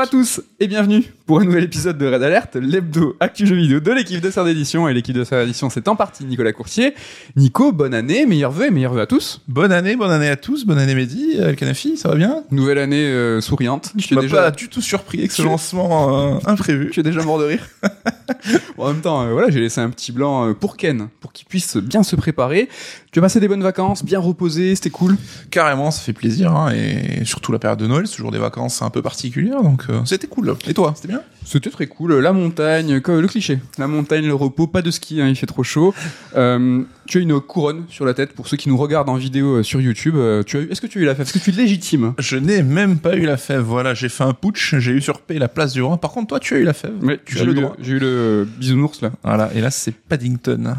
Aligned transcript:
Bonjour 0.00 0.08
à 0.08 0.18
tous 0.18 0.40
et 0.58 0.66
bienvenue 0.66 1.04
pour 1.30 1.38
un 1.38 1.44
nouvel 1.44 1.62
épisode 1.62 1.96
de 1.96 2.12
Red 2.12 2.24
Alert, 2.24 2.56
l'hebdo 2.56 3.14
actu 3.20 3.46
jeux 3.46 3.54
vidéo 3.54 3.78
de 3.78 3.92
l'équipe 3.92 4.20
de 4.20 4.32
Sœur 4.32 4.44
d'édition. 4.44 4.88
Et 4.88 4.94
l'équipe 4.94 5.14
de 5.14 5.22
Sœur 5.22 5.38
d'édition, 5.42 5.70
c'est 5.70 5.86
en 5.86 5.94
partie 5.94 6.24
Nicolas 6.24 6.52
Courtier. 6.52 6.92
Nico, 7.36 7.70
bonne 7.70 7.94
année, 7.94 8.26
meilleurs 8.26 8.50
vœux 8.50 8.66
et 8.66 8.70
meilleurs 8.72 8.94
vœux 8.94 9.02
à 9.02 9.06
tous. 9.06 9.40
Bonne 9.46 9.70
année, 9.70 9.94
bonne 9.94 10.10
année 10.10 10.28
à 10.28 10.34
tous, 10.34 10.66
bonne 10.66 10.78
année 10.78 10.96
Mehdi, 10.96 11.36
El 11.38 11.54
Kanafi, 11.54 11.96
ça 11.96 12.08
va 12.08 12.16
bien? 12.16 12.42
Nouvelle 12.50 12.78
année 12.78 13.04
euh, 13.04 13.40
souriante. 13.40 13.92
Tu 13.96 14.16
m'as 14.16 14.28
pas 14.28 14.50
du 14.50 14.68
tout 14.68 14.80
surpris 14.80 15.20
avec 15.20 15.30
ce 15.30 15.42
lancement 15.42 16.34
euh, 16.34 16.38
imprévu. 16.46 16.90
Tu 16.90 16.98
es 16.98 17.04
déjà 17.04 17.22
mort 17.22 17.38
de 17.38 17.44
rire. 17.44 17.64
Bon, 18.76 18.84
en 18.84 18.92
même 18.92 19.02
temps, 19.02 19.22
euh, 19.22 19.32
voilà, 19.32 19.50
j'ai 19.50 19.60
laissé 19.60 19.80
un 19.80 19.90
petit 19.90 20.12
blanc 20.12 20.48
euh, 20.48 20.54
pour 20.54 20.76
Ken, 20.76 21.08
pour 21.20 21.32
qu'il 21.32 21.46
puisse 21.46 21.76
bien 21.76 22.02
se 22.02 22.16
préparer. 22.16 22.68
Tu 23.12 23.18
as 23.18 23.22
passé 23.22 23.40
des 23.40 23.48
bonnes 23.48 23.62
vacances, 23.62 24.04
bien 24.04 24.18
reposé, 24.18 24.74
c'était 24.74 24.90
cool? 24.90 25.16
Carrément, 25.50 25.90
ça 25.90 26.00
fait 26.00 26.12
plaisir, 26.12 26.54
hein, 26.54 26.72
et 26.72 27.24
surtout 27.24 27.52
la 27.52 27.58
période 27.58 27.78
de 27.78 27.86
Noël, 27.86 28.06
c'est 28.06 28.16
toujours 28.16 28.30
des 28.30 28.38
vacances 28.38 28.82
un 28.82 28.90
peu 28.90 29.02
particulières, 29.02 29.62
donc 29.62 29.84
euh, 29.90 30.00
c'était 30.04 30.26
cool. 30.26 30.54
Et 30.66 30.74
toi, 30.74 30.92
c'était 30.94 31.08
bien? 31.08 31.19
C'était 31.44 31.70
très 31.70 31.86
cool. 31.86 32.14
La 32.20 32.32
montagne, 32.32 32.94
le 33.04 33.26
cliché. 33.26 33.58
La 33.78 33.88
montagne, 33.88 34.26
le 34.26 34.34
repos, 34.34 34.66
pas 34.68 34.82
de 34.82 34.90
ski, 34.90 35.20
hein, 35.20 35.26
il 35.28 35.34
fait 35.36 35.46
trop 35.46 35.62
chaud. 35.64 35.92
Euh, 36.36 36.82
tu 37.08 37.18
as 37.18 37.20
une 37.22 37.40
couronne 37.40 37.86
sur 37.88 38.04
la 38.04 38.14
tête 38.14 38.34
pour 38.34 38.46
ceux 38.46 38.56
qui 38.56 38.68
nous 38.68 38.76
regardent 38.76 39.08
en 39.08 39.16
vidéo 39.16 39.56
euh, 39.56 39.62
sur 39.64 39.80
YouTube. 39.80 40.14
Euh, 40.16 40.44
tu 40.44 40.58
as 40.58 40.60
Est-ce 40.60 40.80
que 40.80 40.86
tu 40.86 40.98
as 40.98 41.02
eu 41.02 41.04
la 41.04 41.16
fève? 41.16 41.26
Est-ce 41.26 41.32
que 41.32 41.42
tu 41.42 41.50
es 41.50 41.52
légitime 41.52 42.14
Je 42.18 42.36
n'ai 42.36 42.62
même 42.62 42.98
pas 43.00 43.16
eu 43.16 43.22
la 43.26 43.36
fève, 43.36 43.62
voilà, 43.62 43.94
j'ai 43.94 44.08
fait 44.08 44.22
un 44.22 44.32
putsch, 44.32 44.76
j'ai 44.78 44.92
usurpé 44.92 45.40
la 45.40 45.48
place 45.48 45.72
du 45.72 45.82
roi. 45.82 45.96
Par 45.96 46.12
contre, 46.12 46.28
toi, 46.28 46.38
tu 46.38 46.54
as 46.54 46.58
eu 46.58 46.62
la 46.64 46.72
fève. 46.72 46.92
tu 47.24 47.34
j'ai 47.34 47.40
as 47.40 47.42
eu 47.42 47.46
le 47.46 47.52
le- 47.54 47.60
droit. 47.62 47.76
J'ai 47.80 47.92
eu 47.94 47.98
le 47.98 48.46
bisounours 48.58 49.02
là. 49.02 49.10
Voilà, 49.24 49.50
et 49.54 49.60
là, 49.60 49.72
c'est 49.72 49.90
Paddington. 49.92 50.76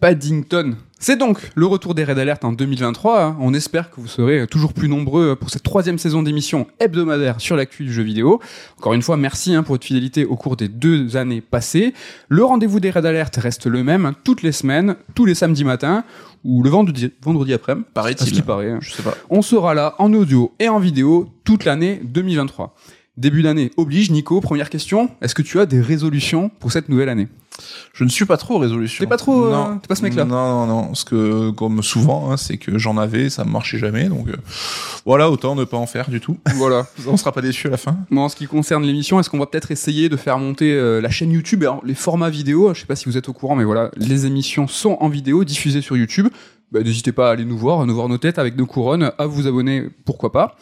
Paddington. 0.00 0.76
C'est 1.02 1.16
donc 1.16 1.50
le 1.54 1.64
retour 1.64 1.94
des 1.94 2.04
Red 2.04 2.18
Alert 2.18 2.44
en 2.44 2.52
2023. 2.52 3.24
hein. 3.24 3.36
On 3.40 3.54
espère 3.54 3.90
que 3.90 4.02
vous 4.02 4.06
serez 4.06 4.46
toujours 4.46 4.74
plus 4.74 4.86
nombreux 4.86 5.34
pour 5.34 5.48
cette 5.48 5.62
troisième 5.62 5.96
saison 5.96 6.22
d'émission 6.22 6.66
hebdomadaire 6.78 7.40
sur 7.40 7.56
l'actu 7.56 7.84
du 7.84 7.92
jeu 7.92 8.02
vidéo. 8.02 8.38
Encore 8.78 8.92
une 8.92 9.00
fois, 9.00 9.16
merci 9.16 9.54
hein, 9.54 9.62
pour 9.62 9.76
votre 9.76 9.86
fidélité 9.86 10.26
au 10.26 10.36
cours 10.36 10.56
des 10.56 10.68
deux 10.68 11.16
années 11.16 11.40
passées. 11.40 11.94
Le 12.28 12.44
rendez-vous 12.44 12.80
des 12.80 12.90
Red 12.90 13.06
Alert 13.06 13.34
reste 13.36 13.64
le 13.66 13.82
même 13.82 14.04
hein, 14.04 14.14
toutes 14.24 14.42
les 14.42 14.52
semaines, 14.52 14.94
tous 15.14 15.24
les 15.24 15.34
samedis 15.34 15.64
matins 15.64 16.04
ou 16.44 16.62
le 16.62 16.68
vendredi, 16.68 17.10
vendredi 17.22 17.54
après-midi. 17.54 17.86
À 17.86 17.88
ce 17.88 17.94
Paraît-il. 17.94 18.32
qui 18.32 18.42
paraît. 18.42 18.76
Je 18.82 18.90
sais 18.92 19.02
pas. 19.02 19.16
On 19.30 19.40
sera 19.40 19.72
là 19.72 19.94
en 19.98 20.12
audio 20.12 20.52
et 20.58 20.68
en 20.68 20.78
vidéo 20.78 21.30
toute 21.44 21.64
l'année 21.64 21.98
2023. 22.04 22.74
Début 23.16 23.42
d'année 23.42 23.70
oblige, 23.78 24.10
Nico. 24.10 24.42
Première 24.42 24.68
question. 24.68 25.08
Est-ce 25.22 25.34
que 25.34 25.42
tu 25.42 25.58
as 25.60 25.64
des 25.66 25.80
résolutions 25.80 26.50
pour 26.60 26.72
cette 26.72 26.90
nouvelle 26.90 27.08
année? 27.08 27.28
Je 27.92 28.04
ne 28.04 28.08
suis 28.08 28.24
pas 28.24 28.36
trop 28.36 28.58
résolution. 28.58 29.02
T'es 29.04 29.08
pas 29.08 29.16
trop, 29.16 29.46
euh, 29.46 29.52
Non. 29.52 29.78
t'es 29.78 29.88
pas 29.88 29.94
ce 29.94 30.02
mec-là 30.02 30.24
Non, 30.24 30.36
non, 30.36 30.66
non. 30.66 30.86
Parce 30.86 31.04
que, 31.04 31.50
comme 31.50 31.82
souvent, 31.82 32.30
hein, 32.30 32.36
c'est 32.36 32.56
que 32.56 32.78
j'en 32.78 32.96
avais, 32.96 33.28
ça 33.28 33.44
ne 33.44 33.50
marchait 33.50 33.78
jamais. 33.78 34.08
Donc, 34.08 34.28
euh, 34.28 34.36
voilà, 35.04 35.30
autant 35.30 35.54
ne 35.54 35.64
pas 35.64 35.76
en 35.76 35.86
faire 35.86 36.08
du 36.10 36.20
tout. 36.20 36.38
Voilà. 36.54 36.86
On 37.06 37.16
sera 37.16 37.32
pas 37.32 37.40
déçu 37.42 37.66
à 37.66 37.70
la 37.70 37.76
fin. 37.76 37.96
Moi, 38.10 38.24
en 38.24 38.28
ce 38.28 38.36
qui 38.36 38.46
concerne 38.46 38.84
l'émission, 38.84 39.18
est-ce 39.18 39.28
qu'on 39.30 39.38
va 39.38 39.46
peut-être 39.46 39.70
essayer 39.70 40.08
de 40.08 40.16
faire 40.16 40.38
monter 40.38 40.72
euh, 40.72 41.00
la 41.00 41.10
chaîne 41.10 41.32
YouTube? 41.32 41.62
Et 41.62 41.66
alors, 41.66 41.82
les 41.84 41.94
formats 41.94 42.30
vidéo 42.30 42.72
Je 42.74 42.80
sais 42.80 42.86
pas 42.86 42.96
si 42.96 43.06
vous 43.06 43.16
êtes 43.16 43.28
au 43.28 43.32
courant, 43.32 43.56
mais 43.56 43.64
voilà, 43.64 43.90
les 43.96 44.26
émissions 44.26 44.66
sont 44.68 44.96
en 45.00 45.08
vidéo, 45.08 45.44
diffusées 45.44 45.82
sur 45.82 45.96
YouTube. 45.96 46.28
Bah, 46.72 46.82
N'hésitez 46.82 47.12
pas 47.12 47.28
à 47.28 47.32
aller 47.32 47.44
nous 47.44 47.58
voir, 47.58 47.80
à 47.80 47.86
nous 47.86 47.94
voir 47.94 48.08
nos 48.08 48.18
têtes 48.18 48.38
avec 48.38 48.56
nos 48.56 48.66
couronnes, 48.66 49.12
à 49.18 49.26
vous 49.26 49.46
abonner, 49.46 49.88
pourquoi 50.04 50.32
pas. 50.32 50.56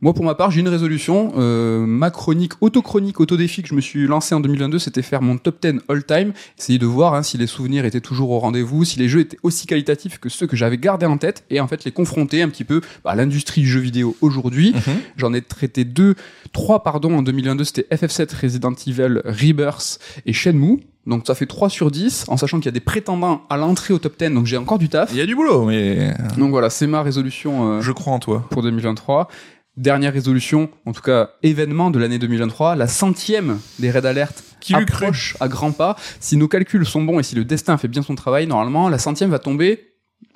Moi, 0.00 0.12
pour 0.12 0.24
ma 0.26 0.34
part, 0.34 0.50
j'ai 0.50 0.60
une 0.60 0.68
résolution. 0.68 1.32
Euh, 1.38 1.86
ma 1.86 2.10
chronique, 2.10 2.52
autochronique, 2.60 3.20
autodéfi 3.20 3.62
que 3.62 3.68
je 3.68 3.74
me 3.74 3.80
suis 3.80 4.06
lancé 4.06 4.34
en 4.34 4.40
2022, 4.40 4.78
c'était 4.78 5.00
faire 5.00 5.22
mon 5.22 5.38
top 5.38 5.62
10 5.62 5.80
all-time. 5.88 6.34
Essayer 6.58 6.78
de 6.78 6.84
voir 6.84 7.14
hein, 7.14 7.22
si 7.22 7.38
les 7.38 7.46
souvenirs 7.46 7.86
étaient 7.86 8.02
toujours 8.02 8.30
au 8.30 8.38
rendez-vous, 8.38 8.84
si 8.84 8.98
les 8.98 9.08
jeux 9.08 9.20
étaient 9.20 9.38
aussi 9.42 9.66
qualitatifs 9.66 10.18
que 10.18 10.28
ceux 10.28 10.46
que 10.46 10.56
j'avais 10.56 10.76
gardés 10.76 11.06
en 11.06 11.16
tête, 11.16 11.44
et 11.48 11.58
en 11.58 11.66
fait 11.66 11.84
les 11.84 11.92
confronter 11.92 12.42
un 12.42 12.50
petit 12.50 12.64
peu 12.64 12.82
bah, 13.02 13.12
à 13.12 13.14
l'industrie 13.14 13.62
du 13.62 13.68
jeu 13.68 13.80
vidéo 13.80 14.14
aujourd'hui. 14.20 14.74
J'en 15.16 15.32
ai 15.32 15.40
traité 15.40 15.84
deux, 15.84 16.16
trois 16.52 16.82
pardon 16.82 17.16
en 17.16 17.22
2022, 17.22 17.64
c'était 17.64 17.86
FF7, 17.90 18.40
Resident 18.42 18.74
Evil, 18.86 19.22
Rebirth 19.24 19.98
et 20.26 20.34
Shenmue. 20.34 20.80
Donc 21.06 21.26
ça 21.26 21.34
fait 21.34 21.46
3 21.46 21.68
sur 21.68 21.90
10, 21.90 22.26
en 22.28 22.36
sachant 22.36 22.58
qu'il 22.58 22.66
y 22.66 22.68
a 22.68 22.72
des 22.72 22.80
prétendants 22.80 23.42
à 23.50 23.56
l'entrée 23.56 23.92
au 23.92 23.98
top 23.98 24.18
10, 24.18 24.30
donc 24.30 24.46
j'ai 24.46 24.56
encore 24.56 24.78
du 24.78 24.88
taf. 24.88 25.10
Il 25.12 25.18
y 25.18 25.20
a 25.20 25.26
du 25.26 25.34
boulot, 25.34 25.64
mais 25.64 26.14
Donc 26.38 26.50
voilà, 26.50 26.70
c'est 26.70 26.86
ma 26.86 27.02
résolution 27.02 27.72
euh, 27.74 27.80
je 27.80 27.92
crois 27.92 28.12
en 28.12 28.18
toi. 28.18 28.46
pour 28.50 28.62
2023. 28.62 29.28
Dernière 29.76 30.12
résolution, 30.12 30.70
en 30.86 30.92
tout 30.92 31.02
cas 31.02 31.30
événement 31.42 31.90
de 31.90 31.98
l'année 31.98 32.18
2023, 32.20 32.76
la 32.76 32.86
centième 32.86 33.58
des 33.80 33.90
Red 33.90 34.06
Alert 34.06 34.44
Qui 34.60 34.74
approche 34.74 35.36
à 35.40 35.48
grands 35.48 35.72
pas. 35.72 35.96
Si 36.20 36.36
nos 36.36 36.46
calculs 36.46 36.86
sont 36.86 37.02
bons 37.02 37.18
et 37.18 37.24
si 37.24 37.34
le 37.34 37.44
destin 37.44 37.76
fait 37.76 37.88
bien 37.88 38.02
son 38.02 38.14
travail, 38.14 38.46
normalement, 38.46 38.88
la 38.88 38.98
centième 38.98 39.30
va 39.30 39.40
tomber 39.40 39.93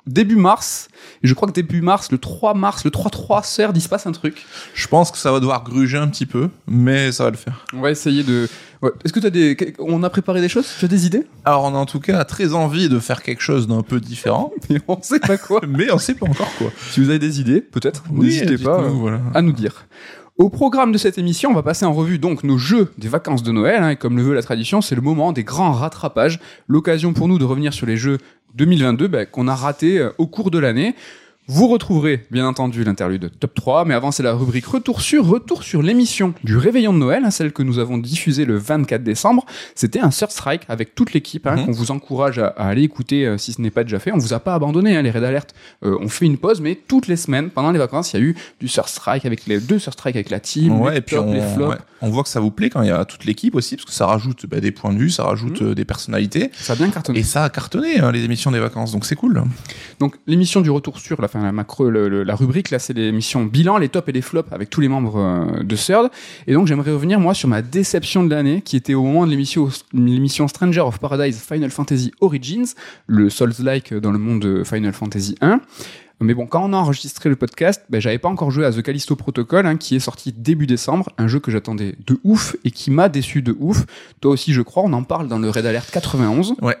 début 0.09 0.35
mars. 0.35 0.87
Et 1.23 1.27
je 1.27 1.33
crois 1.33 1.47
que 1.47 1.53
début 1.53 1.81
mars, 1.81 2.11
le 2.11 2.17
3 2.17 2.53
mars, 2.53 2.83
le 2.83 2.91
3-3, 2.91 3.43
sert, 3.45 3.71
il 3.75 3.81
se 3.81 3.89
passe 3.89 4.05
un 4.07 4.11
truc. 4.11 4.45
Je 4.73 4.87
pense 4.87 5.11
que 5.11 5.17
ça 5.17 5.31
va 5.31 5.39
devoir 5.39 5.63
gruger 5.63 5.97
un 5.97 6.07
petit 6.07 6.25
peu, 6.25 6.49
mais 6.67 7.11
ça 7.11 7.23
va 7.25 7.31
le 7.31 7.37
faire. 7.37 7.65
On 7.73 7.81
va 7.81 7.91
essayer 7.91 8.23
de. 8.23 8.47
Ouais. 8.81 8.91
Est-ce 9.03 9.11
que 9.11 9.19
tu 9.19 9.25
as 9.27 9.29
des. 9.29 9.75
On 9.79 10.03
a 10.03 10.09
préparé 10.09 10.39
des 10.41 10.47
choses? 10.49 10.67
Tu 10.79 10.85
as 10.85 10.87
des 10.87 11.05
idées? 11.05 11.27
Alors, 11.43 11.63
on 11.65 11.75
a 11.75 11.77
en 11.77 11.85
tout 11.85 11.99
cas 11.99 12.23
très 12.23 12.53
envie 12.53 12.87
de 12.89 12.99
faire 12.99 13.21
quelque 13.23 13.41
chose 13.41 13.67
d'un 13.67 13.81
peu 13.81 13.99
différent, 13.99 14.53
Mais 14.69 14.79
on 14.87 15.01
sait 15.01 15.19
pas 15.19 15.37
quoi. 15.37 15.61
mais 15.67 15.91
on 15.91 15.97
sait 15.97 16.13
pas 16.15 16.27
encore 16.27 16.51
quoi. 16.57 16.71
si 16.91 17.01
vous 17.01 17.09
avez 17.09 17.19
des 17.19 17.41
idées, 17.41 17.59
peut-être, 17.61 18.03
n'hésitez 18.11 18.57
pas. 18.57 18.81
euh, 18.81 18.87
voilà. 18.89 19.19
à 19.33 19.41
nous 19.41 19.51
dire. 19.53 19.85
Au 20.39 20.47
programme 20.47 20.93
de 20.93 20.97
cette 20.97 21.17
émission, 21.17 21.49
on 21.49 21.53
va 21.53 21.63
passer 21.63 21.83
en 21.83 21.91
revue 21.91 22.17
donc 22.17 22.45
nos 22.45 22.57
jeux 22.57 22.93
des 22.97 23.09
vacances 23.09 23.43
de 23.43 23.51
Noël, 23.51 23.83
hein, 23.83 23.89
et 23.89 23.95
comme 23.97 24.15
le 24.15 24.23
veut 24.23 24.33
la 24.33 24.41
tradition, 24.41 24.79
c'est 24.79 24.95
le 24.95 25.01
moment 25.01 25.33
des 25.33 25.43
grands 25.43 25.73
rattrapages, 25.73 26.39
l'occasion 26.69 27.11
pour 27.11 27.27
nous 27.27 27.37
de 27.37 27.43
revenir 27.43 27.73
sur 27.73 27.85
les 27.85 27.97
jeux 27.97 28.19
2022 28.55 29.09
bah, 29.09 29.25
qu'on 29.25 29.49
a 29.49 29.55
ratés 29.55 29.99
euh, 29.99 30.11
au 30.17 30.27
cours 30.27 30.49
de 30.49 30.57
l'année. 30.57 30.95
Vous 31.51 31.67
retrouverez 31.67 32.27
bien 32.29 32.45
entendu 32.45 32.83
l'interlude 32.83 33.31
top 33.39 33.55
3, 33.55 33.83
mais 33.83 33.95
avant 33.95 34.11
c'est 34.11 34.21
la 34.21 34.33
rubrique 34.33 34.67
retour 34.67 35.01
sur 35.01 35.25
retour 35.25 35.63
sur 35.63 35.81
l'émission 35.81 36.35
du 36.43 36.55
réveillon 36.57 36.93
de 36.93 36.99
Noël, 36.99 37.23
hein, 37.25 37.31
celle 37.31 37.51
que 37.53 37.63
nous 37.63 37.79
avons 37.79 37.97
diffusée 37.97 38.45
le 38.45 38.55
24 38.55 39.03
décembre. 39.03 39.47
C'était 39.73 39.99
un 39.99 40.09
Third 40.09 40.29
Strike 40.29 40.61
avec 40.69 40.93
toute 40.93 41.11
l'équipe 41.13 41.47
hein, 41.47 41.55
Mhm. 41.55 41.65
qu'on 41.65 41.71
vous 41.71 41.89
encourage 41.89 42.37
à, 42.37 42.49
à 42.49 42.67
aller 42.67 42.83
écouter 42.83 43.25
euh, 43.25 43.39
si 43.39 43.51
ce 43.53 43.61
n'est 43.61 43.71
pas 43.71 43.83
déjà 43.83 43.97
fait. 43.97 44.11
On 44.11 44.19
vous 44.19 44.33
a 44.33 44.39
pas 44.39 44.53
abandonné, 44.53 44.95
hein, 44.95 45.01
les 45.01 45.09
Red 45.09 45.23
Alert. 45.23 45.55
Euh, 45.83 45.97
on 45.99 46.07
fait 46.07 46.27
une 46.27 46.37
pause, 46.37 46.61
mais 46.61 46.75
toutes 46.87 47.07
les 47.07 47.15
semaines 47.15 47.49
pendant 47.49 47.71
les 47.71 47.79
vacances, 47.79 48.13
il 48.13 48.19
y 48.19 48.23
a 48.23 48.25
eu 48.27 48.35
du 48.59 48.67
Third 48.67 48.87
Strike 48.87 49.25
avec 49.25 49.47
les 49.47 49.59
deux 49.59 49.79
Third 49.79 49.93
Strike 49.93 50.15
avec 50.17 50.29
la 50.29 50.39
team, 50.39 50.79
Ouais, 50.79 50.91
les 50.91 50.97
et 50.97 51.01
puis 51.01 51.17
on, 51.17 51.33
les 51.33 51.41
flops. 51.41 51.69
ouais, 51.71 51.77
on 52.03 52.09
voit 52.11 52.21
que 52.21 52.29
ça 52.29 52.39
vous 52.39 52.51
plaît 52.51 52.69
quand 52.69 52.83
il 52.83 52.89
y 52.89 52.91
a 52.91 53.05
toute 53.05 53.25
l'équipe 53.25 53.55
aussi, 53.55 53.75
parce 53.75 53.85
que 53.85 53.91
ça 53.91 54.05
rajoute 54.05 54.45
bah, 54.45 54.59
des 54.59 54.71
points 54.71 54.93
de 54.93 54.99
vue, 54.99 55.09
ça 55.09 55.23
rajoute 55.23 55.63
euh, 55.63 55.73
des 55.73 55.83
personnalités, 55.85 56.51
Ça 56.53 56.73
a 56.73 56.75
bien 56.75 56.89
cartonné. 56.91 57.17
et 57.19 57.23
ça 57.23 57.43
a 57.43 57.49
cartonné 57.49 57.99
hein, 57.99 58.11
les 58.11 58.23
émissions 58.23 58.51
des 58.51 58.59
vacances, 58.59 58.91
donc 58.91 59.03
c'est 59.07 59.15
cool. 59.15 59.41
Donc 59.99 60.15
l'émission 60.27 60.61
du 60.61 60.69
retour 60.69 60.99
sur 60.99 61.19
la 61.19 61.27
fin 61.27 61.38
la 61.43 61.51
macro 61.51 61.89
la 61.89 62.35
rubrique 62.35 62.69
là 62.69 62.79
c'est 62.79 62.93
l'émission 62.93 63.45
bilan 63.45 63.77
les 63.77 63.89
tops 63.89 64.07
et 64.09 64.11
les 64.11 64.21
flops 64.21 64.51
avec 64.51 64.69
tous 64.69 64.81
les 64.81 64.87
membres 64.87 65.17
euh, 65.17 65.63
de 65.63 65.75
Third 65.75 66.09
et 66.47 66.53
donc 66.53 66.67
j'aimerais 66.67 66.91
revenir 66.91 67.19
moi 67.19 67.33
sur 67.33 67.47
ma 67.47 67.61
déception 67.61 68.23
de 68.23 68.29
l'année 68.29 68.61
qui 68.61 68.75
était 68.75 68.93
au 68.93 69.03
moment 69.03 69.25
de 69.25 69.31
l'émission 69.31 69.69
l'émission 69.93 70.47
Stranger 70.47 70.81
of 70.81 70.99
Paradise 70.99 71.39
Final 71.39 71.71
Fantasy 71.71 72.11
Origins 72.21 72.65
le 73.07 73.29
Souls-like 73.29 73.93
dans 73.93 74.11
le 74.11 74.19
monde 74.19 74.41
de 74.41 74.63
Final 74.63 74.93
Fantasy 74.93 75.35
1 75.41 75.61
mais 76.21 76.33
bon, 76.33 76.47
quand 76.47 76.65
on 76.65 76.73
a 76.73 76.77
enregistré 76.77 77.29
le 77.29 77.37
podcast, 77.37 77.85
ben, 77.89 78.01
j'avais 78.01 78.17
pas 78.17 78.27
encore 78.27 78.51
joué 78.51 78.65
à 78.65 78.73
The 78.73 78.81
Callisto 78.81 79.15
Protocol, 79.15 79.65
hein, 79.65 79.77
qui 79.77 79.95
est 79.95 80.01
sorti 80.01 80.33
début 80.33 80.67
décembre, 80.67 81.09
un 81.17 81.29
jeu 81.29 81.39
que 81.39 81.49
j'attendais 81.49 81.95
de 82.05 82.19
ouf 82.25 82.57
et 82.65 82.71
qui 82.71 82.91
m'a 82.91 83.07
déçu 83.07 83.41
de 83.41 83.55
ouf. 83.57 83.85
Toi 84.19 84.31
aussi, 84.31 84.51
je 84.51 84.61
crois, 84.61 84.83
on 84.83 84.91
en 84.91 85.03
parle 85.03 85.29
dans 85.29 85.39
le 85.39 85.49
Red 85.49 85.65
Alert 85.65 85.89
91. 85.89 86.55
Ouais. 86.61 86.75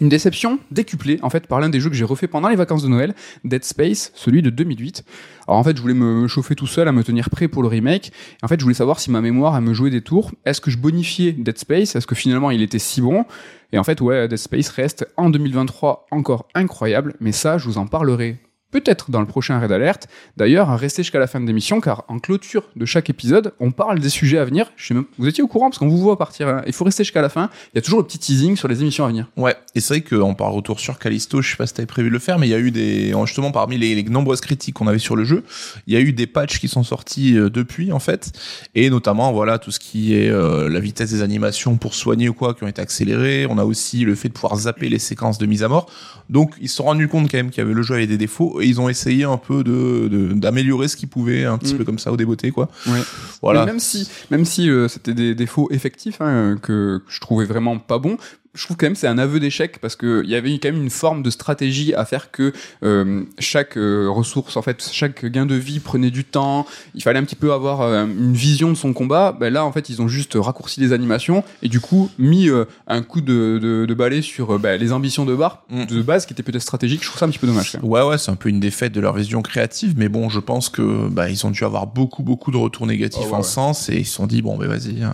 Une 0.00 0.08
déception 0.08 0.58
décuplée 0.70 1.18
en 1.22 1.28
fait 1.28 1.46
par 1.46 1.60
l'un 1.60 1.68
des 1.68 1.78
jeux 1.78 1.90
que 1.90 1.96
j'ai 1.96 2.04
refait 2.04 2.26
pendant 2.26 2.48
les 2.48 2.56
vacances 2.56 2.82
de 2.82 2.88
Noël, 2.88 3.14
Dead 3.44 3.64
Space, 3.64 4.12
celui 4.14 4.40
de 4.40 4.48
2008. 4.48 5.04
Alors 5.46 5.58
en 5.58 5.64
fait, 5.64 5.76
je 5.76 5.82
voulais 5.82 5.94
me 5.94 6.26
chauffer 6.26 6.54
tout 6.54 6.66
seul 6.66 6.88
à 6.88 6.92
me 6.92 7.04
tenir 7.04 7.28
prêt 7.28 7.48
pour 7.48 7.62
le 7.62 7.68
remake. 7.68 8.12
En 8.42 8.48
fait, 8.48 8.58
je 8.58 8.64
voulais 8.64 8.74
savoir 8.74 8.98
si 8.98 9.10
ma 9.10 9.20
mémoire 9.20 9.54
à 9.54 9.60
me 9.60 9.74
jouer 9.74 9.90
des 9.90 10.00
tours, 10.00 10.32
est-ce 10.46 10.60
que 10.60 10.70
je 10.70 10.78
bonifiais 10.78 11.32
Dead 11.32 11.58
Space, 11.58 11.96
est-ce 11.96 12.06
que 12.06 12.14
finalement 12.14 12.50
il 12.50 12.62
était 12.62 12.78
si 12.78 13.02
bon? 13.02 13.26
Et 13.72 13.78
en 13.78 13.84
fait, 13.84 14.00
ouais, 14.00 14.26
Dead 14.26 14.38
Space 14.38 14.70
reste 14.70 15.06
en 15.16 15.28
2023 15.28 16.06
encore 16.10 16.48
incroyable, 16.54 17.14
mais 17.20 17.32
ça, 17.32 17.58
je 17.58 17.66
vous 17.66 17.76
en 17.76 17.86
parlerai 17.86 18.38
peut-être 18.70 19.10
dans 19.10 19.20
le 19.20 19.26
prochain 19.26 19.58
Red 19.58 19.72
Alert. 19.72 20.08
D'ailleurs, 20.36 20.78
restez 20.78 21.02
jusqu'à 21.02 21.18
la 21.18 21.26
fin 21.26 21.40
de 21.40 21.46
l'émission, 21.46 21.80
car 21.80 22.04
en 22.08 22.18
clôture 22.18 22.64
de 22.76 22.84
chaque 22.84 23.10
épisode, 23.10 23.52
on 23.60 23.70
parle 23.70 23.98
des 23.98 24.08
sujets 24.08 24.38
à 24.38 24.44
venir. 24.44 24.72
Je 24.76 24.88
sais 24.88 24.94
même, 24.94 25.06
vous 25.18 25.28
étiez 25.28 25.42
au 25.42 25.48
courant, 25.48 25.70
parce 25.70 25.78
qu'on 25.78 25.88
vous 25.88 25.98
voit 25.98 26.18
partir. 26.18 26.48
hein. 26.48 26.62
Il 26.66 26.72
faut 26.72 26.84
rester 26.84 27.04
jusqu'à 27.04 27.22
la 27.22 27.28
fin. 27.28 27.50
Il 27.72 27.76
y 27.76 27.78
a 27.78 27.82
toujours 27.82 28.00
le 28.00 28.06
petit 28.06 28.18
teasing 28.18 28.56
sur 28.56 28.68
les 28.68 28.80
émissions 28.80 29.04
à 29.04 29.08
venir. 29.08 29.28
Ouais, 29.36 29.54
et 29.74 29.80
c'est 29.80 29.94
vrai 29.94 30.02
qu'on 30.02 30.34
parle 30.34 30.52
retour 30.52 30.80
sur 30.80 30.98
Callisto, 30.98 31.42
je 31.42 31.50
sais 31.50 31.56
pas 31.56 31.66
si 31.66 31.74
t'avais 31.74 31.86
prévu 31.86 32.08
de 32.08 32.12
le 32.12 32.18
faire, 32.18 32.38
mais 32.38 32.46
il 32.46 32.50
y 32.50 32.54
a 32.54 32.58
eu 32.58 32.70
des, 32.70 33.12
justement 33.24 33.50
parmi 33.50 33.78
les, 33.78 34.02
nombreuses 34.04 34.40
critiques 34.40 34.74
qu'on 34.74 34.86
avait 34.86 34.98
sur 34.98 35.16
le 35.16 35.24
jeu, 35.24 35.44
il 35.86 35.94
y 35.94 35.96
a 35.96 36.00
eu 36.00 36.12
des 36.12 36.26
patchs 36.26 36.58
qui 36.58 36.68
sont 36.68 36.82
sortis 36.82 37.36
euh, 37.36 37.50
depuis 37.50 37.92
en 37.92 37.98
fait, 37.98 38.32
et 38.74 38.90
notamment 38.90 39.32
voilà 39.32 39.58
tout 39.58 39.70
ce 39.70 39.78
qui 39.78 40.14
est 40.14 40.30
euh, 40.30 40.68
la 40.68 40.80
vitesse 40.80 41.10
des 41.10 41.22
animations 41.22 41.76
pour 41.76 41.94
soigner 41.94 42.28
ou 42.28 42.34
quoi 42.34 42.54
qui 42.54 42.64
ont 42.64 42.68
été 42.68 42.80
accélérées. 42.82 43.46
On 43.48 43.58
a 43.58 43.64
aussi 43.64 44.04
le 44.04 44.14
fait 44.14 44.28
de 44.28 44.34
pouvoir 44.34 44.56
zapper 44.56 44.88
les 44.88 44.98
séquences 44.98 45.38
de 45.38 45.46
mise 45.46 45.62
à 45.62 45.68
mort. 45.68 45.90
Donc 46.28 46.54
ils 46.60 46.68
se 46.68 46.76
sont 46.76 46.84
rendus 46.84 47.08
compte 47.08 47.30
quand 47.30 47.36
même 47.36 47.50
qu'il 47.50 47.62
y 47.62 47.66
avait 47.66 47.74
le 47.74 47.82
jeu 47.82 47.94
avait 47.94 48.06
des 48.06 48.18
défauts 48.18 48.59
ils 48.62 48.80
ont 48.80 48.88
essayé 48.88 49.24
un 49.24 49.36
peu 49.36 49.62
de 49.64 50.32
d'améliorer 50.34 50.88
ce 50.88 50.96
qu'ils 50.96 51.08
pouvaient, 51.08 51.44
un 51.44 51.58
petit 51.58 51.74
Mm. 51.74 51.78
peu 51.78 51.84
comme 51.84 51.98
ça 51.98 52.12
au 52.12 52.16
débeauté 52.16 52.50
quoi. 52.50 52.68
Ouais. 52.86 53.00
Voilà. 53.42 53.60
Mais 53.60 53.72
même 53.72 53.80
si, 53.80 54.08
même 54.30 54.44
si 54.44 54.68
euh, 54.70 54.88
c'était 54.88 55.14
des 55.14 55.34
défauts 55.34 55.68
effectifs 55.70 56.20
hein, 56.20 56.56
que, 56.60 56.98
que 56.98 57.02
je 57.08 57.20
trouvais 57.20 57.44
vraiment 57.44 57.78
pas 57.78 57.98
bons, 57.98 58.16
je 58.54 58.64
trouve 58.64 58.76
quand 58.76 58.86
même 58.86 58.96
c'est 58.96 59.06
un 59.06 59.18
aveu 59.18 59.38
d'échec 59.40 59.78
parce 59.80 59.96
que 59.96 60.22
il 60.24 60.30
y 60.30 60.34
avait 60.34 60.50
quand 60.58 60.72
même 60.72 60.82
une 60.82 60.90
forme 60.90 61.22
de 61.22 61.30
stratégie 61.30 61.94
à 61.94 62.04
faire 62.04 62.30
que 62.30 62.52
euh, 62.82 63.22
chaque 63.38 63.76
euh, 63.76 64.08
ressource 64.10 64.56
en 64.56 64.62
fait 64.62 64.88
chaque 64.92 65.24
gain 65.24 65.46
de 65.46 65.54
vie 65.54 65.78
prenait 65.78 66.10
du 66.10 66.24
temps 66.24 66.66
il 66.94 67.02
fallait 67.02 67.18
un 67.20 67.24
petit 67.24 67.36
peu 67.36 67.52
avoir 67.52 67.80
euh, 67.82 68.04
une 68.06 68.34
vision 68.34 68.68
de 68.70 68.74
son 68.74 68.92
combat 68.92 69.36
ben 69.38 69.52
là 69.52 69.64
en 69.64 69.72
fait 69.72 69.88
ils 69.88 70.02
ont 70.02 70.08
juste 70.08 70.32
raccourci 70.34 70.80
les 70.80 70.92
animations 70.92 71.44
et 71.62 71.68
du 71.68 71.78
coup 71.80 72.10
mis 72.18 72.48
un 72.88 73.02
coup 73.02 73.20
de, 73.20 73.58
de, 73.62 73.86
de 73.86 73.94
balai 73.94 74.20
sur 74.22 74.58
ben, 74.58 74.80
les 74.80 74.92
ambitions 74.92 75.24
de 75.24 75.34
bar 75.34 75.64
Mm. 75.70 75.84
de 75.86 76.02
base 76.02 76.26
qui 76.26 76.32
étaient 76.32 76.42
peut-être 76.42 76.62
stratégiques 76.62 77.02
je 77.02 77.06
trouve 77.08 77.18
ça 77.20 77.26
un 77.26 77.28
petit 77.28 77.38
peu 77.38 77.46
dommage 77.46 77.72
quand 77.72 77.80
même. 77.80 77.90
Ouais, 77.90 78.02
ouais, 78.02 78.18
c'est 78.18 78.30
un 78.30 78.36
peu 78.36 78.48
une 78.48 78.58
défaite 78.60 78.92
de 78.92 79.00
leur 79.00 79.14
vision 79.14 79.40
créative, 79.42 79.94
mais 79.96 80.08
bon, 80.08 80.28
je 80.28 80.40
pense 80.40 80.68
que 80.68 81.08
bah, 81.08 81.30
ils 81.30 81.46
ont 81.46 81.50
dû 81.50 81.64
avoir 81.64 81.86
beaucoup, 81.86 82.22
beaucoup 82.24 82.50
de 82.50 82.56
retours 82.56 82.86
négatifs 82.86 83.22
Oh, 83.26 83.28
ouais, 83.28 83.34
en 83.34 83.38
ouais. 83.38 83.42
sens 83.44 83.88
et 83.88 83.98
ils 83.98 84.06
se 84.06 84.14
sont 84.14 84.26
dit 84.26 84.42
bon, 84.42 84.56
ben 84.58 84.66
vas-y. 84.66 85.04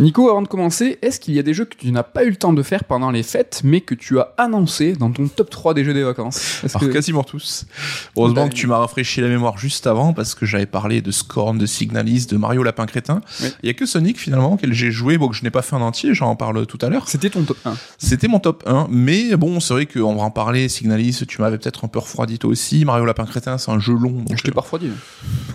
Nico, 0.00 0.28
avant 0.28 0.42
de 0.42 0.48
commencer, 0.48 0.98
est-ce 1.02 1.20
qu'il 1.20 1.34
y 1.34 1.38
a 1.38 1.42
des 1.42 1.54
jeux 1.54 1.64
que 1.66 1.76
tu 1.76 1.90
n'as 1.92 2.02
pas 2.02 2.24
eu 2.24 2.30
le 2.30 2.36
temps 2.36 2.52
de 2.52 2.62
faire 2.62 2.84
pendant 2.84 3.10
les 3.10 3.22
fêtes, 3.22 3.60
mais 3.64 3.80
que 3.80 3.94
tu 3.94 4.18
as 4.18 4.32
annoncé 4.38 4.94
dans 4.94 5.10
ton 5.10 5.28
top 5.28 5.50
3 5.50 5.72
des 5.74 5.84
jeux 5.84 5.94
des 5.94 6.02
vacances 6.02 6.60
Alors 6.64 6.80
que- 6.80 6.86
quasiment 6.92 7.22
tous. 7.22 7.66
Heureusement 8.16 8.48
que 8.48 8.54
tu 8.54 8.66
m'as 8.66 8.78
rafraîchi 8.78 9.20
la 9.20 9.28
mémoire 9.28 9.56
juste 9.58 9.86
avant 9.86 10.12
parce 10.12 10.34
que 10.34 10.46
j'avais 10.46 10.66
parlé 10.66 11.00
de 11.00 11.10
Scorn, 11.10 11.58
de 11.58 11.66
Signalis, 11.66 12.26
de 12.26 12.36
Mario 12.36 12.62
Lapin 12.62 12.86
Crétin. 12.86 13.20
Il 13.40 13.46
Oui. 13.46 13.52
y 13.64 13.68
a 13.70 13.74
que 13.74 13.86
Sonic 13.86 14.18
finalement 14.18 14.54
auquel 14.54 14.72
j'ai 14.72 14.90
joué, 14.90 15.16
bon 15.18 15.28
que 15.28 15.36
je 15.36 15.42
n'ai 15.44 15.50
pas 15.50 15.62
fait 15.62 15.76
en 15.76 15.80
entier, 15.80 16.12
j'en 16.14 16.34
parle 16.36 16.66
tout 16.66 16.78
à 16.82 16.88
l'heure. 16.88 17.08
C'était 17.08 17.30
ton 17.30 17.42
top 17.44 17.58
1. 17.64 17.74
C'était 17.98 18.28
mon 18.28 18.40
top 18.40 18.64
1, 18.66 18.88
mais 18.90 19.36
bon, 19.36 19.60
c'est 19.60 19.74
vrai 19.74 19.86
qu'on 19.86 20.16
va 20.16 20.22
en 20.22 20.30
parler. 20.30 20.68
Signalis, 20.68 21.22
tu 21.28 21.40
m'avais 21.40 21.58
peut-être 21.58 21.84
un 21.84 21.88
peu 21.88 22.00
refroidi 22.00 22.38
toi 22.38 22.50
aussi. 22.50 22.84
Mario 22.84 23.04
Lapin 23.04 23.26
Crétin, 23.26 23.58
c'est 23.58 23.70
un 23.70 23.78
jeu 23.78 23.94
long. 23.94 24.10
donc, 24.10 24.36
Je 24.36 24.42
t'ai 24.42 24.50
euh, 24.50 24.54
pas 24.54 24.62
refroidi. 24.62 24.88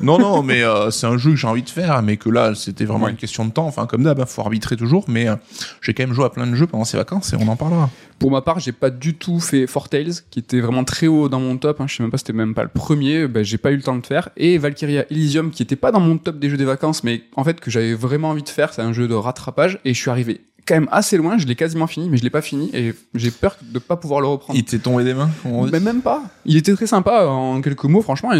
Non, 0.02 0.18
non, 0.18 0.44
mais 0.44 0.64
euh, 0.64 0.92
c'est 0.92 1.08
un 1.08 1.18
jeu 1.18 1.32
que 1.32 1.36
j'ai 1.36 1.48
envie 1.48 1.64
de 1.64 1.70
faire, 1.70 2.02
mais 2.02 2.16
que 2.18 2.30
là, 2.30 2.56
c'était 2.56 2.86
vraiment 2.86 3.10
une 3.10 3.16
question 3.18 3.46
de 3.46 3.52
temps. 3.52 3.68
Enfin, 3.68 3.86
comme 3.86 4.04
d'hab, 4.04 4.20
hein, 4.20 4.26
faut 4.30 4.42
arbitrer 4.42 4.76
toujours, 4.78 5.06
mais 5.08 5.28
euh, 5.28 5.36
j'ai 5.82 5.94
quand 5.94 6.04
même 6.04 6.14
joué 6.14 6.26
à 6.26 6.30
plein 6.30 6.48
de 6.48 6.56
jeux 6.56 6.68
pendant 6.68 6.86
ces 6.86 6.98
vacances 6.98 7.34
et 7.34 7.38
on 7.40 7.48
en 7.48 7.56
parlera. 7.56 7.90
Pour 8.20 8.32
ma 8.32 8.42
part, 8.42 8.60
j'ai 8.60 8.72
pas 8.72 8.90
du 8.90 9.14
tout 9.16 9.40
fait 9.40 9.66
Four 9.66 9.90
Tales, 9.90 10.14
qui 10.30 10.40
était 10.40 10.60
vraiment 10.60 10.84
très 10.84 11.08
haut 11.08 11.30
dans 11.30 11.40
mon 11.40 11.58
top. 11.58 11.80
Hein. 11.80 11.86
Je 11.88 11.96
sais 11.96 12.04
même 12.04 12.12
pas, 12.12 12.18
c'était 12.18 12.34
même 12.34 12.54
pas 12.54 12.64
le 12.64 12.70
premier. 12.70 13.28
Ben, 13.28 13.44
j'ai 13.44 13.58
pas 13.58 13.72
eu 13.72 13.78
le 13.78 13.82
temps 13.82 13.96
de 13.96 14.06
faire. 14.06 14.30
Et 14.36 14.58
Valkyria 14.58 15.06
Elysium, 15.10 15.52
qui 15.52 15.64
était 15.64 15.78
pas 15.78 15.92
dans 15.92 16.02
mon 16.02 16.18
top 16.18 16.38
des 16.38 16.50
jeux 16.50 16.58
des 16.58 16.66
vacances, 16.66 17.04
mais 17.04 17.24
en 17.36 17.44
fait 17.44 17.60
que 17.60 17.72
j'avais 17.72 17.94
vraiment 17.94 18.30
envie 18.30 18.44
de 18.44 18.50
faire. 18.50 18.74
C'est 18.74 18.82
un 18.82 18.94
jeu 18.94 19.08
de 19.08 19.14
rattrapage. 19.14 19.80
Et 19.86 19.94
je 19.94 20.00
suis 20.00 20.10
arrivé 20.10 20.42
quand 20.70 20.76
même 20.76 20.90
assez 20.92 21.18
loin. 21.18 21.38
Je 21.38 21.48
l'ai 21.48 21.56
quasiment 21.56 21.88
fini, 21.88 22.10
mais 22.10 22.18
je 22.18 22.24
l'ai 22.24 22.30
pas 22.30 22.42
fini. 22.42 22.70
Et 22.74 22.94
j'ai 23.16 23.32
peur 23.32 23.58
de 23.62 23.80
pas 23.80 23.98
pouvoir 23.98 24.22
le 24.22 24.28
reprendre. 24.28 24.58
Il 24.58 24.64
t'est 24.64 24.78
tombé 24.78 25.04
des 25.04 25.16
mains 25.16 25.30
Mais 25.72 25.80
même 25.80 26.02
pas. 26.02 26.24
Il 26.46 26.56
était 26.56 26.74
très 26.74 26.88
sympa 26.88 27.26
en 27.26 27.60
quelques 27.62 27.86
mots, 27.86 28.02
franchement. 28.02 28.32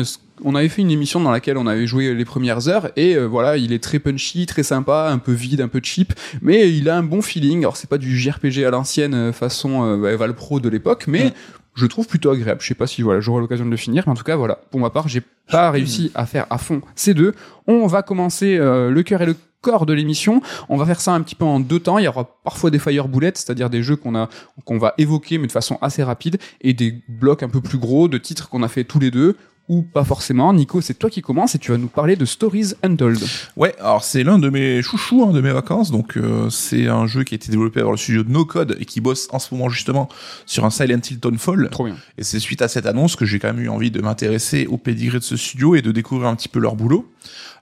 On 0.46 0.56
avait 0.56 0.70
fait 0.70 0.82
une 0.82 0.92
émission 0.92 1.20
dans 1.20 1.32
laquelle 1.32 1.58
on 1.58 1.68
avait 1.68 1.88
joué 1.88 2.14
les 2.14 2.24
premières 2.24 2.70
heures 2.70 2.92
et 2.96 3.16
euh, 3.16 3.26
voilà, 3.26 3.58
il 3.58 3.74
est 3.74 3.84
très 3.84 4.00
punchy, 4.00 4.46
très 4.46 4.64
sympa, 4.64 5.10
un 5.12 5.18
peu 5.18 5.34
vide, 5.34 5.60
un 5.60 5.68
peu 5.68 5.82
cheap, 5.84 6.14
mais 6.42 6.72
il 6.72 6.88
a 6.88 6.96
un 6.96 7.04
bon 7.04 7.22
feeling. 7.22 7.60
Alors 7.60 7.76
c'est 7.76 7.90
pas 7.90 7.98
du 7.98 8.18
JRPG 8.18 8.64
à 8.66 8.70
l'ancienne 8.70 9.14
euh, 9.14 9.34
façon 9.34 9.84
euh, 9.84 9.98
bah, 9.98 10.16
Valpro 10.16 10.62
de 10.62 10.70
l'époque, 10.70 11.06
mais 11.08 11.26
Mm. 11.26 11.34
je 11.76 11.86
trouve 11.88 12.08
plutôt 12.08 12.30
agréable. 12.30 12.62
Je 12.62 12.68
sais 12.68 12.76
pas 12.76 12.88
si 12.88 13.02
voilà, 13.02 13.20
j'aurai 13.20 13.42
l'occasion 13.42 13.66
de 13.66 13.72
le 13.72 13.78
finir, 13.78 14.04
mais 14.06 14.12
en 14.12 14.16
tout 14.16 14.24
cas 14.24 14.36
voilà, 14.36 14.60
pour 14.72 14.80
ma 14.80 14.90
part, 14.90 15.08
j'ai 15.08 15.22
pas 15.52 15.72
réussi 15.72 16.12
à 16.16 16.26
faire 16.26 16.46
à 16.50 16.58
fond 16.58 16.82
ces 16.96 17.14
deux. 17.14 17.34
On 17.68 17.88
va 17.88 18.02
commencer 18.02 18.58
euh, 18.58 18.90
le 18.92 19.04
cœur 19.04 19.22
et 19.22 19.26
le 19.26 19.36
corps 19.62 19.86
de 19.86 19.94
l'émission. 19.94 20.42
On 20.70 20.78
va 20.78 20.86
faire 20.86 21.02
ça 21.02 21.14
un 21.14 21.22
petit 21.22 21.36
peu 21.36 21.46
en 21.46 21.60
deux 21.60 21.80
temps. 21.80 21.98
Il 21.98 22.06
y 22.06 22.08
aura 22.08 22.40
parfois 22.44 22.70
des 22.70 22.80
fire 22.80 23.08
bullets, 23.08 23.34
c'est-à-dire 23.36 23.70
des 23.70 23.84
jeux 23.84 23.96
qu'on 23.96 24.16
a 24.16 24.30
qu'on 24.66 24.78
va 24.78 24.94
évoquer 24.98 25.38
mais 25.38 25.48
de 25.48 25.52
façon 25.52 25.78
assez 25.82 26.04
rapide 26.04 26.38
et 26.62 26.74
des 26.74 27.02
blocs 27.08 27.44
un 27.44 27.50
peu 27.50 27.62
plus 27.62 27.78
gros 27.78 28.08
de 28.08 28.18
titres 28.18 28.50
qu'on 28.50 28.64
a 28.64 28.68
fait 28.68 28.84
tous 28.84 29.00
les 29.00 29.12
deux 29.12 29.36
ou 29.70 29.84
pas 29.84 30.04
forcément. 30.04 30.52
Nico, 30.52 30.82
c'est 30.82 30.96
toi 30.96 31.10
qui 31.10 31.22
commence 31.22 31.56
et 31.56 31.60
tu 31.60 31.72
vas 31.72 31.78
nous 31.78 31.88
parler 31.88 32.16
de 32.16 32.26
Stories 32.26 32.74
Untold. 32.84 33.20
Ouais, 33.56 33.76
alors 33.80 34.04
c'est 34.04 34.24
l'un 34.24 34.40
de 34.40 34.50
mes 34.50 34.82
chouchous 34.82 35.24
hein, 35.24 35.32
de 35.32 35.42
mes 35.42 35.52
vacances. 35.52 35.92
Donc 35.92 36.18
euh, 36.18 36.50
c'est 36.50 36.88
un 36.88 37.06
jeu 37.06 37.24
qui 37.24 37.36
a 37.36 37.38
été 37.38 37.52
développé 37.52 37.82
par 37.82 37.92
le 37.92 37.98
studio 37.98 38.24
de 38.24 38.32
No 38.32 38.46
Code 38.46 38.76
et 38.80 38.86
qui 38.86 39.00
bosse 39.00 39.28
en 39.32 39.40
ce 39.40 39.54
moment 39.54 39.70
justement 39.70 40.10
sur 40.48 40.66
un 40.66 40.72
Silent 40.72 41.00
Hill 41.10 41.20
Townfall. 41.20 41.70
Trop 41.70 41.86
bien. 41.86 41.96
Et 42.18 42.24
c'est 42.24 42.40
suite 42.40 42.64
à 42.64 42.68
cette 42.68 42.88
annonce 42.88 43.16
que 43.16 43.26
j'ai 43.26 43.38
quand 43.38 43.54
même 43.54 43.64
eu 43.64 43.70
envie 43.70 43.92
de 43.92 44.02
m'intéresser 44.02 44.66
au 44.66 44.78
pédigré 44.78 45.20
de 45.20 45.24
ce 45.24 45.38
studio 45.38 45.76
et 45.76 45.84
de 45.84 45.92
découvrir 45.92 46.28
un 46.30 46.36
petit 46.36 46.50
peu 46.50 46.60
leur 46.60 46.76
boulot. 46.76 47.08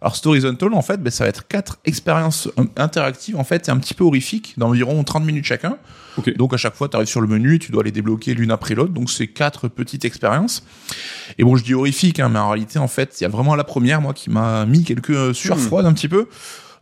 Alors 0.02 0.16
Stories 0.16 0.46
Untold, 0.46 0.74
en 0.74 0.82
fait, 0.82 1.02
ben, 1.02 1.10
ça 1.10 1.24
va 1.24 1.30
être 1.30 1.48
quatre 1.48 1.80
expériences 1.86 2.48
euh, 2.60 2.66
interactives, 2.78 3.36
en 3.36 3.44
fait, 3.44 3.68
et 3.68 3.72
un 3.72 3.78
petit 3.78 3.94
peu 3.94 4.04
horrifiques, 4.04 4.54
d'environ 4.58 5.04
30 5.04 5.26
minutes 5.26 5.46
chacun. 5.46 5.78
Donc 6.36 6.54
à 6.54 6.58
chaque 6.58 6.76
fois, 6.76 6.90
tu 6.90 6.96
arrives 6.96 7.08
sur 7.08 7.22
le 7.22 7.28
menu 7.28 7.56
et 7.56 7.60
tu 7.60 7.72
dois 7.72 7.84
les 7.84 7.92
débloquer 7.92 8.34
l'une 8.34 8.52
après 8.52 8.76
l'autre. 8.76 8.94
Donc 8.94 9.10
c'est 9.12 9.28
quatre 9.28 9.68
petites 9.68 10.06
expériences. 10.06 10.64
Et 11.38 11.44
bon, 11.44 11.56
je 11.56 11.64
dis 11.64 11.74
horrifique, 11.74 11.97
hein, 12.20 12.30
mais 12.30 12.40
en 12.40 12.50
réalité, 12.50 12.80
en 12.80 12.88
fait, 12.88 13.20
il 13.20 13.24
y 13.24 13.26
a 13.26 13.30
vraiment 13.30 13.56
la 13.56 13.64
première, 13.64 14.02
moi, 14.02 14.14
qui 14.14 14.30
m'a 14.30 14.66
mis 14.66 14.84
quelques 14.84 15.34
sueurs 15.36 15.58
Hmm. 15.58 15.62
froides 15.62 15.86
un 15.86 15.94
petit 15.94 16.08
peu. 16.10 16.28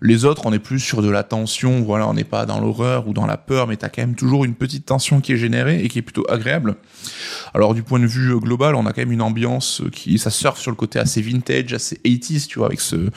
Les 0.02 0.26
autres, 0.26 0.46
on 0.46 0.54
est 0.54 0.60
plus 0.60 0.80
sur 0.80 1.02
de 1.02 1.10
la 1.10 1.24
tension, 1.24 1.82
voilà, 1.82 2.08
on 2.08 2.14
n'est 2.14 2.24
pas 2.24 2.46
dans 2.46 2.60
l'horreur 2.60 3.08
ou 3.08 3.14
dans 3.14 3.26
la 3.26 3.38
peur, 3.38 3.68
mais 3.68 3.78
t'as 3.78 3.90
quand 3.90 4.02
même 4.02 4.16
toujours 4.16 4.46
une 4.46 4.56
petite 4.56 4.86
tension 4.86 5.22
qui 5.22 5.34
est 5.34 5.38
générée 5.38 5.84
et 5.84 5.88
qui 5.88 6.00
est 6.00 6.02
plutôt 6.02 6.26
agréable. 6.30 6.76
Alors 7.54 7.74
du 7.74 7.84
point 7.84 8.00
de 8.00 8.06
vue 8.06 8.34
euh, 8.34 8.38
global, 8.38 8.76
on 8.76 8.86
a 8.86 8.94
quand 8.94 9.02
même 9.02 9.12
une 9.12 9.22
ambiance 9.22 9.82
euh, 9.82 9.90
qui, 9.90 10.18
ça 10.18 10.30
surfe 10.30 10.60
sur 10.60 10.72
le 10.72 10.76
côté 10.76 11.00
assez 11.00 11.22
vintage, 11.22 11.74
assez 11.74 12.00
80s, 12.04 12.48
tu 12.48 12.60
vois, 12.60 12.68
avec 12.68 12.82
ce, 12.82 13.10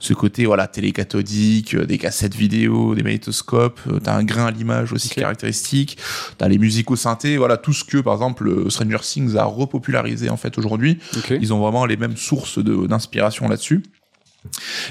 ce 0.00 0.12
côté, 0.12 0.46
voilà, 0.46 0.66
télécathodique, 0.66 1.74
euh, 1.74 1.86
des 1.86 1.98
cassettes 1.98 2.34
vidéo, 2.34 2.94
des 2.94 3.02
magnétoscopes, 3.02 3.80
euh, 3.88 4.00
t'as 4.02 4.14
un 4.14 4.24
grain 4.24 4.46
à 4.46 4.50
l'image 4.50 4.92
aussi 4.92 5.10
caractéristique, 5.10 5.98
t'as 6.38 6.48
les 6.48 6.58
musiques 6.58 6.90
au 6.90 6.96
synthé, 6.96 7.36
voilà, 7.36 7.56
tout 7.56 7.72
ce 7.72 7.84
que, 7.84 7.98
par 7.98 8.14
exemple, 8.14 8.70
Stranger 8.70 8.98
Things 9.02 9.36
a 9.36 9.44
repopularisé, 9.44 10.30
en 10.30 10.36
fait, 10.36 10.58
aujourd'hui. 10.58 10.98
Ils 11.40 11.52
ont 11.52 11.60
vraiment 11.60 11.86
les 11.86 11.96
mêmes 11.96 12.16
sources 12.16 12.58
d'inspiration 12.58 13.48
là-dessus. 13.48 13.82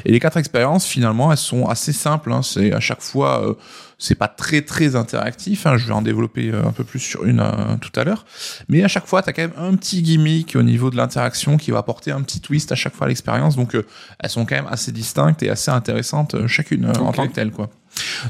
Et 0.06 0.12
les 0.12 0.20
quatre 0.20 0.38
expériences, 0.38 0.86
finalement, 0.86 1.32
elles 1.32 1.38
sont 1.38 1.68
assez 1.68 1.94
simples. 1.94 2.32
Hein. 2.32 2.42
C'est 2.42 2.74
à 2.74 2.80
chaque 2.80 3.02
fois, 3.02 3.48
euh, 3.48 3.54
c'est 3.98 4.16
pas 4.16 4.28
très 4.28 4.62
très 4.62 4.96
interactif. 4.96 5.66
Hein. 5.66 5.78
Je 5.78 5.88
vais 5.88 5.94
en 5.94 6.02
développer 6.02 6.50
euh, 6.52 6.66
un 6.66 6.72
peu 6.72 6.84
plus 6.84 7.00
sur 7.00 7.26
une 7.26 7.40
euh, 7.40 7.78
tout 7.80 7.98
à 8.00 8.04
l'heure. 8.04 8.26
Mais 8.68 8.84
à 8.84 8.88
chaque 8.88 9.08
fois, 9.08 9.22
t'as 9.22 9.32
quand 9.32 9.44
même 9.44 9.54
un 9.58 9.76
petit 9.76 10.02
gimmick 10.02 10.56
au 10.56 10.64
niveau 10.64 10.90
de 10.90 10.98
l'interaction 10.98 11.58
qui 11.58 11.72
va 11.72 11.80
apporter 11.80 12.12
un 12.12 12.22
petit 12.22 12.42
twist 12.42 12.72
à 12.72 12.76
chaque 12.76 12.96
fois 12.96 13.06
à 13.06 13.10
l'expérience. 13.10 13.56
Donc, 13.56 13.76
euh, 13.76 13.86
elles 14.20 14.30
sont 14.30 14.46
quand 14.46 14.56
même 14.56 14.68
assez 14.70 14.92
distinctes 14.92 15.44
et 15.44 15.50
assez 15.50 15.72
intéressantes 15.72 16.48
chacune 16.48 16.92
en 17.00 17.12
tant 17.12 17.28
que 17.28 17.34
telle, 17.34 17.52
quoi. 17.52 17.70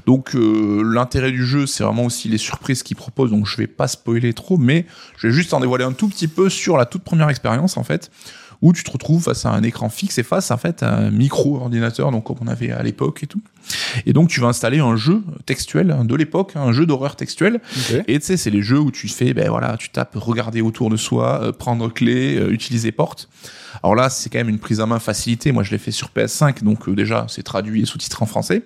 Donc 0.06 0.36
euh, 0.36 0.82
l'intérêt 0.84 1.32
du 1.32 1.46
jeu, 1.46 1.66
c'est 1.66 1.84
vraiment 1.84 2.06
aussi 2.06 2.30
les 2.30 2.38
surprises 2.38 2.84
qu'il 2.84 2.98
propose. 2.98 3.32
Donc 3.32 3.46
je 3.46 3.58
vais 3.58 3.68
pas 3.68 3.88
spoiler 3.88 4.34
trop, 4.34 4.58
mais 4.58 4.86
je 5.18 5.28
vais 5.28 5.34
juste 5.34 5.54
en 5.54 5.60
dévoiler 5.60 5.86
un 5.86 5.94
tout 5.94 6.08
petit 6.08 6.28
peu 6.28 6.50
sur 6.50 6.78
la 6.78 6.86
toute 6.86 7.04
première 7.04 7.30
expérience 7.30 7.78
en 7.78 7.84
fait, 7.84 8.12
où 8.64 8.72
tu 8.72 8.84
te 8.84 8.90
retrouves 8.90 9.24
face 9.24 9.46
à 9.46 9.52
un 9.52 9.62
écran 9.62 9.90
fixe 9.90 10.18
et 10.18 10.24
face 10.24 10.50
en 10.50 10.58
fait 10.58 10.84
à 10.84 10.96
un 10.96 11.12
micro 11.12 11.58
ordinateur, 11.58 12.12
donc 12.12 12.24
comme 12.24 12.38
on 12.40 12.48
avait 12.48 12.72
à 12.72 12.82
l'époque 12.82 13.22
et 13.22 13.28
tout. 13.28 13.42
Et 14.06 14.14
donc 14.14 14.30
tu 14.30 14.40
vas 14.40 14.48
installer 14.48 14.80
un 14.80 14.96
jeu 14.96 15.22
textuel 15.46 15.92
hein, 15.92 16.06
de 16.06 16.16
l'époque, 16.16 16.54
un 16.56 16.72
jeu 16.72 16.86
d'horreur 16.86 17.18
textuel. 17.18 17.60
Et 18.08 18.18
tu 18.20 18.26
sais, 18.26 18.38
c'est 18.38 18.50
les 18.50 18.62
jeux 18.62 18.80
où 18.80 18.90
tu 18.90 19.10
fais, 19.10 19.34
ben 19.34 19.50
voilà, 19.50 19.76
tu 19.76 19.90
tapes 19.90 20.16
regarder 20.16 20.62
autour 20.62 20.90
de 20.90 20.96
soi, 20.96 21.42
euh, 21.44 21.52
prendre 21.52 21.92
clé, 21.92 22.38
euh, 22.38 22.52
utiliser 22.52 22.94
porte. 22.94 23.28
Alors 23.84 23.96
là, 23.96 24.10
c'est 24.10 24.30
quand 24.30 24.40
même 24.40 24.50
une 24.50 24.60
prise 24.60 24.80
en 24.80 24.88
main 24.88 25.00
facilitée. 25.00 25.52
Moi, 25.52 25.64
je 25.64 25.72
l'ai 25.72 25.78
fait 25.78 25.92
sur 25.92 26.10
PS5, 26.16 26.64
donc 26.64 26.88
euh, 26.88 26.96
déjà, 26.96 27.26
c'est 27.28 27.44
traduit 27.44 27.82
et 27.82 27.86
sous-titré 27.86 28.24
en 28.24 28.26
français. 28.26 28.64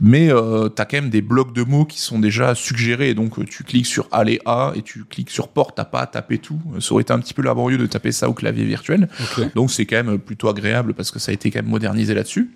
Mais 0.00 0.32
euh, 0.32 0.70
t'as 0.70 0.86
quand 0.86 0.96
même 0.96 1.10
des 1.10 1.20
blocs 1.20 1.52
de 1.52 1.62
mots 1.62 1.84
qui 1.84 2.00
sont 2.00 2.18
déjà 2.18 2.54
suggérés. 2.54 3.12
Donc, 3.12 3.38
euh, 3.38 3.44
tu 3.44 3.62
cliques 3.62 3.86
sur 3.86 4.08
aller 4.10 4.40
A 4.46 4.72
et 4.74 4.80
tu 4.80 5.04
cliques 5.04 5.30
sur 5.30 5.48
porte. 5.48 5.76
T'as 5.76 5.84
pas 5.84 6.00
à 6.00 6.06
taper 6.06 6.38
tout. 6.38 6.58
Ça 6.80 6.92
aurait 6.92 7.02
été 7.02 7.12
un 7.12 7.18
petit 7.18 7.34
peu 7.34 7.42
laborieux 7.42 7.76
de 7.76 7.86
taper 7.86 8.10
ça 8.10 8.28
au 8.28 8.32
clavier 8.32 8.64
virtuel. 8.64 9.08
Donc 9.54 9.70
c'est 9.70 9.84
quand 9.84 10.02
même 10.02 10.18
plutôt 10.18 10.48
agréable 10.48 10.94
parce 10.94 11.10
que 11.10 11.18
ça 11.18 11.30
a 11.30 11.34
été 11.34 11.50
quand 11.50 11.60
même 11.60 11.70
modernisé 11.70 12.14
là-dessus. 12.14 12.50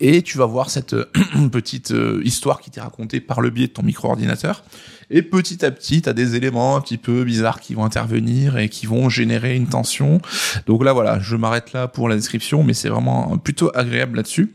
Et 0.00 0.22
tu 0.22 0.38
vas 0.38 0.46
voir 0.46 0.70
cette 0.70 0.94
euh, 0.94 1.04
petite 1.52 1.90
euh, 1.92 2.20
histoire 2.24 2.60
qui 2.60 2.70
t'est 2.70 2.80
racontée 2.80 3.20
par 3.20 3.40
le 3.40 3.50
biais 3.50 3.66
de 3.68 3.72
ton 3.72 3.82
micro-ordinateur. 3.82 4.64
Et 5.10 5.22
petit 5.22 5.64
à 5.64 5.70
petit, 5.70 6.02
tu 6.02 6.08
as 6.08 6.12
des 6.12 6.34
éléments 6.34 6.76
un 6.76 6.80
petit 6.80 6.98
peu 6.98 7.22
bizarres 7.24 7.60
qui 7.60 7.74
vont 7.74 7.84
intervenir 7.84 8.58
et 8.58 8.68
qui 8.68 8.86
vont 8.86 9.08
générer 9.08 9.54
une 9.54 9.68
tension. 9.68 10.20
Donc 10.66 10.82
là, 10.84 10.92
voilà, 10.92 11.20
je 11.20 11.36
m'arrête 11.36 11.72
là 11.72 11.86
pour 11.86 12.08
la 12.08 12.16
description, 12.16 12.64
mais 12.64 12.74
c'est 12.74 12.88
vraiment 12.88 13.38
plutôt 13.38 13.70
agréable 13.74 14.16
là-dessus. 14.16 14.52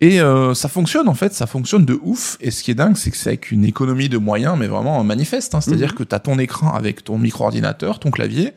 Et 0.00 0.20
euh, 0.20 0.52
ça 0.52 0.68
fonctionne 0.68 1.08
en 1.08 1.14
fait, 1.14 1.32
ça 1.32 1.46
fonctionne 1.46 1.84
de 1.84 1.98
ouf. 2.02 2.36
Et 2.40 2.50
ce 2.50 2.62
qui 2.64 2.72
est 2.72 2.74
dingue, 2.74 2.96
c'est 2.96 3.10
que 3.12 3.16
c'est 3.16 3.28
avec 3.30 3.52
une 3.52 3.64
économie 3.64 4.08
de 4.08 4.18
moyens, 4.18 4.56
mais 4.58 4.66
vraiment 4.66 5.02
manifeste. 5.04 5.54
Hein. 5.54 5.60
C'est-à-dire 5.60 5.90
Mhm. 5.92 5.94
que 5.98 6.02
tu 6.02 6.14
as 6.14 6.18
ton 6.18 6.38
écran 6.40 6.74
avec 6.74 7.04
ton 7.04 7.18
micro-ordinateur, 7.18 8.00
ton 8.00 8.10
clavier. 8.10 8.52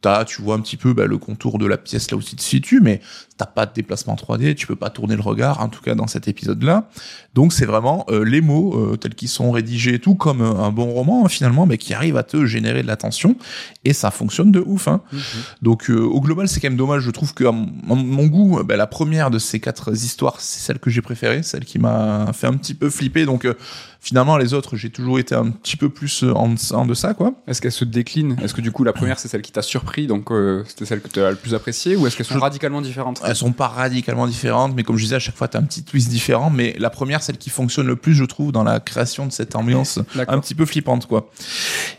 T'as, 0.00 0.24
tu 0.24 0.42
vois 0.42 0.54
un 0.54 0.60
petit 0.60 0.76
peu 0.76 0.92
bah, 0.92 1.06
le 1.06 1.18
contour 1.18 1.58
de 1.58 1.66
la 1.66 1.76
pièce 1.76 2.10
là 2.10 2.16
où 2.16 2.22
tu 2.22 2.36
te 2.36 2.42
situes, 2.42 2.80
mais 2.80 3.00
t'as 3.36 3.46
pas 3.46 3.66
de 3.66 3.72
déplacement 3.72 4.14
3D, 4.14 4.54
tu 4.54 4.66
peux 4.66 4.76
pas 4.76 4.90
tourner 4.90 5.16
le 5.16 5.22
regard, 5.22 5.60
en 5.60 5.68
tout 5.68 5.82
cas 5.82 5.94
dans 5.94 6.06
cet 6.06 6.28
épisode-là. 6.28 6.88
Donc 7.34 7.52
c'est 7.52 7.66
vraiment 7.66 8.04
euh, 8.10 8.24
les 8.24 8.40
mots 8.40 8.74
euh, 8.74 8.96
tels 8.96 9.14
qu'ils 9.14 9.28
sont 9.28 9.50
rédigés 9.50 9.94
et 9.94 9.98
tout, 9.98 10.14
comme 10.14 10.40
euh, 10.40 10.62
un 10.62 10.70
bon 10.70 10.86
roman 10.92 11.24
hein, 11.24 11.28
finalement, 11.28 11.66
mais 11.66 11.78
qui 11.78 11.94
arrive 11.94 12.16
à 12.16 12.22
te 12.22 12.46
générer 12.46 12.82
de 12.82 12.86
l'attention, 12.86 13.36
et 13.84 13.92
ça 13.92 14.10
fonctionne 14.10 14.52
de 14.52 14.62
ouf. 14.64 14.88
Hein. 14.88 15.00
Mhm. 15.12 15.20
Donc 15.62 15.90
euh, 15.90 16.00
au 16.00 16.20
global, 16.20 16.48
c'est 16.48 16.60
quand 16.60 16.68
même 16.68 16.76
dommage. 16.76 17.02
Je 17.02 17.10
trouve 17.10 17.34
que 17.34 17.44
à 17.44 17.52
mon, 17.52 18.26
goût, 18.26 18.62
bah, 18.64 18.76
la 18.76 18.86
première 18.86 19.30
de 19.30 19.38
ces 19.38 19.60
quatre 19.60 19.92
histoires, 19.92 20.40
c'est 20.40 20.60
celle 20.60 20.78
que 20.78 20.90
j'ai 20.90 21.02
préférée, 21.02 21.42
celle 21.42 21.64
qui 21.64 21.78
m'a 21.78 22.32
fait 22.32 22.46
un 22.46 22.54
petit 22.54 22.74
peu 22.74 22.90
flipper. 22.90 23.24
Donc 23.24 23.44
euh, 23.44 23.54
Finalement, 24.00 24.36
les 24.38 24.54
autres, 24.54 24.76
j'ai 24.76 24.90
toujours 24.90 25.18
été 25.18 25.34
un 25.34 25.50
petit 25.50 25.76
peu 25.76 25.88
plus 25.88 26.22
euh, 26.22 26.32
en, 26.32 26.54
en 26.72 26.86
deçà, 26.86 27.14
quoi. 27.14 27.32
Est-ce 27.48 27.60
qu'elles 27.60 27.72
se 27.72 27.84
déclinent? 27.84 28.36
Est-ce 28.40 28.54
que 28.54 28.60
du 28.60 28.70
coup 28.70 28.84
la 28.84 28.92
première 28.92 29.18
c'est 29.18 29.26
celle 29.28 29.42
qui 29.42 29.50
t'a 29.50 29.60
surpris, 29.60 30.06
donc 30.06 30.30
euh, 30.30 30.62
c'était 30.68 30.86
celle 30.86 31.00
que 31.00 31.08
tu 31.08 31.20
as 31.20 31.30
le 31.30 31.36
plus 31.36 31.52
appréciée, 31.54 31.96
ou 31.96 32.06
est-ce 32.06 32.16
qu'elles 32.16 32.24
sont 32.26 32.34
Je- 32.34 32.38
radicalement 32.40 32.80
différentes? 32.80 33.20
Elles 33.24 33.34
sont 33.34 33.52
pas 33.52 33.66
radicalement 33.66 34.26
différentes, 34.28 34.74
mais 34.76 34.84
comme 34.84 34.96
je 34.96 35.02
disais, 35.02 35.16
à 35.16 35.18
chaque 35.18 35.36
fois, 35.36 35.48
t'as 35.48 35.58
un 35.58 35.64
petit 35.64 35.82
twist 35.82 36.08
différent. 36.08 36.48
Mais 36.48 36.76
la 36.78 36.90
première, 36.90 37.22
celle 37.22 37.38
qui 37.38 37.50
fonctionne 37.50 37.88
le 37.88 37.96
plus, 37.96 38.14
je 38.14 38.24
trouve, 38.24 38.52
dans 38.52 38.62
la 38.62 38.78
création 38.78 39.26
de 39.26 39.32
cette 39.32 39.56
ambiance 39.56 39.98
un 40.28 40.38
petit 40.38 40.54
peu 40.54 40.64
flippante, 40.64 41.06
quoi. 41.06 41.28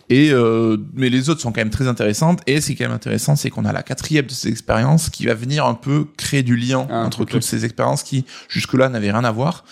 Et 0.10 0.32
euh, 0.32 0.78
mais 0.94 1.10
les 1.10 1.30
autres 1.30 1.42
sont 1.42 1.52
quand 1.52 1.62
même 1.62 1.70
très 1.70 1.88
intéressantes. 1.88 2.42
Et 2.48 2.62
ce 2.62 2.68
qui 2.68 2.74
est 2.74 2.76
quand 2.76 2.86
même 2.86 2.94
intéressant, 2.94 3.36
c'est 3.36 3.50
qu'on 3.50 3.66
a 3.66 3.72
la 3.72 3.84
quatrième 3.84 4.26
de 4.26 4.32
ces 4.32 4.50
expériences 4.50 5.10
qui 5.10 5.26
va 5.26 5.36
venir 5.36 5.66
un 5.66 5.76
peu 5.76 6.06
créer 6.18 6.44
du 6.44 6.56
lien 6.56 6.88
Ah, 6.90 7.04
entre 7.06 7.26
toutes 7.26 7.44
ces 7.44 7.64
expériences 7.66 8.04
qui 8.04 8.26
jusque-là 8.48 8.90
n'avaient 8.90 9.12
rien 9.12 9.24
à 9.24 9.32
voir 9.32 9.64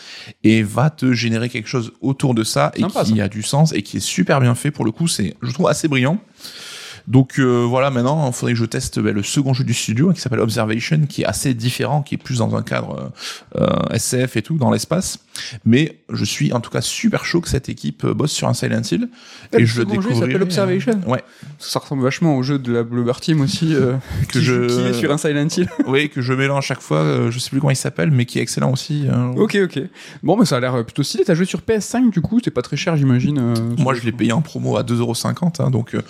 et 0.43 0.61
va 0.61 0.89
te 0.89 1.11
générer 1.11 1.49
quelque 1.49 1.67
chose 1.67 1.91
autour 2.01 2.35
de 2.35 2.43
ça 2.43 2.71
et 2.75 2.83
qui 2.83 3.19
a 3.19 3.27
du 3.29 3.41
sens 3.41 3.73
et 3.73 3.81
qui 3.81 3.97
est 3.97 4.01
super 4.01 4.39
bien 4.39 4.53
fait 4.53 4.71
pour 4.71 4.85
le 4.85 4.91
coup. 4.91 5.07
C'est, 5.07 5.35
je 5.41 5.51
trouve, 5.51 5.67
assez 5.67 5.87
brillant. 5.87 6.19
Donc 7.07 7.39
euh, 7.39 7.65
voilà, 7.65 7.89
maintenant, 7.89 8.27
il 8.27 8.33
faudrait 8.33 8.51
que 8.53 8.59
je 8.59 8.65
teste 8.65 8.99
ben, 8.99 9.15
le 9.15 9.23
second 9.23 9.53
jeu 9.53 9.63
du 9.63 9.73
studio 9.73 10.09
hein, 10.09 10.13
qui 10.13 10.19
s'appelle 10.19 10.41
Observation, 10.41 11.01
qui 11.07 11.21
est 11.21 11.25
assez 11.25 11.53
différent, 11.53 12.01
qui 12.01 12.15
est 12.15 12.17
plus 12.17 12.39
dans 12.39 12.53
un 12.55 12.63
cadre 12.63 13.11
euh, 13.57 13.61
euh, 13.63 13.93
SF 13.95 14.35
et 14.35 14.41
tout, 14.41 14.57
dans 14.57 14.71
l'espace. 14.71 15.19
Mais 15.65 15.99
je 16.11 16.25
suis 16.25 16.51
en 16.51 16.59
tout 16.59 16.69
cas 16.71 16.81
super 16.81 17.23
chaud 17.23 17.39
que 17.41 17.47
cette 17.49 17.69
équipe 17.69 18.05
bosse 18.05 18.31
sur 18.31 18.47
un 18.49 18.53
Silent 18.53 18.81
Hill. 18.91 19.07
Le 19.53 19.59
et 19.61 19.65
je 19.65 19.79
le 19.79 19.85
découvrirai. 19.85 20.19
s'appelle 20.19 20.41
Observation 20.43 20.99
Ouais, 21.07 21.23
Ça 21.59 21.79
ressemble 21.79 22.03
vachement 22.03 22.35
au 22.35 22.43
jeu 22.43 22.59
de 22.59 22.73
la 22.73 22.83
Bloober 22.83 23.13
Team 23.21 23.39
aussi, 23.41 23.73
euh, 23.73 23.93
Que 24.27 24.39
qui, 24.39 24.43
je- 24.43 24.65
qui 24.67 24.81
est 24.81 24.93
sur 24.93 25.11
un 25.11 25.17
Silent 25.17 25.47
Hill. 25.55 25.69
oui, 25.87 26.09
que 26.09 26.21
je 26.21 26.33
mélange 26.33 26.65
chaque 26.65 26.81
fois. 26.81 26.97
euh, 26.97 27.31
je 27.31 27.39
sais 27.39 27.49
plus 27.51 27.59
comment 27.61 27.71
il 27.71 27.75
s'appelle, 27.77 28.11
mais 28.11 28.25
qui 28.25 28.39
est 28.39 28.41
excellent 28.41 28.71
aussi. 28.73 29.05
euh. 29.07 29.27
ok, 29.37 29.57
ok. 29.63 29.79
Bon, 30.23 30.35
mais 30.37 30.45
ça 30.45 30.57
a 30.57 30.59
l'air 30.59 30.83
plutôt 30.83 31.03
stylé. 31.03 31.23
T'as 31.23 31.35
joué 31.35 31.45
sur 31.45 31.59
PS5 31.61 32.09
du 32.11 32.19
coup, 32.21 32.39
c'est 32.43 32.51
pas 32.51 32.61
très 32.63 32.75
cher, 32.75 32.97
j'imagine. 32.97 33.37
euh, 33.39 33.53
Moi, 33.77 33.93
je 33.93 34.01
l'ai 34.03 34.11
payé 34.11 34.33
en 34.33 34.41
promo 34.41 34.75
à 34.75 34.83
2,50€, 34.83 35.61
hein, 35.63 35.69
donc 35.69 35.93
euh, 35.95 36.01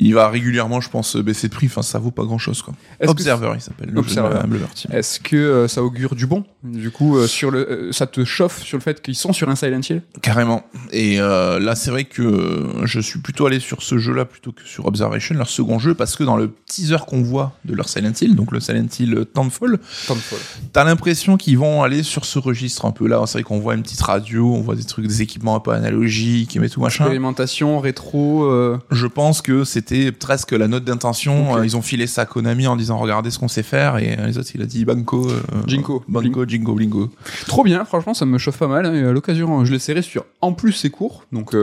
il 0.00 0.14
va 0.14 0.24
régulièrement, 0.32 0.80
je 0.80 0.90
pense, 0.90 1.16
baisser 1.16 1.48
de 1.48 1.52
prix. 1.54 1.66
Enfin, 1.66 1.82
ça 1.82 1.98
vaut 2.00 2.10
pas 2.10 2.24
grand-chose, 2.24 2.62
quoi. 2.62 2.74
Est-ce 2.98 3.06
que- 3.06 3.10
Observer, 3.12 3.52
il 3.54 3.60
s'appelle. 3.60 3.90
le 3.90 4.02
jeu 4.02 4.16
de. 4.16 4.96
Est-ce 4.96 5.20
que 5.20 5.36
euh, 5.36 5.68
ça 5.68 5.82
augure 5.84 6.14
du 6.16 6.26
bon? 6.26 6.44
Du 6.64 6.90
coup, 6.90 7.16
euh, 7.18 7.26
sur 7.26 7.50
le, 7.50 7.70
euh, 7.70 7.92
ça 7.92 8.06
te 8.06 8.24
chauffe 8.24 8.62
sur 8.62 8.76
le 8.78 8.82
fait 8.82 9.00
qu'ils 9.02 9.14
sont 9.14 9.32
sur 9.32 9.48
un 9.48 9.54
Silent 9.56 9.80
Hill? 9.88 10.02
Carrément. 10.22 10.64
Et 10.92 11.20
euh, 11.20 11.58
là, 11.60 11.74
c'est 11.74 11.90
vrai 11.90 12.04
que 12.04 12.22
euh, 12.22 12.86
je 12.86 12.98
suis 13.00 13.18
plutôt 13.20 13.46
allé 13.46 13.60
sur 13.60 13.82
ce 13.82 13.98
jeu-là 13.98 14.24
plutôt 14.24 14.52
que 14.52 14.62
sur 14.64 14.86
Observation, 14.86 15.34
leur 15.34 15.48
second 15.48 15.78
jeu, 15.78 15.94
parce 15.94 16.16
que 16.16 16.24
dans 16.24 16.36
le 16.36 16.50
teaser 16.66 16.96
qu'on 17.06 17.22
voit 17.22 17.52
de 17.64 17.74
leur 17.74 17.88
Silent 17.88 18.12
Hill, 18.20 18.34
donc 18.34 18.52
le 18.52 18.60
Silent 18.60 18.86
Hill 18.98 19.14
euh, 19.14 19.24
Townfall, 19.24 19.78
Townfall. 20.06 20.38
t'as 20.72 20.84
l'impression 20.84 21.36
qu'ils 21.36 21.58
vont 21.58 21.82
aller 21.82 22.02
sur 22.02 22.24
ce 22.24 22.38
registre 22.38 22.84
un 22.86 22.90
peu 22.92 23.06
là. 23.06 23.22
C'est 23.26 23.38
vrai 23.38 23.42
qu'on 23.42 23.58
voit 23.60 23.74
une 23.74 23.82
petite 23.82 24.00
radio, 24.02 24.54
on 24.54 24.60
voit 24.62 24.74
des 24.76 24.84
trucs, 24.84 25.06
des 25.06 25.22
équipements 25.22 25.56
un 25.56 25.60
peu 25.60 25.72
analogiques 25.72 26.56
et 26.56 26.68
tout 26.68 26.80
machin. 26.80 27.04
Expérimentation, 27.04 27.78
rétro. 27.80 28.44
euh, 28.44 28.78
Je 28.90 29.06
pense 29.06 29.42
que 29.42 29.64
c'était 29.64 30.12
presque 30.22 30.52
la 30.52 30.68
note 30.68 30.84
d'intention. 30.84 31.56
Euh, 31.56 31.64
Ils 31.66 31.76
ont 31.76 31.82
filé 31.82 32.06
ça 32.06 32.22
à 32.22 32.26
Konami 32.26 32.66
en 32.66 32.76
disant 32.76 32.96
regardez 32.98 33.30
ce 33.30 33.38
qu'on 33.38 33.48
sait 33.48 33.62
faire 33.62 33.98
et 33.98 34.16
euh, 34.18 34.26
les 34.26 34.38
autres 34.38 34.48
il 34.54 34.62
a 34.62 34.66
dit 34.66 34.84
Banco, 34.84 35.28
euh, 35.28 35.40
Jinko. 35.66 36.02
Banco, 36.08 36.46
Jingo, 36.46 36.74
Blingo. 36.74 37.10
Trop 37.46 37.64
bien, 37.64 37.84
franchement, 37.84 38.14
ça 38.14 38.24
me 38.24 38.38
chauffe 38.38 38.58
pas 38.58 38.68
mal. 38.68 38.86
hein, 38.86 38.94
Et 38.94 39.04
à 39.04 39.12
l'occasion, 39.12 39.64
je 39.64 39.72
l'essaierai 39.72 40.02
sur. 40.02 40.24
En 40.40 40.52
plus, 40.52 40.72
c'est 40.72 40.90
court, 40.90 41.24
donc 41.32 41.54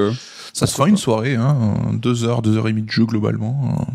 Ça 0.53 0.67
se 0.67 0.81
en 0.81 0.85
une 0.85 0.97
soirée, 0.97 1.35
hein, 1.35 1.55
deux 1.93 2.23
heures, 2.23 2.41
deux 2.41 2.57
heures 2.57 2.67
et 2.67 2.71
demie 2.71 2.83
de 2.83 2.91
jeu 2.91 3.05
globalement. 3.05 3.87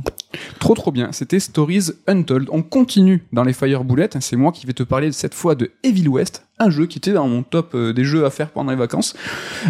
trop 0.58 0.74
trop 0.74 0.92
bien. 0.92 1.10
C'était 1.12 1.40
Stories 1.40 1.90
Untold. 2.06 2.48
On 2.50 2.62
continue 2.62 3.24
dans 3.32 3.44
les 3.44 3.52
Fire 3.52 3.84
Bullets. 3.84 4.16
hein, 4.16 4.20
C'est 4.20 4.36
moi 4.36 4.52
qui 4.52 4.66
vais 4.66 4.72
te 4.72 4.82
parler 4.82 5.12
cette 5.12 5.34
fois 5.34 5.54
de 5.54 5.70
Evil 5.82 6.08
West, 6.08 6.46
un 6.58 6.70
jeu 6.70 6.86
qui 6.86 6.98
était 6.98 7.12
dans 7.12 7.28
mon 7.28 7.42
top 7.42 7.76
des 7.76 8.04
jeux 8.04 8.24
à 8.24 8.30
faire 8.30 8.50
pendant 8.50 8.70
les 8.70 8.76
vacances. 8.78 9.14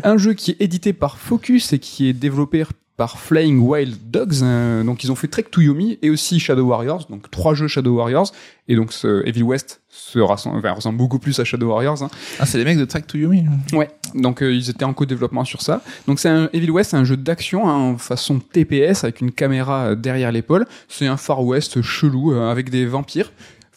Un 0.02 0.16
jeu 0.16 0.32
qui 0.34 0.52
est 0.52 0.56
édité 0.60 0.92
par 0.92 1.18
Focus 1.18 1.72
et 1.72 1.78
qui 1.78 2.08
est 2.08 2.12
développé 2.12 2.64
par 2.96 3.18
Flying 3.18 3.58
Wild 3.58 4.10
Dogs. 4.10 4.42
hein. 4.42 4.84
donc 4.84 5.02
ils 5.04 5.10
ont 5.10 5.16
fait 5.16 5.26
Trek 5.28 5.44
to 5.50 5.60
Yomi 5.60 5.98
et 6.02 6.10
aussi 6.10 6.38
Shadow 6.38 6.64
Warriors, 6.64 7.06
donc 7.10 7.30
trois 7.30 7.54
jeux 7.54 7.66
Shadow 7.68 7.96
Warriors. 7.96 8.30
Et 8.68 8.76
donc 8.76 8.92
ce 8.92 9.26
Evil 9.26 9.42
West 9.42 9.82
se 9.90 10.18
rassemble, 10.18 10.58
enfin, 10.58 10.72
ressemble 10.72 10.96
beaucoup 10.98 11.18
plus 11.18 11.38
à 11.38 11.44
Shadow 11.44 11.66
Warriors. 11.68 12.02
hein. 12.02 12.08
Ah, 12.38 12.46
c'est 12.46 12.56
les 12.58 12.64
mecs 12.64 12.78
de 12.78 12.84
Track 12.84 13.06
to 13.06 13.18
Yumi. 13.18 13.44
Ouais, 13.72 13.90
donc 14.14 14.42
euh, 14.42 14.52
ils 14.52 14.70
étaient 14.70 14.84
en 14.84 14.94
co-développement 14.94 15.44
sur 15.44 15.60
ça. 15.60 15.82
Donc 16.06 16.18
c'est 16.18 16.28
un 16.30 16.48
Evil 16.52 16.70
West, 16.70 16.90
c'est 16.92 16.96
un 16.96 17.04
jeu 17.04 17.16
d'action 17.16 17.68
hein, 17.68 17.74
en 17.74 17.98
façon 17.98 18.38
TPS 18.38 19.04
avec 19.04 19.20
une 19.20 19.32
caméra 19.32 19.86
euh, 19.88 19.94
derrière 19.96 20.32
l'épaule. 20.32 20.66
C'est 20.88 21.06
un 21.06 21.16
Far 21.16 21.44
West 21.44 21.82
chelou 21.82 22.32
euh, 22.32 22.50
avec 22.50 22.70
des 22.70 22.86
vampires. 22.86 23.32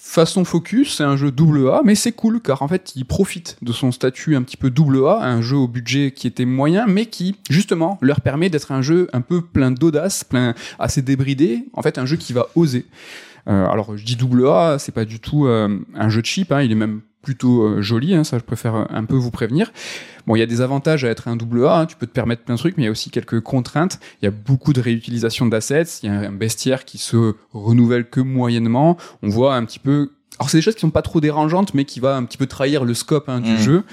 Façon 0.10 0.46
focus, 0.46 0.96
c'est 0.96 1.04
un 1.04 1.18
jeu 1.18 1.32
double 1.32 1.70
A, 1.70 1.82
mais 1.84 1.94
c'est 1.94 2.14
cool 2.14 2.40
car 2.40 2.62
en 2.62 2.70
fait 2.70 2.94
il 2.96 3.04
profite 3.04 3.58
de 3.62 3.74
son 3.74 3.92
statut 3.92 4.38
un 4.38 4.42
petit 4.42 4.56
peu 4.56 4.70
double 4.70 5.06
A, 5.06 5.20
un 5.22 5.42
jeu 5.42 5.58
au 5.58 5.68
budget 5.68 6.12
qui 6.12 6.28
était 6.28 6.46
moyen, 6.46 6.88
mais 6.88 7.08
qui 7.08 7.36
justement 7.50 8.00
leur 8.02 8.22
permet 8.22 8.50
d'être 8.50 8.72
un 8.72 8.82
jeu 8.82 9.10
un 9.12 9.20
peu 9.20 9.42
plein 9.42 9.70
d'audace, 9.70 10.24
plein 10.24 10.56
assez 10.80 11.02
débridé. 11.02 11.66
En 11.74 11.82
fait, 11.82 11.98
un 11.98 12.06
jeu 12.06 12.16
qui 12.16 12.32
va 12.32 12.48
oser. 12.56 12.86
Euh, 13.50 13.68
alors 13.68 13.98
je 13.98 14.06
dis 14.06 14.16
double 14.16 14.48
A, 14.48 14.78
c'est 14.80 14.94
pas 14.94 15.04
du 15.04 15.20
tout 15.20 15.46
euh, 15.46 15.78
un 15.94 16.08
jeu 16.08 16.22
cheap, 16.24 16.54
hein, 16.54 16.62
il 16.62 16.72
est 16.72 16.76
même 16.76 17.02
plutôt 17.28 17.64
euh, 17.64 17.82
joli, 17.82 18.16
hein, 18.16 18.24
ça 18.24 18.38
je 18.38 18.44
préfère 18.46 18.76
euh, 18.76 18.86
un 18.90 19.04
peu 19.04 19.16
vous 19.16 19.32
prévenir. 19.32 19.74
Bon, 20.26 20.38
il 20.38 20.40
y 20.40 20.42
a 20.42 20.46
des 20.46 20.62
avantages 20.62 21.04
à 21.04 21.10
être 21.10 21.28
un 21.28 21.36
double 21.36 21.66
A, 21.68 21.80
hein, 21.82 21.86
tu 21.86 21.98
peux 21.98 22.08
te 22.08 22.12
permettre 22.14 22.44
plein 22.44 22.56
de 22.56 22.60
trucs, 22.60 22.78
mais 22.78 22.84
il 22.84 22.86
y 22.86 22.90
a 22.90 22.92
aussi 22.92 23.10
quelques 23.10 23.42
contraintes. 23.42 24.00
Il 24.22 24.26
y 24.26 24.28
a 24.30 24.32
beaucoup 24.32 24.72
de 24.72 24.80
réutilisation 24.80 25.46
d'assets, 25.46 25.84
il 26.04 26.06
y 26.06 26.10
a 26.10 26.14
un 26.20 26.32
bestiaire 26.32 26.86
qui 26.86 26.98
se 26.98 27.34
renouvelle 27.52 28.10
que 28.10 28.22
moyennement. 28.22 28.96
On 29.24 29.28
voit 29.30 29.56
un 29.56 29.66
petit 29.66 29.80
peu 29.80 30.12
alors 30.40 30.52
c'est 30.52 30.60
des 30.60 30.62
choses 30.62 30.76
qui 30.76 30.82
sont 30.82 30.92
pas 30.92 31.02
trop 31.02 31.20
dérangeantes, 31.20 31.74
mais 31.74 31.84
qui 31.84 32.00
va 32.00 32.16
un 32.16 32.24
petit 32.24 32.38
peu 32.38 32.46
trahir 32.46 32.86
le 32.86 32.94
scope 32.94 33.28
hein, 33.28 33.40
du 33.42 33.54
Mhm. 33.54 33.58
jeu. 33.58 33.84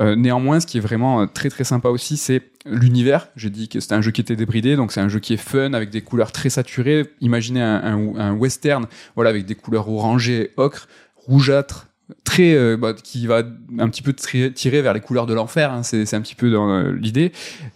Euh, 0.00 0.14
néanmoins, 0.14 0.60
ce 0.60 0.66
qui 0.66 0.76
est 0.76 0.80
vraiment 0.80 1.26
très 1.26 1.48
très 1.48 1.64
sympa 1.64 1.88
aussi, 1.88 2.18
c'est 2.18 2.42
l'univers. 2.66 3.28
J'ai 3.36 3.48
dit 3.48 3.68
que 3.70 3.80
c'était 3.80 3.94
un 3.94 4.02
jeu 4.02 4.10
qui 4.10 4.20
était 4.20 4.36
débridé, 4.36 4.76
donc 4.76 4.92
c'est 4.92 5.00
un 5.00 5.08
jeu 5.08 5.18
qui 5.18 5.32
est 5.32 5.38
fun 5.38 5.72
avec 5.72 5.88
des 5.88 6.02
couleurs 6.02 6.30
très 6.30 6.50
saturées. 6.50 7.06
Imaginez 7.22 7.62
un, 7.62 7.82
un- 7.82 8.16
un 8.18 8.32
western, 8.34 8.84
voilà, 9.14 9.30
avec 9.30 9.46
des 9.46 9.54
couleurs 9.54 9.88
orangées, 9.88 10.50
ocre, 10.58 10.88
rougeâtre, 11.16 11.86
très 12.24 12.54
euh, 12.54 12.76
bah, 12.76 12.92
qui 12.94 13.26
va 13.26 13.42
un 13.78 13.88
petit 13.88 14.02
peu 14.02 14.12
tirer 14.12 14.82
vers 14.82 14.92
les 14.94 15.00
couleurs 15.00 15.26
de 15.26 15.34
l'enfer. 15.34 15.72
hein. 15.72 15.82
C'est 15.82 16.04
c'est 16.06 16.16
un 16.16 16.20
petit 16.20 16.34
peu 16.34 16.50
dans 16.50 16.68
euh, 16.70 16.92
l'idée. 16.92 17.32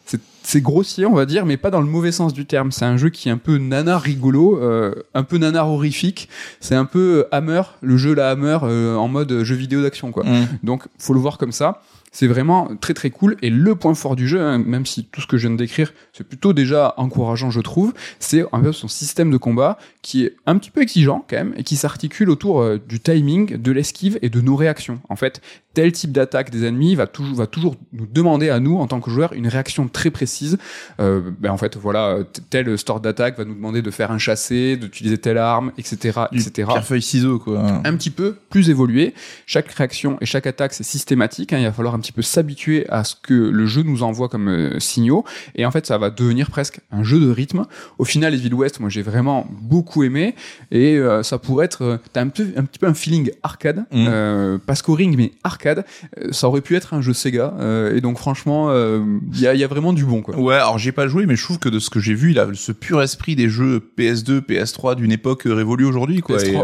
C'est- 0.07 0.21
C'est 0.43 0.63
grossier, 0.63 1.05
on 1.05 1.13
va 1.15 1.27
dire, 1.27 1.45
mais 1.45 1.59
pas 1.59 1.69
dans 1.71 1.83
le 1.83 1.87
mauvais 1.87 2.11
sens 2.13 2.33
du 2.33 2.47
terme. 2.47 2.73
C'est 2.73 2.87
un 2.87 2.97
jeu 2.97 3.11
qui 3.11 3.29
est 3.29 3.33
un 3.33 3.37
peu 3.37 3.59
nanar 3.59 4.01
rigolo, 4.01 4.59
euh, 4.63 4.95
un 5.13 5.23
peu 5.23 5.37
nanar 5.37 5.69
horrifique. 5.71 6.31
C'est 6.61 6.75
un 6.75 6.87
peu 6.87 7.27
Hammer, 7.33 7.61
le 7.83 7.99
jeu 7.99 8.15
la 8.15 8.31
Hammer 8.31 8.59
euh, 8.63 8.97
en 8.97 9.09
mode 9.09 9.43
jeu 9.45 9.55
vidéo 9.55 9.83
d'action, 9.83 10.11
quoi. 10.11 10.25
Mm. 10.25 10.47
Donc, 10.63 10.85
faut 10.99 11.13
le 11.13 11.21
voir 11.21 11.37
comme 11.37 11.53
ça. 11.53 11.83
C'est 12.13 12.27
vraiment 12.27 12.71
très 12.81 12.95
très 12.95 13.11
cool. 13.11 13.37
Et 13.43 13.51
le 13.51 13.75
point 13.75 13.95
fort 13.95 14.17
du 14.17 14.29
jeu, 14.29 14.41
hein, 14.41 14.59
même 14.59 14.87
si 14.87 15.05
tout 15.05 15.21
ce 15.21 15.27
que 15.27 15.37
je 15.37 15.47
viens 15.47 15.57
de 15.57 15.59
décrire, 15.61 15.93
c'est 16.13 16.25
plutôt 16.25 16.53
déjà 16.53 16.95
encourageant, 16.97 17.51
je 17.51 17.61
trouve, 17.61 17.95
c'est 18.19 18.45
un 18.53 18.61
peu 18.61 18.73
son 18.73 18.89
système 18.89 19.31
de 19.31 19.37
combat 19.37 19.79
qui 20.03 20.25
est 20.25 20.37
un 20.47 20.57
petit 20.59 20.71
peu 20.71 20.81
exigeant 20.81 21.25
quand 21.29 21.37
même 21.37 21.55
et 21.57 21.65
qui 21.65 21.77
s'articule 21.77 22.31
autour 22.31 22.61
euh, 22.61 22.79
du 22.79 23.01
timing, 23.01 23.57
de 23.57 23.73
l'esquive 23.73 24.19
et 24.23 24.31
de 24.31 24.41
nos 24.41 24.57
réactions. 24.57 25.01
En 25.09 25.17
fait, 25.17 25.41
tel 25.75 25.93
type 25.93 26.13
d'attaque 26.13 26.51
des 26.51 26.65
ennemis 26.65 26.95
va 26.95 27.07
toujours, 27.07 27.37
va 27.37 27.47
toujours 27.47 27.77
nous 27.93 28.07
demander 28.07 28.49
à 28.51 28.59
nous, 28.59 28.79
en 28.79 28.87
tant 28.87 29.01
que 29.01 29.11
joueurs, 29.11 29.33
une 29.35 29.47
réaction 29.47 29.89
très 29.89 30.11
précise. 30.11 30.59
Euh, 31.01 31.31
ben 31.39 31.51
en 31.51 31.57
fait, 31.57 31.77
voilà, 31.77 32.19
tel 32.51 32.77
store 32.79 33.01
d'attaque 33.01 33.39
va 33.39 33.45
nous 33.45 33.55
demander 33.55 33.83
de 33.83 33.91
faire 33.91 34.11
un 34.11 34.19
chassé, 34.19 34.77
d'utiliser 34.77 35.19
telle 35.19 35.39
arme, 35.39 35.73
etc., 35.79 36.21
etc 36.33 36.51
Pierre 36.53 36.85
feuille 36.85 37.03
ciseaux 37.03 37.39
quoi. 37.39 37.61
un 37.85 37.97
petit 37.97 38.11
peu 38.11 38.37
plus 38.51 38.71
évolué. 38.71 39.15
Chaque 39.47 39.71
réaction 39.71 40.17
et 40.21 40.27
chaque 40.27 40.47
attaque, 40.47 40.73
c'est 40.73 40.85
systématique. 40.85 41.53
hein. 41.53 41.59
Il 41.59 41.65
va 41.65 41.73
falloir 41.73 41.95
un 41.99 42.01
petit 42.01 42.13
peu 42.13 42.23
s'habituer 42.23 42.89
à 42.89 43.05
ce 43.05 43.15
que 43.21 43.35
le 43.35 43.67
jeu 43.67 43.83
nous 43.83 44.03
envoie 44.03 44.29
comme 44.29 44.49
euh, 44.49 44.79
signaux. 44.79 45.25
Et 45.57 45.67
en 45.67 45.71
fait, 45.71 45.87
ça 45.87 45.99
va 45.99 46.11
devenir 46.11 46.51
presque 46.51 46.81
un 46.91 47.03
jeu 47.03 47.19
de 47.21 47.31
rythme. 47.31 47.67
Au 47.99 48.05
final, 48.05 48.33
Evil 48.35 48.55
West, 48.55 48.81
moi, 48.81 48.89
j'ai 48.89 49.03
vraiment 49.03 49.47
beaucoup 49.51 50.05
aimé. 50.05 50.35
Et 50.71 50.97
euh, 50.97 51.23
ça 51.23 51.39
pourrait 51.39 51.67
être... 51.67 51.83
euh, 51.83 51.97
T'as 52.13 52.23
un, 52.23 52.29
peu, 52.29 52.47
un 52.57 52.65
petit 52.65 52.79
peu 52.79 52.87
un 52.87 52.95
feeling 52.95 53.31
arcade. 53.43 53.81
Mm. 53.91 54.07
Euh, 54.09 54.59
pas 54.59 54.75
scoring, 54.75 55.17
mais 55.17 55.33
arcade. 55.45 55.85
Ça 56.31 56.49
aurait 56.49 56.61
pu 56.61 56.77
être 56.77 56.95
un 56.95 57.01
jeu 57.01 57.13
Sega. 57.13 57.55
Et 57.95 58.01
donc, 58.01 58.19
franchement, 58.19 58.73
il 58.73 59.41
y, 59.41 59.47
a, 59.47 59.55
y 59.55 59.65
a 59.65 59.69
vraiment 59.69 59.93
du 59.93 60.05
bon, 60.05 60.23
quoi. 60.23 60.39
Ouais, 60.39 60.55
alors 60.55 60.79
j'ai 60.79 60.93
pas 60.93 61.09
joué, 61.09 61.27
mais 61.27 61.37
je 61.37 61.43
trouve 61.43 61.59
que 61.59 61.69
de 61.69 61.79
ce 61.79 61.91
que 61.91 62.01
j'ai 62.01 62.15
vu, 62.15 62.31
il 62.31 62.39
a 62.39 62.47
ce 62.55 62.73
pur 62.73 63.03
esprit 63.03 63.37
des 63.37 63.49
jeux 63.49 63.81
PS2, 63.99 64.41
PS3 64.41 64.95
d'une 64.97 65.13
époque 65.13 65.43
révolue 65.45 65.85
aujourd'hui, 65.85 66.21
quoi. 66.21 66.37
PS3, 66.39 66.49
Et, 66.49 66.57
ouais. 66.57 66.63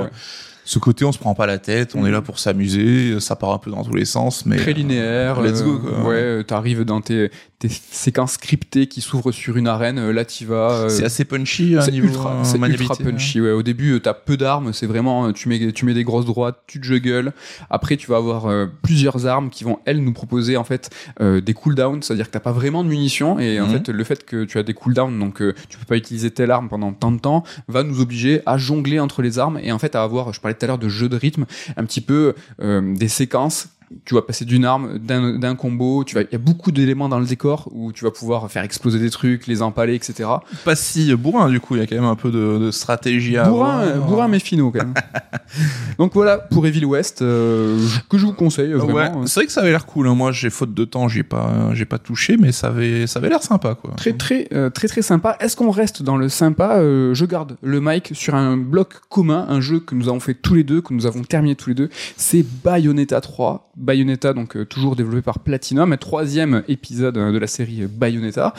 Ce 0.65 0.79
côté, 0.79 1.05
on 1.05 1.13
se 1.13 1.19
prend 1.19 1.35
pas 1.35 1.47
la 1.47 1.59
tête, 1.59 1.95
on 1.95 2.07
est 2.07 2.11
là 2.11 2.23
pour 2.23 2.39
s'amuser, 2.39 3.21
ça 3.21 3.37
part 3.37 3.53
un 3.53 3.59
peu 3.59 3.71
dans 3.71 3.85
tous 3.85 3.95
les 3.95 4.05
sens, 4.07 4.47
mais 4.47 4.57
très 4.57 4.73
linéaire. 4.73 5.41
let's 5.43 5.61
euh, 5.61 5.65
go, 5.65 5.79
quoi. 5.79 6.09
Ouais, 6.09 6.15
euh, 6.17 6.43
t'arrives 6.43 6.85
dans 6.85 7.01
tes, 7.03 7.31
tes 7.59 7.69
séquences 7.69 8.33
scriptées 8.33 8.87
qui 8.87 9.01
s'ouvrent 9.03 9.31
sur 9.33 9.57
une 9.57 9.69
arène. 9.69 9.99
euh, 9.99 10.13
Là, 10.13 10.25
t'y 10.25 10.45
vas. 10.47 10.73
euh, 10.73 10.89
c'est 10.89 11.05
assez 11.05 11.25
punchy 11.25 11.77
à 11.77 11.83
c'est 11.83 11.91
niveau 11.91 12.07
ultra, 12.09 12.41
c'est 12.45 12.57
maniabilité, 12.59 12.95
ultra 13.03 13.11
punchy. 13.11 13.41
Ouais. 13.41 13.51
Au 13.51 13.63
début, 13.63 14.01
t'as 14.01 14.15
peu 14.15 14.37
d'armes. 14.37 14.73
C'est 14.73 14.87
vraiment, 14.87 15.33
tu 15.33 15.49
mets, 15.49 15.73
tu 15.73 15.85
mets 15.85 15.95
des 15.95 16.05
grosses 16.05 16.25
droites, 16.27 16.59
tu 16.67 16.81
te 16.81 16.87
juggles. 16.87 17.33
Après, 17.69 17.97
tu 17.97 18.07
vas 18.11 18.17
avoir 18.17 18.47
euh, 18.47 18.67
plusieurs 18.83 19.27
armes 19.27 19.51
qui 19.51 19.65
vont 19.65 19.79
elles 19.85 20.03
nous 20.03 20.13
proposer 20.13 20.57
en 20.57 20.65
fait 20.65 20.91
des 21.21 21.55
cooldowns, 21.55 22.03
c'est-à-dire 22.03 22.27
que 22.27 22.31
t'as 22.33 22.41
pas 22.41 22.53
vraiment 22.53 22.85
de 22.85 22.89
munitions 22.89 23.39
et 23.39 23.61
en 23.61 23.67
Mhm. 23.67 23.73
fait 23.73 23.89
le 23.91 24.05
fait 24.05 24.25
que 24.25 24.45
tu 24.45 24.59
as 24.59 24.63
des 24.63 24.75
cooldowns, 24.75 25.19
donc 25.19 25.37
tu 25.69 25.79
peux 25.79 25.85
pas 25.87 25.97
utiliser 25.97 26.31
telle 26.31 26.51
arme 26.51 26.69
pendant 26.69 26.93
tant 26.93 27.13
de 27.13 27.19
temps, 27.19 27.45
va 27.69 27.83
nous 27.83 28.01
obliger 28.01 28.41
à 28.47 28.57
jongler 28.59 29.01
entre 29.01 29.23
les 29.23 29.39
armes 29.39 29.59
et 29.63 29.73
en 29.73 29.79
fait 29.79 29.95
à 29.95 30.03
avoir, 30.03 30.33
je 30.33 30.41
parlais 30.41 30.54
tout 30.55 30.65
à 30.65 30.67
l'heure 30.67 30.79
de 30.79 30.89
jeu 30.89 31.09
de 31.09 31.17
rythme, 31.17 31.47
un 31.77 31.85
petit 31.85 32.01
peu 32.01 32.35
euh, 32.61 32.95
des 32.95 33.09
séquences 33.09 33.69
tu 34.05 34.15
vas 34.15 34.23
passer 34.23 34.45
d'une 34.45 34.65
arme, 34.65 34.99
d'un 34.99 35.55
combo. 35.55 36.05
Tu 36.05 36.15
vas, 36.15 36.23
il 36.23 36.29
y 36.33 36.35
a 36.35 36.39
beaucoup 36.39 36.73
d'éléments 36.73 37.09
dans 37.09 37.19
le 37.19 37.27
décor 37.27 37.69
où 37.73 37.93
tu 37.93 38.05
vas 38.05 38.11
pouvoir 38.11 38.51
faire 38.51 38.63
exploser 38.63 38.99
des 38.99 39.11
trucs, 39.11 39.47
les 39.47 39.63
empaler, 39.63 39.95
etc. 39.95 40.29
Pas 40.65 40.77
si 40.77 41.15
bourrin 41.15 41.49
du 41.51 41.61
coup, 41.61 41.77
il 41.77 41.81
y 41.81 41.83
a 41.83 41.87
quand 41.87 41.95
même 41.97 42.05
un 42.05 42.17
peu 42.17 42.31
de, 42.31 42.59
de 42.59 42.71
stratégie 42.71 43.37
à 43.37 43.49
Bourrin, 43.49 43.79
avoir. 43.81 43.97
euh, 43.97 43.99
bourrin 44.01 44.29
mais 44.29 44.39
finaux 44.39 44.71
quand 44.71 44.79
même. 44.85 44.95
Donc 45.99 46.13
voilà 46.15 46.39
pour 46.39 46.67
Evil 46.67 46.85
West 46.85 47.23
euh, 47.23 47.79
que 48.09 48.19
je 48.19 48.27
vous 48.27 48.33
conseille 48.33 48.75
Ouais, 48.75 48.93
vraiment. 48.93 49.27
c'est 49.27 49.41
vrai 49.41 49.47
que 49.47 49.53
ça 49.53 49.61
avait 49.61 49.71
l'air 49.71 49.87
cool. 49.87 50.09
hein. 50.09 50.15
Moi, 50.15 50.33
j'ai 50.33 50.51
faute 50.51 50.75
de 50.75 50.85
temps, 50.85 51.09
j'ai 51.09 51.23
pas, 51.23 51.71
j'ai 51.75 51.85
pas 51.85 51.99
touché, 51.99 52.37
mais 52.37 52.53
ça 52.53 52.69
avait, 52.69 53.07
ça 53.07 53.19
avait 53.19 53.29
l'air 53.29 53.43
sympa, 53.43 53.75
quoi. 53.75 53.93
Très 53.97 54.13
très 54.13 54.49
euh, 54.53 54.71
très 54.71 54.89
très 54.89 55.03
sympa. 55.03 55.37
Est-ce 55.41 55.57
qu'on 55.57 55.71
reste 55.71 56.03
dans 56.03 56.17
le 56.17 56.29
sympa 56.29 56.79
Euh, 56.79 57.15
Je 57.15 57.25
garde 57.25 57.57
le 57.63 57.81
mic 57.81 58.11
sur 58.15 58.35
un 58.35 58.57
bloc 58.57 58.95
commun, 59.09 59.47
un 59.49 59.61
jeu 59.61 59.81
que 59.81 59.95
nous 59.95 60.09
avons 60.09 60.21
fait 60.21 60.35
tous 60.35 60.55
les 60.55 60.65
deux, 60.65 60.81
que 60.81 60.93
nous 60.95 61.07
avons 61.07 61.23
terminé 61.23 61.55
tous 61.55 61.69
les 61.71 61.75
deux. 61.75 61.91
C'est 62.17 62.45
Bayonetta 62.65 63.21
3. 63.21 63.71
Bayonetta 63.77 64.33
donc 64.33 64.57
euh, 64.57 64.65
toujours 64.65 64.97
développé 64.97 65.23
par 65.23 65.39
Platinum, 65.41 65.97
troisième 65.97 66.63
épisode 66.69 67.17
euh, 67.19 67.33
de 67.33 67.39
la 67.39 67.47
série 67.47 67.83
euh, 67.83 67.89
Bayonetta. 67.89 68.55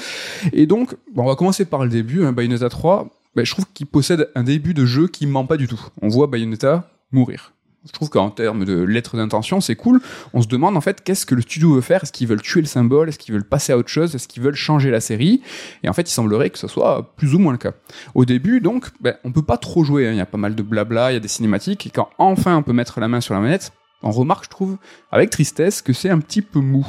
Et 0.53 0.65
donc 0.65 0.95
on 1.15 1.25
va 1.25 1.35
commencer 1.35 1.65
par 1.65 1.83
le 1.83 1.89
début. 1.89 2.25
Hein, 2.25 2.31
Bayonetta 2.33 2.69
3. 2.69 3.09
Ben, 3.35 3.45
je 3.45 3.51
trouve 3.51 3.65
qu'il 3.73 3.85
possède 3.85 4.29
un 4.35 4.43
début 4.43 4.73
de 4.73 4.85
jeu 4.85 5.07
qui 5.07 5.27
ment 5.27 5.45
pas 5.45 5.57
du 5.57 5.67
tout. 5.67 5.81
On 6.01 6.07
voit 6.07 6.27
Bayonetta 6.27 6.89
mourir. 7.11 7.51
Je 7.85 7.91
trouve 7.91 8.09
qu'en 8.09 8.31
termes 8.31 8.65
de 8.65 8.81
lettres 8.81 9.15
d'intention, 9.15 9.61
c'est 9.61 9.75
cool. 9.75 10.01
On 10.33 10.41
se 10.41 10.47
demande 10.47 10.75
en 10.75 10.81
fait 10.81 11.03
qu'est-ce 11.03 11.25
que 11.25 11.35
le 11.35 11.41
studio 11.43 11.75
veut 11.75 11.81
faire? 11.81 12.01
Est-ce 12.03 12.11
qu'ils 12.11 12.27
veulent 12.27 12.41
tuer 12.41 12.61
le 12.61 12.67
symbole? 12.67 13.09
Est-ce 13.09 13.19
qu'ils 13.19 13.33
veulent 13.33 13.47
passer 13.47 13.73
à 13.73 13.77
autre 13.77 13.89
chose? 13.89 14.15
Est-ce 14.15 14.27
qu'ils 14.27 14.41
veulent 14.41 14.55
changer 14.55 14.89
la 14.89 14.99
série? 14.99 15.41
Et 15.83 15.89
en 15.89 15.93
fait, 15.93 16.09
il 16.09 16.13
semblerait 16.13 16.49
que 16.49 16.57
ce 16.57 16.67
soit 16.67 17.13
plus 17.15 17.35
ou 17.35 17.39
moins 17.39 17.51
le 17.51 17.59
cas. 17.59 17.73
Au 18.15 18.25
début, 18.25 18.59
donc, 18.59 18.87
ben, 19.01 19.15
on 19.23 19.31
peut 19.31 19.43
pas 19.43 19.57
trop 19.57 19.83
jouer. 19.83 20.07
hein. 20.07 20.11
Il 20.13 20.17
y 20.17 20.21
a 20.21 20.25
pas 20.25 20.39
mal 20.39 20.55
de 20.55 20.63
blabla, 20.63 21.11
il 21.11 21.13
y 21.13 21.17
a 21.17 21.19
des 21.19 21.27
cinématiques. 21.27 21.85
Et 21.85 21.91
quand 21.91 22.09
enfin 22.17 22.55
on 22.57 22.63
peut 22.63 22.73
mettre 22.73 22.99
la 22.99 23.07
main 23.07 23.21
sur 23.21 23.35
la 23.35 23.39
manette, 23.39 23.71
on 24.03 24.11
remarque, 24.11 24.45
je 24.45 24.49
trouve, 24.49 24.77
avec 25.11 25.29
tristesse, 25.29 25.81
que 25.81 25.93
c'est 25.93 26.09
un 26.09 26.19
petit 26.19 26.41
peu 26.41 26.59
mou. 26.59 26.85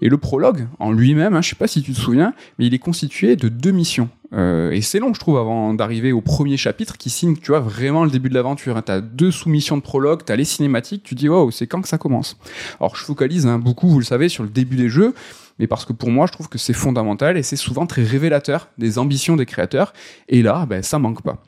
Et 0.00 0.08
le 0.08 0.18
prologue, 0.18 0.66
en 0.78 0.92
lui-même, 0.92 1.34
hein, 1.34 1.42
je 1.42 1.50
sais 1.50 1.56
pas 1.56 1.66
si 1.66 1.82
tu 1.82 1.92
te 1.92 1.98
souviens, 1.98 2.34
mais 2.58 2.66
il 2.66 2.74
est 2.74 2.78
constitué 2.78 3.36
de 3.36 3.48
deux 3.48 3.70
missions. 3.70 4.08
Euh, 4.34 4.70
et 4.70 4.80
c'est 4.80 4.98
long, 4.98 5.14
je 5.14 5.20
trouve, 5.20 5.38
avant 5.38 5.74
d'arriver 5.74 6.12
au 6.12 6.20
premier 6.20 6.56
chapitre 6.56 6.96
qui 6.96 7.10
signe, 7.10 7.36
tu 7.36 7.52
vois, 7.52 7.60
vraiment 7.60 8.04
le 8.04 8.10
début 8.10 8.28
de 8.28 8.34
l'aventure. 8.34 8.76
Hein. 8.76 8.82
T'as 8.82 9.00
deux 9.00 9.30
sous-missions 9.30 9.76
de 9.76 9.82
prologue, 9.82 10.22
t'as 10.24 10.36
les 10.36 10.44
cinématiques, 10.44 11.02
tu 11.02 11.14
dis, 11.14 11.28
wow, 11.28 11.50
c'est 11.50 11.66
quand 11.66 11.80
que 11.80 11.88
ça 11.88 11.98
commence? 11.98 12.36
Alors, 12.80 12.96
je 12.96 13.04
focalise 13.04 13.46
hein, 13.46 13.58
beaucoup, 13.58 13.88
vous 13.88 13.98
le 13.98 14.04
savez, 14.04 14.28
sur 14.28 14.42
le 14.42 14.48
début 14.50 14.76
des 14.76 14.88
jeux, 14.88 15.14
mais 15.58 15.66
parce 15.66 15.84
que 15.84 15.92
pour 15.92 16.10
moi, 16.10 16.26
je 16.26 16.32
trouve 16.32 16.48
que 16.48 16.58
c'est 16.58 16.72
fondamental 16.72 17.36
et 17.36 17.42
c'est 17.42 17.56
souvent 17.56 17.86
très 17.86 18.02
révélateur 18.02 18.68
des 18.78 18.98
ambitions 18.98 19.36
des 19.36 19.46
créateurs. 19.46 19.92
Et 20.28 20.42
là, 20.42 20.66
ben, 20.66 20.82
ça 20.82 20.98
manque 20.98 21.22
pas. 21.22 21.42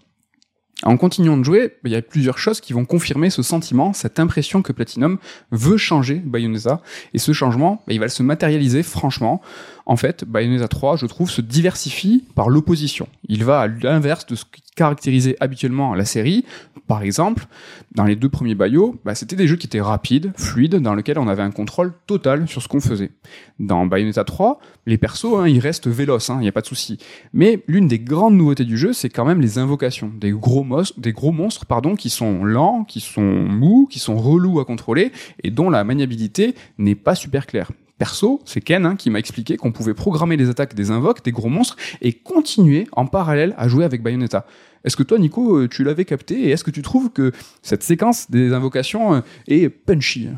En 0.84 0.96
continuant 0.98 1.36
de 1.38 1.44
jouer, 1.44 1.76
il 1.84 1.90
y 1.90 1.96
a 1.96 2.02
plusieurs 2.02 2.38
choses 2.38 2.60
qui 2.60 2.74
vont 2.74 2.84
confirmer 2.84 3.30
ce 3.30 3.42
sentiment, 3.42 3.92
cette 3.92 4.20
impression 4.20 4.60
que 4.60 4.72
Platinum 4.72 5.18
veut 5.50 5.78
changer 5.78 6.16
Bayonetta. 6.16 6.80
Et 7.14 7.18
ce 7.18 7.32
changement, 7.32 7.82
bah, 7.86 7.94
il 7.94 8.00
va 8.00 8.08
se 8.08 8.22
matérialiser 8.22 8.82
franchement. 8.82 9.40
En 9.86 9.96
fait, 9.96 10.24
Bayonetta 10.24 10.68
3, 10.68 10.96
je 10.96 11.06
trouve, 11.06 11.30
se 11.30 11.40
diversifie 11.40 12.24
par 12.34 12.50
l'opposition. 12.50 13.08
Il 13.28 13.44
va 13.44 13.60
à 13.60 13.68
l'inverse 13.68 14.26
de 14.26 14.34
ce 14.34 14.44
qui 14.44 14.62
caractérisait 14.74 15.36
habituellement 15.40 15.94
la 15.94 16.04
série. 16.04 16.44
Par 16.86 17.02
exemple, 17.02 17.46
dans 17.94 18.04
les 18.04 18.16
deux 18.16 18.28
premiers 18.28 18.54
Bayo, 18.54 19.00
bah, 19.04 19.14
c'était 19.14 19.36
des 19.36 19.46
jeux 19.46 19.56
qui 19.56 19.66
étaient 19.66 19.80
rapides, 19.80 20.32
fluides, 20.36 20.76
dans 20.76 20.94
lesquels 20.94 21.18
on 21.18 21.28
avait 21.28 21.42
un 21.42 21.50
contrôle 21.50 21.94
total 22.06 22.46
sur 22.48 22.60
ce 22.60 22.68
qu'on 22.68 22.80
faisait. 22.80 23.10
Dans 23.58 23.86
Bayonetta 23.86 24.24
3, 24.24 24.58
les 24.86 24.98
persos, 24.98 25.36
hein, 25.36 25.48
ils 25.48 25.60
restent 25.60 25.86
véloces, 25.86 26.30
il 26.34 26.38
n'y 26.38 26.48
a 26.48 26.52
pas 26.52 26.60
de 26.60 26.66
souci. 26.66 26.98
Mais 27.32 27.62
l'une 27.68 27.88
des 27.88 27.98
grandes 27.98 28.34
nouveautés 28.34 28.64
du 28.64 28.76
jeu, 28.76 28.92
c'est 28.92 29.08
quand 29.08 29.24
même 29.24 29.40
les 29.40 29.58
invocations. 29.58 30.12
Des 30.14 30.32
gros, 30.32 30.66
des 30.98 31.12
gros 31.12 31.32
monstres 31.32 31.66
pardon, 31.66 31.94
qui 31.94 32.10
sont 32.10 32.44
lents, 32.44 32.84
qui 32.84 33.00
sont 33.00 33.22
mous, 33.22 33.86
qui 33.90 33.98
sont 33.98 34.16
relous 34.16 34.60
à 34.60 34.64
contrôler, 34.64 35.12
et 35.42 35.50
dont 35.50 35.70
la 35.70 35.84
maniabilité 35.84 36.54
n'est 36.78 36.94
pas 36.94 37.14
super 37.14 37.46
claire. 37.46 37.70
Perso, 37.98 38.40
c'est 38.44 38.60
Ken 38.60 38.86
hein, 38.86 38.96
qui 38.96 39.08
m'a 39.10 39.18
expliqué 39.18 39.56
qu'on 39.56 39.72
pouvait 39.72 39.94
programmer 39.94 40.36
les 40.36 40.48
attaques 40.48 40.74
des 40.74 40.90
invoques, 40.90 41.24
des 41.24 41.32
gros 41.32 41.48
monstres, 41.48 41.76
et 42.02 42.12
continuer 42.12 42.88
en 42.92 43.06
parallèle 43.06 43.54
à 43.56 43.68
jouer 43.68 43.84
avec 43.84 44.02
Bayonetta. 44.02 44.46
Est-ce 44.84 44.96
que 44.96 45.02
toi, 45.02 45.18
Nico, 45.18 45.56
euh, 45.56 45.68
tu 45.68 45.84
l'avais 45.84 46.04
capté 46.04 46.34
et 46.46 46.50
est-ce 46.50 46.64
que 46.64 46.70
tu 46.70 46.82
trouves 46.82 47.10
que 47.10 47.32
cette 47.62 47.82
séquence 47.82 48.30
des 48.30 48.52
invocations 48.52 49.14
euh, 49.14 49.20
est 49.48 49.68
punchy? 49.68 50.28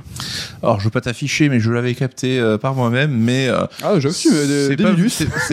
Alors, 0.62 0.78
je 0.80 0.84
veux 0.84 0.90
pas 0.90 1.00
t'afficher, 1.00 1.48
mais 1.48 1.60
je 1.60 1.70
l'avais 1.70 1.94
capté 1.94 2.38
euh, 2.38 2.58
par 2.58 2.74
moi-même, 2.74 3.10
mais 3.10 3.48
euh, 3.48 3.66
Ah, 3.82 3.92
euh, 3.94 4.10
c'est 4.10 4.76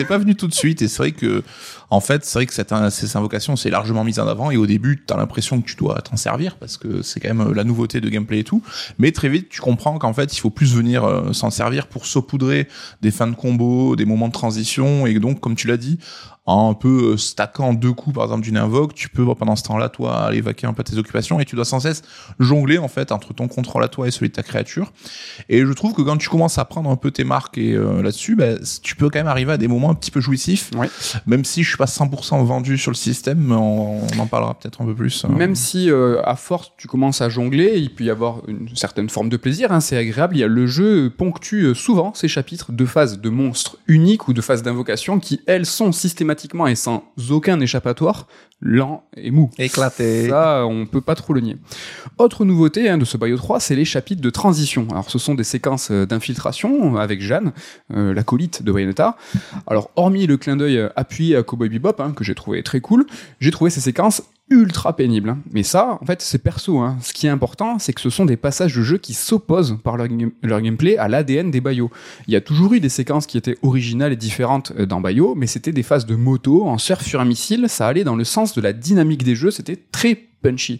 pas, 0.04 0.18
venu 0.18 0.34
tout 0.34 0.48
de 0.48 0.54
suite. 0.54 0.82
Et 0.82 0.88
c'est 0.88 0.98
vrai 0.98 1.12
que, 1.12 1.42
en 1.90 2.00
fait, 2.00 2.24
c'est 2.24 2.38
vrai 2.38 2.46
que 2.46 2.54
cette, 2.54 2.72
ces 2.90 3.16
invocations, 3.16 3.56
c'est 3.56 3.70
largement 3.70 4.04
mis 4.04 4.18
en 4.18 4.26
avant. 4.26 4.50
Et 4.50 4.56
au 4.56 4.66
début, 4.66 5.02
t'as 5.04 5.16
l'impression 5.16 5.60
que 5.60 5.66
tu 5.66 5.76
dois 5.76 6.00
t'en 6.00 6.16
servir 6.16 6.56
parce 6.56 6.76
que 6.76 7.02
c'est 7.02 7.20
quand 7.20 7.34
même 7.34 7.52
la 7.52 7.64
nouveauté 7.64 8.00
de 8.00 8.08
gameplay 8.08 8.40
et 8.40 8.44
tout. 8.44 8.62
Mais 8.98 9.12
très 9.12 9.28
vite, 9.28 9.48
tu 9.48 9.60
comprends 9.60 9.98
qu'en 9.98 10.12
fait, 10.12 10.36
il 10.36 10.40
faut 10.40 10.50
plus 10.50 10.74
venir 10.74 11.04
euh, 11.04 11.32
s'en 11.32 11.50
servir 11.50 11.86
pour 11.86 12.06
saupoudrer 12.06 12.68
des 13.02 13.10
fins 13.10 13.26
de 13.26 13.34
combo, 13.34 13.96
des 13.96 14.04
moments 14.04 14.28
de 14.28 14.32
transition. 14.32 15.06
Et 15.06 15.18
donc, 15.18 15.40
comme 15.40 15.56
tu 15.56 15.66
l'as 15.66 15.76
dit, 15.76 15.98
en 16.46 16.70
un 16.70 16.74
peu 16.74 17.12
euh, 17.12 17.16
stackant 17.16 17.72
deux 17.72 17.92
coups, 17.92 18.14
par 18.14 18.24
exemple, 18.24 18.42
d'une 18.42 18.56
invoque, 18.56 18.94
tu 18.94 19.08
peux 19.08 19.24
pendant 19.34 19.56
ce 19.56 19.62
temps-là, 19.64 19.88
toi, 19.88 20.24
aller 20.24 20.40
vaquer 20.40 20.66
un 20.66 20.72
peu 20.74 20.82
tes 20.84 20.98
occupations 20.98 21.40
et 21.40 21.44
tu 21.44 21.56
dois 21.56 21.64
sans 21.64 21.80
cesse 21.80 22.02
jongler, 22.38 22.78
en 22.78 22.88
fait, 22.88 23.12
entre 23.12 23.32
ton 23.32 23.48
contrôle 23.48 23.82
à 23.82 23.88
toi 23.88 24.06
et 24.06 24.10
celui 24.10 24.28
de 24.28 24.34
ta 24.34 24.42
créature. 24.42 24.92
Et 25.48 25.60
je 25.64 25.72
trouve 25.72 25.94
que 25.94 26.02
quand 26.02 26.16
tu 26.18 26.28
commences 26.28 26.58
à 26.58 26.64
prendre 26.64 26.90
un 26.90 26.96
peu 26.96 27.10
tes 27.10 27.24
marques 27.24 27.56
et 27.56 27.72
euh, 27.72 28.02
là-dessus, 28.02 28.36
bah, 28.36 28.54
tu 28.82 28.96
peux 28.96 29.08
quand 29.08 29.18
même 29.18 29.26
arriver 29.28 29.52
à 29.52 29.56
des 29.56 29.68
moments 29.68 29.90
un 29.90 29.94
petit 29.94 30.10
peu 30.10 30.20
jouissifs. 30.20 30.70
Ouais. 30.76 30.88
Même 31.26 31.44
si 31.44 31.62
je 31.62 31.68
suis 31.68 31.78
pas 31.78 31.86
100% 31.86 32.44
vendu 32.44 32.76
sur 32.76 32.90
le 32.90 32.96
système, 32.96 33.50
on, 33.52 34.00
on 34.14 34.18
en 34.18 34.26
parlera 34.26 34.54
peut-être 34.54 34.82
un 34.82 34.84
peu 34.84 34.94
plus. 34.94 35.24
hein. 35.24 35.28
Même 35.34 35.54
si 35.54 35.90
euh, 35.90 36.20
à 36.24 36.36
force 36.36 36.72
tu 36.76 36.88
commences 36.88 37.22
à 37.22 37.28
jongler, 37.28 37.74
il 37.76 37.94
peut 37.94 38.04
y 38.04 38.10
avoir 38.10 38.42
une 38.48 38.68
certaine 38.76 39.08
forme 39.08 39.28
de 39.28 39.36
plaisir, 39.36 39.72
hein, 39.72 39.80
c'est 39.80 39.96
agréable. 39.96 40.36
Il 40.36 40.40
y 40.40 40.44
a 40.44 40.48
le 40.48 40.66
jeu 40.66 41.10
ponctue 41.16 41.64
euh, 41.64 41.74
souvent 41.74 42.12
ces 42.14 42.28
chapitres 42.28 42.72
de 42.72 42.84
phases 42.84 43.20
de 43.20 43.30
monstres 43.30 43.78
uniques 43.86 44.28
ou 44.28 44.32
de 44.32 44.40
phases 44.40 44.62
d'invocation 44.62 45.18
qui 45.20 45.40
elles 45.46 45.66
sont 45.66 45.92
systématiquement 46.34 46.66
et 46.66 46.74
sans 46.74 47.04
aucun 47.30 47.60
échappatoire 47.60 48.26
lents 48.60 49.04
et 49.16 49.30
mous. 49.30 49.50
Éclaté. 49.58 50.28
Ça, 50.28 50.64
on 50.66 50.86
peut 50.86 51.02
pas 51.02 51.14
trop 51.14 51.34
le 51.34 51.40
nier. 51.40 51.56
Autre 52.18 52.44
nouveauté 52.44 52.88
hein, 52.88 52.96
de 52.96 53.04
ce 53.04 53.16
Bayo 53.16 53.36
3, 53.36 53.60
c'est 53.60 53.76
les 53.76 53.84
chapitres 53.84 54.22
de 54.22 54.30
transition. 54.30 54.86
Alors, 54.90 55.10
ce 55.10 55.18
sont 55.18 55.34
des 55.34 55.44
séquences 55.44 55.90
euh, 55.90 56.06
d'infiltration 56.06 56.96
avec 56.96 57.20
Jeanne, 57.20 57.52
euh, 57.94 58.14
l'acolyte 58.14 58.62
de 58.62 58.72
Bayonetta. 58.72 59.16
Alors, 59.66 59.90
hormis 59.96 60.26
le 60.26 60.38
clin 60.38 60.56
d'œil 60.56 60.78
euh, 60.78 60.88
appuyé 60.96 61.36
à 61.36 61.42
Cowboy 61.42 61.68
Bebop, 61.68 62.00
hein, 62.00 62.12
que 62.16 62.24
j'ai 62.24 62.34
trouvé 62.34 62.62
très 62.62 62.80
cool, 62.80 63.06
j'ai 63.38 63.50
trouvé 63.50 63.70
ces 63.70 63.80
séquences 63.80 64.22
ultra 64.50 64.94
pénibles. 64.94 65.30
hein. 65.30 65.38
Mais 65.52 65.62
ça, 65.62 65.98
en 66.00 66.04
fait, 66.04 66.20
c'est 66.22 66.38
perso. 66.38 66.78
Hein. 66.78 66.98
Ce 67.00 67.12
qui 67.12 67.26
est 67.26 67.30
important, 67.30 67.78
c'est 67.78 67.92
que 67.92 68.00
ce 68.00 68.10
sont 68.10 68.24
des 68.24 68.36
passages 68.36 68.76
de 68.76 68.82
jeu 68.82 68.98
qui 68.98 69.14
s'opposent 69.14 69.78
par 69.82 69.96
leur 69.96 70.08
gameplay 70.60 70.96
à 70.96 71.08
l'ADN 71.08 71.50
des 71.50 71.60
Bayo. 71.60 71.90
Il 72.28 72.34
y 72.34 72.36
a 72.36 72.40
toujours 72.40 72.74
eu 72.74 72.80
des 72.80 72.88
séquences 72.88 73.26
qui 73.26 73.38
étaient 73.38 73.56
originales 73.62 74.12
et 74.12 74.16
différentes 74.16 74.72
euh, 74.78 74.86
dans 74.86 75.00
Bayo, 75.00 75.34
mais 75.34 75.46
c'était 75.46 75.72
des 75.72 75.82
phases 75.82 76.06
de 76.06 76.14
moto, 76.14 76.66
en 76.66 76.78
surf 76.78 77.04
sur 77.04 77.20
un 77.20 77.24
missile, 77.24 77.66
ça 77.68 77.86
allait 77.86 78.04
dans 78.04 78.16
le 78.16 78.24
sens 78.24 78.54
de 78.54 78.60
la 78.60 78.72
dynamique 78.72 79.24
des 79.24 79.34
jeux, 79.34 79.50
c'était 79.50 79.78
très 79.90 80.14
punchy. 80.42 80.78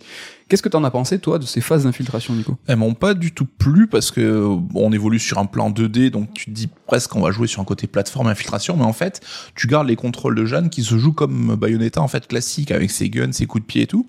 Qu'est-ce 0.49 0.63
que 0.63 0.69
t'en 0.69 0.85
as 0.85 0.91
pensé, 0.91 1.19
toi, 1.19 1.39
de 1.39 1.45
ces 1.45 1.61
phases 1.61 1.85
d'infiltration, 1.85 2.35
Nico? 2.35 2.57
Elles 2.67 2.77
m'ont 2.77 2.95
pas 2.95 3.15
du 3.15 3.33
tout 3.33 3.47
plu 3.47 3.87
parce 3.87 4.11
que 4.11 4.21
euh, 4.21 4.57
on 4.75 4.93
évolue 4.93 5.19
sur 5.19 5.39
un 5.39 5.47
plan 5.47 5.71
2D, 5.71 6.11
donc 6.11 6.35
tu 6.35 6.47
te 6.47 6.51
dis 6.51 6.69
presque 6.87 7.11
qu'on 7.11 7.23
va 7.23 7.31
jouer 7.31 7.47
sur 7.47 7.63
un 7.63 7.65
côté 7.65 7.87
plateforme 7.87 8.27
infiltration, 8.27 8.77
mais 8.77 8.85
en 8.85 8.93
fait, 8.93 9.23
tu 9.55 9.67
gardes 9.67 9.89
les 9.89 9.97
contrôles 9.97 10.35
de 10.35 10.45
Jeanne 10.45 10.69
qui 10.69 10.83
se 10.83 10.99
jouent 10.99 11.15
comme 11.15 11.57
Bayonetta 11.57 12.03
en 12.03 12.09
fait 12.09 12.27
classique 12.27 12.71
avec 12.71 12.91
ses 12.91 13.09
guns, 13.09 13.33
ses 13.33 13.47
coups 13.47 13.63
de 13.63 13.67
pied 13.67 13.83
et 13.83 13.87
tout. 13.87 14.07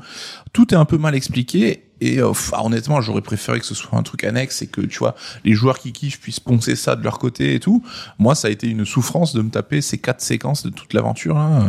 Tout 0.52 0.74
est 0.74 0.78
un 0.78 0.86
peu 0.86 0.98
mal 0.98 1.16
expliqué 1.16 1.85
et 2.02 2.20
euh, 2.20 2.30
pff, 2.30 2.52
honnêtement, 2.54 3.02
j'aurais 3.02 3.22
préféré 3.22 3.60
que 3.60 3.66
ce 3.66 3.76
soit 3.76 3.98
un 3.98 4.04
truc 4.04 4.24
annexe 4.24 4.62
et 4.62 4.68
que 4.68 4.82
tu 4.82 5.00
vois 5.00 5.16
les 5.44 5.54
joueurs 5.54 5.80
qui 5.80 5.94
kiffent 5.94 6.20
puissent 6.20 6.40
poncer 6.40 6.76
ça 6.76 6.96
de 6.96 7.04
leur 7.04 7.20
côté 7.20 7.56
et 7.56 7.60
tout. 7.60 7.84
Moi, 8.20 8.36
ça 8.36 8.48
a 8.50 8.52
été 8.52 8.68
une 8.68 8.86
souffrance 8.86 9.34
de 9.34 9.42
me 9.42 9.50
taper 9.50 9.82
ces 9.82 9.98
quatre 9.98 10.22
séquences 10.22 10.64
de 10.64 10.70
toute 10.70 10.94
l'aventure. 10.94 11.36
Là. 11.36 11.62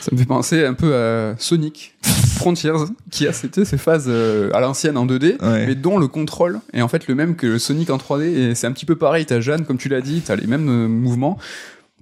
Ça 0.00 0.10
me 0.12 0.16
fait 0.18 0.24
penser 0.26 0.64
un 0.64 0.74
peu 0.74 0.94
à 0.96 1.34
Sonic 1.38 1.94
Frontiers, 2.36 2.72
qui 3.10 3.26
a 3.26 3.32
c'était 3.32 3.64
ces 3.64 3.78
phases 3.78 4.06
euh, 4.08 4.50
à 4.54 4.60
l'ancienne 4.60 4.96
en 4.96 5.06
2D, 5.06 5.42
Ouais. 5.42 5.66
mais 5.66 5.74
dont 5.74 5.98
le 5.98 6.08
contrôle 6.08 6.60
est 6.72 6.82
en 6.82 6.88
fait 6.88 7.06
le 7.08 7.14
même 7.14 7.34
que 7.36 7.58
Sonic 7.58 7.90
en 7.90 7.96
3D, 7.98 8.22
et 8.24 8.54
c'est 8.54 8.66
un 8.66 8.72
petit 8.72 8.86
peu 8.86 8.96
pareil, 8.96 9.26
t'as 9.26 9.40
Jeanne, 9.40 9.64
comme 9.64 9.78
tu 9.78 9.88
l'as 9.88 10.00
dit, 10.00 10.22
t'as 10.24 10.36
les 10.36 10.46
mêmes 10.46 10.68
euh, 10.68 10.88
mouvements. 10.88 11.38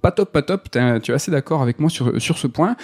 Pas 0.01 0.11
top, 0.11 0.31
pas 0.31 0.43
top, 0.43 0.69
tu 0.71 0.77
es 0.77 1.13
assez 1.15 1.31
d'accord 1.31 1.61
avec 1.63 1.79
moi 1.79 1.89
sur, 1.89 2.21
sur 2.21 2.37
ce 2.37 2.45
point. 2.47 2.75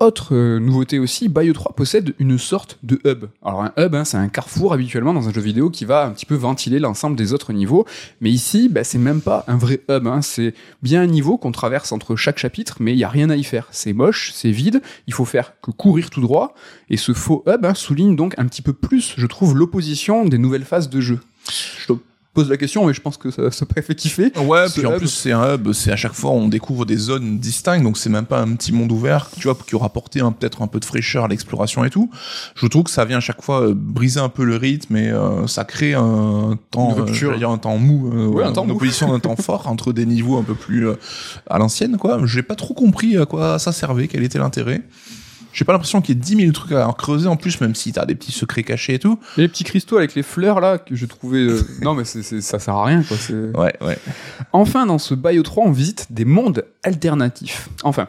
Autre 0.00 0.36
euh, 0.36 0.60
nouveauté 0.60 1.00
aussi, 1.00 1.28
Bayo 1.28 1.52
3 1.52 1.72
possède 1.74 2.14
une 2.20 2.38
sorte 2.38 2.78
de 2.84 3.00
hub. 3.04 3.24
Alors 3.44 3.62
un 3.64 3.72
hub, 3.76 3.96
hein, 3.96 4.04
c'est 4.04 4.16
un 4.16 4.28
carrefour 4.28 4.72
habituellement 4.72 5.12
dans 5.12 5.28
un 5.28 5.32
jeu 5.32 5.40
vidéo 5.40 5.70
qui 5.70 5.84
va 5.84 6.04
un 6.04 6.12
petit 6.12 6.24
peu 6.24 6.36
ventiler 6.36 6.78
l'ensemble 6.78 7.16
des 7.16 7.32
autres 7.32 7.52
niveaux. 7.52 7.84
Mais 8.20 8.30
ici, 8.30 8.68
bah, 8.68 8.84
c'est 8.84 8.98
même 8.98 9.20
pas 9.20 9.44
un 9.48 9.56
vrai 9.56 9.80
hub. 9.88 10.06
hein. 10.06 10.22
C'est 10.22 10.54
bien 10.84 11.02
un 11.02 11.06
niveau 11.06 11.36
qu'on 11.36 11.50
traverse 11.50 11.90
entre 11.90 12.14
chaque 12.14 12.38
chapitre, 12.38 12.76
mais 12.78 12.92
il 12.92 12.98
y 12.98 13.02
a 13.02 13.08
rien 13.08 13.28
à 13.28 13.34
y 13.34 13.42
faire. 13.42 13.66
C'est 13.72 13.92
moche, 13.92 14.30
c'est 14.32 14.52
vide. 14.52 14.82
Il 15.08 15.14
faut 15.14 15.24
faire 15.24 15.54
que 15.60 15.72
courir 15.72 16.10
tout 16.10 16.20
droit. 16.20 16.54
Et 16.90 16.96
ce 16.96 17.12
faux 17.12 17.42
hub 17.48 17.64
hein, 17.64 17.74
souligne 17.74 18.14
donc 18.14 18.34
un 18.38 18.46
petit 18.46 18.62
peu 18.62 18.74
plus, 18.74 19.14
je 19.16 19.26
trouve, 19.26 19.56
l'opposition 19.56 20.24
des 20.24 20.38
nouvelles 20.38 20.64
phases 20.64 20.88
de 20.90 21.00
jeu. 21.00 21.18
Pose 22.38 22.48
la 22.50 22.56
question, 22.56 22.86
mais 22.86 22.94
je 22.94 23.00
pense 23.00 23.16
que 23.16 23.30
ça, 23.30 23.50
ça 23.50 23.66
pourrait 23.66 23.82
fait 23.82 23.94
kiffer. 23.94 24.30
Ouais, 24.38 24.66
puis 24.72 24.86
en 24.86 24.92
hub. 24.92 24.98
plus 24.98 25.08
c'est 25.08 25.32
un 25.32 25.54
hub, 25.54 25.72
c'est 25.72 25.90
à 25.92 25.96
chaque 25.96 26.12
fois 26.12 26.30
on 26.30 26.48
découvre 26.48 26.84
des 26.86 26.96
zones 26.96 27.38
distinctes, 27.38 27.82
donc 27.82 27.98
c'est 27.98 28.10
même 28.10 28.26
pas 28.26 28.40
un 28.40 28.52
petit 28.54 28.72
monde 28.72 28.92
ouvert, 28.92 29.28
tu 29.36 29.44
vois, 29.48 29.56
qui 29.66 29.74
aura 29.74 29.86
apporté 29.86 30.20
un- 30.20 30.32
peut-être 30.32 30.62
un 30.62 30.66
peu 30.66 30.78
de 30.80 30.84
fraîcheur 30.84 31.24
à 31.24 31.28
l'exploration 31.28 31.84
et 31.84 31.90
tout. 31.90 32.10
Je 32.54 32.66
trouve 32.66 32.84
que 32.84 32.90
ça 32.90 33.04
vient 33.04 33.16
à 33.18 33.20
chaque 33.20 33.42
fois 33.42 33.62
euh, 33.62 33.74
briser 33.74 34.20
un 34.20 34.28
peu 34.28 34.44
le 34.44 34.56
rythme 34.56 34.96
et 34.96 35.10
euh, 35.10 35.46
ça 35.46 35.64
crée 35.64 35.94
un 35.94 36.58
temps, 36.70 36.94
Une 36.96 37.08
euh, 37.08 37.36
dire 37.38 37.50
un 37.50 37.58
temps 37.58 37.76
mou, 37.78 38.08
Ouais, 38.34 38.44
un 38.44 38.52
temps 38.52 38.64
mou. 38.66 38.74
opposition 38.74 39.10
d'un 39.12 39.18
temps 39.20 39.36
fort 39.36 39.66
entre 39.68 39.92
des 39.92 40.06
niveaux 40.06 40.38
un 40.38 40.42
peu 40.44 40.54
plus 40.54 40.88
à 41.48 41.58
l'ancienne, 41.58 41.96
quoi. 41.96 42.20
J'ai 42.24 42.42
pas 42.42 42.54
trop 42.54 42.74
compris 42.74 43.16
à 43.16 43.26
quoi 43.26 43.58
ça 43.58 43.72
servait, 43.72 44.08
quel 44.08 44.22
était 44.22 44.38
l'intérêt. 44.38 44.82
J'ai 45.58 45.64
pas 45.64 45.72
l'impression 45.72 46.00
qu'il 46.00 46.14
y 46.14 46.18
ait 46.18 46.22
10 46.22 46.36
000 46.36 46.52
trucs 46.52 46.70
à 46.70 46.88
creuser 46.96 47.26
en 47.26 47.34
plus, 47.36 47.60
même 47.60 47.74
si 47.74 47.90
t'as 47.92 48.06
des 48.06 48.14
petits 48.14 48.30
secrets 48.30 48.62
cachés 48.62 48.94
et 48.94 48.98
tout. 49.00 49.18
Et 49.36 49.40
les 49.40 49.48
petits 49.48 49.64
cristaux 49.64 49.96
avec 49.98 50.14
les 50.14 50.22
fleurs 50.22 50.60
là 50.60 50.78
que 50.78 50.94
je 50.94 51.04
trouvais. 51.04 51.38
euh, 51.40 51.60
non, 51.82 51.94
mais 51.94 52.04
c'est, 52.04 52.22
c'est- 52.22 52.40
ça 52.40 52.60
sert 52.60 52.74
à 52.74 52.84
rien 52.84 53.02
quoi. 53.02 53.16
c'est- 53.16 53.34
Ouais, 53.56 53.74
ouais. 53.80 53.98
Enfin, 54.52 54.86
dans 54.86 54.98
ce 54.98 55.14
Bio 55.14 55.42
3, 55.42 55.64
on 55.66 55.72
visite 55.72 56.06
des 56.10 56.24
mondes 56.24 56.64
alternatifs. 56.84 57.68
Enfin, 57.82 58.06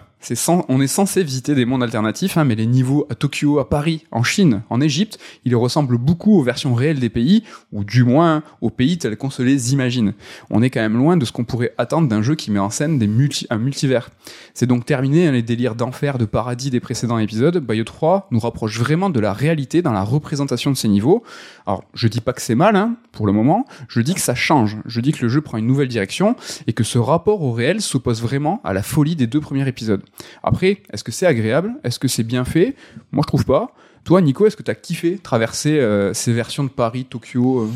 on 0.67 0.81
est 0.81 0.87
censé 0.87 1.23
visiter 1.23 1.55
des 1.55 1.65
mondes 1.65 1.81
alternatifs, 1.81 2.37
hein, 2.37 2.43
mais 2.43 2.55
les 2.55 2.65
niveaux 2.65 3.07
à 3.09 3.15
Tokyo, 3.15 3.59
à 3.59 3.69
Paris, 3.69 4.03
en 4.11 4.21
Chine, 4.23 4.63
en 4.69 4.81
Égypte, 4.81 5.17
ils 5.45 5.55
ressemblent 5.55 5.97
beaucoup 5.97 6.37
aux 6.37 6.43
versions 6.43 6.75
réelles 6.75 6.99
des 6.99 7.09
pays, 7.09 7.43
ou 7.71 7.83
du 7.83 8.03
moins 8.03 8.43
aux 8.61 8.69
pays 8.69 8.97
tels 8.97 9.17
qu'on 9.17 9.29
se 9.29 9.41
les 9.41 9.73
imagine. 9.73 10.13
On 10.49 10.61
est 10.61 10.69
quand 10.69 10.81
même 10.81 10.97
loin 10.97 11.17
de 11.17 11.25
ce 11.25 11.31
qu'on 11.31 11.45
pourrait 11.45 11.73
attendre 11.77 12.07
d'un 12.07 12.21
jeu 12.21 12.35
qui 12.35 12.51
met 12.51 12.59
en 12.59 12.69
scène 12.69 13.01
un 13.49 13.57
multivers. 13.57 14.09
C'est 14.53 14.65
donc 14.65 14.85
terminé 14.85 15.27
hein, 15.27 15.31
les 15.31 15.41
délires 15.41 15.75
d'enfer, 15.75 16.17
de 16.17 16.25
paradis 16.25 16.69
des 16.69 16.79
précédents 16.79 17.17
épisodes. 17.17 17.57
Bio 17.57 17.83
3 17.83 18.27
nous 18.31 18.39
rapproche 18.39 18.77
vraiment 18.77 19.09
de 19.09 19.19
la 19.19 19.33
réalité 19.33 19.81
dans 19.81 19.93
la 19.93 20.03
représentation 20.03 20.69
de 20.69 20.75
ces 20.75 20.89
niveaux. 20.89 21.23
Alors, 21.65 21.83
je 21.93 22.07
dis 22.07 22.21
pas 22.21 22.33
que 22.33 22.41
c'est 22.41 22.55
mal, 22.55 22.75
hein, 22.75 22.95
pour 23.11 23.25
le 23.25 23.33
moment, 23.33 23.65
je 23.87 24.01
dis 24.01 24.13
que 24.13 24.21
ça 24.21 24.35
change. 24.35 24.77
Je 24.85 25.01
dis 25.01 25.11
que 25.11 25.23
le 25.23 25.29
jeu 25.29 25.41
prend 25.41 25.57
une 25.57 25.67
nouvelle 25.67 25.87
direction 25.87 26.35
et 26.67 26.73
que 26.73 26.83
ce 26.83 26.97
rapport 26.97 27.41
au 27.41 27.51
réel 27.51 27.81
s'oppose 27.81 28.21
vraiment 28.21 28.61
à 28.63 28.73
la 28.73 28.83
folie 28.83 29.15
des 29.15 29.27
deux 29.27 29.41
premiers 29.41 29.67
épisodes. 29.67 30.03
Après, 30.43 30.81
est-ce 30.91 31.03
que 31.03 31.11
c'est 31.11 31.25
agréable? 31.25 31.73
Est-ce 31.83 31.99
que 31.99 32.07
c'est 32.07 32.23
bien 32.23 32.45
fait? 32.45 32.75
Moi, 33.11 33.23
je 33.23 33.27
trouve 33.27 33.45
pas. 33.45 33.73
Toi, 34.03 34.21
Nico, 34.21 34.47
est-ce 34.47 34.57
que 34.57 34.63
t'as 34.63 34.75
kiffé 34.75 35.17
traverser 35.17 35.79
euh, 35.79 36.13
ces 36.13 36.33
versions 36.33 36.63
de 36.63 36.69
Paris, 36.69 37.05
Tokyo 37.05 37.61
euh? 37.61 37.69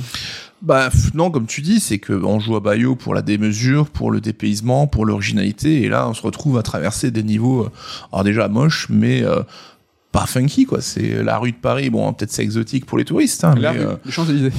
Bah 0.62 0.90
non, 1.14 1.30
comme 1.30 1.46
tu 1.46 1.62
dis, 1.62 1.82
c'est 1.82 2.00
que 2.00 2.14
on 2.14 2.40
joue 2.40 2.56
à 2.56 2.62
Bayo 2.62 2.96
pour 2.96 3.14
la 3.14 3.22
démesure, 3.22 3.90
pour 3.90 4.12
le 4.12 4.22
dépaysement, 4.22 4.88
pour 4.88 5.06
l'originalité, 5.06 5.82
et 5.82 5.90
là 5.90 6.08
on 6.08 6.14
se 6.14 6.22
retrouve 6.22 6.58
à 6.58 6.64
traverser 6.64 7.12
des 7.12 7.22
niveaux, 7.22 7.70
euh, 8.14 8.24
déjà 8.24 8.48
moches, 8.48 8.88
mais 8.90 9.24
pas 10.14 10.26
funky 10.28 10.66
quoi. 10.66 10.80
C'est 10.80 11.22
la 11.24 11.38
rue 11.40 11.52
de 11.52 11.58
Paris, 11.58 11.90
bon 11.90 12.14
peut-être 12.14 12.32
c'est 12.32 12.44
exotique 12.44 12.86
pour 12.86 12.98
les 12.98 13.04
touristes, 13.04 13.44
hein, 13.44 13.56
mais 13.58 13.66
euh, 13.66 13.96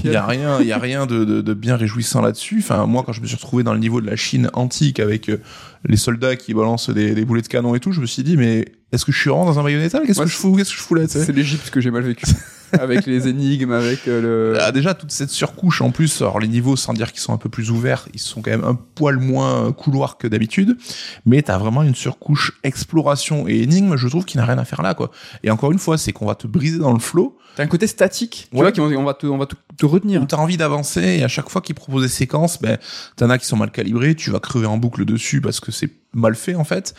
il 0.05 0.11
y 0.11 0.17
a 0.17 0.27
rien, 0.27 0.61
il 0.61 0.67
y 0.67 0.73
a 0.73 0.79
rien 0.79 1.07
de, 1.07 1.25
de, 1.25 1.41
de 1.41 1.55
bien 1.55 1.77
réjouissant 1.77 2.21
là-dessus. 2.21 2.57
Enfin 2.59 2.85
moi 2.87 3.05
quand 3.07 3.13
je 3.13 3.23
me 3.23 3.27
suis 3.27 3.37
retrouvé 3.37 3.63
dans 3.63 3.73
le 3.73 3.79
niveau 3.79 4.01
de 4.03 4.07
la 4.07 4.17
Chine 4.17 4.51
antique 4.53 5.01
avec 5.01 5.31
euh, 5.31 5.41
les 5.87 5.97
soldats 5.97 6.37
qui 6.37 6.53
balancent 6.53 6.91
des, 6.91 7.15
des 7.15 7.25
boulets 7.25 7.41
de 7.43 7.47
canon 7.49 7.75
et 7.75 7.81
tout, 7.81 7.93
je 7.93 8.01
me 8.03 8.07
suis 8.07 8.23
dit 8.25 8.37
mais 8.37 8.67
est-ce 8.93 9.05
que 9.05 9.13
je 9.13 9.19
suis 9.19 9.31
vraiment 9.31 9.47
dans 9.47 9.59
un 9.59 9.63
Bayonetta 9.63 10.01
Qu'est-ce 10.05 10.19
Ouais, 10.19 10.27
que 10.27 10.31
je 10.31 10.37
fous? 10.37 10.57
Qu'est-ce 10.57 10.71
que 10.73 10.77
je 10.77 10.83
fous 10.83 10.95
là 10.97 11.03
C'est 11.09 11.33
l'Égypte 11.33 11.71
que 11.71 11.81
j'ai 11.81 11.91
mal 11.91 12.03
vécu. 12.03 12.27
avec 12.81 13.07
les 13.07 13.29
énigmes, 13.29 13.73
avec 13.73 14.07
euh, 14.09 14.53
le. 14.53 14.59
Ah, 14.61 14.73
déjà 14.73 14.95
toute 14.95 15.11
cette 15.11 15.31
surcouche 15.31 15.81
en 15.81 15.91
plus, 15.91 16.21
alors 16.23 16.41
les 16.41 16.49
niveaux 16.49 16.77
sans 16.77 16.93
dire 16.93 17.13
qu'ils 17.13 17.21
sont 17.21 17.33
un 17.33 17.39
peu 17.39 17.49
plus 17.49 17.71
ouverts, 17.71 18.09
ils 18.15 18.21
sont 18.21 18.43
quand 18.43 18.51
même 18.51 18.65
un 18.65 18.75
poil 18.75 19.19
moins 19.19 19.73
couloir 19.73 20.19
que 20.19 20.27
d'habitude, 20.27 20.77
mais 21.27 21.43
t'as 21.43 21.59
vraiment 21.59 21.83
une 21.83 21.95
surcouche 21.95 22.53
exploration 22.63 23.49
et 23.49 23.63
énigme, 23.63 23.97
je 23.97 24.09
trouve, 24.09 24.25
qui 24.25 24.37
n'a 24.37 24.45
rien 24.45 24.59
à 24.59 24.65
faire 24.65 24.83
là 24.83 24.95
quoi. 24.95 25.11
Et 25.43 25.51
encore 25.51 25.73
une 25.73 25.79
fois, 25.79 25.99
c'est 25.99 26.13
qu'on 26.13 26.27
va 26.27 26.35
te 26.35 26.47
briser 26.47 26.79
dans 26.79 26.93
le 26.93 26.99
flot, 26.99 27.37
T'as 27.57 27.63
un 27.63 27.69
côté 27.69 27.87
statique, 27.87 28.49
tu 28.51 28.57
Ouais. 28.59 28.73
vois, 28.73 28.85
on 28.99 29.05
va 29.05 29.15
te, 29.15 29.27
on 29.27 29.39
va 29.39 29.47
te, 29.47 29.55
te 29.79 29.87
retenir. 29.87 30.21
où 30.23 30.25
t'as 30.27 30.39
envie 30.39 30.57
d'avancer 30.57 31.01
et 31.19 31.23
à 31.25 31.29
chaque 31.29 31.49
fois 31.49 31.61
qu'ils 31.63 31.77
proposent 31.77 32.03
des 32.03 32.09
séquences, 32.09 32.61
ben 32.61 32.79
t'en 33.17 33.31
as 33.31 33.39
qui 33.39 33.47
sont 33.47 33.57
mal 33.57 33.71
calibrées, 33.71 34.15
tu 34.17 34.31
vas 34.31 34.41
crever 34.41 34.67
en 34.67 34.77
boucle 34.77 35.05
dessus 35.05 35.41
parce 35.41 35.61
que 35.61 35.71
c'est 35.71 35.89
mal 36.15 36.35
fait 36.35 36.55
en 36.55 36.65
fait. 36.65 36.95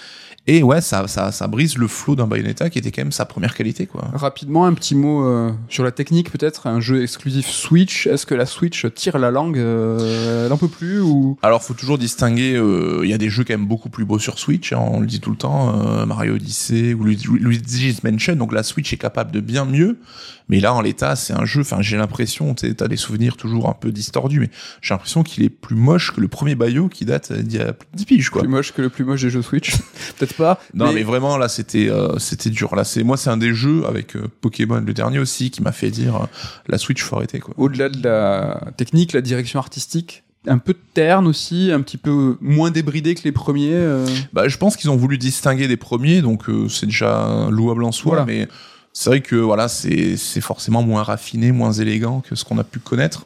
Et 0.47 0.61
ouais, 0.61 0.79
ça 0.79 1.07
ça 1.07 1.31
ça 1.31 1.47
brise 1.47 1.75
le 1.77 1.87
flot 1.87 2.15
d'un 2.15 2.27
Bayonetta 2.27 2.69
qui 2.69 2.77
était 2.77 2.91
quand 2.91 3.01
même 3.01 3.11
sa 3.11 3.25
première 3.25 3.55
qualité 3.55 3.87
quoi. 3.87 4.09
Rapidement, 4.13 4.65
un 4.67 4.73
petit 4.73 4.93
mot 4.93 5.25
euh, 5.25 5.51
sur 5.69 5.83
la 5.83 5.91
technique, 5.91 6.31
peut-être. 6.31 6.67
Un 6.67 6.79
jeu 6.81 7.01
exclusif 7.01 7.47
Switch. 7.47 8.05
Est-ce 8.05 8.27
que 8.27 8.35
la 8.35 8.45
Switch 8.45 8.85
tire 8.93 9.17
la 9.17 9.31
langue 9.31 9.57
euh, 9.57 10.45
Elle 10.45 10.53
en 10.53 10.57
peut 10.57 10.67
plus 10.67 10.99
ou? 11.01 11.37
Alors, 11.41 11.63
faut 11.63 11.73
toujours 11.73 11.97
distinguer. 11.97 12.55
euh, 12.55 13.01
Il 13.03 13.09
y 13.09 13.13
a 13.13 13.17
des 13.17 13.29
jeux 13.29 13.43
quand 13.43 13.53
même 13.53 13.65
beaucoup 13.67 13.89
plus 13.89 14.05
beaux 14.05 14.19
sur 14.19 14.37
Switch. 14.37 14.71
hein, 14.73 14.79
on 14.79 14.99
le 14.99 15.07
dit 15.07 15.19
tout 15.19 15.31
le 15.31 15.37
temps. 15.37 15.79
euh, 15.83 16.05
Mario 16.05 16.35
Odyssey 16.35 16.93
ou 16.93 17.03
Lu- 17.05 17.17
Luigi's 17.39 18.03
Mansion. 18.03 18.35
Donc 18.35 18.53
la 18.53 18.61
Switch 18.63 18.93
est 18.93 18.97
capable 18.97 19.31
de 19.31 19.39
bien 19.39 19.65
mieux. 19.65 19.97
Mais 20.47 20.59
là, 20.59 20.75
en 20.75 20.81
l'état, 20.81 21.15
c'est 21.15 21.33
un 21.33 21.45
jeu. 21.45 21.61
Enfin, 21.61 21.81
j'ai 21.81 21.97
l'impression. 21.97 22.53
T'as 22.53 22.87
des 22.87 22.97
souvenirs 22.97 23.35
toujours 23.35 23.67
un 23.67 23.73
peu 23.73 23.91
distordus, 23.91 24.39
mais 24.41 24.51
j'ai 24.83 24.93
l'impression 24.93 25.23
qu'il 25.23 25.43
est 25.43 25.49
plus 25.49 25.75
moche 25.75 26.11
que 26.13 26.21
le 26.21 26.27
premier 26.27 26.53
Bayo 26.53 26.87
qui 26.87 27.03
date 27.05 27.31
euh, 27.31 27.41
d'il 27.41 27.57
y 27.57 27.61
a 27.63 27.73
plus 27.73 27.87
de 27.93 27.97
10 27.97 28.05
piges, 28.05 28.29
quoi. 28.29 28.41
plus 28.43 28.49
moche 28.51 28.71
que 28.71 28.83
le 28.83 28.89
plus 28.89 29.04
moche 29.05 29.21
des 29.21 29.29
jeux 29.29 29.41
Switch 29.41 29.75
Peut-être 30.17 30.35
pas. 30.35 30.59
Non, 30.73 30.91
mais, 30.93 31.03
vraiment, 31.03 31.37
là, 31.37 31.47
c'était, 31.47 31.89
euh, 31.89 32.17
c'était 32.19 32.49
dur. 32.49 32.75
Là, 32.75 32.83
c'est 32.83 33.03
moi, 33.03 33.17
c'est 33.17 33.29
un 33.29 33.37
des 33.37 33.53
jeux 33.53 33.83
avec 33.87 34.15
euh, 34.15 34.27
Pokémon, 34.41 34.81
le 34.85 34.93
dernier 34.93 35.19
aussi, 35.19 35.51
qui 35.51 35.61
m'a 35.61 35.71
fait 35.71 35.91
dire 35.91 36.15
euh, 36.15 36.25
la 36.67 36.77
Switch 36.77 37.01
faut 37.03 37.15
arrêter, 37.17 37.39
quoi. 37.39 37.53
au-delà 37.57 37.89
de 37.89 38.01
la 38.03 38.61
technique, 38.77 39.13
la 39.13 39.21
direction 39.21 39.59
artistique, 39.59 40.23
un 40.47 40.57
peu 40.59 40.75
terne 40.93 41.25
aussi, 41.27 41.71
un 41.71 41.81
petit 41.81 41.97
peu 41.97 42.37
moins 42.39 42.69
débridé 42.71 43.15
que 43.15 43.23
les 43.23 43.31
premiers. 43.31 43.73
euh. 43.73 44.05
Bah, 44.33 44.47
je 44.47 44.57
pense 44.57 44.75
qu'ils 44.77 44.89
ont 44.91 44.95
voulu 44.95 45.17
distinguer 45.17 45.67
des 45.67 45.77
premiers, 45.77 46.21
donc 46.21 46.49
euh, 46.49 46.69
c'est 46.69 46.85
déjà 46.85 47.47
louable 47.49 47.83
en 47.83 47.91
soi, 47.91 48.23
Voilà. 48.23 48.25
mais 48.25 48.47
c'est 48.93 49.09
vrai 49.09 49.21
que 49.21 49.35
voilà, 49.35 49.67
c'est 49.67 50.15
forcément 50.41 50.81
moins 50.83 51.03
raffiné, 51.03 51.51
moins 51.51 51.71
élégant 51.73 52.21
que 52.21 52.35
ce 52.35 52.45
qu'on 52.45 52.57
a 52.59 52.63
pu 52.63 52.79
connaître. 52.79 53.25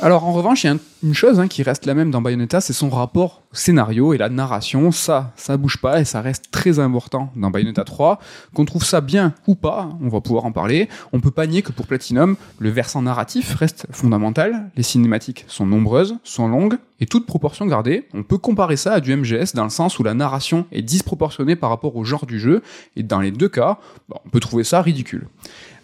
Alors 0.00 0.24
en 0.24 0.32
revanche, 0.32 0.64
il 0.64 0.66
y 0.66 0.70
a 0.70 0.72
un- 0.72 0.78
une 1.04 1.14
chose 1.14 1.38
hein, 1.38 1.46
qui 1.48 1.62
reste 1.62 1.86
la 1.86 1.94
même 1.94 2.10
dans 2.10 2.20
Bayonetta, 2.22 2.60
c'est 2.60 2.72
son 2.72 2.88
rapport 2.88 3.42
au 3.52 3.54
scénario 3.56 4.14
et 4.14 4.18
la 4.18 4.28
narration. 4.28 4.90
Ça, 4.90 5.32
ça 5.36 5.56
bouge 5.56 5.78
pas 5.80 6.00
et 6.00 6.04
ça 6.04 6.20
reste 6.20 6.46
très 6.50 6.78
important 6.80 7.30
dans 7.36 7.50
Bayonetta 7.50 7.84
3. 7.84 8.18
Qu'on 8.54 8.64
trouve 8.64 8.84
ça 8.84 9.00
bien 9.00 9.34
ou 9.46 9.54
pas, 9.54 9.90
on 10.02 10.08
va 10.08 10.20
pouvoir 10.20 10.44
en 10.44 10.50
parler. 10.52 10.88
On 11.12 11.20
peut 11.20 11.30
pas 11.30 11.46
nier 11.46 11.62
que 11.62 11.70
pour 11.72 11.86
Platinum, 11.86 12.36
le 12.58 12.70
versant 12.70 13.02
narratif 13.02 13.54
reste 13.54 13.86
fondamental. 13.92 14.70
Les 14.76 14.82
cinématiques 14.82 15.44
sont 15.46 15.66
nombreuses, 15.66 16.16
sont 16.24 16.48
longues 16.48 16.78
et 16.98 17.06
toutes 17.06 17.26
proportions 17.26 17.66
gardées. 17.66 18.08
On 18.14 18.22
peut 18.24 18.38
comparer 18.38 18.76
ça 18.76 18.94
à 18.94 19.00
du 19.00 19.14
MGS 19.14 19.54
dans 19.54 19.64
le 19.64 19.70
sens 19.70 19.98
où 20.00 20.02
la 20.02 20.14
narration 20.14 20.66
est 20.72 20.82
disproportionnée 20.82 21.54
par 21.54 21.70
rapport 21.70 21.94
au 21.96 22.04
genre 22.04 22.26
du 22.26 22.40
jeu 22.40 22.62
et 22.96 23.02
dans 23.04 23.20
les 23.20 23.30
deux 23.30 23.48
cas, 23.48 23.78
bah, 24.08 24.20
on 24.24 24.28
peut 24.30 24.40
trouver 24.40 24.64
ça 24.64 24.82
ridicule. 24.82 25.28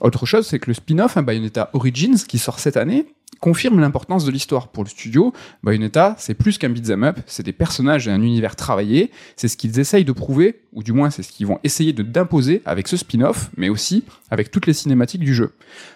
Autre 0.00 0.26
chose, 0.26 0.46
c'est 0.46 0.58
que 0.58 0.70
le 0.70 0.74
spin-off, 0.74 1.16
hein, 1.16 1.22
Bayonetta 1.22 1.70
Origins, 1.72 2.16
qui 2.26 2.38
sort 2.38 2.58
cette 2.60 2.76
année, 2.76 3.06
confirme 3.40 3.80
l'importance 3.80 4.24
de 4.24 4.30
l'histoire 4.30 4.68
pour 4.68 4.84
le 4.84 4.88
studio. 4.88 5.32
Bayonetta, 5.62 6.16
c'est 6.18 6.34
plus 6.34 6.58
qu'un 6.58 6.70
beat'em 6.70 7.04
up, 7.04 7.20
c'est 7.26 7.42
des 7.42 7.52
personnages 7.52 8.08
et 8.08 8.10
un 8.10 8.22
univers 8.22 8.56
travaillé, 8.56 9.10
c'est 9.36 9.48
ce 9.48 9.56
qu'ils 9.56 9.78
essayent 9.78 10.04
de 10.04 10.12
prouver, 10.12 10.62
ou 10.72 10.82
du 10.82 10.92
moins 10.92 11.10
c'est 11.10 11.22
ce 11.22 11.30
qu'ils 11.30 11.46
vont 11.46 11.58
essayer 11.64 11.92
de 11.92 12.02
d'imposer 12.02 12.62
avec 12.64 12.88
ce 12.88 12.96
spin-off, 12.96 13.50
mais 13.56 13.68
aussi 13.68 14.04
avec 14.30 14.50
toutes 14.50 14.66
les 14.66 14.72
cinématiques 14.72 15.22
du 15.22 15.34
jeu. 15.34 15.54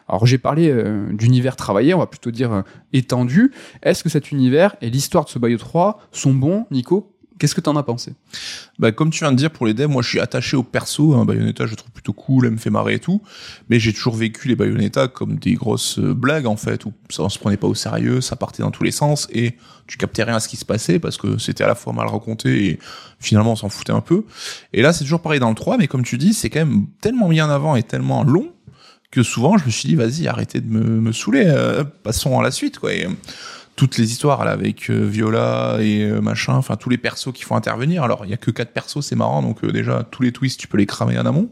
Alors 0.08 0.26
j'ai 0.26 0.38
parlé 0.38 0.70
euh, 0.70 1.12
d'univers 1.12 1.56
travaillé, 1.56 1.94
on 1.94 1.98
va 1.98 2.06
plutôt 2.06 2.30
dire 2.30 2.52
euh, 2.52 2.62
étendu. 2.92 3.52
Est-ce 3.82 4.04
que 4.04 4.08
cet 4.08 4.30
univers 4.30 4.76
et 4.80 4.90
l'histoire 4.90 5.24
de 5.24 5.30
ce 5.30 5.38
Bayo 5.38 5.58
3 5.58 6.00
sont 6.12 6.34
bons, 6.34 6.66
Nico? 6.70 7.12
Qu'est-ce 7.42 7.56
que 7.56 7.60
t'en 7.60 7.74
as 7.74 7.82
pensé? 7.82 8.12
Bah, 8.78 8.92
comme 8.92 9.10
tu 9.10 9.24
viens 9.24 9.32
de 9.32 9.36
dire 9.36 9.50
pour 9.50 9.66
les 9.66 9.74
devs, 9.74 9.88
moi 9.88 10.00
je 10.00 10.08
suis 10.08 10.20
attaché 10.20 10.56
au 10.56 10.62
perso. 10.62 11.14
Hein, 11.14 11.24
Bayonetta, 11.24 11.66
je 11.66 11.72
le 11.72 11.76
trouve 11.76 11.90
plutôt 11.90 12.12
cool, 12.12 12.46
elle 12.46 12.52
me 12.52 12.56
fait 12.56 12.70
marrer 12.70 12.94
et 12.94 12.98
tout. 13.00 13.20
Mais 13.68 13.80
j'ai 13.80 13.92
toujours 13.92 14.14
vécu 14.14 14.46
les 14.46 14.54
Bayonetta 14.54 15.08
comme 15.08 15.40
des 15.40 15.54
grosses 15.54 15.98
euh, 15.98 16.14
blagues 16.14 16.46
en 16.46 16.56
fait, 16.56 16.84
où 16.84 16.92
ça 17.10 17.24
on 17.24 17.28
se 17.28 17.40
prenait 17.40 17.56
pas 17.56 17.66
au 17.66 17.74
sérieux, 17.74 18.20
ça 18.20 18.36
partait 18.36 18.62
dans 18.62 18.70
tous 18.70 18.84
les 18.84 18.92
sens 18.92 19.26
et 19.32 19.56
tu 19.88 19.98
captais 19.98 20.22
rien 20.22 20.36
à 20.36 20.38
ce 20.38 20.46
qui 20.46 20.56
se 20.56 20.64
passait 20.64 21.00
parce 21.00 21.16
que 21.16 21.36
c'était 21.36 21.64
à 21.64 21.66
la 21.66 21.74
fois 21.74 21.92
mal 21.92 22.06
raconté 22.06 22.68
et 22.68 22.78
finalement 23.18 23.54
on 23.54 23.56
s'en 23.56 23.68
foutait 23.68 23.90
un 23.90 24.02
peu. 24.02 24.24
Et 24.72 24.80
là 24.80 24.92
c'est 24.92 25.02
toujours 25.02 25.20
pareil 25.20 25.40
dans 25.40 25.48
le 25.48 25.56
3, 25.56 25.78
mais 25.78 25.88
comme 25.88 26.04
tu 26.04 26.18
dis, 26.18 26.34
c'est 26.34 26.48
quand 26.48 26.60
même 26.60 26.86
tellement 27.00 27.26
mis 27.26 27.42
en 27.42 27.50
avant 27.50 27.74
et 27.74 27.82
tellement 27.82 28.22
long 28.22 28.52
que 29.10 29.24
souvent 29.24 29.58
je 29.58 29.64
me 29.66 29.70
suis 29.70 29.88
dit 29.88 29.96
vas-y 29.96 30.28
arrêtez 30.28 30.60
de 30.60 30.68
me, 30.68 31.00
me 31.00 31.10
saouler, 31.10 31.46
euh, 31.46 31.82
passons 32.04 32.38
à 32.38 32.42
la 32.44 32.52
suite 32.52 32.78
quoi. 32.78 32.90
Euh, 32.90 33.08
toutes 33.76 33.98
les 33.98 34.10
histoires 34.10 34.44
là 34.44 34.52
avec 34.52 34.90
euh, 34.90 35.06
Viola 35.06 35.78
et 35.80 36.04
euh, 36.04 36.20
machin, 36.20 36.54
enfin 36.54 36.76
tous 36.76 36.90
les 36.90 36.98
persos 36.98 37.32
qui 37.32 37.42
font 37.42 37.56
intervenir. 37.56 38.02
Alors 38.02 38.24
il 38.24 38.30
y 38.30 38.34
a 38.34 38.36
que 38.36 38.50
quatre 38.50 38.72
persos, 38.72 39.00
c'est 39.00 39.16
marrant, 39.16 39.42
donc 39.42 39.64
euh, 39.64 39.72
déjà 39.72 40.06
tous 40.10 40.22
les 40.22 40.32
twists 40.32 40.60
tu 40.60 40.68
peux 40.68 40.78
les 40.78 40.86
cramer 40.86 41.18
en 41.18 41.26
amont. 41.26 41.50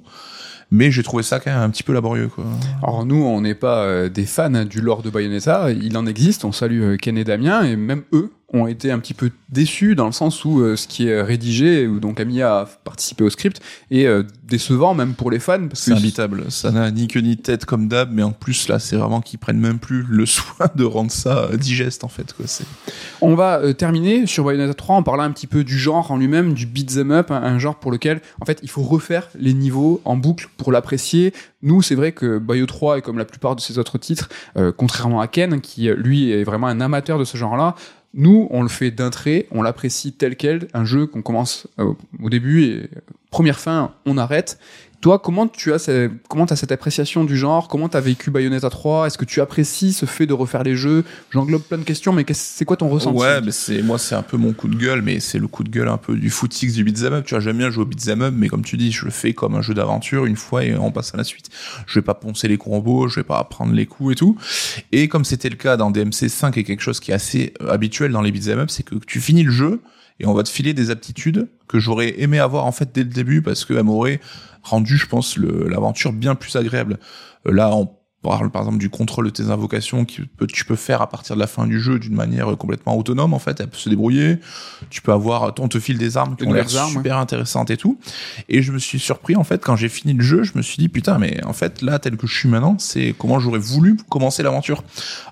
Mais 0.73 0.93
j'ai 0.93 1.03
trouvé 1.03 1.25
ça 1.25 1.41
quand 1.41 1.51
même 1.51 1.61
un 1.61 1.71
petit 1.71 1.83
peu 1.83 1.93
laborieux 1.93 2.29
quoi. 2.29 2.45
Alors 2.83 3.05
nous, 3.05 3.23
on 3.23 3.41
n'est 3.41 3.57
pas 3.57 3.83
euh, 3.83 4.09
des 4.09 4.25
fans 4.25 4.65
du 4.65 4.81
lore 4.81 5.03
de 5.03 5.11
Bayonetta, 5.11 5.71
il 5.73 5.97
en 5.97 6.07
existe, 6.07 6.45
on 6.45 6.53
salue 6.53 6.83
euh, 6.83 6.97
Ken 6.97 7.19
et 7.19 7.25
Damien, 7.25 7.65
et 7.65 7.75
même 7.75 8.05
eux 8.13 8.31
ont 8.53 8.67
été 8.67 8.91
un 8.91 8.99
petit 8.99 9.15
peu 9.15 9.31
déçus 9.49 9.95
dans 9.95 10.07
le 10.07 10.13
sens 10.13 10.45
où 10.45 10.61
euh, 10.61 10.77
ce 10.77 10.89
qui 10.89 11.07
est 11.07 11.23
rédigé, 11.23 11.87
où 11.87 12.01
donc 12.01 12.21
Ami 12.21 12.43
a 12.43 12.69
participé 12.85 13.23
au 13.25 13.31
script, 13.31 13.61
est 13.91 14.07
euh, 14.07 14.25
décevant 14.45 14.95
même 14.95 15.15
pour 15.15 15.31
les 15.31 15.39
fans. 15.39 15.69
C'est 15.73 15.93
imbitable. 15.93 16.51
Ça 16.51 16.71
n'a 16.73 16.91
ni 16.91 17.07
queue 17.07 17.21
ni 17.21 17.37
tête 17.37 17.65
comme 17.65 17.89
d'hab, 17.89 18.11
mais 18.13 18.23
en 18.23 18.33
plus 18.33 18.69
là, 18.69 18.79
c'est 18.79 18.97
vraiment 18.97 19.21
qu'ils 19.21 19.39
prennent 19.39 19.61
même 19.61 19.79
plus 19.79 20.05
le 20.09 20.27
soin 20.31 20.67
de 20.75 20.85
rendre 20.85 21.13
ça 21.13 21.49
euh, 21.53 21.57
digeste 21.57 22.03
en 22.03 22.09
fait. 22.09 22.33
Quoi. 22.33 22.47
On 23.21 23.35
va 23.35 23.73
terminer 23.75 24.27
sur 24.27 24.45
Bayonetta 24.45 24.75
3 24.75 24.97
en 24.97 25.03
parlant 25.03 25.23
un 25.23 25.31
petit 25.31 25.47
peu 25.47 25.63
du 25.63 25.79
genre 25.79 26.11
en 26.11 26.17
lui-même, 26.17 26.55
du 26.55 26.67
beat'em 26.67 27.13
up, 27.13 27.31
un, 27.31 27.43
un 27.43 27.59
genre 27.59 27.77
pour 27.77 27.93
lequel 27.93 28.21
en 28.41 28.45
fait 28.45 28.59
il 28.63 28.71
faut 28.71 28.83
refaire 28.83 29.29
les 29.39 29.55
niveaux 29.55 30.01
en 30.05 30.17
boucle 30.17 30.49
pour 30.57 30.73
l'apprécier. 30.73 31.33
Nous, 31.63 31.83
c'est 31.83 31.95
vrai 31.95 32.13
que 32.13 32.39
Bayo 32.39 32.67
3 32.67 32.99
est 32.99 33.03
comme 33.03 33.19
la 33.19 33.25
plupart 33.27 33.55
de 33.55 33.61
ses 33.61 33.79
autres 33.79 33.99
titres, 33.99 34.31
contrairement 34.79 35.21
à 35.21 35.29
Ken 35.29 35.61
qui 35.61 35.91
lui 35.91 36.31
est 36.31 36.43
vraiment 36.43 36.69
un 36.69 36.81
amateur 36.81 37.19
de 37.19 37.25
ce 37.25 37.37
genre-là. 37.37 37.75
Nous, 38.13 38.49
on 38.51 38.63
le 38.63 38.69
fait 38.69 38.91
d'un 38.91 39.11
trait, 39.11 39.47
on 39.51 39.63
l'apprécie 39.63 40.13
tel 40.13 40.37
quel, 40.37 40.69
un 40.75 40.85
jeu 40.85 41.07
qu'on 41.07 41.23
commence 41.23 41.69
euh, 41.79 41.93
au 42.21 42.29
début 42.29 42.65
et 42.65 42.77
euh, 42.83 42.89
première 43.31 43.61
fin, 43.61 43.95
on 44.05 44.19
arrête. 44.19 44.59
Toi, 45.01 45.19
comment 45.19 45.49
tu 45.49 45.73
as 45.73 45.79
ce- 45.79 46.11
comment 46.29 46.47
cette 46.47 46.73
appréciation 46.73 47.25
du 47.25 47.35
genre? 47.35 47.69
Comment 47.69 47.89
tu 47.89 47.97
as 47.97 48.01
vécu 48.01 48.31
Bayonetta 48.31 48.69
3 48.69 49.07
Est-ce 49.07 49.17
que 49.17 49.25
tu 49.25 49.41
apprécies 49.41 49.95
ce 49.95 50.05
fait 50.05 50.27
de 50.27 50.35
refaire 50.35 50.63
les 50.63 50.77
jeux? 50.77 51.05
J'englobe 51.31 51.63
plein 51.63 51.79
de 51.79 51.85
questions, 51.85 52.13
mais 52.13 52.27
c'est 52.35 52.67
quoi 52.67 52.77
ton 52.77 52.89
ressenti? 52.91 53.19
Ouais, 53.19 53.41
mais 53.41 53.51
c'est 53.51 53.81
moi 53.83 53.97
c'est 53.99 54.15
un 54.15 54.23
peu 54.23 54.37
mon 54.37 54.53
coup 54.53 54.69
de 54.69 54.77
gueule, 54.77 55.01
mais 55.01 55.19
c'est 55.19 55.39
le 55.39 55.49
coup 55.49 55.65
de 55.65 55.71
gueule 55.71 55.89
un 55.89 55.97
peu 55.97 56.15
du 56.17 56.29
footix 56.29 56.75
du 56.75 56.85
beat'em 56.85 57.15
up. 57.15 57.25
Tu 57.25 57.33
vois, 57.35 57.41
j'aime 57.41 57.57
bien 57.57 57.71
jouer 57.71 57.85
au 57.85 57.87
beat'em 57.87 58.21
up, 58.21 58.35
mais 58.37 58.49
comme 58.49 58.63
tu 58.63 58.77
dis, 58.77 58.93
je 58.93 59.07
le 59.07 59.11
fais 59.11 59.33
comme 59.33 59.55
un 59.55 59.63
jeu 59.63 59.73
d'aventure 59.73 60.27
une 60.27 60.37
fois 60.37 60.65
et 60.65 60.77
on 60.77 60.93
passe 60.93 61.15
à 61.15 61.17
la 61.17 61.25
suite. 61.25 61.49
Je 61.87 61.95
vais 61.99 62.05
pas 62.05 62.15
poncer 62.15 62.47
les 62.49 62.59
combos, 62.59 63.09
je 63.09 63.17
vais 63.21 63.25
pas 63.25 63.43
prendre 63.45 63.73
les 63.73 63.87
coups 63.87 64.13
et 64.13 64.17
tout. 64.17 64.37
Et 64.93 65.09
comme 65.09 65.25
c'était 65.25 65.49
le 65.49 65.57
cas 65.57 65.79
dans 65.79 65.91
DMC 65.91 66.29
5 66.29 66.59
et 66.59 66.65
quelque 66.65 66.83
chose 66.83 67.01
qui 67.01 67.11
est 67.11 67.15
assez 67.15 67.55
habituel 67.67 68.13
dans 68.13 68.21
les 68.21 68.33
beat'em 68.33 68.59
up, 68.59 68.69
c'est 68.71 68.83
que 68.83 68.97
tu 69.07 69.19
finis 69.21 69.45
le 69.45 69.51
jeu 69.53 69.81
et 70.21 70.27
on 70.27 70.35
va 70.35 70.43
te 70.43 70.49
filer 70.49 70.75
des 70.75 70.91
aptitudes 70.91 71.49
que 71.67 71.79
j'aurais 71.79 72.21
aimé 72.21 72.39
avoir 72.39 72.67
en 72.67 72.73
fait 72.73 72.91
dès 72.95 73.03
le 73.03 73.09
début 73.11 73.43
parce 73.43 73.65
que 73.65 73.75
elles 73.75 73.83
m'auraient 73.83 74.21
rendu, 74.63 74.97
je 74.97 75.07
pense, 75.07 75.37
l'aventure 75.39 76.13
bien 76.13 76.35
plus 76.35 76.55
agréable. 76.57 76.99
Euh, 77.47 77.53
Là, 77.53 77.75
on 77.75 77.91
parle 78.23 78.51
par 78.51 78.63
exemple 78.63 78.79
du 78.79 78.91
contrôle 78.91 79.27
de 79.27 79.31
tes 79.31 79.51
invocations 79.51 80.05
que 80.05 80.45
tu 80.45 80.65
peux 80.65 80.77
faire 80.77 81.01
à 81.01 81.09
partir 81.09 81.37
de 81.37 81.41
la 81.41 81.47
fin 81.47 81.67
du 81.67 81.81
jeu 81.81 81.99
d'une 81.99 82.15
manière 82.15 82.55
complètement 82.59 82.97
autonome 82.97 83.33
en 83.33 83.39
fait, 83.39 83.61
elle 83.61 83.69
peut 83.69 83.79
se 83.79 83.89
débrouiller. 83.89 84.39
Tu 84.91 85.01
peux 85.01 85.13
avoir, 85.13 85.55
on 85.59 85.69
te 85.69 85.81
file 85.81 85.97
des 85.97 86.17
armes 86.17 86.37
qui 86.37 86.47
ont 86.47 86.53
l'air 86.53 86.69
super 86.69 87.17
intéressantes 87.17 87.71
et 87.71 87.77
tout. 87.77 87.99
Et 88.49 88.63
je 88.63 88.73
me 88.73 88.79
suis 88.79 88.99
surpris 88.99 89.37
en 89.37 89.45
fait 89.45 89.65
quand 89.65 89.77
j'ai 89.77 89.89
fini 89.89 90.13
le 90.13 90.23
jeu, 90.23 90.43
je 90.43 90.53
me 90.55 90.63
suis 90.63 90.77
dit 90.77 90.89
putain 90.89 91.19
mais 91.19 91.43
en 91.45 91.55
fait 91.55 91.81
là 91.81 91.99
tel 91.99 92.17
que 92.17 92.27
je 92.27 92.37
suis 92.37 92.49
maintenant, 92.49 92.77
c'est 92.79 93.15
comment 93.17 93.41
j'aurais 93.41 93.59
voulu 93.59 93.97
commencer 94.09 94.43
l'aventure. 94.43 94.85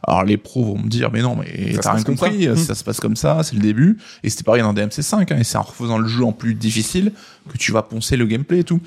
Alors 0.02 0.24
les 0.24 0.38
pros 0.38 0.64
vont 0.64 0.78
me 0.78 0.88
dire 0.88 1.10
mais 1.12 1.20
non 1.20 1.36
mais 1.36 1.74
t'as 1.80 1.92
rien 1.92 2.02
compris, 2.02 2.44
ça. 2.44 2.56
ça. 2.56 2.74
se 2.74 2.84
passe 2.84 3.00
comme 3.00 3.16
ça, 3.16 3.42
c'est 3.42 3.54
le 3.54 3.62
début. 3.62 3.98
Et 4.22 4.30
c'était 4.30 4.44
pareil 4.44 4.62
dans 4.62 4.72
DMC5 4.72 5.32
hein, 5.32 5.38
et 5.38 5.44
c'est 5.44 5.58
en 5.58 5.62
refaisant 5.62 5.98
le 5.98 6.08
jeu 6.08 6.24
en 6.24 6.32
plus 6.32 6.54
difficile 6.54 7.12
que 7.50 7.58
tu 7.58 7.72
vas 7.72 7.82
poncer 7.82 8.16
le 8.16 8.26
gameplay 8.26 8.60
et 8.60 8.64
tout. 8.64 8.80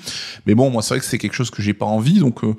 Mais 0.46 0.56
bon 0.56 0.70
moi 0.70 0.82
c'est 0.82 0.94
vrai 0.94 1.00
que 1.00 1.06
c'est 1.06 1.18
quelque 1.18 1.34
chose 1.34 1.50
que 1.50 1.62
j'ai 1.62 1.74
pas 1.74 1.86
envie 1.86 2.18
donc 2.18 2.42
euh, 2.42 2.56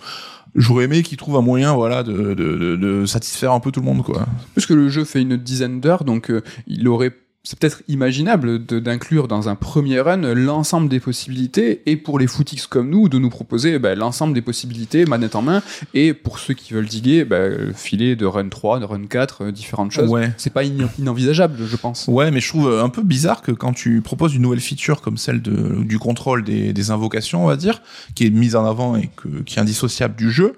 J'aurais 0.56 0.86
aimé 0.86 1.02
qu'ils 1.02 1.18
trouvent 1.18 1.38
un 1.38 1.42
moyen, 1.42 1.74
voilà, 1.74 2.04
de, 2.04 2.34
de, 2.34 2.76
de, 2.76 3.06
satisfaire 3.06 3.54
un 3.54 3.60
peu 3.60 3.72
tout 3.72 3.80
le 3.80 3.86
monde, 3.86 4.04
quoi. 4.04 4.28
Puisque 4.54 4.70
le 4.70 4.88
jeu 4.90 5.04
fait 5.04 5.22
une 5.22 5.36
dizaine 5.36 5.80
d'heures, 5.80 6.04
donc 6.04 6.30
euh, 6.30 6.44
il 6.68 6.88
aurait 6.88 7.12
c'est 7.46 7.60
peut-être 7.60 7.84
imaginable 7.90 8.64
d'inclure 8.66 9.28
dans 9.28 9.50
un 9.50 9.56
premier 9.56 10.00
run 10.00 10.34
l'ensemble 10.34 10.88
des 10.88 11.02
possibilités 11.02 11.82
et 11.86 11.98
pour 11.98 12.18
les 12.18 12.26
footix 12.28 12.68
comme 12.68 12.90
nous 12.90 13.10
de 13.10 13.20
nous 13.20 13.30
proposer 13.30 13.80
bah, 13.80 13.96
l'ensemble 13.96 14.34
des 14.34 14.42
possibilités 14.42 15.06
manette 15.06 15.36
en 15.36 15.42
main 15.42 15.62
et 15.94 16.14
pour 16.14 16.40
ceux 16.40 16.54
qui 16.54 16.74
veulent 16.74 16.86
diguer 16.88 17.26
bah, 17.26 17.50
filer 17.76 18.16
de 18.16 18.26
run 18.26 18.48
3 18.48 18.80
de 18.80 18.86
run 18.86 19.06
4 19.08 19.42
euh, 19.44 19.52
différentes 19.52 19.92
choses 19.92 20.10
Ouais. 20.10 20.32
c'est 20.38 20.54
pas 20.54 20.64
in- 20.64 20.88
inenvisageable 20.98 21.58
je 21.68 21.76
pense 21.76 22.08
Ouais, 22.08 22.32
mais 22.32 22.40
je 22.40 22.48
trouve 22.48 22.70
euh, 22.70 22.82
un 22.84 22.88
peu 22.90 23.04
bizarre 23.04 23.42
que 23.42 23.52
quand 23.52 23.74
tu 23.74 24.02
proposes 24.02 24.34
une 24.36 24.42
nouvelle 24.44 24.62
feature 24.62 25.02
comme 25.02 25.18
celle 25.18 25.42
de, 25.42 25.84
du 25.84 26.00
contrôle 26.00 26.46
des, 26.46 26.72
des 26.72 26.92
invocations, 26.92 27.44
on 27.44 27.48
va 27.48 27.58
dire, 27.58 27.82
qui 28.16 28.26
est 28.26 28.30
mise 28.30 28.56
en 28.56 28.66
avant 28.66 28.96
et 28.96 29.10
que, 29.18 29.28
qui 29.44 29.58
est 29.58 29.62
indissociable 29.62 30.16
du 30.16 30.32
jeu, 30.32 30.54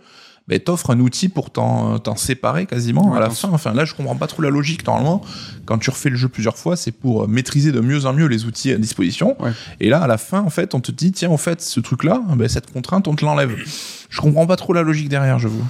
ben, 0.48 0.60
t'offres 0.60 0.92
un 0.92 1.00
outil 1.00 1.28
pour 1.28 1.50
t'en 1.50 1.98
t'en 1.98 2.16
séparer 2.16 2.68
quasiment 2.68 3.10
Ouais, 3.10 3.18
à 3.18 3.20
la 3.20 3.30
fin. 3.32 3.50
Enfin, 3.52 3.74
là, 3.74 3.84
je 3.84 3.96
comprends 3.96 4.16
pas 4.16 4.28
trop 4.28 4.44
la 4.44 4.50
logique. 4.52 4.86
Normalement, 4.86 5.24
quand 5.66 5.80
tu 5.80 5.90
refais 5.90 6.10
le 6.10 6.16
jeu 6.16 6.28
plusieurs 6.28 6.58
fois, 6.58 6.76
c'est 6.76 6.92
pour 6.92 7.24
euh, 7.24 7.28
maîtriser 7.28 7.72
de 7.72 7.80
mieux 7.80 8.06
en 8.06 8.14
mieux 8.14 8.28
les 8.28 8.46
outils 8.46 8.72
à 8.72 8.78
disposition. 8.78 9.36
Ouais. 9.42 9.52
Et 9.80 9.90
là, 9.90 10.02
à 10.02 10.08
la 10.08 10.18
fin, 10.20 10.42
en 10.42 10.52
fait, 10.52 10.76
on 10.76 10.82
te 10.82 10.92
dit, 10.92 11.12
tiens, 11.12 11.32
en 11.32 11.38
fait, 11.38 11.62
ce 11.62 11.80
truc-là, 11.80 12.22
ben, 12.36 12.48
cette 12.48 12.72
contrainte, 12.72 13.08
on 13.08 13.16
te 13.16 13.26
l'enlève. 13.26 13.56
Je 14.16 14.22
comprends 14.22 14.48
pas 14.48 14.56
trop 14.56 14.72
la 14.72 14.82
logique 14.82 15.10
derrière, 15.10 15.40
je 15.40 15.50
vous. 15.50 15.62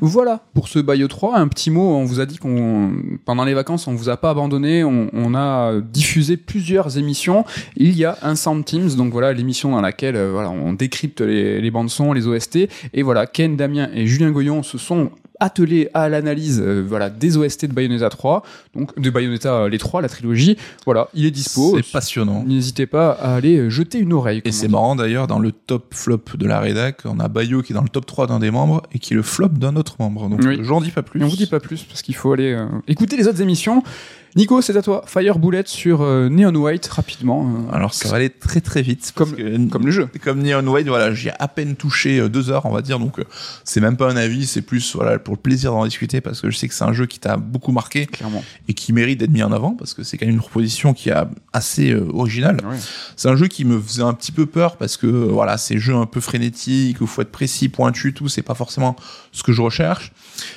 Voilà 0.00 0.40
pour 0.52 0.66
ce 0.66 0.80
Bayo 0.80 1.06
3. 1.06 1.38
Un 1.38 1.46
petit 1.46 1.70
mot, 1.70 1.94
on 1.94 2.04
vous 2.04 2.18
a 2.18 2.26
dit 2.26 2.38
qu'on 2.38 2.90
pendant 3.24 3.44
les 3.44 3.54
vacances, 3.54 3.86
on 3.86 3.94
vous 3.94 4.08
a 4.08 4.16
pas 4.16 4.30
abandonné. 4.30 4.82
On, 4.82 5.34
a 5.36 5.74
diffusé 5.80 6.36
plusieurs 6.36 6.98
émissions. 6.98 7.44
Il 7.76 7.96
y 7.96 8.04
a 8.04 8.18
un 8.22 8.34
Sound 8.34 8.64
Teams, 8.64 8.96
donc 8.96 9.12
voilà 9.12 9.32
l'émission 9.32 9.70
dans 9.70 9.80
laquelle 9.80 10.16
euh, 10.16 10.32
voilà 10.32 10.50
on 10.50 10.72
décrypte 10.72 11.20
les, 11.20 11.60
les 11.60 11.70
bandes 11.70 11.88
son, 11.88 12.12
les 12.12 12.26
OST. 12.26 12.68
Et 12.94 13.02
voilà 13.02 13.28
Ken, 13.28 13.56
Damien 13.56 13.88
et 13.94 14.08
Julien 14.08 14.32
Goyon 14.32 14.64
se 14.64 14.76
sont 14.76 15.12
attelés 15.40 15.88
à 15.94 16.08
l'analyse 16.08 16.60
euh, 16.64 16.84
voilà 16.86 17.10
des 17.10 17.36
OST 17.36 17.66
de 17.66 17.72
Bayonetta 17.72 18.08
3, 18.08 18.42
donc 18.74 18.98
de 18.98 19.10
Bayonetta 19.10 19.54
euh, 19.54 19.68
les 19.68 19.78
trois, 19.78 20.00
la 20.02 20.08
trilogie. 20.08 20.56
Voilà, 20.84 21.08
il 21.14 21.26
est 21.26 21.30
dispo. 21.30 21.76
C'est 21.76 21.92
passionnant. 21.92 22.44
N'hésitez 22.46 22.86
pas 22.86 23.10
à 23.12 23.34
aller 23.34 23.56
euh, 23.56 23.70
jeter 23.70 23.98
une 23.98 24.12
oreille. 24.12 24.42
Et 24.44 24.52
c'est 24.52 24.68
marrant 24.68 24.96
d'ailleurs, 24.96 25.26
dans 25.26 25.38
le 25.38 25.52
top 25.52 25.94
flop 25.94 26.20
de 26.36 26.46
la 26.46 26.60
rédac, 26.60 27.00
on 27.04 27.18
a 27.20 27.28
Bayo 27.28 27.62
qui 27.62 27.72
est 27.72 27.76
dans 27.76 27.82
le 27.82 27.88
top 27.88 28.06
3 28.06 28.26
d'un 28.28 28.38
des 28.38 28.50
membres 28.50 28.82
et 28.92 28.98
qui 28.98 29.12
est 29.12 29.16
le 29.16 29.22
flop 29.22 29.48
d'un 29.48 29.76
autre 29.76 29.96
membre. 29.98 30.28
Donc 30.28 30.40
Oui. 30.44 30.58
j'en 30.62 30.80
dis 30.80 30.90
pas 30.90 31.02
plus. 31.02 31.20
Et 31.20 31.24
on 31.24 31.28
vous 31.28 31.36
dit 31.36 31.46
pas 31.46 31.60
plus 31.60 31.82
parce 31.82 32.02
qu'il 32.02 32.14
faut 32.14 32.32
aller 32.32 32.52
euh, 32.52 32.66
écouter 32.88 33.16
les 33.16 33.26
autres 33.28 33.40
émissions. 33.40 33.82
Nico, 34.36 34.60
c'est 34.62 34.76
à 34.76 34.82
toi. 34.82 35.04
Fire 35.06 35.38
Bullet 35.38 35.62
sur 35.66 36.02
euh, 36.02 36.28
Neon 36.28 36.54
White 36.56 36.88
rapidement. 36.88 37.46
euh, 37.70 37.72
Alors 37.72 37.94
ça 37.94 38.08
va 38.08 38.16
aller 38.16 38.30
très 38.30 38.60
très 38.60 38.82
vite. 38.82 39.12
Comme- 39.14 39.36
que- 39.36 39.68
comme 39.68 39.86
le 39.86 39.92
jeu. 39.92 40.08
Comme 40.24 40.42
Neon 40.42 40.66
White, 40.66 40.88
voilà, 40.88 41.14
j'y 41.14 41.28
ai 41.28 41.32
à 41.38 41.46
peine 41.46 41.76
touché 41.76 42.18
euh, 42.18 42.28
deux 42.28 42.50
heures, 42.50 42.66
on 42.66 42.72
va 42.72 42.82
dire, 42.82 42.98
donc 42.98 43.20
c'est 43.62 43.80
même 43.80 43.96
pas 43.96 44.10
un 44.10 44.16
avis, 44.16 44.46
c'est 44.46 44.62
plus 44.62 44.96
voilà 44.96 45.20
pour 45.20 45.34
le 45.34 45.40
plaisir 45.40 45.70
d'en 45.70 45.84
discuter 45.84 46.20
parce 46.20 46.40
que 46.40 46.50
je 46.50 46.56
sais 46.56 46.66
que 46.66 46.74
c'est 46.74 46.82
un 46.82 46.92
jeu 46.92 47.06
qui 47.06 47.20
t'a 47.20 47.36
beaucoup 47.36 47.70
marqué 47.70 48.06
Clairement. 48.06 48.42
et 48.66 48.74
qui 48.74 48.92
mérite 48.92 49.20
d'être 49.20 49.30
mis 49.30 49.42
en 49.44 49.52
avant 49.52 49.70
parce 49.74 49.94
que 49.94 50.02
c'est 50.02 50.18
quand 50.18 50.26
même 50.26 50.34
une 50.34 50.40
proposition 50.40 50.94
qui 50.94 51.10
est 51.10 51.14
assez 51.52 51.94
originale. 51.94 52.56
Ouais. 52.68 52.76
C'est 53.14 53.28
un 53.28 53.36
jeu 53.36 53.46
qui 53.46 53.64
me 53.64 53.80
faisait 53.80 54.02
un 54.02 54.14
petit 54.14 54.32
peu 54.32 54.46
peur 54.46 54.76
parce 54.78 54.96
que 54.96 55.06
voilà, 55.06 55.58
ces 55.58 55.78
jeux 55.78 55.94
un 55.94 56.06
peu 56.06 56.20
frénétiques 56.20 57.00
où 57.00 57.06
faut 57.06 57.22
être 57.22 57.30
précis, 57.30 57.68
pointu, 57.68 58.12
tout, 58.12 58.28
c'est 58.28 58.42
pas 58.42 58.54
forcément 58.54 58.96
ce 59.30 59.44
que 59.44 59.52
je 59.52 59.62
recherche. 59.62 60.10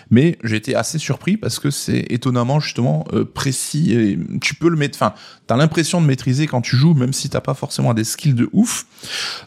Mais 0.09 0.39
j'ai 0.43 0.55
été 0.55 0.73
assez 0.73 0.97
surpris 0.97 1.37
parce 1.37 1.59
que 1.59 1.69
c'est 1.69 2.07
étonnamment 2.09 2.59
justement 2.59 3.05
précis 3.35 3.66
et 3.75 4.17
tu 4.41 4.55
peux 4.55 4.69
le 4.69 4.75
mettre. 4.77 4.97
Enfin, 4.97 5.13
t'as 5.47 5.57
l'impression 5.57 6.01
de 6.01 6.05
maîtriser 6.05 6.47
quand 6.47 6.61
tu 6.61 6.75
joues, 6.75 6.93
même 6.93 7.13
si 7.13 7.29
t'as 7.29 7.41
pas 7.41 7.53
forcément 7.53 7.93
des 7.93 8.03
skills 8.03 8.33
de 8.33 8.49
ouf. 8.53 8.85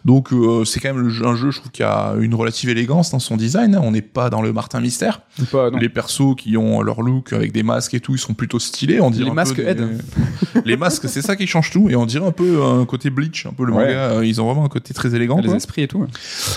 Donc 0.05 0.33
euh, 0.33 0.65
c'est 0.65 0.81
quand 0.81 0.89
même 0.95 1.03
le 1.03 1.09
jeu- 1.11 1.27
un 1.27 1.37
jeu, 1.37 1.51
je 1.51 1.59
trouve, 1.59 1.71
qui 1.73 1.83
a 1.83 2.15
une 2.21 2.35
relative 2.35 2.71
élégance 2.71 3.11
dans 3.11 3.19
son 3.19 3.37
design. 3.37 3.75
hein. 3.75 3.81
On 3.83 3.91
n'est 3.93 4.03
pas 4.03 4.31
dans 4.31 4.43
le 4.43 4.53
Martin 4.53 4.81
Mystère. 4.81 5.23
Pas. 5.51 5.71
Les 5.71 5.89
persos 5.89 6.35
qui 6.37 6.57
ont 6.57 6.83
leur 6.83 7.03
look 7.03 7.33
avec 7.33 7.53
des 7.53 7.63
masques 7.63 7.95
et 7.95 8.01
tout, 8.01 8.15
ils 8.15 8.19
sont 8.19 8.35
plutôt 8.35 8.59
stylés. 8.59 9.01
On 9.01 9.11
dirait 9.11 9.25
Les 9.29 9.35
masques 9.35 9.57
des- 9.57 9.63
aident. 9.63 10.03
les 10.65 10.77
masques, 10.77 11.09
c'est 11.09 11.23
ça 11.23 11.37
qui 11.37 11.47
change 11.47 11.71
tout. 11.71 11.89
Et 11.91 11.97
on 11.97 12.07
dirait 12.07 12.27
un 12.27 12.33
peu 12.33 12.63
un 12.63 12.85
côté 12.85 13.11
Bleach, 13.11 13.47
un 13.47 13.53
peu 13.53 13.65
le 13.65 13.73
Ouais. 13.73 13.85
manga. 13.87 14.11
euh, 14.13 14.27
Ils 14.27 14.41
ont 14.41 14.47
vraiment 14.47 14.65
un 14.65 14.69
côté 14.69 14.95
très 14.95 15.15
élégant. 15.15 15.39
les 15.41 15.49
quoi. 15.49 15.57
esprits 15.57 15.83
et 15.83 15.89
tout. 15.89 16.07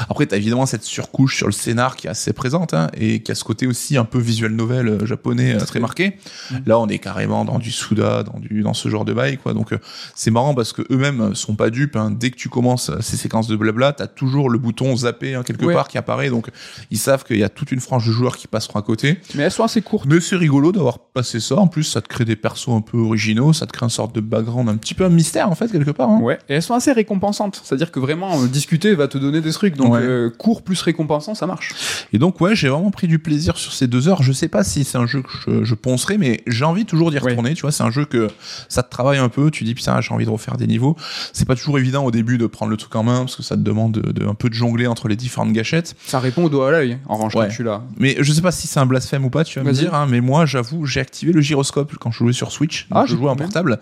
Après, 0.09 0.25
t'as 0.25 0.37
évidemment 0.37 0.65
cette 0.65 0.83
surcouche 0.83 1.37
sur 1.37 1.47
le 1.47 1.51
scénar 1.53 1.95
qui 1.95 2.07
est 2.07 2.09
assez 2.09 2.33
présente 2.33 2.73
hein, 2.73 2.89
et 2.97 3.21
qui 3.21 3.31
a 3.31 3.35
ce 3.35 3.43
côté 3.43 3.67
aussi 3.67 3.97
un 3.97 4.05
peu 4.05 4.19
visual 4.19 4.51
novel 4.51 4.87
euh, 4.87 5.05
japonais 5.05 5.57
très 5.57 5.79
marqué. 5.79 6.17
Là, 6.65 6.79
on 6.79 6.87
est 6.87 6.99
carrément 6.99 7.45
dans 7.45 7.52
du 7.59 7.71
Suda, 7.71 8.23
dans 8.23 8.39
du 8.39 8.61
dans 8.61 8.73
ce 8.73 8.89
genre 8.89 9.05
de 9.05 9.13
bail, 9.13 9.37
quoi. 9.37 9.53
Donc, 9.53 9.73
euh, 9.73 9.77
c'est 10.15 10.31
marrant 10.31 10.53
parce 10.53 10.73
que 10.73 10.81
eux-mêmes 10.91 11.35
sont 11.35 11.55
pas 11.55 11.69
dupes. 11.69 11.95
hein. 11.95 12.11
Dès 12.11 12.31
que 12.31 12.35
tu 12.35 12.49
commences 12.49 12.89
euh, 12.89 12.97
ces 13.01 13.17
séquences 13.17 13.47
de 13.47 13.55
blabla, 13.55 13.93
t'as 13.93 14.07
toujours 14.07 14.49
le 14.49 14.57
bouton 14.59 14.95
zapper 14.95 15.35
hein, 15.35 15.43
quelque 15.43 15.65
Ouais. 15.65 15.73
part 15.73 15.87
qui 15.87 15.97
apparaît. 15.97 16.29
Donc, 16.29 16.47
ils 16.91 16.97
savent 16.97 17.23
qu'il 17.23 17.37
y 17.37 17.43
a 17.43 17.49
toute 17.49 17.71
une 17.71 17.79
frange 17.79 18.05
de 18.07 18.11
joueurs 18.11 18.37
qui 18.37 18.47
passeront 18.47 18.79
à 18.79 18.81
côté. 18.81 19.19
Mais 19.35 19.43
elles 19.43 19.51
sont 19.51 19.63
assez 19.63 19.81
courtes. 19.81 20.05
Mais 20.07 20.19
c'est 20.19 20.35
rigolo 20.35 20.71
d'avoir 20.71 20.99
passé 20.99 21.39
ça. 21.39 21.55
En 21.57 21.67
plus, 21.67 21.83
ça 21.83 22.01
te 22.01 22.07
crée 22.07 22.25
des 22.25 22.35
persos 22.35 22.69
un 22.69 22.81
peu 22.81 22.97
originaux, 22.97 23.53
ça 23.53 23.65
te 23.65 23.71
crée 23.71 23.85
une 23.85 23.89
sorte 23.89 24.13
de 24.15 24.21
background, 24.21 24.69
un 24.69 24.77
petit 24.77 24.93
peu 24.93 25.05
un 25.05 25.09
mystère 25.09 25.49
en 25.49 25.55
fait 25.55 25.71
quelque 25.71 25.91
part. 25.91 26.09
hein. 26.09 26.19
Ouais. 26.19 26.39
Et 26.49 26.53
elles 26.55 26.61
sont 26.61 26.73
assez 26.75 26.91
récompensantes. 26.91 27.61
C'est-à-dire 27.63 27.91
que 27.91 27.99
vraiment, 27.99 28.41
euh, 28.41 28.47
discuter 28.47 28.93
va 28.95 29.07
te 29.07 29.17
donner 29.17 29.41
des 29.41 29.51
trucs. 29.51 29.75
Donc, 29.75 29.93
Ouais. 29.93 29.99
euh, 30.01 30.29
court 30.29 30.61
plus 30.63 30.81
récompensant, 30.81 31.35
ça 31.35 31.45
marche. 31.47 31.73
Et 32.13 32.17
donc 32.17 32.39
ouais, 32.41 32.55
j'ai 32.55 32.69
vraiment 32.69 32.91
pris 32.91 33.07
du 33.07 33.19
plaisir 33.19 33.57
sur 33.57 33.73
ces 33.73 33.87
deux 33.87 34.07
heures. 34.07 34.23
Je 34.23 34.31
sais 34.31 34.47
pas 34.47 34.63
si 34.63 34.83
c'est 34.83 34.97
un 34.97 35.05
jeu 35.07 35.21
que 35.21 35.29
je, 35.47 35.63
je 35.63 35.75
poncerai, 35.75 36.17
mais 36.17 36.41
j'ai 36.47 36.65
envie 36.65 36.85
toujours 36.85 37.09
d'y 37.11 37.17
Ouais. 37.17 37.21
Tu 37.53 37.61
vois, 37.61 37.71
c'est 37.71 37.83
un 37.83 37.91
jeu 37.91 38.05
que 38.05 38.27
ça 38.69 38.83
te 38.83 38.89
travaille 38.89 39.17
un 39.17 39.29
peu. 39.29 39.51
Tu 39.51 39.63
dis 39.63 39.75
putain, 39.75 39.99
j'ai 40.01 40.13
envie 40.13 40.25
de 40.25 40.29
refaire 40.29 40.57
des 40.57 40.67
niveaux. 40.67 40.95
C'est 41.33 41.45
pas 41.47 41.55
toujours 41.55 41.77
évident 41.79 42.05
au 42.05 42.11
début 42.11 42.37
de 42.37 42.47
prendre 42.47 42.69
le 42.71 42.77
truc 42.77 42.95
en 42.95 43.03
main 43.03 43.19
parce 43.19 43.35
que 43.35 43.43
ça 43.43 43.55
te 43.55 43.61
demande 43.61 43.91
de, 43.93 44.11
de- 44.11 44.25
un 44.27 44.33
peu 44.35 44.49
de 44.49 44.53
jongler 44.53 44.87
entre 44.87 45.07
les 45.07 45.15
différentes 45.15 45.51
gâchettes. 45.53 45.95
Ça 46.05 46.19
répond 46.19 46.45
au 46.45 46.49
doigt 46.49 46.69
à 46.69 46.71
l'œil. 46.71 46.97
En 47.07 47.15
revanche, 47.15 47.35
Ouais. 47.35 47.47
quand 47.47 47.53
tu 47.53 47.63
l'as. 47.63 47.81
Mais 47.97 48.15
je 48.19 48.31
sais 48.31 48.41
pas 48.41 48.51
si 48.51 48.67
c'est 48.67 48.79
un 48.79 48.85
blasphème 48.85 49.25
ou 49.25 49.29
pas. 49.29 49.43
Tu 49.43 49.59
vas 49.59 49.65
me 49.65 49.71
dire. 49.73 49.93
Hein, 49.93 50.07
mais 50.09 50.21
moi, 50.21 50.45
j'avoue, 50.45 50.85
j'ai 50.85 50.99
activé 50.99 51.31
le 51.33 51.41
gyroscope 51.41 51.93
quand 51.99 52.11
je 52.11 52.17
jouais 52.19 52.33
sur 52.33 52.51
Switch. 52.51 52.87
Ah, 52.91 53.05
je 53.07 53.15
jouais 53.15 53.29
en 53.29 53.35
portable 53.35 53.79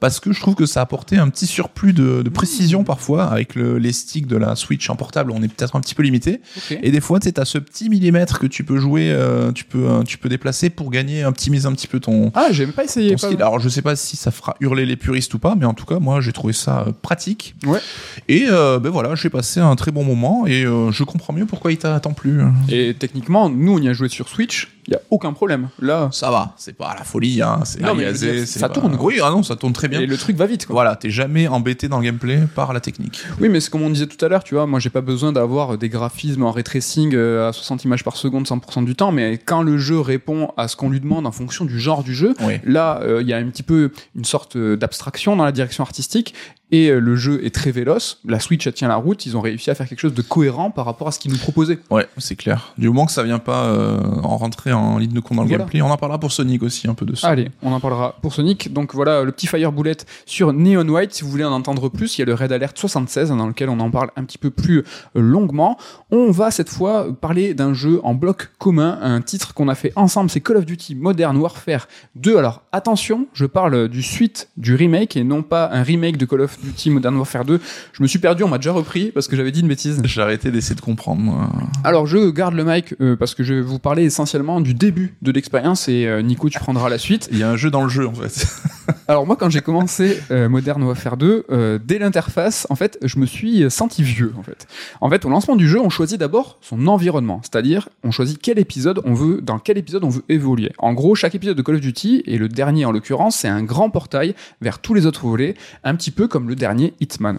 parce 0.00 0.20
que 0.20 0.32
je 0.32 0.40
trouve 0.40 0.54
que 0.54 0.66
ça 0.66 0.80
apportait 0.80 1.16
un 1.16 1.28
petit 1.28 1.46
surplus 1.46 1.92
de, 1.92 2.22
de 2.22 2.28
précision 2.30 2.84
parfois 2.84 3.24
avec 3.24 3.54
le- 3.54 3.78
les 3.78 3.92
sticks 3.92 4.26
de 4.26 4.36
la 4.36 4.56
Switch 4.56 4.88
en 4.90 4.96
portable. 4.96 5.30
On 5.32 5.42
est 5.42 5.48
peut-être 5.48 5.76
un 5.76 5.80
petit 5.80 5.94
peu 5.94 6.02
limité. 6.02 6.40
Et 6.70 6.90
des 6.90 7.00
fois, 7.00 7.20
tu 7.20 7.32
t'as 7.32 7.44
ce 7.44 7.58
petit 7.58 7.88
millimètre 7.88 8.38
que 8.38 8.46
tu 8.46 8.62
peux 8.64 8.78
jouer, 8.78 9.10
euh, 9.10 9.50
tu 9.52 9.64
peux, 9.64 9.88
euh, 9.88 10.02
tu 10.04 10.18
peux 10.18 10.28
déplacer 10.28 10.70
pour 10.70 10.90
gagner, 10.90 11.24
optimiser 11.24 11.66
un 11.66 11.72
petit 11.72 11.86
peu 11.88 11.98
ton. 12.00 12.30
Ah, 12.34 12.48
j'ai 12.52 12.64
même 12.66 12.74
pas 12.74 12.83
pas 12.86 12.90
essayé. 12.90 13.10
ton 13.10 13.16
pas- 13.16 13.26
style. 13.28 13.42
Alors 13.42 13.58
je 13.60 13.68
sais 13.68 13.82
pas 13.82 13.96
si 13.96 14.16
ça 14.16 14.30
fera 14.30 14.56
hurler 14.60 14.86
les 14.86 14.96
puristes 14.96 15.32
ou 15.34 15.38
pas, 15.38 15.54
mais 15.54 15.66
en 15.66 15.74
tout 15.74 15.84
cas 15.86 15.98
moi 15.98 16.20
j'ai 16.20 16.32
trouvé 16.32 16.52
ça 16.52 16.84
euh, 16.86 16.92
pratique. 17.02 17.54
Ouais. 17.66 17.80
Et 18.28 18.46
euh, 18.48 18.78
ben 18.78 18.90
voilà, 18.90 19.14
j'ai 19.14 19.30
passé 19.30 19.60
un 19.60 19.76
très 19.76 19.90
bon 19.90 20.04
moment 20.04 20.46
et 20.46 20.64
euh, 20.64 20.90
je 20.90 21.04
comprends 21.04 21.32
mieux 21.32 21.46
pourquoi 21.46 21.72
il 21.72 21.78
t'a 21.78 21.98
tant 22.00 22.12
plu. 22.12 22.40
Et 22.68 22.94
techniquement, 22.98 23.48
nous, 23.48 23.74
on 23.74 23.78
y 23.78 23.88
a 23.88 23.92
joué 23.92 24.08
sur 24.08 24.28
Switch, 24.28 24.70
il 24.86 24.92
y 24.92 24.96
a 24.96 25.00
aucun 25.10 25.32
problème. 25.32 25.68
Là, 25.80 26.08
Ça 26.12 26.30
va, 26.30 26.54
c'est 26.56 26.76
pas 26.76 26.94
la 26.98 27.04
folie, 27.04 27.40
hein. 27.42 27.60
C'est 27.64 27.80
Non, 27.80 27.94
mais 27.94 28.02
je 28.02 28.06
veux 28.06 28.12
gazé, 28.12 28.32
dire, 28.32 28.46
c'est 28.46 28.58
ça 28.58 28.68
pas- 28.68 28.74
tourne. 28.74 28.96
Oui, 29.00 29.18
ah 29.22 29.30
non, 29.30 29.42
ça 29.42 29.56
tourne 29.56 29.72
très 29.72 29.88
bien. 29.88 30.00
et 30.00 30.06
le 30.06 30.16
truc 30.16 30.36
va 30.36 30.46
vite. 30.46 30.66
Quoi. 30.66 30.74
Voilà, 30.74 30.96
t'es 30.96 31.10
jamais 31.10 31.48
embêté 31.48 31.88
dans 31.88 31.98
le 31.98 32.04
gameplay 32.04 32.40
par 32.54 32.72
la 32.72 32.80
technique. 32.80 33.22
Oui, 33.40 33.48
mais 33.48 33.60
c'est 33.60 33.70
comme 33.70 33.82
on 33.82 33.90
disait 33.90 34.06
tout 34.06 34.22
à 34.24 34.28
l'heure, 34.28 34.44
tu 34.44 34.54
vois, 34.54 34.66
moi 34.66 34.80
j'ai 34.80 34.90
pas 34.90 35.00
besoin 35.00 35.32
d'avoir 35.32 35.78
des 35.78 35.88
graphismes 35.88 36.42
en 36.42 36.50
ray 36.52 36.64
tracing 36.64 37.14
euh, 37.14 37.48
à 37.48 37.52
60 37.52 37.84
images 37.84 38.04
par 38.04 38.16
seconde 38.16 38.46
100% 38.46 38.84
du 38.84 38.94
temps, 38.94 39.12
mais 39.12 39.38
quand 39.38 39.62
le 39.62 39.78
jeu 39.78 40.00
répond 40.00 40.50
à 40.56 40.68
ce 40.68 40.76
qu'on 40.76 40.90
lui 40.90 41.00
demande 41.00 41.26
en 41.26 41.32
fonction 41.32 41.64
du 41.64 41.78
genre 41.80 42.02
du 42.04 42.14
jeu, 42.14 42.34
Oui. 42.44 42.54
là 42.64 43.00
euh, 43.02 43.22
il 43.22 43.28
y 43.28 43.32
a 43.32 43.36
un 43.38 43.46
petit 43.48 43.62
peu 43.62 43.90
une 44.16 44.24
sorte 44.24 44.56
euh, 44.56 44.76
d'abstraction 44.76 45.36
dans 45.36 45.44
la 45.44 45.52
direction 45.52 45.82
artistique 45.84 46.34
et 46.70 46.88
euh, 46.88 46.98
le 46.98 47.16
jeu 47.16 47.44
est 47.44 47.54
très 47.54 47.70
véloce. 47.70 48.20
La 48.24 48.40
Switch 48.40 48.66
elle 48.66 48.72
tient 48.72 48.88
la 48.88 48.96
route, 48.96 49.26
ils 49.26 49.36
ont 49.36 49.40
réussi 49.40 49.70
à 49.70 49.74
faire 49.74 49.88
quelque 49.88 50.00
chose 50.00 50.14
de 50.14 50.22
cohérent 50.22 50.70
par 50.70 50.84
rapport 50.86 51.08
à 51.08 51.12
ce 51.12 51.18
qu'ils 51.18 51.30
nous 51.30 51.38
proposaient. 51.38 51.78
Ouais, 51.90 52.06
c'est 52.18 52.36
clair. 52.36 52.72
Du 52.78 52.88
moment 52.88 53.06
que 53.06 53.12
ça 53.12 53.22
vient 53.22 53.38
pas 53.38 53.64
euh, 53.66 54.00
en 54.22 54.36
rentrer 54.36 54.72
en 54.72 54.98
ligne 54.98 55.12
de 55.12 55.20
compte 55.20 55.36
dans 55.36 55.42
le 55.42 55.48
Voilà. 55.48 55.64
gameplay, 55.64 55.82
on 55.82 55.90
en 55.90 55.96
parlera 55.96 56.18
pour 56.18 56.32
Sonic 56.32 56.62
aussi 56.62 56.88
un 56.88 56.94
peu 56.94 57.06
de 57.06 57.14
ça. 57.14 57.28
Allez, 57.28 57.50
on 57.62 57.72
en 57.72 57.80
parlera 57.80 58.16
pour 58.22 58.32
Sonic. 58.34 58.72
Donc 58.72 58.94
voilà, 58.94 59.22
le 59.22 59.32
petit 59.32 59.46
Fire 59.46 59.72
Bullet 59.72 59.96
sur 60.26 60.52
Neon 60.52 60.88
White. 60.88 61.12
Si 61.14 61.22
vous 61.22 61.30
voulez 61.30 61.44
en 61.44 61.52
entendre 61.52 61.88
plus, 61.88 62.16
il 62.18 62.20
y 62.20 62.22
a 62.22 62.26
le 62.26 62.34
Red 62.34 62.52
Alert 62.52 62.76
76 62.76 63.28
dans 63.28 63.46
lequel 63.46 63.68
on 63.68 63.78
en 63.80 63.90
parle 63.90 64.10
un 64.16 64.24
petit 64.24 64.38
peu 64.38 64.50
plus 64.50 64.78
euh, 64.80 64.84
longuement. 65.20 65.76
On 66.10 66.30
va 66.30 66.50
cette 66.50 66.68
fois 66.68 67.06
parler 67.20 67.54
d'un 67.54 67.74
jeu 67.74 68.00
en 68.04 68.14
bloc 68.14 68.50
commun, 68.58 68.98
un 69.02 69.20
titre 69.20 69.54
qu'on 69.54 69.68
a 69.68 69.74
fait 69.74 69.92
ensemble, 69.96 70.30
c'est 70.30 70.40
Call 70.40 70.56
of 70.56 70.66
Duty 70.66 70.94
Modern 70.94 71.36
Warfare 71.36 71.88
2. 72.16 72.36
Alors 72.36 72.62
attention, 72.72 73.26
je 73.32 73.46
parle 73.46 73.88
du 73.88 74.02
suite 74.02 74.48
du 74.56 74.74
remake 74.74 75.16
et 75.16 75.24
non 75.24 75.42
pas 75.42 75.68
un 75.72 75.82
remake 75.82 76.16
de 76.16 76.24
Call 76.24 76.40
of 76.42 76.58
Duty 76.64 76.90
Modern 76.90 77.14
Warfare 77.16 77.44
2. 77.44 77.60
Je 77.92 78.02
me 78.02 78.08
suis 78.08 78.18
perdu, 78.18 78.42
on 78.42 78.48
m'a 78.48 78.58
déjà 78.58 78.72
repris 78.72 79.12
parce 79.12 79.28
que 79.28 79.36
j'avais 79.36 79.52
dit 79.52 79.60
une 79.60 79.68
bêtise. 79.68 80.00
J'ai 80.04 80.20
arrêté 80.20 80.50
d'essayer 80.50 80.74
de 80.74 80.80
comprendre. 80.80 81.20
moi. 81.20 81.48
Alors 81.84 82.06
je 82.06 82.30
garde 82.30 82.54
le 82.54 82.64
mic 82.64 82.94
euh, 83.00 83.16
parce 83.16 83.34
que 83.34 83.44
je 83.44 83.54
vais 83.54 83.60
vous 83.60 83.78
parler 83.78 84.04
essentiellement 84.04 84.60
du 84.60 84.74
début 84.74 85.14
de 85.22 85.30
l'expérience 85.30 85.88
et 85.88 86.06
euh, 86.06 86.22
Nico 86.22 86.48
tu 86.48 86.58
prendras 86.58 86.88
la 86.88 86.98
suite. 86.98 87.28
Il 87.30 87.38
y 87.38 87.42
a 87.42 87.50
un 87.50 87.56
jeu 87.56 87.70
dans 87.70 87.82
le 87.82 87.88
jeu 87.88 88.06
en 88.06 88.14
fait. 88.14 88.46
Alors 89.08 89.26
moi 89.26 89.36
quand 89.36 89.50
j'ai 89.50 89.60
commencé 89.60 90.20
euh, 90.30 90.48
Modern 90.48 90.82
Warfare 90.82 91.16
2, 91.16 91.46
euh, 91.50 91.78
dès 91.82 91.98
l'interface, 91.98 92.66
en 92.70 92.74
fait, 92.74 92.98
je 93.02 93.18
me 93.18 93.26
suis 93.26 93.70
senti 93.70 94.02
vieux 94.02 94.32
en 94.38 94.42
fait. 94.42 94.66
En 95.00 95.10
fait, 95.10 95.24
au 95.24 95.28
lancement 95.28 95.56
du 95.56 95.68
jeu, 95.68 95.80
on 95.80 95.90
choisit 95.90 96.18
d'abord 96.18 96.58
son 96.60 96.86
environnement, 96.86 97.40
c'est-à-dire 97.42 97.88
on 98.02 98.10
choisit 98.10 98.38
quel 98.40 98.58
épisode 98.58 99.00
on 99.04 99.14
veut 99.14 99.40
dans 99.42 99.58
quel 99.58 99.78
épisode 99.78 100.04
on 100.04 100.08
veut 100.08 100.24
évoluer. 100.28 100.72
En 100.78 100.94
gros, 100.94 101.14
chaque 101.14 101.34
épisode 101.34 101.56
de 101.56 101.62
Call 101.62 101.76
of 101.76 101.80
Duty 101.80 102.22
et 102.26 102.38
le 102.38 102.48
dernier 102.48 102.84
en 102.84 102.92
l'occurrence, 102.92 103.36
c'est 103.36 103.48
un 103.48 103.62
grand 103.62 103.90
portail 103.90 104.34
vers 104.60 104.78
tous 104.78 104.94
les 104.94 105.06
autres 105.06 105.26
volets, 105.26 105.54
un 105.82 105.94
petit 105.94 106.10
peu 106.10 106.28
comme 106.28 106.43
le 106.48 106.56
dernier 106.56 106.94
Hitman. 107.00 107.38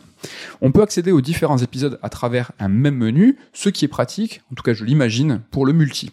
On 0.61 0.71
peut 0.71 0.81
accéder 0.81 1.11
aux 1.11 1.21
différents 1.21 1.57
épisodes 1.57 1.99
à 2.01 2.09
travers 2.09 2.51
un 2.59 2.67
même 2.67 2.95
menu, 2.95 3.37
ce 3.53 3.69
qui 3.69 3.85
est 3.85 3.89
pratique, 3.89 4.41
en 4.51 4.55
tout 4.55 4.63
cas 4.63 4.73
je 4.73 4.83
l'imagine, 4.83 5.41
pour 5.51 5.65
le 5.65 5.73
multi. 5.73 6.11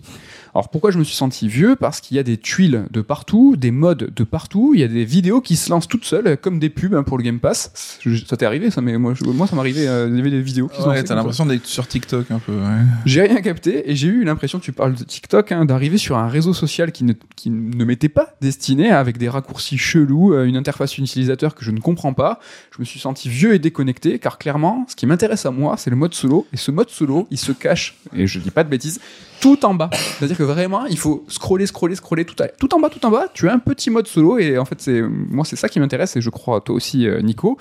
Alors 0.54 0.68
pourquoi 0.68 0.90
je 0.90 0.98
me 0.98 1.04
suis 1.04 1.16
senti 1.16 1.48
vieux? 1.48 1.76
Parce 1.76 2.00
qu'il 2.02 2.16
y 2.16 2.20
a 2.20 2.22
des 2.22 2.36
tuiles 2.36 2.84
de 2.90 3.00
partout, 3.00 3.56
des 3.56 3.70
modes 3.70 4.12
de 4.14 4.24
partout, 4.24 4.72
il 4.74 4.80
y 4.80 4.84
a 4.84 4.88
des 4.88 5.04
vidéos 5.06 5.40
qui 5.40 5.56
se 5.56 5.70
lancent 5.70 5.88
toutes 5.88 6.04
seules, 6.04 6.36
comme 6.36 6.58
des 6.58 6.68
pubs 6.68 6.94
hein, 6.94 7.02
pour 7.04 7.16
le 7.16 7.24
Game 7.24 7.40
Pass. 7.40 7.98
Ça 8.26 8.36
t'est 8.36 8.44
arrivé 8.44 8.70
ça, 8.70 8.82
mais 8.82 8.98
moi, 8.98 9.14
je- 9.14 9.24
moi 9.24 9.46
ça 9.46 9.56
m'arrivait, 9.56 9.86
euh, 9.88 10.08
il 10.10 10.16
y 10.16 10.20
avait 10.20 10.30
des 10.30 10.42
vidéos 10.42 10.68
qui 10.68 10.82
se 10.82 10.86
Ouais, 10.86 11.02
t'as 11.02 11.14
l'impression 11.14 11.46
d'être 11.46 11.64
sur 11.64 11.86
TikTok 11.88 12.30
un 12.30 12.38
peu. 12.38 12.52
ouais. 12.52 12.80
J'ai 13.06 13.22
rien 13.22 13.40
capté 13.40 13.90
et 13.90 13.96
j'ai 13.96 14.08
eu 14.08 14.24
l'impression, 14.24 14.58
tu 14.58 14.72
parles 14.72 14.94
de 14.94 15.04
TikTok, 15.04 15.52
hein, 15.52 15.64
d'arriver 15.64 15.96
sur 15.96 16.18
un 16.18 16.28
réseau 16.28 16.52
social 16.52 16.92
qui 16.92 17.04
ne, 17.04 17.14
qui 17.34 17.48
ne 17.48 17.84
m'était 17.84 18.10
pas 18.10 18.34
destiné, 18.42 18.90
avec 18.90 19.16
des 19.16 19.30
raccourcis 19.30 19.78
chelous, 19.78 20.34
euh, 20.34 20.44
une 20.44 20.56
interface 20.56 20.98
utilisateur 20.98 21.54
que 21.54 21.64
je 21.64 21.70
ne 21.70 21.80
comprends 21.80 22.12
pas. 22.12 22.40
Je 22.76 22.80
me 22.80 22.84
suis 22.84 23.00
senti 23.00 23.30
vieux 23.30 23.54
et 23.54 23.58
déconnecté, 23.58 24.18
car 24.18 24.36
clairement, 24.38 24.84
ce 24.88 24.96
qui 24.96 25.06
m'intéresse 25.06 25.46
à 25.46 25.50
moi, 25.50 25.76
c'est 25.78 25.88
le 25.90 25.96
mode 25.96 26.12
solo. 26.12 26.46
Et 26.52 26.58
ce 26.58 26.70
mode 26.70 26.90
solo, 26.90 27.26
il 27.30 27.38
se 27.38 27.52
cache, 27.52 27.96
et 28.14 28.26
je 28.26 28.38
dis 28.38 28.50
pas 28.50 28.64
de 28.64 28.68
bêtises, 28.68 29.00
tout 29.42 29.62
en 29.66 29.74
bas. 29.74 29.90
C'est-à-dire 29.92 30.38
que 30.38 30.42
vraiment, 30.44 30.87
il 30.87 30.96
faut 30.96 31.24
scroller, 31.28 31.66
scroller, 31.66 31.96
scroller 31.96 32.24
tout, 32.24 32.40
à- 32.42 32.48
tout 32.48 32.72
en 32.74 32.81
bas, 32.81 32.88
tout 32.88 33.05
en 33.05 33.11
bas. 33.11 33.26
Tu 33.35 33.48
as 33.48 33.52
un 33.52 33.59
petit 33.59 33.90
mode 33.90 34.07
solo, 34.07 34.38
et 34.38 34.57
en 34.57 34.64
fait, 34.64 34.81
c'est 34.81 35.02
moi, 35.02 35.44
c'est 35.44 35.57
ça 35.57 35.68
qui 35.68 35.78
m'intéresse, 35.81 36.16
et 36.16 36.20
je 36.22 36.31
crois 36.31 36.61
toi 36.62 36.74
aussi, 36.74 37.07
euh, 37.07 37.20
Nico. 37.20 37.59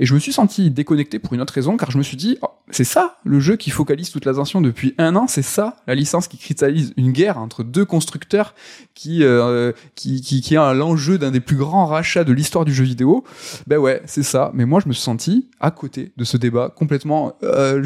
Et 0.00 0.06
je 0.06 0.14
me 0.14 0.18
suis 0.18 0.32
senti 0.32 0.70
déconnecté 0.70 1.18
pour 1.18 1.32
une 1.34 1.40
autre 1.40 1.54
raison, 1.54 1.76
car 1.76 1.90
je 1.90 1.98
me 1.98 2.02
suis 2.02 2.16
dit, 2.16 2.38
oh, 2.42 2.48
c'est 2.70 2.84
ça 2.84 3.16
le 3.24 3.40
jeu 3.40 3.56
qui 3.56 3.70
focalise 3.70 4.10
toute 4.10 4.24
l'attention 4.24 4.60
depuis 4.60 4.94
un 4.98 5.16
an, 5.16 5.26
c'est 5.28 5.42
ça 5.42 5.76
la 5.86 5.94
licence 5.94 6.28
qui 6.28 6.38
cristallise 6.38 6.92
une 6.96 7.12
guerre 7.12 7.38
entre 7.38 7.62
deux 7.62 7.84
constructeurs 7.84 8.54
qui, 8.94 9.22
euh, 9.22 9.72
qui, 9.94 10.20
qui, 10.20 10.40
qui 10.40 10.56
a 10.56 10.72
l'enjeu 10.74 11.18
d'un 11.18 11.30
des 11.30 11.40
plus 11.40 11.56
grands 11.56 11.86
rachats 11.86 12.24
de 12.24 12.32
l'histoire 12.32 12.64
du 12.64 12.72
jeu 12.72 12.84
vidéo. 12.84 13.24
Ben 13.66 13.78
ouais, 13.78 14.02
c'est 14.06 14.22
ça. 14.22 14.50
Mais 14.54 14.64
moi, 14.64 14.80
je 14.82 14.88
me 14.88 14.92
suis 14.92 15.02
senti 15.02 15.48
à 15.60 15.70
côté 15.70 16.12
de 16.16 16.24
ce 16.24 16.36
débat, 16.36 16.72
complètement. 16.74 17.36
Euh, 17.42 17.84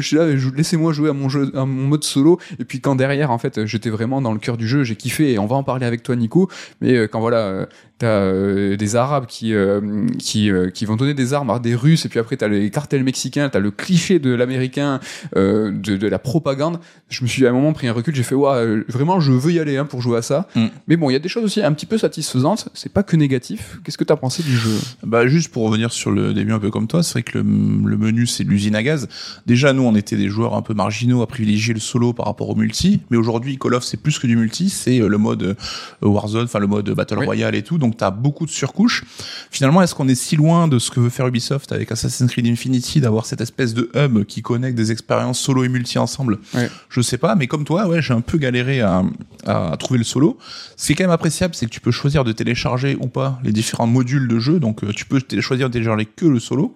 laissez-moi 0.55 0.93
jouer 0.93 1.09
à 1.09 1.13
mon 1.13 1.29
jeu, 1.29 1.51
à 1.55 1.65
mon 1.65 1.87
mode 1.87 2.03
solo. 2.03 2.39
Et 2.59 2.65
puis 2.65 2.81
quand 2.81 2.95
derrière, 2.95 3.31
en 3.31 3.37
fait, 3.37 3.65
j'étais 3.65 3.89
vraiment 3.89 4.21
dans 4.21 4.33
le 4.33 4.39
cœur 4.39 4.57
du 4.57 4.67
jeu, 4.67 4.83
j'ai 4.83 4.95
kiffé. 4.95 5.33
Et 5.33 5.39
on 5.39 5.47
va 5.47 5.55
en 5.55 5.63
parler 5.63 5.85
avec 5.85 6.03
toi, 6.03 6.15
Nico. 6.15 6.49
Mais 6.81 6.95
euh, 6.95 7.07
quand 7.07 7.19
voilà, 7.19 7.67
t'as 8.01 8.07
euh, 8.07 8.77
des 8.77 8.95
Arabes 8.95 9.27
qui 9.27 9.53
euh, 9.53 10.07
qui 10.17 10.49
euh, 10.49 10.71
qui 10.71 10.85
vont 10.85 10.95
donner 10.95 11.13
des 11.13 11.35
armes 11.35 11.51
à 11.51 11.59
des 11.59 11.75
Russes, 11.75 12.03
et 12.05 12.09
puis 12.09 12.17
après 12.17 12.35
t'as 12.35 12.47
les 12.47 12.71
cartels 12.71 13.03
mexicains, 13.03 13.47
t'as 13.47 13.59
le 13.59 13.69
cliché 13.69 14.17
de 14.17 14.31
l'américain, 14.33 14.99
de, 15.35 15.71
de 15.71 16.07
la 16.07 16.17
propagande. 16.17 16.79
Je 17.09 17.23
me 17.23 17.27
suis 17.27 17.45
à 17.45 17.51
un 17.51 17.53
moment 17.53 17.73
pris 17.73 17.87
un 17.87 17.93
recul, 17.93 18.15
j'ai 18.15 18.23
fait 18.23 18.33
ouais, 18.33 18.81
vraiment, 18.87 19.19
je 19.19 19.31
veux 19.31 19.51
y 19.51 19.59
aller 19.59 19.77
hein, 19.77 19.85
pour 19.85 20.01
jouer 20.01 20.17
à 20.17 20.21
ça. 20.23 20.47
Mm. 20.55 20.65
Mais 20.87 20.97
bon, 20.97 21.09
il 21.11 21.13
y 21.13 21.15
a 21.15 21.19
des 21.19 21.29
choses 21.29 21.43
aussi 21.43 21.61
un 21.61 21.71
petit 21.73 21.85
peu 21.85 21.99
satisfaisantes. 21.99 22.69
C'est 22.73 22.91
pas 22.91 23.03
que 23.03 23.15
négatif. 23.15 23.79
Qu'est-ce 23.83 23.97
que 23.99 24.03
t'as 24.03 24.15
pensé 24.15 24.41
du 24.41 24.55
jeu? 24.55 24.75
Bah 25.03 25.27
juste 25.27 25.51
pour 25.51 25.63
revenir 25.63 25.91
sur 25.91 26.09
le 26.11 26.33
début 26.33 26.53
un 26.53 26.59
peu 26.59 26.71
comme 26.71 26.87
toi, 26.87 27.03
c'est 27.03 27.13
vrai 27.13 27.23
que 27.23 27.37
le, 27.37 27.43
le 27.43 27.97
menu 27.97 28.25
c'est 28.25 28.43
l'usine 28.43 28.75
à 28.75 28.81
gaz. 28.81 29.07
Déjà 29.45 29.73
nous 29.73 29.83
on 29.83 29.95
était 29.95 30.17
des 30.17 30.29
joueurs 30.29 30.55
un 30.55 30.63
peu 30.63 30.73
marginaux 30.73 31.21
à 31.21 31.27
privilégier 31.27 31.75
le 31.75 31.79
solo 31.79 32.13
par 32.13 32.25
rapport 32.25 32.49
au 32.49 32.55
multi, 32.55 33.01
mais 33.11 33.17
aujourd'hui 33.17 33.59
Call 33.59 33.75
of 33.75 33.83
c'est 33.83 34.01
plus 34.01 34.17
que 34.17 34.25
du 34.25 34.35
multi, 34.35 34.69
c'est 34.69 34.97
le 34.97 35.17
mode 35.17 35.55
Warzone, 36.01 36.45
enfin 36.45 36.59
le 36.59 36.67
mode 36.67 36.89
Battle 36.89 37.19
Oui. 37.19 37.25
Royale 37.25 37.53
et 37.55 37.61
tout, 37.61 37.77
donc 37.77 37.90
t'as 37.91 38.11
beaucoup 38.11 38.45
de 38.45 38.51
surcouches. 38.51 39.03
Finalement 39.49 39.81
est-ce 39.81 39.95
qu'on 39.95 40.07
est 40.07 40.15
si 40.15 40.35
loin 40.35 40.67
de 40.67 40.79
ce 40.79 40.91
que 40.91 40.99
veut 40.99 41.09
faire 41.09 41.27
Ubisoft 41.27 41.71
avec 41.71 41.91
Assassin's 41.91 42.29
Creed 42.31 42.47
Infinity 42.47 43.01
d'avoir 43.01 43.25
cette 43.25 43.41
espèce 43.41 43.73
de 43.73 43.89
hub 43.95 44.23
qui 44.25 44.41
connecte 44.41 44.75
des 44.75 44.91
expériences 44.91 45.39
solo 45.39 45.63
et 45.63 45.69
multi 45.69 45.97
ensemble 45.99 46.39
Ouais. 46.53 46.69
Je 46.89 47.01
sais 47.01 47.17
pas, 47.17 47.35
mais 47.35 47.47
comme 47.47 47.63
toi 47.63 47.87
ouais 47.87 48.01
j'ai 48.01 48.13
un 48.13 48.21
peu 48.21 48.37
galéré 48.37 48.81
à, 48.81 49.03
à 49.45 49.75
trouver 49.77 49.97
le 49.97 50.03
solo. 50.03 50.37
Ce 50.77 50.87
qui 50.87 50.93
est 50.93 50.95
quand 50.95 51.03
même 51.03 51.11
appréciable 51.11 51.55
c'est 51.55 51.65
que 51.65 51.71
tu 51.71 51.81
peux 51.81 51.91
choisir 51.91 52.23
de 52.23 52.31
télécharger 52.31 52.97
ou 52.99 53.07
pas 53.07 53.39
les 53.43 53.51
différents 53.51 53.87
modules 53.87 54.27
de 54.27 54.39
jeu, 54.39 54.59
donc 54.59 54.83
euh, 54.83 54.91
tu 54.93 55.05
peux 55.05 55.21
choisir 55.39 55.67
de 55.69 55.73
télécharger 55.73 56.05
que 56.05 56.25
le 56.25 56.39
solo. 56.39 56.75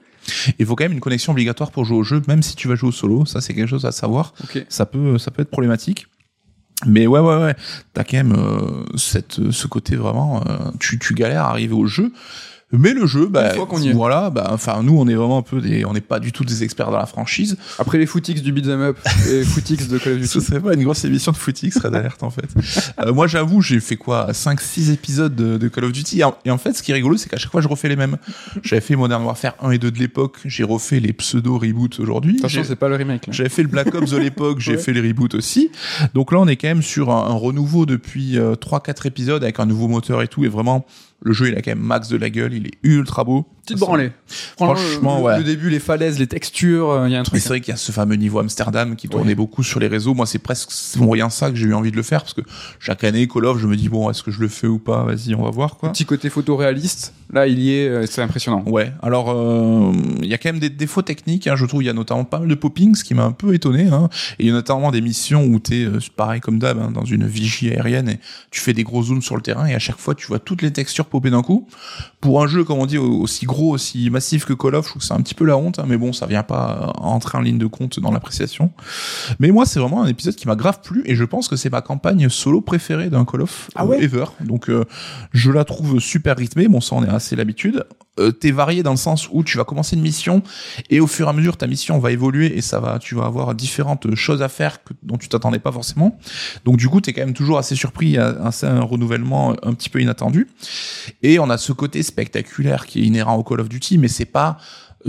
Il 0.57 0.65
faut 0.65 0.75
quand 0.75 0.85
même 0.85 0.93
une 0.93 0.99
connexion 0.99 1.33
obligatoire 1.33 1.71
pour 1.71 1.85
jouer 1.85 1.97
au 1.97 2.03
jeu, 2.03 2.21
même 2.27 2.41
si 2.41 2.55
tu 2.55 2.67
vas 2.67 2.75
jouer 2.75 2.89
au 2.89 2.91
solo. 2.91 3.25
Ça, 3.25 3.41
c'est 3.41 3.53
quelque 3.53 3.69
chose 3.69 3.85
à 3.85 3.91
savoir. 3.91 4.33
Ça 4.69 4.85
peut, 4.87 5.17
ça 5.19 5.29
peut 5.31 5.43
être 5.43 5.51
problématique. 5.51 6.07
Mais 6.85 7.07
ouais, 7.07 7.19
ouais, 7.19 7.37
ouais. 7.37 7.55
T'as 7.93 8.03
quand 8.03 8.17
même 8.17 8.35
euh, 8.37 8.85
cette, 8.97 9.51
ce 9.51 9.67
côté 9.67 9.95
vraiment. 9.95 10.41
euh, 10.47 10.57
tu, 10.79 10.99
tu 10.99 11.13
galères 11.13 11.43
à 11.43 11.49
arriver 11.49 11.73
au 11.73 11.85
jeu. 11.87 12.11
Mais 12.71 12.93
le 12.93 13.05
jeu, 13.05 13.27
bah, 13.27 13.53
voilà, 13.93 14.29
bah, 14.31 14.49
enfin, 14.51 14.81
nous, 14.81 14.97
on 14.99 15.07
est 15.07 15.13
vraiment 15.13 15.37
un 15.37 15.41
peu 15.43 15.61
des, 15.61 15.85
on 15.85 15.93
n'est 15.93 16.01
pas 16.01 16.19
du 16.19 16.31
tout 16.31 16.43
des 16.43 16.63
experts 16.63 16.89
dans 16.89 16.97
la 16.97 17.05
franchise. 17.05 17.57
Après 17.77 17.99
les 17.99 18.07
footix 18.07 18.41
du 18.41 18.51
beat'em 18.51 18.81
up 18.81 18.97
et 19.29 19.43
footix 19.43 19.87
de 19.87 19.97
Call 19.99 20.13
of 20.13 20.25
Ce 20.25 20.39
Duty. 20.39 20.45
serait 20.45 20.59
pas 20.59 20.73
une 20.73 20.83
grosse 20.83 21.05
émission 21.05 21.31
de 21.31 21.37
footix, 21.37 21.77
Red 21.77 21.93
Alert, 21.95 22.21
en 22.23 22.31
fait. 22.31 22.47
Euh, 22.99 23.13
moi, 23.13 23.27
j'avoue, 23.27 23.61
j'ai 23.61 23.79
fait 23.79 23.95
quoi, 23.97 24.33
5, 24.33 24.59
6 24.59 24.89
épisodes 24.89 25.35
de, 25.35 25.57
de 25.57 25.67
Call 25.67 25.85
of 25.85 25.91
Duty. 25.91 26.19
Et 26.19 26.23
en, 26.23 26.35
et 26.43 26.49
en 26.51 26.57
fait, 26.57 26.73
ce 26.73 26.81
qui 26.81 26.91
est 26.91 26.95
rigolo, 26.95 27.17
c'est 27.17 27.29
qu'à 27.29 27.37
chaque 27.37 27.51
fois, 27.51 27.61
je 27.61 27.67
refais 27.67 27.87
les 27.87 27.95
mêmes. 27.95 28.17
J'avais 28.63 28.81
fait 28.81 28.95
Modern 28.95 29.23
Warfare 29.23 29.53
1 29.61 29.71
et 29.71 29.77
2 29.77 29.91
de 29.91 29.99
l'époque. 29.99 30.39
J'ai 30.43 30.63
refait 30.63 30.99
les 30.99 31.13
pseudo 31.13 31.57
reboots 31.59 31.99
aujourd'hui. 31.99 32.37
Attention, 32.39 32.63
c'est 32.65 32.75
pas 32.75 32.89
le 32.89 32.95
remake. 32.95 33.27
J'avais 33.29 33.49
fait 33.49 33.61
le 33.61 33.69
Black 33.69 33.93
Ops 33.93 34.09
de 34.11 34.17
l'époque, 34.17 34.59
j'ai 34.59 34.71
Ouais. 34.75 34.77
fait 34.81 34.91
les 34.91 35.01
reboots 35.07 35.35
aussi. 35.35 35.69
Donc 36.15 36.31
là, 36.31 36.39
on 36.39 36.47
est 36.47 36.55
quand 36.57 36.67
même 36.67 36.81
sur 36.81 37.11
un, 37.11 37.29
un 37.29 37.33
renouveau 37.35 37.85
depuis 37.85 38.37
euh, 38.39 38.55
3-4 38.55 39.07
épisodes 39.07 39.43
avec 39.43 39.59
un 39.59 39.65
nouveau 39.67 39.87
moteur 39.87 40.21
et 40.23 40.27
tout. 40.27 40.43
Et 40.43 40.49
vraiment, 40.49 40.85
le 41.21 41.33
jeu, 41.33 41.47
il 41.47 41.55
a 41.55 41.61
quand 41.61 41.71
même 41.71 41.79
max 41.79 42.09
de 42.09 42.17
la 42.17 42.29
gueule, 42.29 42.53
il 42.53 42.67
est 42.67 42.77
ultra 42.83 43.23
beau. 43.23 43.45
Petite 43.63 43.79
branlée. 43.79 44.11
Franchement, 44.27 45.17
le, 45.17 45.23
ouais. 45.23 45.37
Le 45.39 45.43
début, 45.43 45.71
les 45.71 45.79
falaises, 45.79 46.19
les 46.19 46.27
textures, 46.27 47.07
il 47.07 47.11
y 47.11 47.15
a 47.15 47.19
un 47.19 47.23
truc. 47.23 47.41
c'est 47.41 47.49
vrai 47.49 47.61
qu'il 47.61 47.71
y 47.71 47.73
a 47.73 47.77
ce 47.77 47.91
fameux 47.91 48.15
niveau 48.15 48.37
Amsterdam 48.37 48.95
qui 48.95 49.09
tournait 49.09 49.33
beaucoup 49.33 49.63
sur 49.63 49.79
les 49.79 49.87
réseaux. 49.87 50.13
Moi, 50.13 50.27
c'est 50.27 50.39
presque 50.39 50.69
rien 50.99 51.29
ça 51.29 51.49
que 51.49 51.55
j'ai 51.55 51.65
eu 51.65 51.73
envie 51.73 51.91
de 51.91 51.95
le 51.95 52.03
faire 52.03 52.21
parce 52.21 52.33
que 52.33 52.41
chaque 52.79 53.03
année, 53.03 53.27
Call 53.27 53.45
of, 53.45 53.59
je 53.59 53.67
me 53.67 53.75
dis 53.75 53.89
bon, 53.89 54.09
est-ce 54.09 54.23
que 54.23 54.31
je 54.31 54.39
le 54.39 54.47
fais 54.47 54.67
ou 54.67 54.77
pas? 54.77 55.03
Vas-y, 55.03 55.35
on 55.35 55.43
va 55.43 55.49
voir 55.49 55.77
quoi. 55.77 55.91
Petit 55.91 56.05
côté 56.05 56.29
photoréaliste, 56.29 57.13
là 57.31 57.47
il 57.47 57.59
y 57.59 57.73
est, 57.73 57.87
euh, 57.87 58.05
c'est 58.05 58.21
impressionnant. 58.21 58.63
Ouais, 58.67 58.91
alors 59.01 59.31
euh, 59.31 59.91
il 60.21 60.27
y 60.27 60.33
a 60.33 60.37
quand 60.37 60.49
même 60.49 60.59
des 60.59 60.69
défauts 60.69 61.01
techniques, 61.01 61.47
hein, 61.47 61.55
je 61.55 61.65
trouve. 61.65 61.83
Il 61.83 61.87
y 61.87 61.89
a 61.89 61.93
notamment 61.93 62.23
pas 62.23 62.39
mal 62.39 62.47
de 62.47 62.55
popping, 62.55 62.95
ce 62.95 63.03
qui 63.03 63.13
m'a 63.13 63.23
un 63.23 63.31
peu 63.31 63.53
étonné. 63.53 63.87
Hein. 63.87 64.09
Et 64.39 64.43
il 64.43 64.47
y 64.47 64.49
a 64.51 64.53
notamment 64.53 64.91
des 64.91 65.01
missions 65.01 65.43
où 65.45 65.59
t'es 65.59 65.85
euh, 65.85 65.99
pareil 66.15 66.41
comme 66.41 66.59
d'hab, 66.59 66.79
hein, 66.79 66.91
dans 66.91 67.05
une 67.05 67.25
vigie 67.25 67.71
aérienne 67.71 68.09
et 68.09 68.19
tu 68.51 68.61
fais 68.61 68.73
des 68.73 68.83
gros 68.83 69.03
zooms 69.03 69.21
sur 69.21 69.35
le 69.35 69.41
terrain 69.41 69.65
et 69.65 69.75
à 69.75 69.79
chaque 69.79 69.97
fois 69.97 70.15
tu 70.15 70.27
vois 70.27 70.39
toutes 70.39 70.61
les 70.61 70.71
textures 70.71 71.05
popper 71.15 71.29
d'un 71.29 71.41
coup. 71.41 71.67
Pour 72.21 72.43
un 72.43 72.47
jeu, 72.47 72.63
comme 72.63 72.79
on 72.79 72.85
dit, 72.85 72.97
aussi 72.97 73.45
gros, 73.45 73.73
aussi 73.73 74.09
massif 74.09 74.45
que 74.45 74.53
Call 74.53 74.75
of, 74.75 74.85
je 74.85 74.89
trouve 74.89 75.01
que 75.01 75.07
c'est 75.07 75.13
un 75.13 75.21
petit 75.21 75.33
peu 75.33 75.45
la 75.45 75.57
honte, 75.57 75.79
hein, 75.79 75.85
mais 75.87 75.97
bon, 75.97 76.13
ça 76.13 76.25
vient 76.25 76.43
pas 76.43 76.93
entrer 76.97 77.37
en 77.37 77.41
ligne 77.41 77.57
de 77.57 77.67
compte 77.67 77.99
dans 77.99 78.11
l'appréciation. 78.11 78.71
Mais 79.39 79.51
moi, 79.51 79.65
c'est 79.65 79.79
vraiment 79.79 80.03
un 80.03 80.07
épisode 80.07 80.35
qui 80.35 80.47
m'a 80.47 80.55
grave 80.55 80.81
plu, 80.81 81.03
et 81.05 81.15
je 81.15 81.23
pense 81.23 81.47
que 81.47 81.55
c'est 81.55 81.69
ma 81.69 81.81
campagne 81.81 82.29
solo 82.29 82.61
préférée 82.61 83.09
d'un 83.09 83.25
Call 83.25 83.41
of 83.41 83.69
Ah 83.75 83.85
ouais 83.85 84.03
ever. 84.03 84.25
Donc, 84.41 84.69
euh, 84.69 84.83
je 85.31 85.51
la 85.51 85.63
trouve 85.63 85.99
super 85.99 86.37
rythmée. 86.37 86.67
Bon, 86.67 86.81
ça, 86.81 86.95
on 86.95 87.03
est 87.03 87.09
assez 87.09 87.35
l'habitude. 87.35 87.85
Euh, 88.19 88.31
T'es 88.31 88.51
varié 88.51 88.83
dans 88.83 88.91
le 88.91 88.97
sens 88.97 89.27
où 89.31 89.43
tu 89.43 89.57
vas 89.57 89.63
commencer 89.63 89.95
une 89.95 90.01
mission, 90.01 90.41
et 90.89 90.99
au 90.99 91.07
fur 91.07 91.27
et 91.27 91.29
à 91.29 91.33
mesure, 91.33 91.57
ta 91.57 91.67
mission 91.67 91.99
va 91.99 92.11
évoluer, 92.11 92.57
et 92.57 92.61
ça 92.61 92.79
va, 92.79 92.99
tu 92.99 93.15
vas 93.15 93.25
avoir 93.25 93.53
différentes 93.55 94.13
choses 94.15 94.41
à 94.41 94.49
faire 94.49 94.77
dont 95.03 95.17
tu 95.17 95.27
t'attendais 95.29 95.59
pas 95.59 95.71
forcément. 95.71 96.17
Donc, 96.63 96.77
du 96.77 96.87
coup, 96.89 97.01
t'es 97.01 97.13
quand 97.13 97.25
même 97.25 97.33
toujours 97.33 97.57
assez 97.57 97.75
surpris, 97.75 98.17
un, 98.17 98.51
c'est 98.51 98.67
un 98.67 98.81
renouvellement 98.81 99.55
un 99.63 99.73
petit 99.73 99.89
peu 99.89 100.01
inattendu. 100.01 100.47
Et 101.23 101.39
on 101.39 101.49
a 101.49 101.57
ce 101.57 101.73
côté 101.73 102.03
spectaculaire 102.03 102.85
qui 102.85 103.01
est 103.01 103.03
inhérent 103.03 103.35
au 103.35 103.43
Call 103.43 103.61
of 103.61 103.69
Duty, 103.69 103.97
mais 103.97 104.07
c'est 104.07 104.25
pas 104.25 104.57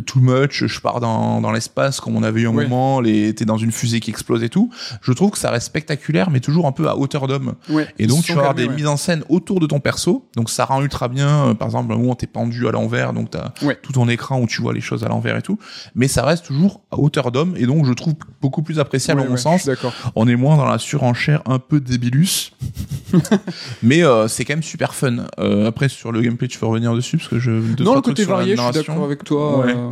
too 0.04 0.20
much, 0.20 0.64
je 0.66 0.80
pars 0.80 1.00
dans, 1.00 1.40
dans 1.40 1.52
l'espace 1.52 2.00
comme 2.00 2.16
on 2.16 2.22
avait 2.22 2.42
eu 2.42 2.48
un 2.48 2.54
Ouais. 2.54 2.64
moment, 2.64 3.00
les, 3.00 3.34
t'es 3.34 3.44
dans 3.44 3.56
une 3.58 3.72
fusée 3.72 4.00
qui 4.00 4.10
explose 4.10 4.42
et 4.42 4.48
tout. 4.48 4.70
Je 5.02 5.12
trouve 5.12 5.30
que 5.30 5.38
ça 5.38 5.50
reste 5.50 5.66
spectaculaire, 5.66 6.30
mais 6.30 6.40
toujours 6.40 6.66
un 6.66 6.72
peu 6.72 6.88
à 6.88 6.96
hauteur 6.96 7.26
d'homme. 7.28 7.54
Ouais. 7.70 7.86
Et 7.98 8.06
donc 8.06 8.18
Ils 8.20 8.24
tu 8.24 8.32
vas 8.32 8.40
avoir 8.40 8.54
des 8.54 8.66
ouais. 8.66 8.74
mises 8.74 8.86
en 8.86 8.96
scène 8.96 9.22
autour 9.28 9.60
de 9.60 9.66
ton 9.66 9.80
perso, 9.80 10.28
donc 10.36 10.50
ça 10.50 10.64
rend 10.64 10.82
ultra 10.82 11.08
bien. 11.08 11.48
Euh, 11.48 11.54
Par 11.54 11.68
exemple, 11.68 11.92
un 11.92 11.96
moment 11.96 12.14
t'es 12.14 12.26
pendu 12.26 12.66
à 12.68 12.70
l'envers, 12.72 13.12
donc 13.12 13.30
t'as 13.30 13.50
tout 13.82 13.92
ton 13.92 14.08
écran 14.08 14.40
où 14.40 14.46
tu 14.46 14.62
vois 14.62 14.72
les 14.72 14.80
choses 14.80 15.04
à 15.04 15.08
l'envers 15.08 15.36
et 15.36 15.42
tout. 15.42 15.58
Mais 15.94 16.08
ça 16.08 16.24
reste 16.24 16.46
toujours 16.46 16.80
à 16.90 16.98
hauteur 16.98 17.30
d'homme, 17.32 17.54
et 17.56 17.66
donc 17.66 17.86
je 17.86 17.92
trouve 17.92 18.14
beaucoup 18.40 18.62
plus 18.62 18.78
appréciable 18.78 19.20
à 19.22 19.24
mon 19.24 19.36
sens. 19.36 19.68
On 20.14 20.26
est 20.28 20.36
moins 20.36 20.56
dans 20.56 20.66
la 20.66 20.78
surenchère 20.78 21.42
un 21.46 21.58
peu 21.58 21.80
débilus. 21.80 22.52
mais 23.82 24.02
euh, 24.04 24.28
c'est 24.28 24.44
quand 24.44 24.54
même 24.54 24.62
super 24.62 24.94
fun. 24.94 25.26
Euh, 25.38 25.66
après, 25.66 25.88
sur 25.88 26.12
le 26.12 26.20
gameplay, 26.20 26.48
tu 26.48 26.58
veux 26.58 26.66
revenir 26.66 26.94
dessus 26.94 27.16
parce 27.18 27.28
que 27.28 27.38
je. 27.38 27.50
deux, 27.50 27.84
non, 27.84 27.94
le 27.94 28.00
côté 28.00 28.24
varié, 28.24 28.56
je 28.56 28.60
suis 28.62 28.72
d'accord 28.72 29.04
avec 29.04 29.24
toi. 29.24 29.66
Euh, 29.66 29.85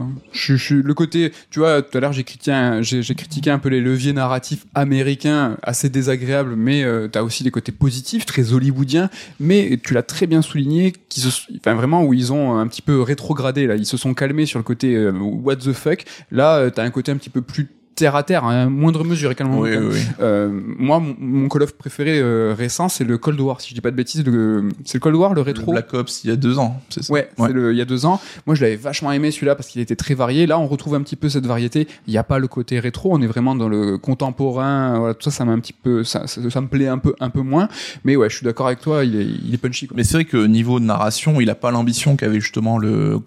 le 0.82 0.94
côté, 0.94 1.32
tu 1.50 1.58
vois, 1.60 1.82
tout 1.82 1.96
à 1.96 2.00
l'heure 2.00 2.12
j'ai 2.12 2.24
critiqué, 2.24 2.52
un- 2.52 2.82
critiqué 3.14 3.50
un 3.50 3.58
peu 3.58 3.68
les 3.68 3.80
leviers 3.80 4.12
narratifs 4.12 4.66
américains, 4.74 5.56
assez 5.62 5.88
désagréables, 5.88 6.56
mais 6.56 6.84
euh, 6.84 7.08
t'as 7.08 7.22
aussi 7.22 7.44
des 7.44 7.50
côtés 7.50 7.72
positifs, 7.72 8.26
très 8.26 8.52
hollywoodiens. 8.52 9.10
Mais 9.40 9.78
tu 9.82 9.94
l'as 9.94 10.02
très 10.02 10.26
bien 10.26 10.42
souligné, 10.42 10.92
se, 11.20 11.28
vraiment 11.74 12.04
où 12.04 12.14
ils 12.14 12.32
ont 12.32 12.58
un 12.58 12.66
petit 12.66 12.82
peu 12.82 13.00
rétrogradé 13.00 13.66
là, 13.66 13.76
ils 13.76 13.86
se 13.86 13.96
sont 13.96 14.14
calmés 14.14 14.46
sur 14.46 14.58
le 14.58 14.64
côté 14.64 14.94
euh, 14.94 15.12
what 15.12 15.56
the 15.56 15.72
fuck. 15.72 16.04
Là, 16.30 16.56
euh, 16.56 16.70
t'as 16.70 16.84
un 16.84 16.90
côté 16.90 17.12
un 17.12 17.16
petit 17.16 17.30
peu 17.30 17.42
plus 17.42 17.68
terre 17.94 18.16
à 18.16 18.22
terre, 18.22 18.44
à 18.44 18.66
moindre 18.66 19.04
mesure 19.04 19.30
et 19.30 19.34
calmement. 19.34 19.60
Oui, 19.60 19.76
oui, 19.76 19.86
oui. 19.92 20.00
Euh, 20.20 20.50
moi, 20.78 21.00
mon, 21.00 21.48
Call 21.48 21.62
of 21.62 21.74
préféré 21.76 22.18
euh, 22.18 22.54
récent, 22.56 22.88
c'est 22.88 23.04
le 23.04 23.18
Cold 23.18 23.40
War. 23.40 23.60
Si 23.60 23.70
je 23.70 23.74
dis 23.74 23.80
pas 23.80 23.90
de 23.90 23.96
bêtises, 23.96 24.24
le- 24.24 24.68
c'est 24.84 24.94
le 24.94 25.00
Cold 25.00 25.16
War, 25.16 25.30
le 25.30 25.36
Le 25.36 25.42
rétro. 25.42 25.72
Black 25.72 25.92
Ops 25.94 26.24
il 26.24 26.30
y 26.30 26.32
a 26.32 26.36
deux 26.36 26.58
ans, 26.58 26.80
c'est 26.88 27.02
ça? 27.04 27.12
Ouais, 27.12 27.30
c'est 27.38 27.52
le, 27.52 27.72
il 27.72 27.78
y 27.78 27.80
a 27.80 27.84
deux 27.84 28.06
ans. 28.06 28.20
Moi, 28.46 28.54
je 28.56 28.62
l'avais 28.62 28.76
vachement 28.76 29.12
aimé 29.12 29.30
celui-là 29.30 29.54
parce 29.54 29.68
qu'il 29.68 29.80
était 29.80 29.96
très 29.96 30.14
varié. 30.14 30.46
Là, 30.46 30.58
on 30.58 30.66
retrouve 30.66 30.94
un 30.94 31.02
petit 31.02 31.16
peu 31.16 31.28
cette 31.28 31.46
variété. 31.46 31.86
Il 32.06 32.10
n'y 32.10 32.18
a 32.18 32.24
pas 32.24 32.38
le 32.38 32.48
côté 32.48 32.80
rétro. 32.80 33.10
On 33.12 33.20
est 33.22 33.26
vraiment 33.26 33.54
dans 33.54 33.68
le 33.68 33.98
contemporain. 33.98 34.98
Voilà, 34.98 35.14
tout 35.14 35.22
ça, 35.22 35.30
ça 35.30 35.44
m'a 35.44 35.52
un 35.52 35.60
petit 35.60 35.72
peu, 35.72 36.04
ça, 36.04 36.26
ça, 36.26 36.40
ça 36.50 36.60
me 36.60 36.66
plaît 36.68 36.88
un 36.88 36.98
peu, 36.98 37.14
un 37.20 37.30
peu 37.30 37.40
moins. 37.42 37.68
Mais 38.04 38.16
ouais, 38.16 38.28
je 38.30 38.36
suis 38.36 38.44
d'accord 38.44 38.66
avec 38.66 38.80
toi. 38.80 39.04
Il 39.04 39.16
est, 39.16 39.26
il 39.26 39.54
est 39.54 39.58
punchy. 39.58 39.86
Quoi. 39.86 39.96
Mais 39.96 40.04
c'est 40.04 40.14
vrai 40.14 40.24
que 40.24 40.46
niveau 40.46 40.80
de 40.80 40.84
narration, 40.84 41.40
il 41.40 41.50
a 41.50 41.54
pas 41.54 41.70
l'ambition 41.70 42.16
qu'avait 42.16 42.40
justement 42.40 42.78
le 42.78 43.18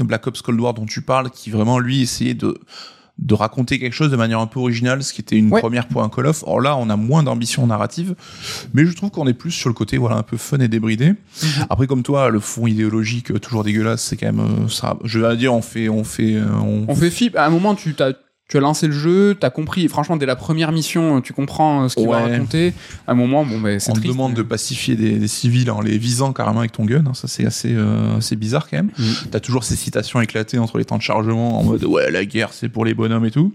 Black 0.00 0.26
Ops 0.26 0.42
Cold 0.42 0.60
War 0.60 0.74
dont 0.74 0.86
tu 0.86 1.00
parles, 1.02 1.30
qui 1.30 1.50
vraiment 1.50 1.78
lui 1.78 2.02
essayait 2.02 2.34
de 2.34 2.58
de 3.22 3.34
raconter 3.34 3.78
quelque 3.78 3.92
chose 3.92 4.10
de 4.10 4.16
manière 4.16 4.40
un 4.40 4.46
peu 4.46 4.58
originale, 4.60 5.02
ce 5.02 5.12
qui 5.12 5.20
était 5.20 5.36
une 5.36 5.50
Ouais. 5.52 5.60
première 5.60 5.86
pour 5.88 6.02
un 6.02 6.08
Call 6.08 6.26
of. 6.26 6.42
Or 6.46 6.60
là, 6.60 6.76
on 6.76 6.90
a 6.90 6.96
moins 6.96 7.22
d'ambition 7.22 7.66
narrative, 7.66 8.14
mais 8.74 8.84
je 8.84 8.92
trouve 8.94 9.10
qu'on 9.10 9.26
est 9.26 9.34
plus 9.34 9.50
sur 9.52 9.68
le 9.68 9.74
côté 9.74 9.96
voilà 9.96 10.16
un 10.16 10.22
peu 10.22 10.36
fun 10.36 10.58
et 10.58 10.68
débridé. 10.68 11.10
Mhm. 11.10 11.16
Après, 11.70 11.86
comme 11.86 12.02
toi, 12.02 12.30
le 12.30 12.40
fond 12.40 12.66
idéologique 12.66 13.30
euh, 13.30 13.38
toujours 13.38 13.64
dégueulasse, 13.64 14.02
c'est 14.02 14.16
quand 14.16 14.26
même 14.32 14.40
euh, 14.64 14.68
ça. 14.68 14.96
Je 15.04 15.20
vais 15.20 15.36
dire, 15.36 15.54
on 15.54 15.62
fait, 15.62 15.88
on 15.88 16.04
fait, 16.04 16.34
euh, 16.34 16.44
on, 16.62 16.84
On 16.88 16.94
fait 16.94 17.10
fi. 17.10 17.30
À 17.36 17.46
un 17.46 17.50
moment, 17.50 17.74
tu 17.74 17.94
t'as, 17.94 18.12
tu 18.52 18.58
as 18.58 18.60
lancé 18.60 18.86
le 18.86 18.92
jeu, 18.92 19.34
t'as 19.34 19.48
compris. 19.48 19.88
Franchement, 19.88 20.18
dès 20.18 20.26
la 20.26 20.36
première 20.36 20.72
mission, 20.72 21.22
tu 21.22 21.32
comprends 21.32 21.84
euh, 21.84 21.88
ce 21.88 21.96
qu'il 21.96 22.06
va 22.06 22.20
raconter. 22.20 22.74
À 23.06 23.12
un 23.12 23.14
moment, 23.14 23.46
bon, 23.46 23.58
ben, 23.58 23.80
c'est 23.80 23.90
on 23.90 23.94
te 23.94 24.06
demande 24.06 24.32
mais- 24.32 24.36
de 24.36 24.42
pacifier 24.42 24.94
des, 24.94 25.12
des 25.18 25.26
civils 25.26 25.70
en 25.70 25.80
les 25.80 25.96
visant 25.96 26.34
carrément 26.34 26.58
avec 26.58 26.72
ton 26.72 26.84
gun. 26.84 27.02
hein. 27.06 27.14
Ça, 27.14 27.28
c'est 27.28 27.46
assez, 27.46 27.72
euh, 27.74 28.18
bizarre 28.36 28.68
quand 28.68 28.76
même. 28.76 28.90
Mhm. 28.98 29.14
T'as 29.30 29.40
toujours 29.40 29.64
ces 29.64 29.74
citations 29.74 30.20
éclatées 30.20 30.58
entre 30.58 30.76
les 30.76 30.84
temps 30.84 30.98
de 30.98 31.02
chargement 31.02 31.60
en 31.60 31.62
mode 31.64 31.84
ouais 31.84 32.10
la 32.10 32.24
guerre 32.26 32.52
c'est 32.52 32.68
pour 32.68 32.84
les 32.84 32.92
bonhommes 32.92 33.24
et 33.24 33.30
tout. 33.30 33.52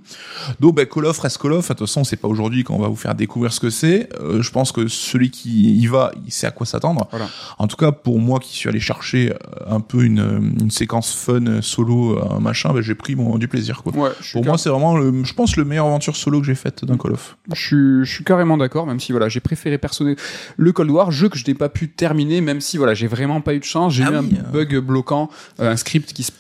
Donc 0.59 0.75
bah, 0.75 0.85
Call 0.85 1.05
of 1.05 1.19
reste 1.19 1.37
Call 1.39 1.53
of. 1.53 1.67
De 1.67 1.73
toute 1.73 1.79
façon 1.87 2.03
c'est 2.03 2.15
pas 2.15 2.27
aujourd'hui 2.27 2.63
qu'on 2.63 2.79
va 2.79 2.87
vous 2.87 2.95
faire 2.95 3.13
découvrir 3.13 3.53
ce 3.53 3.59
que 3.59 3.69
c'est. 3.69 4.09
Euh, 4.21 4.41
je 4.41 4.49
pense 4.51 4.71
que 4.71 4.87
celui 4.87 5.29
qui 5.29 5.75
y 5.77 5.85
va 5.87 6.11
il 6.25 6.31
sait 6.31 6.47
à 6.47 6.51
quoi 6.51 6.65
s'attendre. 6.65 7.07
Voilà. 7.11 7.27
En 7.59 7.67
tout 7.67 7.75
cas 7.75 7.91
pour 7.91 8.19
moi 8.19 8.39
qui 8.39 8.55
suis 8.55 8.67
allé 8.69 8.79
chercher 8.79 9.31
euh, 9.33 9.35
un 9.75 9.79
peu 9.79 10.03
une, 10.03 10.53
une 10.59 10.71
séquence 10.71 11.13
fun 11.13 11.45
euh, 11.45 11.61
solo 11.61 12.17
un 12.31 12.39
machin, 12.39 12.71
bah, 12.73 12.81
j'ai 12.81 12.95
pris 12.95 13.15
du 13.15 13.47
plaisir 13.47 13.83
quoi. 13.83 13.93
Ouais, 13.95 14.09
Pour 14.33 14.45
moi 14.45 14.57
c'est 14.57 14.69
vraiment 14.69 14.86
le, 14.95 15.23
je 15.23 15.33
pense 15.33 15.57
le 15.57 15.65
meilleure 15.65 15.88
aventure 15.88 16.15
solo 16.15 16.39
que 16.39 16.45
j'ai 16.45 16.55
faite 16.55 16.85
d'un 16.85 16.97
Call 16.97 17.13
of. 17.13 17.38
Je 17.53 17.59
suis, 17.61 18.05
je 18.05 18.11
suis 18.13 18.23
carrément 18.23 18.57
d'accord, 18.57 18.88
même 18.88 18.99
si 18.99 19.11
voilà, 19.11 19.27
j'ai 19.27 19.39
préféré 19.39 19.77
personnel 19.77 20.15
le 20.55 20.71
Cold 20.71 20.89
War, 20.91 21.11
jeu 21.11 21.27
que 21.29 21.38
je 21.38 21.43
n'ai 21.47 21.53
pas 21.53 21.69
pu 21.69 21.89
terminer, 21.89 22.39
même 22.41 22.61
si 22.61 22.77
voilà, 22.77 22.93
j'ai 22.93 23.07
vraiment 23.07 23.41
pas 23.41 23.53
eu 23.53 23.59
de 23.59 23.63
chance. 23.65 23.93
J'ai 23.93 24.03
Ah 24.03 24.11
eu 24.11 24.17
oui, 24.19 24.35
un 24.47 24.51
bug 24.51 24.77
bloquant, 24.77 25.29
euh, 25.59 25.71
un 25.71 25.75
script 25.75 26.13
qui 26.13 26.23
se- 26.23 26.31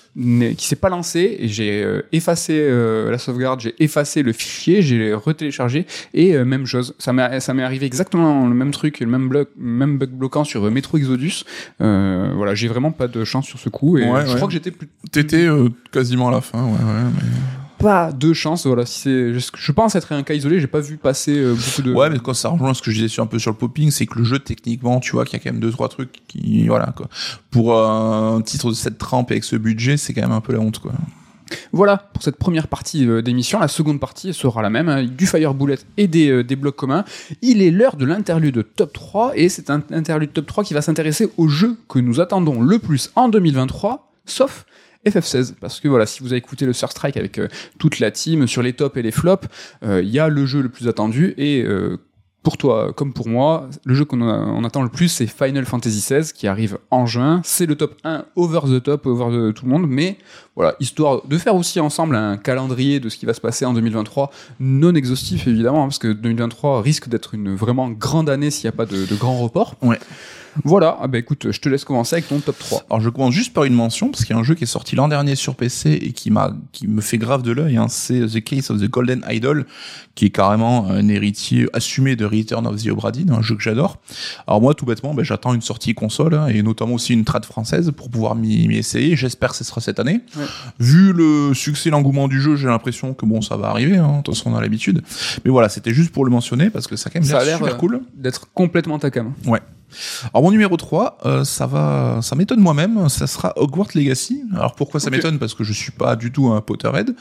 qui 0.55 0.65
s'est 0.65 0.75
pas 0.75 0.89
lancé 0.89 1.35
et 1.39 1.47
j'ai 1.47 1.83
euh, 1.83 2.01
effacé 2.11 2.53
euh, 2.59 3.11
la 3.11 3.19
sauvegarde, 3.19 3.59
j'ai 3.59 3.75
effacé 3.77 4.23
le 4.23 4.33
fichier, 4.33 4.81
j'ai 4.81 5.13
retéléchargé 5.13 5.85
et 6.15 6.35
euh, 6.35 6.43
même 6.43 6.65
chose. 6.65 6.95
Ça 6.97 7.13
m'est 7.13 7.39
ça 7.39 7.53
m'est 7.53 7.61
arrivé 7.61 7.85
exactement 7.85 8.47
le 8.47 8.55
même 8.55 8.71
truc, 8.71 8.99
le 8.99 9.05
même 9.05 9.29
bloc, 9.29 9.49
même 9.57 9.99
bug 9.99 10.09
bloquant 10.09 10.43
sur 10.43 10.65
euh, 10.65 10.71
Metro 10.71 10.97
Exodus. 10.97 11.43
Euh, 11.81 12.31
voilà, 12.35 12.55
j'ai 12.55 12.67
vraiment 12.67 12.91
pas 12.91 13.07
de 13.07 13.23
chance 13.25 13.45
sur 13.45 13.59
ce 13.59 13.69
coup 13.69 13.99
et 13.99 14.09
Ouais, 14.09 14.21
je 14.25 14.29
ouais. 14.31 14.35
crois 14.37 14.47
que 14.47 14.53
j'étais 14.53 14.71
plus 14.71 14.87
T'étais 15.11 15.45
euh, 15.47 15.69
quasiment 15.91 16.29
à 16.29 16.31
la 16.31 16.41
fin 16.41 16.63
ouais 16.63 16.71
ouais. 16.71 17.03
mais- 17.15 17.66
pas 17.77 18.11
de 18.11 18.33
chance. 18.33 18.65
Voilà, 18.65 18.85
si 18.85 19.01
c'est, 19.01 19.33
je, 19.33 19.39
je 19.55 19.71
pense 19.71 19.95
être 19.95 20.11
un 20.11 20.23
cas 20.23 20.33
isolé, 20.33 20.59
j'ai 20.59 20.67
pas 20.67 20.79
vu 20.79 20.97
passer 20.97 21.37
euh, 21.37 21.53
beaucoup 21.53 21.81
de. 21.81 21.93
Ouais, 21.93 22.09
mais 22.09 22.19
quand 22.19 22.33
ça 22.33 22.49
rejoint 22.49 22.73
ce 22.73 22.81
que 22.81 22.91
je 22.91 22.97
disais 22.97 23.07
sur 23.07 23.23
un 23.23 23.27
peu 23.27 23.39
sur 23.39 23.51
le 23.51 23.57
popping, 23.57 23.91
c'est 23.91 24.05
que 24.05 24.19
le 24.19 24.25
jeu 24.25 24.39
techniquement, 24.39 24.99
tu 24.99 25.11
vois, 25.11 25.25
qu'il 25.25 25.37
y 25.37 25.41
a 25.41 25.43
quand 25.43 25.51
même 25.51 25.61
deux 25.61 25.71
trois 25.71 25.89
trucs 25.89 26.25
qui, 26.27 26.67
voilà 26.67 26.93
quoi. 26.95 27.07
Pour 27.51 27.73
euh, 27.73 28.37
un 28.37 28.41
titre 28.41 28.69
de 28.69 28.75
cette 28.75 28.97
trempe 28.97 29.31
avec 29.31 29.43
ce 29.43 29.55
budget, 29.55 29.97
c'est 29.97 30.13
quand 30.13 30.21
même 30.21 30.31
un 30.31 30.41
peu 30.41 30.53
la 30.53 30.59
honte 30.59 30.79
quoi. 30.79 30.91
Voilà 31.71 31.97
pour 31.97 32.23
cette 32.23 32.37
première 32.37 32.67
partie 32.67 33.07
euh, 33.07 33.21
d'émission. 33.21 33.59
La 33.59 33.67
seconde 33.67 33.99
partie 33.99 34.33
sera 34.33 34.61
la 34.61 34.69
même, 34.69 34.89
hein, 34.89 35.03
du 35.05 35.25
Fire 35.25 35.53
Bullet 35.53 35.77
et 35.97 36.07
des, 36.07 36.29
euh, 36.29 36.43
des 36.43 36.55
blocs 36.55 36.75
communs. 36.75 37.05
Il 37.41 37.61
est 37.61 37.71
l'heure 37.71 37.95
de 37.95 38.05
l'interlude 38.05 38.65
top 38.75 38.93
3 38.93 39.31
et 39.35 39.49
c'est 39.49 39.69
un 39.69 39.83
interlude 39.91 40.33
top 40.33 40.47
3 40.47 40.63
qui 40.63 40.73
va 40.73 40.81
s'intéresser 40.81 41.29
aux 41.37 41.47
jeux 41.47 41.77
que 41.87 41.99
nous 41.99 42.19
attendons 42.19 42.61
le 42.61 42.79
plus 42.79 43.11
en 43.15 43.29
2023, 43.29 44.11
sauf 44.25 44.65
FF16 45.05 45.53
parce 45.59 45.79
que 45.79 45.87
voilà 45.87 46.05
si 46.05 46.21
vous 46.21 46.27
avez 46.27 46.37
écouté 46.37 46.65
le 46.65 46.73
Sur 46.73 46.91
Strike 46.91 47.17
avec 47.17 47.37
euh, 47.37 47.47
toute 47.77 47.99
la 47.99 48.11
team 48.11 48.47
sur 48.47 48.61
les 48.61 48.73
tops 48.73 48.97
et 48.97 49.01
les 49.01 49.11
flops 49.11 49.47
euh, 49.83 50.01
il 50.01 50.09
y 50.09 50.19
a 50.19 50.29
le 50.29 50.45
jeu 50.45 50.61
le 50.61 50.69
plus 50.69 50.87
attendu 50.87 51.33
et 51.37 51.63
euh, 51.63 51.97
pour 52.47 52.55
toi 52.55 52.93
comme 52.95 53.11
pour 53.11 53.27
moi, 53.27 53.69
le 53.83 53.93
jeu 53.93 54.05
qu'on 54.05 54.63
attend 54.63 54.81
le 54.81 54.87
plus, 54.87 55.09
c'est 55.09 55.27
Final 55.27 55.65
Fantasy 55.65 55.99
XVI 55.99 56.31
qui 56.31 56.47
arrive 56.47 56.77
en 56.91 57.05
juin. 57.05 57.41
C'est 57.43 57.65
le 57.65 57.75
top 57.75 57.95
1 58.05 58.23
over 58.37 58.61
the 58.69 58.81
top, 58.81 59.05
over 59.05 59.35
de 59.35 59.51
tout 59.51 59.65
le 59.65 59.71
monde, 59.71 59.85
mais 59.85 60.17
voilà, 60.55 60.73
histoire 60.79 61.27
de 61.27 61.37
faire 61.37 61.55
aussi 61.55 61.81
ensemble 61.81 62.15
un 62.15 62.37
calendrier 62.37 63.01
de 63.01 63.09
ce 63.09 63.17
qui 63.17 63.25
va 63.25 63.33
se 63.33 63.41
passer 63.41 63.65
en 63.65 63.73
2023, 63.73 64.31
non 64.61 64.95
exhaustif 64.95 65.45
évidemment, 65.45 65.83
hein, 65.83 65.87
parce 65.87 65.99
que 65.99 66.07
2023 66.07 66.81
risque 66.81 67.09
d'être 67.09 67.33
une 67.33 67.53
vraiment 67.53 67.89
grande 67.89 68.29
année 68.29 68.49
s'il 68.49 68.69
n'y 68.69 68.73
a 68.73 68.77
pas 68.77 68.85
de, 68.85 69.05
de 69.05 69.15
grands 69.15 69.39
reports. 69.39 69.75
Ouais. 69.81 69.99
Voilà, 70.63 70.97
ah 71.01 71.07
bah 71.07 71.17
écoute, 71.17 71.51
je 71.51 71.59
te 71.59 71.69
laisse 71.69 71.83
commencer 71.83 72.15
avec 72.15 72.27
ton 72.27 72.39
top 72.39 72.57
3. 72.57 72.85
Alors 72.89 73.01
je 73.01 73.09
commence 73.09 73.33
juste 73.33 73.53
par 73.53 73.63
une 73.63 73.73
mention 73.73 74.09
parce 74.09 74.25
qu'il 74.25 74.35
y 74.35 74.37
a 74.37 74.39
un 74.39 74.43
jeu 74.43 74.55
qui 74.55 74.63
est 74.63 74.67
sorti 74.67 74.95
l'an 74.95 75.07
dernier 75.07 75.35
sur 75.35 75.55
PC 75.55 75.91
et 76.01 76.11
qui 76.11 76.31
m'a 76.31 76.53
qui 76.71 76.87
me 76.87 77.01
fait 77.01 77.17
grave 77.17 77.41
de 77.41 77.51
l'œil. 77.51 77.77
Hein, 77.77 77.87
c'est 77.89 78.19
The 78.25 78.43
Case 78.43 78.71
of 78.71 78.79
the 78.79 78.89
Golden 78.89 79.23
Idol, 79.29 79.65
qui 80.15 80.25
est 80.25 80.29
carrément 80.29 80.87
un 80.89 81.07
héritier 81.07 81.67
assumé 81.73 82.15
de 82.15 82.25
Return 82.25 82.65
of 82.67 82.81
the 82.81 82.87
Obra 82.87 83.11
Dinn, 83.11 83.31
un 83.31 83.41
jeu 83.41 83.55
que 83.55 83.61
j'adore. 83.61 83.97
Alors 84.47 84.61
moi 84.61 84.73
tout 84.73 84.85
bêtement, 84.85 85.13
ben, 85.13 85.23
j'attends 85.23 85.53
une 85.53 85.61
sortie 85.61 85.93
console 85.93 86.33
hein, 86.33 86.47
et 86.47 86.61
notamment 86.63 86.95
aussi 86.95 87.13
une 87.13 87.25
trad 87.25 87.45
française 87.45 87.91
pour 87.95 88.09
pouvoir 88.09 88.35
m'y 88.35 88.67
m'y 88.67 88.77
essayer. 88.77 89.15
J'espère 89.15 89.51
que 89.51 89.57
ce 89.57 89.63
sera 89.63 89.81
cette 89.81 89.99
année. 89.99 90.21
Ouais. 90.35 90.45
Vu 90.79 91.13
le 91.13 91.53
succès, 91.53 91.89
l'engouement 91.89 92.27
du 92.27 92.41
jeu, 92.41 92.55
j'ai 92.55 92.67
l'impression 92.67 93.13
que 93.13 93.25
bon 93.25 93.41
ça 93.41 93.57
va 93.57 93.67
arriver. 93.69 93.97
Hein, 93.97 94.17
de 94.19 94.23
toute 94.23 94.35
façon 94.35 94.51
on 94.51 94.55
a 94.55 94.61
l'habitude. 94.61 95.03
Mais 95.45 95.51
voilà, 95.51 95.69
c'était 95.69 95.93
juste 95.93 96.11
pour 96.11 96.25
le 96.25 96.31
mentionner 96.31 96.69
parce 96.69 96.87
que 96.87 96.95
ça 96.95 97.09
a 97.09 97.11
quand 97.11 97.19
même 97.19 97.29
Ça 97.29 97.39
a 97.39 97.45
l'air 97.45 97.57
super 97.57 97.73
euh, 97.73 97.77
cool. 97.77 98.01
D'être 98.15 98.51
complètement 98.53 98.99
ta 98.99 99.11
cam. 99.11 99.33
Alors 100.33 100.43
mon 100.43 100.51
numéro 100.51 100.75
3, 100.75 101.19
euh, 101.25 101.43
ça 101.43 101.65
va, 101.65 102.19
ça 102.21 102.35
m'étonne 102.35 102.59
moi-même, 102.59 103.09
ça 103.09 103.27
sera 103.27 103.53
Hogwarts 103.55 103.89
Legacy. 103.95 104.43
Alors 104.53 104.75
pourquoi 104.75 104.99
ça 104.99 105.09
m'étonne? 105.09 105.39
Parce 105.39 105.53
que 105.53 105.63
je 105.63 105.73
suis 105.73 105.91
pas 105.91 106.15
du 106.15 106.31
tout 106.31 106.47
un 106.47 106.61
Potterhead. 106.61 107.15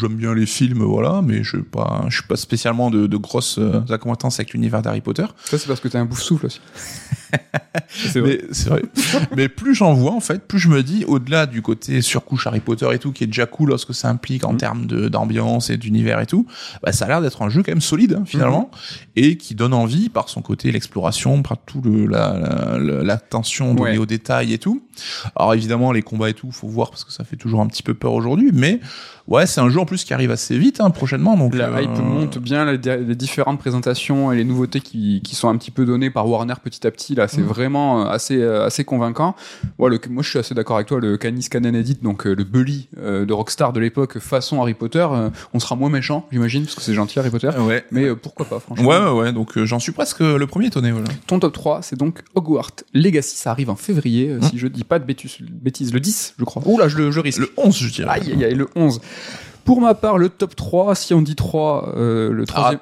J'aime 0.00 0.14
bien 0.14 0.34
les 0.34 0.46
films, 0.46 0.82
voilà, 0.82 1.22
mais 1.22 1.42
je 1.42 1.56
suis 1.56 1.62
pas, 1.62 2.04
je 2.08 2.16
suis 2.16 2.26
pas 2.26 2.36
spécialement 2.36 2.90
de, 2.90 3.06
de 3.06 3.16
grosses 3.16 3.58
euh, 3.58 3.80
accointances 3.90 4.38
avec 4.38 4.52
l'univers 4.52 4.82
d'Harry 4.82 5.00
Potter. 5.00 5.26
Ça 5.44 5.58
c'est 5.58 5.66
parce 5.66 5.80
que 5.80 5.88
t'as 5.88 6.00
un 6.00 6.04
bouffe 6.04 6.22
souffle 6.22 6.46
aussi. 6.46 6.60
c'est 7.88 8.20
vrai. 8.20 8.40
Mais 8.50 8.64
vrai. 8.68 8.82
mais 9.36 9.48
plus 9.48 9.74
j'en 9.74 9.92
vois 9.94 10.12
en 10.12 10.20
fait, 10.20 10.46
plus 10.46 10.58
je 10.58 10.68
me 10.68 10.82
dis, 10.82 11.04
au-delà 11.06 11.46
du 11.46 11.62
côté 11.62 12.00
surcouche 12.02 12.46
Harry 12.46 12.60
Potter 12.60 12.88
et 12.92 12.98
tout, 12.98 13.12
qui 13.12 13.24
est 13.24 13.28
déjà 13.28 13.46
cool 13.46 13.70
lorsque 13.70 13.94
ça 13.94 14.08
implique 14.08 14.44
en 14.44 14.52
Mhm. 14.52 14.58
termes 14.58 14.86
d'ambiance 14.86 15.70
et 15.70 15.76
d'univers 15.76 16.20
et 16.20 16.26
tout, 16.26 16.46
bah, 16.82 16.92
ça 16.92 17.04
a 17.06 17.08
l'air 17.08 17.20
d'être 17.22 17.42
un 17.42 17.48
jeu 17.48 17.62
quand 17.62 17.72
même 17.72 17.80
solide 17.80 18.16
hein, 18.20 18.24
finalement 18.26 18.70
et 19.16 19.36
qui 19.36 19.54
donne 19.54 19.74
envie 19.74 20.08
par 20.08 20.28
son 20.28 20.42
côté 20.42 20.70
l'exploration, 20.72 21.42
par 21.42 21.58
tout 21.64 21.80
le 21.82 22.06
la 22.06 22.38
la- 22.38 22.78
la- 22.78 23.02
l'attention 23.02 23.74
donnée 23.74 23.92
Ouais. 23.92 23.98
aux 23.98 24.06
détails 24.06 24.52
et 24.52 24.58
tout. 24.58 24.82
Alors 25.36 25.54
évidemment, 25.54 25.92
les 25.92 26.02
combats 26.02 26.30
et 26.30 26.34
tout, 26.34 26.50
faut 26.52 26.68
voir 26.68 26.90
parce 26.90 27.04
que 27.04 27.12
ça 27.12 27.24
fait 27.24 27.36
toujours 27.36 27.60
un 27.60 27.66
petit 27.66 27.82
peu 27.82 27.94
peur 27.94 28.12
aujourd'hui, 28.12 28.50
mais 28.52 28.80
ouais, 29.28 29.46
c'est 29.46 29.60
un 29.60 29.68
jeu 29.68 29.78
en 29.80 29.84
plus 29.86 30.04
qui 30.04 30.12
arrive 30.14 30.30
assez 30.30 30.56
vite 30.58 30.80
hein, 30.80 30.90
prochainement. 30.90 31.36
Donc 31.36 31.54
La 31.54 31.68
euh, 31.68 31.82
hype 31.82 31.98
monte 31.98 32.38
bien, 32.38 32.64
les, 32.70 32.78
les 32.78 33.14
différentes 33.14 33.58
présentations 33.58 34.32
et 34.32 34.36
les 34.36 34.44
nouveautés 34.44 34.80
qui, 34.80 35.20
qui 35.24 35.34
sont 35.34 35.48
un 35.48 35.56
petit 35.56 35.70
peu 35.70 35.84
données 35.84 36.10
par 36.10 36.28
Warner 36.28 36.54
petit 36.62 36.86
à 36.86 36.90
petit, 36.90 37.14
là, 37.14 37.28
c'est 37.28 37.40
Mm. 37.40 37.46
vraiment 37.46 38.02
euh, 38.02 38.10
assez, 38.10 38.36
euh, 38.40 38.64
assez 38.66 38.84
convaincant. 38.84 39.34
Ouais, 39.78 39.90
le, 39.90 40.00
moi, 40.10 40.22
je 40.22 40.30
suis 40.30 40.38
assez 40.38 40.54
d'accord 40.54 40.76
avec 40.76 40.88
toi, 40.88 41.00
le 41.00 41.16
Canis 41.16 41.48
Canon 41.50 41.74
Edit, 41.74 41.98
donc 42.02 42.24
le 42.24 42.44
Bully 42.44 42.88
de 42.96 43.32
Rockstar 43.32 43.72
de 43.72 43.80
l'époque, 43.80 44.18
façon 44.18 44.60
Harry 44.60 44.74
Potter, 44.74 45.06
on 45.52 45.58
sera 45.60 45.76
moins 45.76 45.90
méchant, 45.90 46.26
j'imagine, 46.32 46.64
parce 46.64 46.74
que 46.74 46.82
c'est 46.82 46.94
gentil 46.94 47.18
Harry 47.18 47.30
Potter. 47.30 47.50
Ouais. 47.58 47.84
Mais 47.90 48.04
euh, 48.04 48.14
pourquoi 48.14 48.46
pas, 48.46 48.60
franchement. 48.60 48.86
Ouais, 48.88 48.98
ouais, 48.98 49.10
ouais, 49.10 49.32
donc 49.32 49.56
euh, 49.56 49.64
j'en 49.66 49.78
suis 49.78 49.92
presque 49.92 50.20
le 50.20 50.46
premier 50.46 50.66
étonné, 50.66 50.90
voilà. 50.92 51.08
Ton 51.26 51.38
top 51.38 51.52
3, 51.52 51.82
c'est 51.82 51.96
donc 51.96 52.20
Hogwarts 52.34 52.70
Legacy, 52.92 53.36
ça 53.36 53.50
arrive 53.50 53.70
en 53.70 53.76
février, 53.76 54.28
euh, 54.30 54.38
Mm. 54.38 54.42
si 54.42 54.58
je 54.58 54.66
dis 54.66 54.84
pas 54.84 54.98
de 54.98 55.04
bêtises, 55.04 55.36
bêtises, 55.40 55.92
le 55.92 56.00
10, 56.00 56.34
je 56.38 56.44
crois. 56.44 56.62
Ouh 56.66 56.78
là, 56.78 56.88
je, 56.88 57.10
je 57.10 57.20
risque. 57.20 57.38
Le 57.38 57.50
11, 57.56 57.76
je 57.76 57.92
dirais. 57.92 58.10
Aïe, 58.10 58.32
aïe, 58.32 58.44
aïe, 58.44 58.54
le 58.54 58.68
11. 58.76 59.00
Pour 59.64 59.80
ma 59.80 59.94
part, 59.94 60.18
le 60.18 60.28
top 60.28 60.54
3, 60.56 60.94
si 60.94 61.14
on 61.14 61.22
dit 61.22 61.36
3, 61.36 61.94
euh, 61.96 62.30
le 62.32 62.44
troisième. 62.46 62.80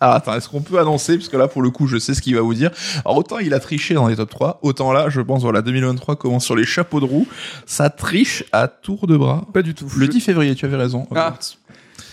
Ah, 0.00 0.14
attends, 0.16 0.34
est-ce 0.34 0.48
qu'on 0.48 0.60
peut 0.60 0.78
annoncer 0.78 1.16
Parce 1.16 1.28
que 1.28 1.36
là, 1.36 1.48
pour 1.48 1.62
le 1.62 1.70
coup, 1.70 1.86
je 1.86 1.96
sais 1.98 2.14
ce 2.14 2.20
qu'il 2.20 2.34
va 2.34 2.42
vous 2.42 2.52
dire. 2.54 2.70
Alors, 3.04 3.16
autant 3.16 3.38
il 3.38 3.54
a 3.54 3.60
triché 3.60 3.94
dans 3.94 4.06
les 4.06 4.16
top 4.16 4.28
3, 4.30 4.58
autant 4.62 4.92
là, 4.92 5.08
je 5.08 5.20
pense, 5.20 5.42
voilà, 5.42 5.62
2023 5.62 6.16
commence 6.16 6.44
sur 6.44 6.56
les 6.56 6.64
chapeaux 6.64 7.00
de 7.00 7.06
roue. 7.06 7.26
Ça 7.64 7.88
triche 7.90 8.44
à 8.52 8.68
tour 8.68 9.06
de 9.06 9.16
bras. 9.16 9.46
Pas 9.54 9.62
du 9.62 9.74
tout. 9.74 9.86
Le 9.96 10.06
Je- 10.06 10.10
10 10.10 10.20
février, 10.20 10.54
tu 10.54 10.66
avais 10.66 10.76
raison. 10.76 11.06
Ah. 11.14 11.34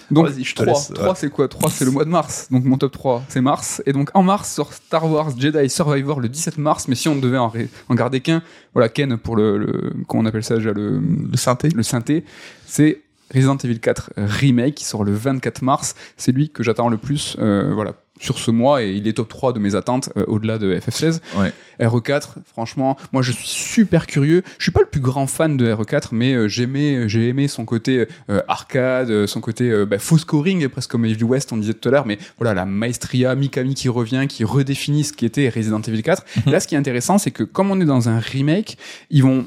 Donc, 0.10 0.28
Vas-y, 0.28 0.43
je 0.43 0.56
te 0.56 0.64
3, 0.64 0.74
laisse, 0.74 0.91
3 0.93 1.08
ouais. 1.10 1.14
c'est 1.16 1.30
quoi? 1.30 1.47
3 1.47 1.70
c'est 1.70 1.86
le 1.86 1.91
mois 1.91 2.04
de 2.04 2.10
mars. 2.10 2.47
Donc 2.52 2.66
mon 2.66 2.78
top 2.78 2.91
3 2.91 3.24
c'est 3.30 3.39
mars. 3.39 3.82
Et 3.86 3.93
donc 3.93 4.10
en 4.14 4.24
mars 4.24 4.49
sort 4.52 4.74
Star 4.74 5.10
Wars 5.10 5.30
Jedi 5.38 5.70
Survivor 5.70 6.20
le 6.20 6.28
17 6.28 6.58
mars. 6.58 6.89
Mais 6.89 6.95
si 6.95 7.08
on 7.08 7.16
devait 7.16 7.38
en, 7.38 7.47
ré- 7.47 7.70
en 7.88 7.95
garder 7.95 8.20
qu'un, 8.20 8.43
voilà 8.74 8.89
Ken 8.89 9.16
pour 9.16 9.38
le, 9.38 9.58
le 9.58 9.93
comment 10.10 10.24
on 10.24 10.26
appelle 10.26 10.43
ça 10.43 10.56
déjà 10.56 10.74
le, 10.74 10.99
Le 10.99 11.38
synthé. 11.38 11.70
le 11.70 11.82
synthé, 11.82 12.26
c'est 12.66 12.99
Resident 13.34 13.58
Evil 13.58 13.80
4 13.80 14.14
Remake 14.18 14.76
qui 14.76 14.86
sort 14.86 15.04
le 15.04 15.14
24 15.14 15.62
mars. 15.62 15.96
C'est 16.18 16.32
lui 16.32 16.50
que 16.50 16.64
j'attends 16.64 16.90
le 16.90 16.98
plus 16.98 17.36
euh, 17.40 17.72
voilà 17.74 17.94
sur 18.22 18.38
ce 18.38 18.52
mois 18.52 18.84
et 18.84 18.92
il 18.92 19.08
est 19.08 19.14
top 19.14 19.28
3 19.28 19.52
de 19.52 19.60
mes 19.60 19.76
attentes 19.76 20.10
euh, 20.16 20.24
au-delà 20.28 20.58
de 20.58 20.74
FF16. 20.76 21.20
Ouais. 21.38 21.52
RE4, 21.80 22.36
franchement, 22.46 22.98
moi 23.12 23.22
je 23.22 23.32
suis 23.32 23.48
super 23.48 24.06
curieux. 24.06 24.44
Je 24.60 24.64
suis 24.64 24.72
pas 24.72 24.82
le 24.82 24.86
plus 24.86 25.02
grand 25.02 25.28
fan 25.28 25.58
de 25.58 25.74
RE4, 25.74 26.10
mais 26.12 26.34
euh, 26.34 26.48
j'aimais, 26.48 27.10
j'ai 27.10 27.28
aimé 27.28 27.48
son 27.48 27.66
côté 27.66 28.08
euh, 28.30 28.42
arcade, 28.48 29.10
euh, 29.10 29.28
son 29.28 29.42
côté 29.42 29.70
euh, 29.72 29.86
bah, 29.86 29.98
faux 29.98 30.20
scoring, 30.20 30.68
presque 30.70 30.92
comme 30.92 31.06
Evil 31.06 31.24
West, 31.24 31.52
on 31.52 31.58
disait 31.58 31.74
tout 31.74 31.90
à 31.90 31.92
l'heure. 31.92 32.06
Mais 32.06 32.20
voilà, 32.38 32.54
la 32.54 32.66
maestria 32.66 33.34
Mikami 33.36 33.74
qui 33.74 33.90
revient, 33.90 34.28
qui 34.30 34.44
redéfinit 34.44 35.04
ce 35.04 35.14
qui 35.14 35.26
était 35.26 35.50
Resident 35.50 35.82
Evil 35.82 36.04
4. 36.04 36.24
Mhm. 36.46 36.54
Là, 36.54 36.60
ce 36.60 36.68
qui 36.68 36.76
est 36.76 36.78
intéressant, 36.78 37.18
c'est 37.18 37.32
que 37.32 37.44
comme 37.44 37.72
on 37.72 37.82
est 37.82 37.86
dans 37.86 38.08
un 38.08 38.20
remake, 38.20 38.78
ils 39.10 39.24
vont 39.24 39.46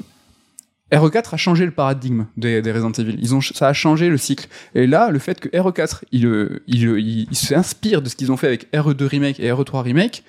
RE4 0.91 1.33
a 1.33 1.37
changé 1.37 1.65
le 1.65 1.71
paradigme 1.71 2.25
des, 2.37 2.61
des 2.61 2.71
Resident 2.71 2.91
Evil. 2.91 3.17
Ils 3.19 3.33
ont, 3.33 3.41
ça 3.41 3.67
a 3.67 3.73
changé 3.73 4.09
le 4.09 4.17
cycle. 4.17 4.47
Et 4.75 4.85
là, 4.85 5.09
le 5.09 5.17
fait 5.17 5.39
que 5.39 5.49
RE4, 5.49 6.03
il, 6.11 6.27
euh, 6.27 6.63
il, 6.67 6.85
euh, 6.85 6.99
il 6.99 7.35
s'inspire 7.35 8.01
de 8.03 8.09
ce 8.09 8.15
qu'ils 8.15 8.31
ont 8.31 8.37
fait 8.37 8.47
avec 8.47 8.71
RE2 8.71 9.03
Remake 9.05 9.39
et 9.39 9.49
RE3 9.49 9.81
Remake, 9.81 10.23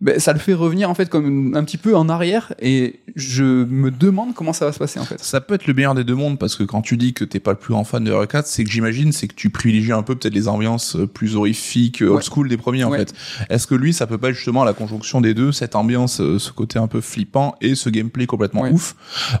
ben, 0.00 0.20
ça 0.20 0.32
le 0.32 0.38
fait 0.38 0.54
revenir 0.54 0.88
en 0.88 0.94
fait 0.94 1.08
comme 1.10 1.56
un 1.56 1.64
petit 1.64 1.76
peu 1.76 1.96
en 1.96 2.08
arrière. 2.08 2.52
Et 2.60 3.00
je 3.16 3.42
me 3.64 3.90
demande 3.90 4.32
comment 4.34 4.52
ça 4.52 4.64
va 4.66 4.72
se 4.72 4.78
passer 4.78 5.00
en 5.00 5.04
fait. 5.04 5.18
Ça 5.22 5.40
peut 5.40 5.54
être 5.54 5.66
le 5.66 5.74
meilleur 5.74 5.94
des 5.94 6.04
deux 6.04 6.14
mondes 6.14 6.38
parce 6.38 6.54
que 6.54 6.62
quand 6.62 6.82
tu 6.82 6.96
dis 6.96 7.14
que 7.14 7.24
t'es 7.24 7.40
pas 7.40 7.50
le 7.52 7.56
plus 7.56 7.72
grand 7.72 7.82
fan 7.84 8.04
de 8.04 8.12
R4, 8.12 8.42
c'est 8.46 8.62
que 8.64 8.70
j'imagine 8.70 9.10
c'est 9.12 9.26
que 9.28 9.34
tu 9.34 9.50
privilégies 9.50 9.92
un 9.92 10.02
peu 10.02 10.14
peut-être 10.14 10.34
les 10.34 10.46
ambiances 10.48 10.94
euh, 10.96 11.06
plus 11.06 11.34
horrifiques, 11.36 12.02
euh, 12.02 12.06
old 12.10 12.16
Ouais. 12.18 12.22
school 12.22 12.48
des 12.48 12.56
premiers 12.56 12.84
en 12.84 12.90
Ouais. 12.90 12.98
fait. 12.98 13.14
Est-ce 13.50 13.66
que 13.66 13.74
lui 13.74 13.92
ça 13.92 14.06
peut 14.06 14.18
pas 14.18 14.28
être 14.28 14.36
justement 14.36 14.64
la 14.64 14.72
conjonction 14.72 15.20
des 15.20 15.34
deux, 15.34 15.50
cette 15.52 15.74
ambiance, 15.74 16.20
euh, 16.20 16.38
ce 16.38 16.52
côté 16.52 16.78
un 16.78 16.86
peu 16.86 17.00
flippant 17.00 17.54
et 17.60 17.74
ce 17.74 17.90
gameplay 17.90 18.26
complètement 18.26 18.62
Ouais. 18.62 18.70
ouf? 18.70 18.94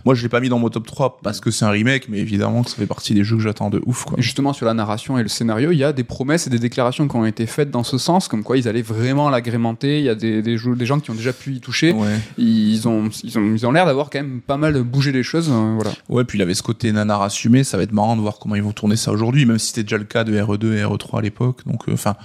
Moi 0.04 0.14
je 0.14 0.22
l'ai 0.22 0.28
pas 0.28 0.40
mis 0.40 0.48
dans 0.48 0.58
mon 0.58 0.70
top 0.70 0.86
3 0.86 1.20
parce 1.22 1.40
que 1.40 1.50
c'est 1.52 1.64
un 1.64 1.70
remake, 1.70 2.08
mais 2.08 2.18
évidemment 2.18 2.62
que 2.64 2.70
ça 2.70 2.76
fait 2.76 2.86
partie 2.86 3.14
des 3.14 3.22
jeux 3.24 3.36
que 3.36 3.42
j'attends 3.42 3.70
de 3.70 3.80
ouf 3.86 4.04
quoi. 4.06 4.18
Et 4.18 4.22
justement, 4.22 4.52
sur 4.52 4.66
la 4.66 4.74
narration 4.74 5.18
et 5.18 5.22
le 5.22 5.28
scénario, 5.28 5.70
il 5.70 5.78
y 5.78 5.84
a 5.84 5.92
des 5.92 6.04
promesses 6.04 6.46
et 6.46 6.50
des 6.50 6.58
déclarations 6.58 7.06
qui 7.06 7.14
ont 7.16 7.24
été 7.26 7.46
faites 7.46 7.70
dans 7.70 7.84
ce 7.84 7.96
sens, 7.98 8.26
comme 8.28 8.42
quoi 8.42 8.56
ils 8.58 8.66
allaient 8.66 8.82
vraiment 8.82 9.30
l'agrémenter. 9.30 9.98
Il 9.98 10.04
y 10.04 10.08
a 10.08 10.14
des, 10.14 10.42
des, 10.56 10.86
gens 10.86 11.00
qui 11.00 11.10
ont 11.10 11.14
déjà 11.14 11.32
pu 11.32 11.54
y 11.54 11.60
toucher. 11.60 11.92
Ouais. 11.92 12.18
Ils 12.36 12.88
ont, 12.88 13.08
ils 13.22 13.38
ont, 13.38 13.54
ils 13.54 13.66
ont 13.66 13.72
l'air 13.72 13.86
d'avoir 13.86 14.10
quand 14.10 14.20
même 14.20 14.40
pas 14.40 14.56
mal 14.56 14.82
bougé 14.82 15.12
les 15.12 15.22
choses. 15.22 15.48
euh, 15.50 15.74
voilà. 15.74 15.92
Ouais, 16.08 16.24
puis 16.24 16.38
il 16.38 16.42
avait 16.42 16.54
ce 16.54 16.62
côté 16.62 16.92
nanar 16.92 17.22
assumé, 17.22 17.64
ça 17.64 17.76
va 17.76 17.82
être 17.82 17.92
marrant 17.92 18.16
de 18.16 18.20
voir 18.20 18.38
comment 18.38 18.54
ils 18.54 18.62
vont 18.62 18.72
tourner 18.72 18.96
ça 18.96 19.12
aujourd'hui, 19.12 19.46
même 19.46 19.58
si 19.58 19.68
c'était 19.68 19.82
déjà 19.82 19.98
le 19.98 20.04
cas 20.04 20.24
de 20.24 20.32
RE2 20.32 20.74
et 20.74 20.82
RE3 20.82 21.18
à 21.18 21.22
l'époque. 21.22 21.60
Donc, 21.66 21.88
euh, 21.88 21.92
enfin, 21.92 22.16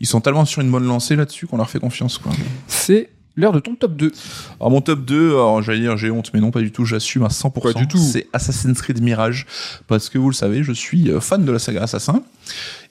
ils 0.00 0.06
sont 0.06 0.20
tellement 0.20 0.44
sur 0.44 0.62
une 0.62 0.70
bonne 0.70 0.86
lancée 0.86 1.16
là-dessus 1.16 1.46
qu'on 1.46 1.56
leur 1.56 1.70
fait 1.70 1.80
confiance. 1.80 2.20
C'est 2.66 3.10
l'heure 3.36 3.52
de 3.52 3.60
ton 3.60 3.74
top 3.74 3.96
2. 3.96 4.12
Alors, 4.60 4.70
mon 4.70 4.80
top 4.80 5.04
2, 5.04 5.30
alors, 5.30 5.62
j'allais 5.62 5.80
dire 5.80 5.96
j'ai 5.96 6.10
honte, 6.10 6.30
mais 6.34 6.40
non, 6.40 6.50
pas 6.50 6.60
du 6.60 6.72
tout, 6.72 6.84
j'assume 6.84 7.24
à 7.24 7.28
100%. 7.28 7.60
Pas 7.60 7.72
du 7.72 7.86
tout. 7.86 7.98
C'est 7.98 8.26
Assassin's 8.32 8.80
Creed 8.80 9.02
Mirage, 9.02 9.46
parce 9.86 10.08
que 10.08 10.18
vous 10.18 10.30
le 10.30 10.34
savez, 10.34 10.62
je 10.62 10.72
suis 10.72 11.10
euh, 11.10 11.20
fan 11.20 11.44
de 11.44 11.52
la 11.52 11.58
saga 11.58 11.82
Assassin. 11.82 12.22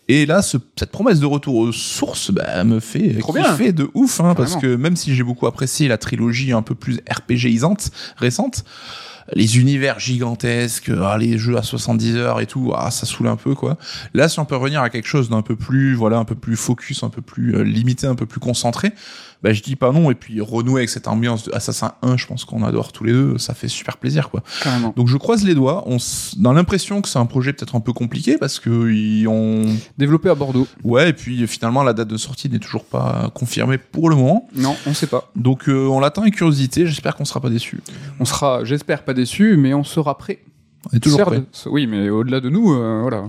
Et 0.08 0.26
là, 0.26 0.42
ce- 0.42 0.58
cette 0.78 0.92
promesse 0.92 1.20
de 1.20 1.26
retour 1.26 1.56
aux 1.56 1.72
sources 1.72 2.32
bah, 2.32 2.64
me 2.64 2.80
fait 2.80 3.18
Trop 3.20 3.34
kiffer 3.52 3.72
de 3.74 3.90
ouf, 3.96 4.20
hein, 4.20 4.36
parce 4.36 4.56
que 4.62 4.76
même 4.76 4.96
si 4.96 5.16
j'ai 5.16 5.24
beaucoup 5.24 5.48
apprécié 5.48 5.88
la 5.88 5.98
trilogie 5.98 6.52
un 6.52 6.62
peu 6.62 6.76
plus 6.76 7.00
RPGisante 7.10 7.90
récente, 8.18 8.64
les 9.34 9.58
univers 9.58 10.00
gigantesques, 10.00 10.92
ah, 11.02 11.18
les 11.18 11.40
jeux 11.40 11.58
à 11.58 11.64
70 11.64 12.16
heures 12.18 12.40
et 12.42 12.46
tout, 12.46 12.74
ah, 12.76 12.92
ça 12.92 13.08
saoule 13.08 13.28
un 13.28 13.36
peu 13.36 13.56
quoi. 13.56 13.78
Là, 14.14 14.30
si 14.30 14.40
on 14.40 14.46
peut 14.46 14.56
revenir 14.56 14.82
à 14.82 14.92
quelque 14.92 15.08
chose 15.08 15.30
d'un 15.30 15.42
peu 15.42 15.56
plus, 15.56 15.96
voilà, 15.96 16.18
un 16.20 16.26
peu 16.26 16.36
plus 16.36 16.56
focus, 16.56 17.02
un 17.02 17.10
peu 17.10 17.22
plus 17.24 17.56
euh, 17.56 17.64
limité, 17.64 18.06
un 18.06 18.14
peu 18.14 18.28
plus 18.28 18.40
concentré, 18.40 18.92
bah 19.44 19.54
je 19.54 19.62
dis 19.62 19.76
pas 19.76 19.92
non. 19.92 20.12
Et 20.12 20.16
puis 20.16 20.42
renouer 20.42 20.82
avec 20.82 20.90
cette 20.90 21.08
ambiance 21.08 21.44
de 21.44 21.54
Assassin 21.54 21.94
1, 22.02 22.18
je 22.18 22.28
pense 22.28 22.46
qu'on 22.46 22.64
adore 22.64 22.92
tous 22.92 23.04
les 23.04 23.12
deux, 23.12 23.38
ça 23.38 23.54
fait 23.54 23.68
super 23.68 23.98
plaisir 23.98 24.30
quoi. 24.30 24.44
Carrément. 24.62 24.94
Donc 24.96 25.08
je 25.08 25.18
croise 25.18 25.44
les 25.44 25.56
doigts. 25.56 25.84
On 25.88 25.98
dans 26.38 26.54
l'impression 26.54 27.02
que 27.02 27.10
c'est 27.10 27.20
un 27.20 27.26
projet 27.26 27.54
peut-être 27.54 27.76
un 27.76 27.80
peu 27.80 27.94
compliqué 27.94 28.38
parce 28.38 28.60
que 28.60 28.90
ils 28.92 29.28
ont, 29.28 29.66
Développé 29.98 30.30
à 30.30 30.36
Bordeaux. 30.36 30.68
ouais, 30.84 31.10
et 31.10 31.14
puis 31.14 31.46
finalement 31.48 31.84
la 31.84 31.94
date 31.94 32.08
de 32.08 32.18
sortie 32.18 32.50
n'est 32.50 32.60
toujours 32.60 32.86
pas 32.86 33.32
confirmée 33.34 33.78
pour 33.78 34.10
le 34.10 34.16
moment. 34.16 34.48
Non, 34.56 34.76
on 34.86 34.94
sait 34.94 35.08
pas. 35.08 35.32
Donc 35.36 35.70
euh, 35.70 35.88
on 35.88 36.00
l'attend 36.00 36.22
avec 36.22 36.36
curiosité. 36.36 36.86
J'espère 36.88 37.16
qu'on 37.16 37.26
sera 37.26 37.40
pas 37.40 37.50
déçus. 37.50 37.82
On 38.20 38.26
sera, 38.26 38.64
j'espère, 38.64 39.04
pas 39.04 39.14
déçus, 39.14 39.58
mais 39.58 39.74
on 39.74 39.84
sera 39.84 40.18
prêt. 40.18 40.40
On 40.92 40.98
est 40.98 41.00
toujours 41.00 41.22
prêts. 41.22 41.44
Oui, 41.68 41.88
mais 41.88 42.10
au-delà 42.10 42.40
de 42.40 42.50
nous, 42.50 42.74
euh, 42.74 43.00
voilà. 43.02 43.26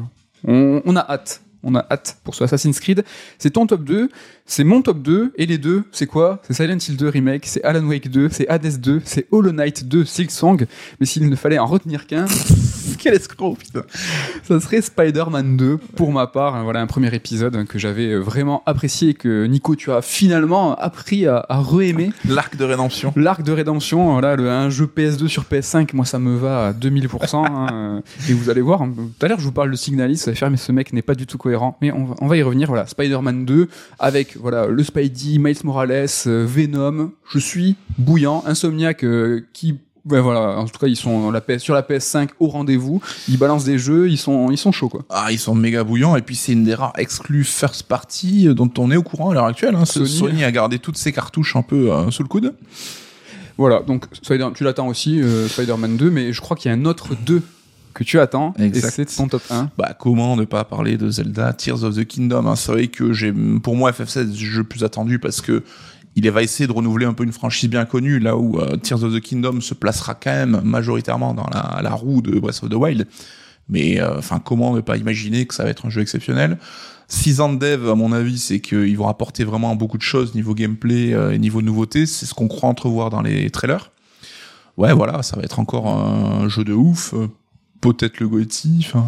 On, 0.46 0.82
on 0.84 0.96
a 0.96 1.00
hâte. 1.00 1.42
On 1.62 1.74
a 1.74 1.84
hâte 1.90 2.18
pour 2.22 2.34
ce 2.34 2.44
Assassin's 2.44 2.78
Creed. 2.78 3.04
C'est 3.38 3.50
ton 3.50 3.66
top 3.66 3.82
2, 3.82 4.08
c'est 4.46 4.64
mon 4.64 4.80
top 4.82 5.02
2, 5.02 5.32
et 5.36 5.46
les 5.46 5.58
deux, 5.58 5.84
c'est 5.92 6.06
quoi? 6.06 6.40
C'est 6.46 6.54
Silent 6.54 6.78
Hill 6.78 6.96
2 6.96 7.08
Remake, 7.08 7.46
c'est 7.46 7.62
Alan 7.64 7.84
Wake 7.84 8.08
2, 8.10 8.28
c'est 8.30 8.48
Hades 8.48 8.80
2, 8.80 9.02
c'est 9.04 9.26
Hollow 9.32 9.52
Knight 9.52 9.86
2 9.88 10.04
Silksong. 10.04 10.66
Mais 11.00 11.06
s'il 11.06 11.28
ne 11.28 11.36
fallait 11.36 11.58
en 11.58 11.66
retenir 11.66 12.06
qu'un, 12.06 12.26
Quel 12.98 13.14
escroc, 13.14 13.56
putain. 13.58 13.82
ça 14.44 14.58
serait 14.60 14.80
Spider-Man 14.80 15.56
2 15.56 15.76
pour 15.96 16.12
ma 16.12 16.26
part. 16.26 16.54
hein, 16.54 16.62
Voilà 16.62 16.80
un 16.80 16.86
premier 16.86 17.14
épisode 17.14 17.64
que 17.66 17.78
j'avais 17.78 18.06
euh, 18.12 18.18
vraiment 18.20 18.62
apprécié 18.66 19.10
et 19.10 19.14
que 19.14 19.44
Nico, 19.46 19.76
tu 19.76 19.90
as 19.92 20.00
finalement 20.02 20.74
appris 20.76 21.26
à, 21.26 21.44
à 21.48 21.58
re-aimer. 21.60 22.10
L'arc 22.28 22.56
de 22.56 22.64
rédemption. 22.64 23.12
L'arc 23.16 23.42
de 23.42 23.52
rédemption, 23.52 24.12
voilà, 24.12 24.34
le, 24.36 24.50
un 24.50 24.70
jeu 24.70 24.86
PS2 24.86 25.26
sur 25.28 25.42
PS5, 25.44 25.90
moi 25.94 26.04
ça 26.04 26.18
me 26.18 26.36
va 26.36 26.68
à 26.68 26.72
2000%. 26.72 27.44
hein, 27.46 28.02
et 28.28 28.32
vous 28.32 28.48
allez 28.50 28.60
voir, 28.62 28.82
hein, 28.82 28.92
tout 28.96 29.26
à 29.26 29.28
l'heure 29.28 29.40
je 29.40 29.44
vous 29.44 29.52
parle 29.52 29.70
de 29.70 29.76
Signalis, 29.76 30.22
vous 30.24 30.28
allez 30.30 30.36
faire, 30.38 30.50
mais 30.50 30.56
ce 30.56 30.72
mec 30.72 30.92
n'est 30.92 31.02
pas 31.02 31.14
du 31.14 31.26
tout 31.26 31.38
cohérent. 31.38 31.76
Mais 31.82 31.92
on 31.92 32.04
va, 32.06 32.14
on 32.20 32.26
va 32.28 32.36
y 32.36 32.42
revenir, 32.42 32.68
voilà, 32.68 32.86
Spider-Man 32.86 33.44
2, 33.44 33.68
avec 33.98 34.35
voilà 34.40 34.66
le 34.66 34.82
Spidey, 34.82 35.38
Miles 35.38 35.58
Morales, 35.64 36.06
euh, 36.26 36.46
Venom, 36.46 37.12
je 37.30 37.38
suis 37.38 37.76
bouillant, 37.98 38.42
Insomniac 38.46 39.04
euh, 39.04 39.46
qui... 39.52 39.78
Ouais, 40.08 40.20
voilà, 40.20 40.56
en 40.58 40.66
tout 40.66 40.78
cas, 40.78 40.86
ils 40.86 40.94
sont 40.94 41.32
la 41.32 41.40
PS, 41.40 41.58
sur 41.58 41.74
la 41.74 41.82
PS5 41.82 42.28
au 42.38 42.46
rendez-vous. 42.46 43.02
Ils 43.28 43.38
balancent 43.38 43.64
des 43.64 43.76
jeux, 43.76 44.08
ils 44.08 44.18
sont, 44.18 44.52
ils 44.52 44.56
sont 44.56 44.70
chauds, 44.70 44.88
quoi. 44.88 45.02
Ah, 45.10 45.32
ils 45.32 45.38
sont 45.38 45.56
méga 45.56 45.82
bouillants 45.82 46.14
et 46.14 46.22
puis 46.22 46.36
c'est 46.36 46.52
une 46.52 46.62
des 46.62 46.76
rares 46.76 46.92
exclus 46.96 47.42
first 47.42 47.82
party 47.82 48.46
dont 48.54 48.70
on 48.78 48.92
est 48.92 48.96
au 48.96 49.02
courant 49.02 49.30
à 49.30 49.34
l'heure 49.34 49.46
actuelle. 49.46 49.74
Hein. 49.74 49.84
Sony. 49.84 50.08
Sony. 50.08 50.44
a 50.44 50.52
gardé 50.52 50.78
toutes 50.78 50.96
ses 50.96 51.10
cartouches 51.12 51.56
un 51.56 51.62
peu 51.62 51.92
euh, 51.92 52.12
sous 52.12 52.22
le 52.22 52.28
coude. 52.28 52.54
Voilà, 53.58 53.80
donc 53.80 54.04
tu 54.20 54.64
l'attends 54.64 54.86
aussi, 54.86 55.20
euh, 55.20 55.48
Spider-Man 55.48 55.96
2, 55.96 56.10
mais 56.10 56.32
je 56.32 56.40
crois 56.40 56.56
qu'il 56.56 56.70
y 56.70 56.74
a 56.74 56.76
un 56.76 56.84
autre 56.84 57.14
2 57.24 57.42
que 57.96 58.04
tu 58.04 58.20
attends, 58.20 58.52
Exact. 58.58 58.88
et 58.88 58.90
c'est 58.90 59.16
ton 59.16 59.26
top 59.26 59.42
1. 59.50 59.70
Bah 59.78 59.96
comment 59.98 60.36
ne 60.36 60.44
pas 60.44 60.64
parler 60.64 60.96
de 60.98 61.08
Zelda 61.10 61.52
Tears 61.54 61.82
of 61.82 61.96
the 61.96 62.04
Kingdom 62.04 62.46
hein. 62.46 62.54
C'est 62.54 62.70
vrai 62.72 62.88
que 62.88 63.12
j'ai 63.12 63.32
pour 63.62 63.74
moi 63.74 63.90
FF7 63.90 64.06
c'est 64.06 64.24
le 64.24 64.32
jeu 64.34 64.64
plus 64.64 64.84
attendu 64.84 65.18
parce 65.18 65.40
que 65.40 65.64
il 66.14 66.30
va 66.30 66.42
essayer 66.42 66.66
de 66.66 66.72
renouveler 66.72 67.06
un 67.06 67.12
peu 67.14 67.24
une 67.24 67.32
franchise 67.32 67.68
bien 67.68 67.84
connue 67.86 68.18
là 68.18 68.36
où 68.36 68.58
euh, 68.60 68.76
Tears 68.76 69.02
of 69.02 69.14
the 69.14 69.20
Kingdom 69.20 69.60
se 69.60 69.74
placera 69.74 70.14
quand 70.14 70.30
même 70.32 70.60
majoritairement 70.62 71.34
dans 71.34 71.46
la, 71.52 71.80
la 71.82 71.90
roue 71.90 72.22
de 72.22 72.38
Breath 72.38 72.62
of 72.62 72.70
the 72.70 72.74
Wild. 72.74 73.06
Mais 73.68 74.00
euh, 74.00 74.18
enfin 74.18 74.40
comment 74.44 74.74
ne 74.74 74.80
pas 74.80 74.96
imaginer 74.96 75.46
que 75.46 75.54
ça 75.54 75.64
va 75.64 75.70
être 75.70 75.86
un 75.86 75.90
jeu 75.90 76.02
exceptionnel? 76.02 76.58
6 77.08 77.40
ans 77.40 77.52
de 77.52 77.58
dev, 77.58 77.88
à 77.88 77.94
mon 77.94 78.12
avis, 78.12 78.36
c'est 78.38 78.60
qu'ils 78.60 78.96
vont 78.98 79.08
apporter 79.08 79.44
vraiment 79.44 79.76
beaucoup 79.76 79.96
de 79.96 80.02
choses 80.02 80.34
niveau 80.34 80.54
gameplay 80.54 81.14
euh, 81.14 81.32
et 81.32 81.38
niveau 81.38 81.62
nouveauté. 81.62 82.04
C'est 82.04 82.26
ce 82.26 82.34
qu'on 82.34 82.48
croit 82.48 82.68
entrevoir 82.68 83.10
dans 83.10 83.22
les 83.22 83.48
trailers. 83.50 83.92
Ouais, 84.76 84.92
voilà, 84.92 85.22
ça 85.22 85.36
va 85.36 85.42
être 85.42 85.58
encore 85.60 85.86
un 85.88 86.48
jeu 86.48 86.64
de 86.64 86.72
ouf. 86.72 87.14
Peut-être 87.92 88.20
le 88.20 88.28
Gotti. 88.28 88.84
Enfin, 88.86 89.04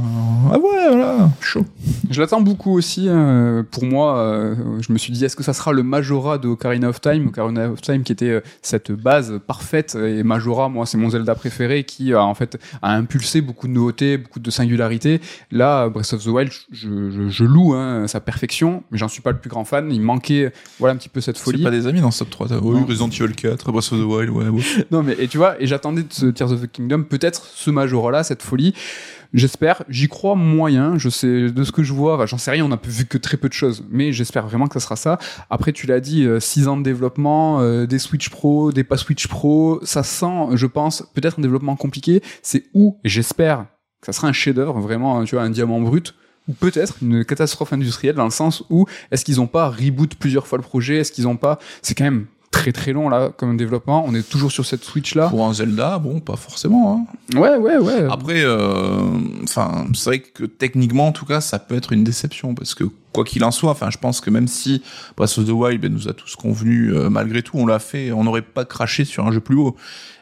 ah 0.53 0.59
ouais, 0.59 0.89
voilà, 0.89 1.31
chaud. 1.41 1.64
Je 2.11 2.20
l'attends 2.20 2.41
beaucoup 2.41 2.72
aussi. 2.72 3.07
euh, 3.09 3.62
pour 3.70 3.85
moi, 3.85 4.18
euh, 4.18 4.55
je 4.81 4.93
me 4.93 4.99
suis 4.99 5.12
dit, 5.12 5.24
est-ce 5.24 5.37
que 5.37 5.43
ça 5.43 5.53
sera 5.53 5.72
le 5.72 5.83
Majora 5.83 6.39
de 6.39 6.49
Ocarina 6.49 6.89
of 6.89 7.01
Time? 7.01 7.29
Ocarina 7.29 7.70
of 7.70 7.81
Time 7.81 8.03
qui 8.03 8.12
était 8.12 8.31
euh, 8.31 8.41
cette 8.62 8.93
base 8.93 9.41
parfaite. 9.47 9.97
Et 9.97 10.22
Majora, 10.22 10.68
moi, 10.68 10.87
c'est 10.87 10.99
mon 10.99 11.11
Zelda 11.11 11.35
préféré 11.35 11.85
qui 11.85 12.12
a 12.12 12.22
en 12.22 12.35
fait 12.35 12.59
a 12.83 12.93
impulsé 12.95 13.41
beaucoup 13.41 13.66
de 13.68 13.72
nouveautés, 13.72 14.18
beaucoup 14.18 14.41
de 14.41 14.51
singularités. 14.51 15.20
Là, 15.51 15.89
Breath 15.89 16.12
of 16.12 16.22
the 16.24 16.29
Wild, 16.29 16.51
je, 16.70 17.11
je, 17.11 17.29
je 17.29 17.45
loue 17.45 17.74
hein, 17.74 18.07
sa 18.07 18.20
perfection, 18.20 18.83
mais 18.91 18.99
j'en 18.99 19.09
suis 19.09 19.22
pas 19.22 19.33
le 19.33 19.39
plus 19.39 19.51
grand 19.51 19.64
fan. 19.64 19.91
Il 19.93 20.01
manquait, 20.01 20.53
voilà, 20.79 20.95
un 20.95 20.97
petit 20.97 21.09
peu 21.09 21.20
cette 21.20 21.37
C'est 21.37 21.45
folie. 21.45 21.62
pas 21.62 21.70
des 21.70 21.87
amis 21.87 22.01
dans 22.01 22.11
ce 22.11 22.20
top 22.20 22.31
3. 22.31 22.49
t'as- 22.49 22.59
Oui, 22.61 22.79
Non. 22.81 22.87
Resident 22.87 23.09
Evil 23.09 23.35
4, 23.35 23.72
Breath 23.72 23.93
of 23.93 23.99
the 24.01 24.05
Wild, 24.05 24.31
ouais. 24.31 24.45
Non, 24.91 25.03
mais 25.03 25.16
et 25.18 25.29
tu 25.29 25.39
vois, 25.39 25.61
et 25.61 25.66
j'attendais 25.66 26.03
de 26.03 26.12
ce 26.12 26.26
Tears 26.26 26.53
of 26.53 26.62
the 26.62 26.70
Kingdom 26.70 27.03
peut-être 27.03 27.45
ce 27.45 27.70
Majora-là, 27.70 28.22
cette 28.22 28.43
folie. 28.43 28.68
J'espère, 29.35 29.83
j'y 29.89 30.09
crois 30.09 30.35
moyen. 30.35 30.97
Je 30.97 31.11
sais 31.11 31.51
de 31.51 31.64
ce 31.64 31.71
que 31.71 31.83
je 31.83 31.93
vois, 31.93 32.25
j'en 32.27 32.39
sais 32.39 32.51
rien. 32.51 32.64
On 32.64 32.73
a 32.73 32.81
vu 32.83 33.05
que 33.05 33.19
très 33.19 33.37
peu 33.37 33.49
de 33.49 33.53
choses, 33.53 33.85
mais 33.91 34.12
j'espère 34.12 34.47
vraiment 34.47 34.66
que 34.66 34.75
ça 34.75 34.81
sera 34.81 34.97
ça. 34.97 35.19
Après, 35.51 35.73
tu 35.73 35.87
l'as 35.87 36.01
dit, 36.01 36.27
6 36.39 36.69
ans 36.69 36.77
de 36.77 36.83
développement, 36.83 37.61
euh, 37.61 37.87
des 37.87 37.99
Switch 37.99 38.31
Pro, 38.31 38.73
des 38.73 38.85
pas 38.85 38.97
Switch 38.97 39.29
Pro, 39.29 39.81
ça 39.83 40.03
sent, 40.03 40.49
je 40.55 40.66
pense, 40.66 41.03
peut-être 41.14 41.39
un 41.39 41.43
développement 41.43 41.77
compliqué. 41.77 42.23
C'est 42.43 42.64
où, 42.73 42.99
j'espère 43.05 43.66
que 44.01 44.07
ça 44.07 44.12
sera 44.12 44.29
un 44.29 44.33
chef-d'œuvre, 44.33 44.81
vraiment, 44.81 45.25
tu 45.25 45.35
vois, 45.35 45.45
un 45.45 45.51
diamant 45.51 45.81
brut. 45.81 46.14
Ou 46.49 46.55
peut-être 46.55 46.97
une 47.03 47.27
catastrophe 47.27 47.75
industrielle 47.75 48.14
dans 48.14 48.25
le 48.25 48.31
sens 48.31 48.64
où 48.71 48.87
est-ce 49.11 49.23
qu'ils 49.23 49.39
ont 49.39 49.47
pas 49.47 49.69
reboot 49.69 50.14
plusieurs 50.14 50.47
fois 50.47 50.57
le 50.57 50.64
projet 50.64 50.97
Est-ce 50.97 51.12
qu'ils 51.12 51.29
ont 51.29 51.37
pas 51.37 51.59
C'est 51.83 51.95
quand 51.95 52.05
même 52.05 52.27
très 52.51 52.72
très 52.72 52.92
long 52.92 53.09
là 53.09 53.30
comme 53.36 53.57
développement. 53.57 54.05
On 54.07 54.14
est 54.14 54.28
toujours 54.28 54.53
sur 54.53 54.64
cette 54.64 54.84
Switch 54.84 55.14
là. 55.14 55.28
Pour 55.28 55.46
un 55.46 55.55
Zelda, 55.55 55.99
bon, 55.99 56.20
pas 56.20 56.36
forcément. 56.36 57.07
Hein. 57.34 57.38
Ouais, 57.38 57.57
ouais, 57.57 57.78
ouais. 57.78 58.07
Après, 58.11 58.42
euh, 58.42 59.01
enfin, 59.44 59.86
c'est 59.94 60.11
vrai 60.11 60.18
que 60.20 60.44
techniquement, 60.44 61.09
en 61.09 61.12
tout 61.12 61.26
cas, 61.26 61.40
ça 61.40 61.59
peut 61.59 61.76
être 61.76 61.92
une 61.92 62.05
déception 62.05 62.55
parce 62.55 62.74
que 62.74 62.84
quoi 63.13 63.25
qu'il 63.25 63.45
en 63.45 63.51
soit, 63.51 63.71
enfin, 63.71 63.91
je 63.91 63.99
pense 63.99 64.21
que 64.21 64.31
même 64.31 64.49
si 64.49 64.83
Breath 65.17 65.39
of 65.39 65.47
the 65.47 65.51
Wild 65.51 65.81
ben, 65.81 65.93
nous 65.93 66.09
a 66.09 66.13
tous 66.13 66.37
convenu, 66.37 66.93
euh, 66.93 67.11
malgré 67.11 67.43
tout, 67.43 67.59
on 67.59 67.67
l'a 67.67 67.79
fait, 67.79 68.13
on 68.13 68.25
n'aurait 68.25 68.43
pas 68.43 68.65
craché 68.65 69.05
sur 69.05 69.27
un 69.27 69.33
jeu 69.33 69.41
plus 69.41 69.57
haut. 69.57 69.77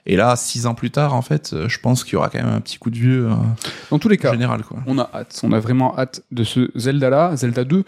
Et 0.09 0.15
là, 0.15 0.37
six 0.37 0.67
ans 0.67 0.75
plus 0.75 0.93
tard, 0.93 1.15
en 1.15 1.23
fait, 1.23 1.51
euh, 1.53 1.69
je 1.69 1.81
pense 1.81 2.05
qu'il 2.05 2.13
y 2.13 2.17
aura 2.17 2.29
quand 2.31 2.39
même 2.39 2.53
un 2.53 2.61
petit 2.61 2.79
coup 2.79 2.91
de 2.91 2.97
vieux 2.97 3.27
euh, 3.27 3.35
Dans 3.91 3.99
tous 3.99 4.09
les 4.09 4.17
cas, 4.17 4.31
général, 4.31 4.63
quoi. 4.63 4.79
on 4.87 4.99
a 4.99 5.11
hâte. 5.13 5.41
On 5.43 5.51
a 5.51 5.59
vraiment 5.59 5.99
hâte 5.99 6.23
de 6.31 6.45
ce 6.45 6.71
Zelda 6.77 7.11
là, 7.11 7.35
Zelda 7.35 7.65
2. 7.65 7.83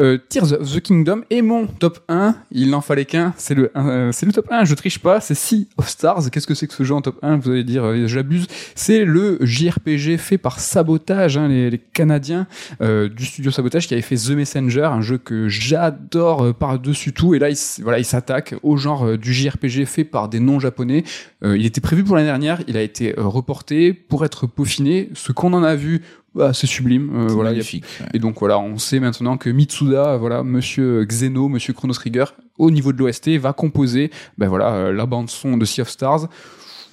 Euh, 0.00 0.18
Tears 0.28 0.52
of 0.52 0.74
the 0.74 0.80
Kingdom 0.80 1.22
et 1.30 1.42
mon 1.42 1.68
top 1.68 2.00
1, 2.08 2.34
il 2.50 2.70
n'en 2.70 2.80
fallait 2.80 3.04
qu'un, 3.04 3.32
c'est 3.36 3.54
le, 3.54 3.70
euh, 3.76 4.10
c'est 4.10 4.26
le 4.26 4.32
top 4.32 4.48
1, 4.50 4.64
je 4.64 4.74
triche 4.74 4.98
pas, 4.98 5.20
c'est 5.20 5.36
Sea 5.36 5.68
of 5.76 5.88
Stars. 5.88 6.28
Qu'est-ce 6.32 6.48
que 6.48 6.56
c'est 6.56 6.66
que 6.66 6.74
ce 6.74 6.82
jeu 6.82 6.92
en 6.92 7.02
top 7.02 7.20
1 7.22 7.36
Vous 7.36 7.50
allez 7.50 7.62
dire, 7.62 8.08
j'abuse. 8.08 8.48
C'est 8.74 9.04
le 9.04 9.38
JRPG 9.40 10.16
fait 10.18 10.38
par 10.38 10.58
Sabotage, 10.58 11.36
hein, 11.36 11.46
les, 11.46 11.70
les 11.70 11.78
Canadiens 11.78 12.48
du 12.80 13.24
studio 13.24 13.52
Sabotage 13.52 13.86
qui 13.86 13.94
avait 13.94 14.02
fait 14.02 14.16
The 14.26 14.30
Messenger, 14.30 14.84
un 14.84 15.00
jeu 15.00 15.18
que 15.18 15.48
j'adore 15.48 16.42
euh, 16.42 16.52
par-dessus 16.52 17.12
tout. 17.12 17.34
Et 17.34 17.38
là, 17.38 17.50
il, 17.50 17.56
voilà, 17.82 17.98
il 17.98 18.04
s'attaque 18.04 18.54
au 18.62 18.76
genre 18.76 19.06
euh, 19.06 19.18
du 19.18 19.32
JRPG 19.32 19.84
fait 19.84 20.04
par 20.04 20.28
des 20.28 20.40
non-japonais. 20.40 21.04
Euh, 21.42 21.56
il 21.56 21.66
était 21.66 21.80
prévu 21.80 22.04
pour 22.04 22.16
l'année 22.16 22.28
dernière, 22.28 22.60
il 22.66 22.76
a 22.76 22.82
été 22.82 23.14
reporté 23.16 23.92
pour 23.92 24.24
être 24.24 24.46
peaufiné. 24.46 25.10
Ce 25.14 25.32
qu'on 25.32 25.52
en 25.52 25.62
a 25.62 25.74
vu, 25.74 26.02
bah, 26.34 26.52
c'est 26.52 26.66
sublime. 26.66 27.10
Euh, 27.14 27.26
voilà, 27.28 27.50
a 27.50 27.52
magnifique. 27.52 27.84
ouais. 28.00 28.06
et 28.14 28.18
donc 28.18 28.38
voilà, 28.40 28.58
on 28.58 28.78
sait 28.78 29.00
maintenant 29.00 29.36
que 29.36 29.50
Mitsuda, 29.50 30.16
voilà, 30.16 30.42
Monsieur 30.42 31.04
Xeno, 31.04 31.48
Monsieur 31.48 31.72
Chrono 31.72 31.94
Trigger, 31.94 32.24
au 32.58 32.70
niveau 32.70 32.92
de 32.92 32.98
l'OST, 32.98 33.30
va 33.38 33.52
composer, 33.52 34.10
ben 34.38 34.48
voilà, 34.48 34.92
la 34.92 35.06
bande 35.06 35.30
son 35.30 35.56
de 35.56 35.64
Sea 35.64 35.82
of 35.82 35.88
Stars. 35.88 36.28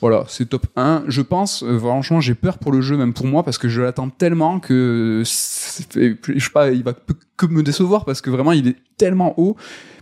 Voilà, 0.01 0.25
c'est 0.27 0.49
top 0.49 0.65
1. 0.75 1.03
Je 1.07 1.21
pense, 1.21 1.63
euh, 1.63 1.77
franchement, 1.77 2.19
j'ai 2.19 2.33
peur 2.33 2.57
pour 2.57 2.71
le 2.71 2.81
jeu, 2.81 2.97
même 2.97 3.13
pour 3.13 3.27
moi, 3.27 3.43
parce 3.43 3.59
que 3.59 3.69
je 3.69 3.81
l'attends 3.81 4.09
tellement 4.09 4.59
que, 4.59 5.21
je 5.23 5.29
sais 5.29 6.49
pas, 6.51 6.71
il 6.71 6.83
va 6.83 6.93
que 7.37 7.45
me 7.45 7.61
décevoir 7.61 8.03
parce 8.03 8.19
que 8.19 8.31
vraiment, 8.31 8.51
il 8.51 8.67
est 8.67 8.77
tellement 8.97 9.39
haut. 9.39 9.55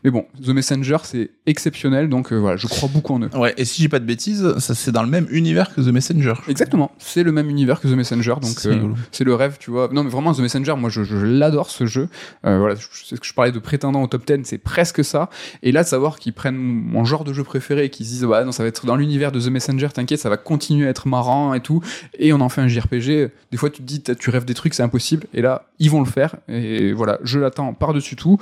Mais 0.04 0.12
bon, 0.12 0.26
The 0.44 0.50
Messenger, 0.50 0.98
c'est 1.04 1.32
exceptionnel, 1.46 2.10
donc 2.10 2.32
euh, 2.32 2.38
voilà, 2.38 2.58
je 2.58 2.68
crois 2.68 2.90
beaucoup 2.92 3.14
en 3.14 3.22
eux. 3.22 3.30
Ouais, 3.36 3.54
et 3.58 3.66
si 3.66 3.82
dis 3.82 3.90
pas 3.90 4.00
de 4.00 4.06
bêtises, 4.06 4.58
ça 4.60 4.76
c'est 4.76 4.92
dans 4.92 5.04
le 5.04 5.10
même 5.10 5.28
univers 5.30 5.74
que 5.74 5.82
The 5.82 5.92
Messenger. 5.94 6.34
Exactement, 6.48 6.92
c'est 6.98 7.24
le 7.24 7.32
même 7.32 7.50
univers 7.50 7.80
que 7.82 7.88
The 7.88 7.92
Messenger, 7.92 8.36
donc 8.42 8.52
C'est 8.58 8.70
euh, 8.70 8.90
c'est 9.12 9.24
le 9.24 9.36
rêve, 9.36 9.58
tu 9.60 9.72
vois. 9.72 9.90
Non, 9.92 10.04
mais 10.04 10.10
vraiment, 10.10 10.34
The 10.34 10.40
Messenger, 10.40 10.76
moi, 10.78 10.90
je, 10.90 11.04
je 11.04 11.18
l'adore 11.18 11.70
ce 11.70 11.86
jeu. 11.86 12.10
Euh, 12.46 12.60
voilà, 12.60 12.76
je 12.76 13.06
sais 13.06 13.18
que 13.18 13.26
je 13.26 13.34
parlais 13.34 13.52
de 13.52 13.60
prétendant 13.60 14.04
au 14.04 14.08
top 14.08 14.26
10, 14.26 14.42
c'est 14.44 14.58
presque 14.58 15.04
ça. 15.04 15.30
Et 15.64 15.72
là, 15.72 15.84
de 15.84 15.88
savoir 15.88 16.20
qu'ils 16.20 16.34
prennent 16.34 16.58
mon 16.58 17.06
genre 17.06 17.24
de 17.24 17.34
jeu 17.34 17.44
préféré 17.44 17.86
et 17.86 17.90
qu'ils 17.90 18.06
se 18.06 18.12
disent, 18.12 18.26
ouais, 18.26 18.44
non, 18.46 18.52
ça 18.52 18.64
va 18.64 18.70
être 18.70 18.86
dans 18.86 18.96
l'univers 18.96 19.32
de 19.32 19.40
The 19.40 19.48
Messenger, 19.48 19.90
t'inquiète, 19.94 20.20
ça 20.20 20.30
va 20.30 20.38
continuer 20.38 20.88
à 20.88 20.90
être 20.90 21.08
marrant 21.08 21.54
et 21.54 21.62
tout. 21.62 21.82
Et 22.18 22.34
on 22.34 22.42
en 22.42 22.50
fait 22.50 22.62
un 22.62 22.68
JRPG. 22.68 23.32
Des 23.52 23.58
fois, 23.58 23.70
tu 23.70 23.82
te 23.82 23.88
dis, 23.88 24.02
tu 24.02 24.30
rêves 24.30 24.46
des 24.46 24.54
trucs, 24.54 24.74
c'est 24.74 24.84
impossible. 24.84 25.28
Et 25.34 25.42
là, 25.42 25.66
ils 25.80 25.90
vont 25.90 26.00
le 26.02 26.10
faire. 26.10 26.36
Et 26.48 26.94
voilà, 26.94 27.20
je 27.24 27.40
l'attends 27.40 27.74
par-dessus 27.74 28.16
tout. 28.16 28.38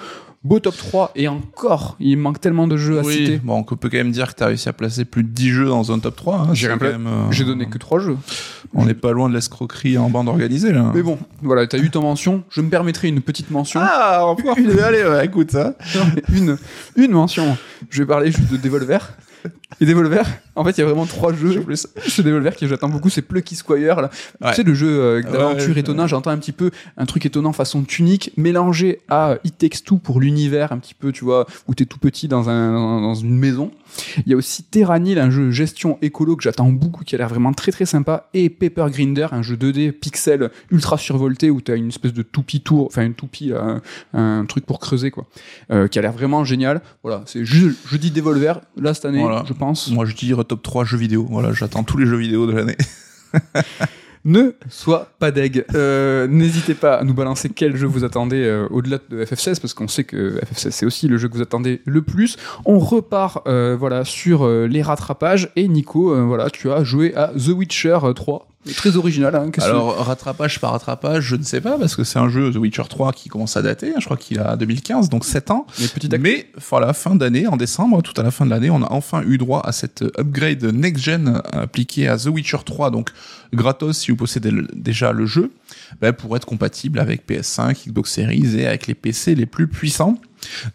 Beau 0.48 0.62
top 0.62 0.78
3. 0.78 1.12
Et 1.16 1.28
encore, 1.28 1.98
il 2.00 2.18
manque 2.18 2.39
tellement 2.39 2.68
de 2.70 2.78
jeux 2.78 3.00
à 3.00 3.02
Oui, 3.02 3.14
citer. 3.14 3.41
bon, 3.43 3.66
on 3.70 3.76
peut 3.76 3.89
quand 3.89 3.98
même 3.98 4.12
dire 4.12 4.30
que 4.30 4.36
t'as 4.39 4.45
réussi 4.45 4.70
à 4.70 4.74
placer 4.74 5.04
plus 5.04 5.24
de 5.24 5.28
10 5.28 5.50
jeux 5.50 5.66
dans 5.66 5.91
un 5.91 6.00
top 6.00 6.16
3. 6.16 6.36
Hein, 6.39 6.54
J'ai 6.54 6.70
euh, 6.70 7.32
J'ai 7.32 7.43
donné 7.43 7.66
que 7.66 7.78
3 7.78 8.00
jeux. 8.00 8.18
On 8.74 8.86
n'est 8.86 8.93
pas 8.93 9.12
loin 9.12 9.28
de 9.28 9.34
l'escroquerie 9.34 9.98
en 9.98 10.10
bande 10.10 10.30
organisée, 10.30 10.72
là. 10.72 10.89
Mais 10.95 11.04
bon, 11.04 11.18
voilà, 11.41 11.68
t'as 11.68 11.80
eu 11.80 11.89
ta 11.89 12.00
mention. 12.00 12.43
Je 12.50 12.62
me 12.62 12.70
permettrai 12.70 13.10
une 13.10 13.20
petite 13.20 13.52
mention. 13.52 13.82
Ah, 13.84 14.22
on 14.24 14.28
va 14.30 14.36
pouvoir 14.36 14.56
Allez, 14.88 15.04
ouais, 15.04 15.26
écoute 15.26 15.52
ça. 15.52 15.76
Mais 16.16 16.24
une, 16.34 16.58
une 16.95 17.12
mention. 17.12 17.58
Je 17.89 18.04
vais 18.04 18.08
parler 18.08 18.32
juste 18.32 18.50
de 18.50 18.56
Devolver. 18.58 19.00
Et 19.81 19.85
Devolver, 19.85 20.23
en 20.55 20.63
fait, 20.63 20.71
il 20.71 20.79
y 20.79 20.83
a 20.83 20.85
vraiment 20.85 21.05
trois 21.05 21.33
jeux 21.33 21.63
chez 22.07 22.23
Devolver 22.23 22.55
que 22.55 22.67
j'attends 22.67 22.89
beaucoup. 22.89 23.09
C'est 23.09 23.21
Plucky 23.21 23.55
Squire, 23.55 24.01
là. 24.01 24.09
Ouais. 24.41 24.49
Tu 24.49 24.55
sais, 24.55 24.63
le 24.63 24.73
jeu 24.73 24.88
euh, 24.88 25.21
d'aventure 25.21 25.73
Ouais, 25.73 25.79
étonnant. 25.79 26.07
J'entends 26.07 26.31
un 26.31 26.38
petit 26.38 26.51
peu 26.51 26.71
un 26.97 27.05
truc 27.05 27.25
étonnant 27.25 27.53
façon 27.53 27.83
tunique, 27.83 28.31
mélangé 28.38 29.01
à 29.09 29.38
It 29.43 29.57
Takes 29.57 29.83
Two 29.85 29.97
pour 29.97 30.19
l'univers, 30.19 30.71
un 30.71 30.79
petit 30.79 30.93
peu, 30.93 31.11
tu 31.11 31.25
vois, 31.25 31.45
où 31.67 31.75
t'es 31.75 31.85
tout 31.85 31.99
petit 31.99 32.27
dans, 32.27 32.49
un, 32.49 33.01
dans 33.01 33.15
une 33.15 33.38
maison. 33.38 33.71
Il 34.25 34.31
y 34.31 34.33
a 34.33 34.38
aussi 34.38 34.63
Terranil, 34.63 35.19
un 35.19 35.29
jeu 35.29 35.51
gestion 35.51 35.97
écolo 36.01 36.35
que 36.35 36.43
j'attends 36.43 36.69
beaucoup, 36.69 37.03
qui 37.03 37.15
a 37.15 37.17
l'air 37.17 37.29
vraiment 37.29 37.53
très 37.53 37.71
très 37.71 37.85
sympa. 37.85 38.29
Et 38.33 38.49
Paper 38.49 38.88
Grinder, 38.91 39.27
un 39.31 39.41
jeu 39.41 39.55
2D 39.55 39.91
pixel 39.91 40.49
ultra 40.71 40.97
survolté 40.97 41.49
où 41.49 41.61
t'as 41.61 41.75
une 41.75 41.88
espèce 41.89 42.13
de 42.13 42.21
toupie 42.21 42.61
tour, 42.61 42.88
enfin 42.88 43.03
une 43.03 43.13
toupie, 43.13 43.51
un, 43.53 43.81
un 44.13 44.45
truc 44.45 44.65
pour 44.65 44.79
creuser, 44.79 45.11
quoi 45.11 45.25
euh, 45.71 45.88
qui 45.88 45.99
a 45.99 46.01
l'air 46.01 46.13
vraiment 46.13 46.43
génial. 46.45 46.81
Voilà, 47.03 47.23
c'est 47.25 47.45
je, 47.45 47.69
je 47.89 47.97
dis 47.97 48.11
Devolver 48.11 48.61
là 48.75 48.93
cette 48.93 49.05
année, 49.05 49.21
Voilà. 49.21 49.43
je 49.47 49.53
pense. 49.53 49.89
Moi, 49.91 50.05
je 50.05 50.15
dirais 50.15 50.43
top 50.43 50.61
3 50.63 50.85
jeux 50.85 50.97
vidéo. 50.97 51.25
Voilà, 51.29 51.53
j'attends 51.53 51.83
tous 51.83 51.97
les 51.97 52.05
jeux 52.05 52.17
vidéo 52.17 52.47
de 52.47 52.51
l'année. 52.53 52.77
Ne 54.28 54.51
sois 54.69 55.07
pas 55.19 55.32
deg. 55.32 55.63
Euh, 55.73 56.28
N'hésitez 56.28 56.73
pas 56.73 56.95
à 56.95 57.03
nous 57.05 57.13
balancer 57.13 57.47
quel 57.47 57.78
jeu 57.78 57.88
vous 57.88 58.03
attendez 58.03 58.43
euh, 58.43 58.67
au-delà 58.71 58.97
de 59.09 59.23
FF16 59.23 59.61
parce 59.61 59.73
qu'on 59.73 59.88
sait 59.88 60.03
que 60.03 60.41
FF16 60.41 60.71
c'est 60.71 60.86
aussi 60.86 61.07
le 61.07 61.17
jeu 61.17 61.30
que 61.30 61.36
vous 61.36 61.41
attendez 61.41 61.82
le 61.86 62.01
plus. 62.01 62.36
On 62.65 62.78
repart 62.78 63.47
euh, 63.47 63.78
voilà 63.80 64.03
sur 64.03 64.45
les 64.45 64.82
rattrapages 64.82 65.49
et 65.55 65.69
Nico, 65.69 66.13
voilà, 66.28 66.49
tu 66.49 66.69
as 66.69 66.84
joué 66.84 67.15
à 67.15 67.28
The 67.28 67.53
Witcher 67.55 67.99
euh, 68.03 68.11
3. 68.11 68.49
Très 68.76 68.97
original. 68.97 69.36
Hein, 69.36 69.49
Alors, 69.61 69.95
rattrapage 70.05 70.59
par 70.59 70.72
rattrapage, 70.72 71.24
je 71.24 71.36
ne 71.36 71.43
sais 71.43 71.61
pas, 71.61 71.78
parce 71.78 71.95
que 71.95 72.03
c'est 72.03 72.20
un 72.20 72.30
jeu 72.30 72.51
The 72.51 72.57
Witcher 72.57 72.84
3 72.89 73.13
qui 73.13 73.30
commence 73.30 73.55
à 73.57 73.61
dater. 73.61 73.93
Je 73.99 74.05
crois 74.05 74.18
qu'il 74.18 74.39
a 74.39 74.55
2015, 74.55 75.09
donc 75.09 75.26
7 75.26 75.51
ans. 75.51 75.65
mais 75.80 75.88
petit. 75.88 76.09
Mais 76.20 76.49
voilà, 76.70 76.93
fin 76.93 77.15
d'année, 77.15 77.47
en 77.47 77.57
décembre, 77.57 78.01
tout 78.01 78.13
à 78.20 78.24
la 78.24 78.32
fin 78.32 78.45
de 78.45 78.49
l'année, 78.51 78.70
on 78.70 78.84
a 78.84 78.91
enfin 78.91 79.22
eu 79.26 79.38
droit 79.38 79.61
à 79.65 79.72
cette 79.72 80.03
upgrade 80.18 80.63
next-gen 80.65 81.41
appliquée 81.51 82.07
à 82.07 82.18
The 82.18 82.28
Witcher 82.28 82.57
3, 82.65 82.91
donc 82.91 83.09
gratos 83.53 83.97
si 83.97 84.11
vous 84.11 84.18
possédez 84.18 84.51
le- 84.51 84.68
déjà 84.74 85.11
le 85.11 85.26
jeu, 85.26 85.51
ben, 86.01 86.11
pour 86.13 86.36
être 86.36 86.45
compatible 86.45 86.99
avec 86.99 87.26
PS5, 87.28 87.88
Xbox 87.88 88.11
Series 88.11 88.59
et 88.59 88.68
avec 88.68 88.88
les 88.88 88.93
PC 88.95 89.36
les 89.36 89.45
plus 89.45 89.68
puissants. 89.68 90.18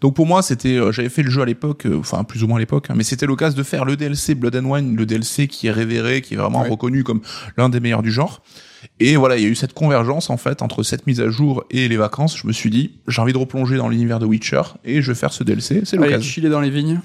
Donc 0.01 0.15
pour 0.17 0.27
moi, 0.27 0.43
c'était, 0.43 0.77
euh, 0.77 0.93
j'avais 0.93 1.09
fait 1.09 1.23
le 1.23 1.31
jeu 1.31 1.43
à 1.43 1.47
l'époque, 1.47 1.87
euh, 1.87 1.99
enfin 1.99 2.25
plus 2.25 2.43
ou 2.43 2.47
moins 2.47 2.57
à 2.57 2.61
l'époque, 2.61 2.87
hein, 2.91 2.95
mais 2.97 3.05
c'était 3.05 3.27
l'occasion 3.27 3.57
de 3.59 3.63
faire 3.63 3.85
le 3.85 3.97
DLC 3.97 4.35
Blood 4.35 4.57
and 4.57 4.65
Wine, 4.65 4.97
le 4.97 5.07
DLC 5.07 5.49
qui 5.49 5.67
est 5.67 5.71
révéré, 5.73 6.21
qui 6.23 6.35
est 6.35 6.37
vraiment 6.37 6.63
Ouais. 6.63 6.69
reconnu 6.69 7.05
comme 7.05 7.21
l'un 7.57 7.69
des 7.69 7.81
meilleurs 7.81 8.03
du 8.03 8.13
genre. 8.13 8.43
Et 8.99 9.15
voilà, 9.15 9.37
il 9.37 9.43
y 9.45 9.47
a 9.47 9.49
eu 9.49 9.55
cette 9.55 9.75
convergence 9.75 10.29
en 10.29 10.37
fait 10.37 10.61
entre 10.61 10.83
cette 10.83 11.07
mise 11.07 11.21
à 11.21 11.29
jour 11.29 11.63
et 11.71 11.87
les 11.87 11.97
vacances. 11.97 12.37
Je 12.37 12.49
me 12.49 12.53
suis 12.53 12.69
dit, 12.69 12.99
j'ai 13.07 13.21
envie 13.23 13.33
de 13.33 13.39
replonger 13.39 13.77
dans 13.77 13.89
l'univers 13.89 14.19
de 14.19 14.27
Witcher 14.27 14.63
et 14.85 15.03
je 15.03 15.13
vais 15.13 15.15
faire 15.15 15.33
ce 15.33 15.45
DLC. 15.45 15.83
C'est 15.85 15.97
l'occasion. 15.97 16.21
chiller 16.29 16.49
dans 16.49 16.61
les 16.61 16.71
vignes. 16.71 17.01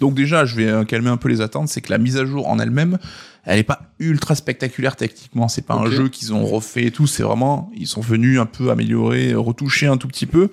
Donc 0.00 0.14
déjà, 0.14 0.46
je 0.46 0.56
vais 0.56 0.68
euh, 0.68 0.84
calmer 0.84 1.10
un 1.10 1.18
peu 1.18 1.28
les 1.28 1.42
attentes. 1.42 1.68
C'est 1.68 1.82
que 1.82 1.90
la 1.90 1.98
mise 1.98 2.16
à 2.16 2.24
jour 2.24 2.48
en 2.48 2.58
elle-même, 2.58 2.98
elle 3.44 3.58
est 3.58 3.62
pas 3.62 3.90
ultra 3.98 4.34
spectaculaire 4.34 4.96
techniquement. 4.96 5.48
C'est 5.48 5.66
pas 5.66 5.74
un 5.74 5.90
jeu 5.90 6.08
qu'ils 6.08 6.32
ont 6.32 6.46
refait 6.46 6.84
et 6.86 6.90
tout. 6.90 7.06
C'est 7.06 7.22
vraiment, 7.24 7.70
ils 7.76 7.86
sont 7.86 8.00
venus 8.00 8.40
un 8.40 8.46
peu 8.46 8.70
améliorer, 8.70 9.34
retoucher 9.34 9.88
un 9.88 9.98
tout 9.98 10.08
petit 10.08 10.26
peu. 10.26 10.48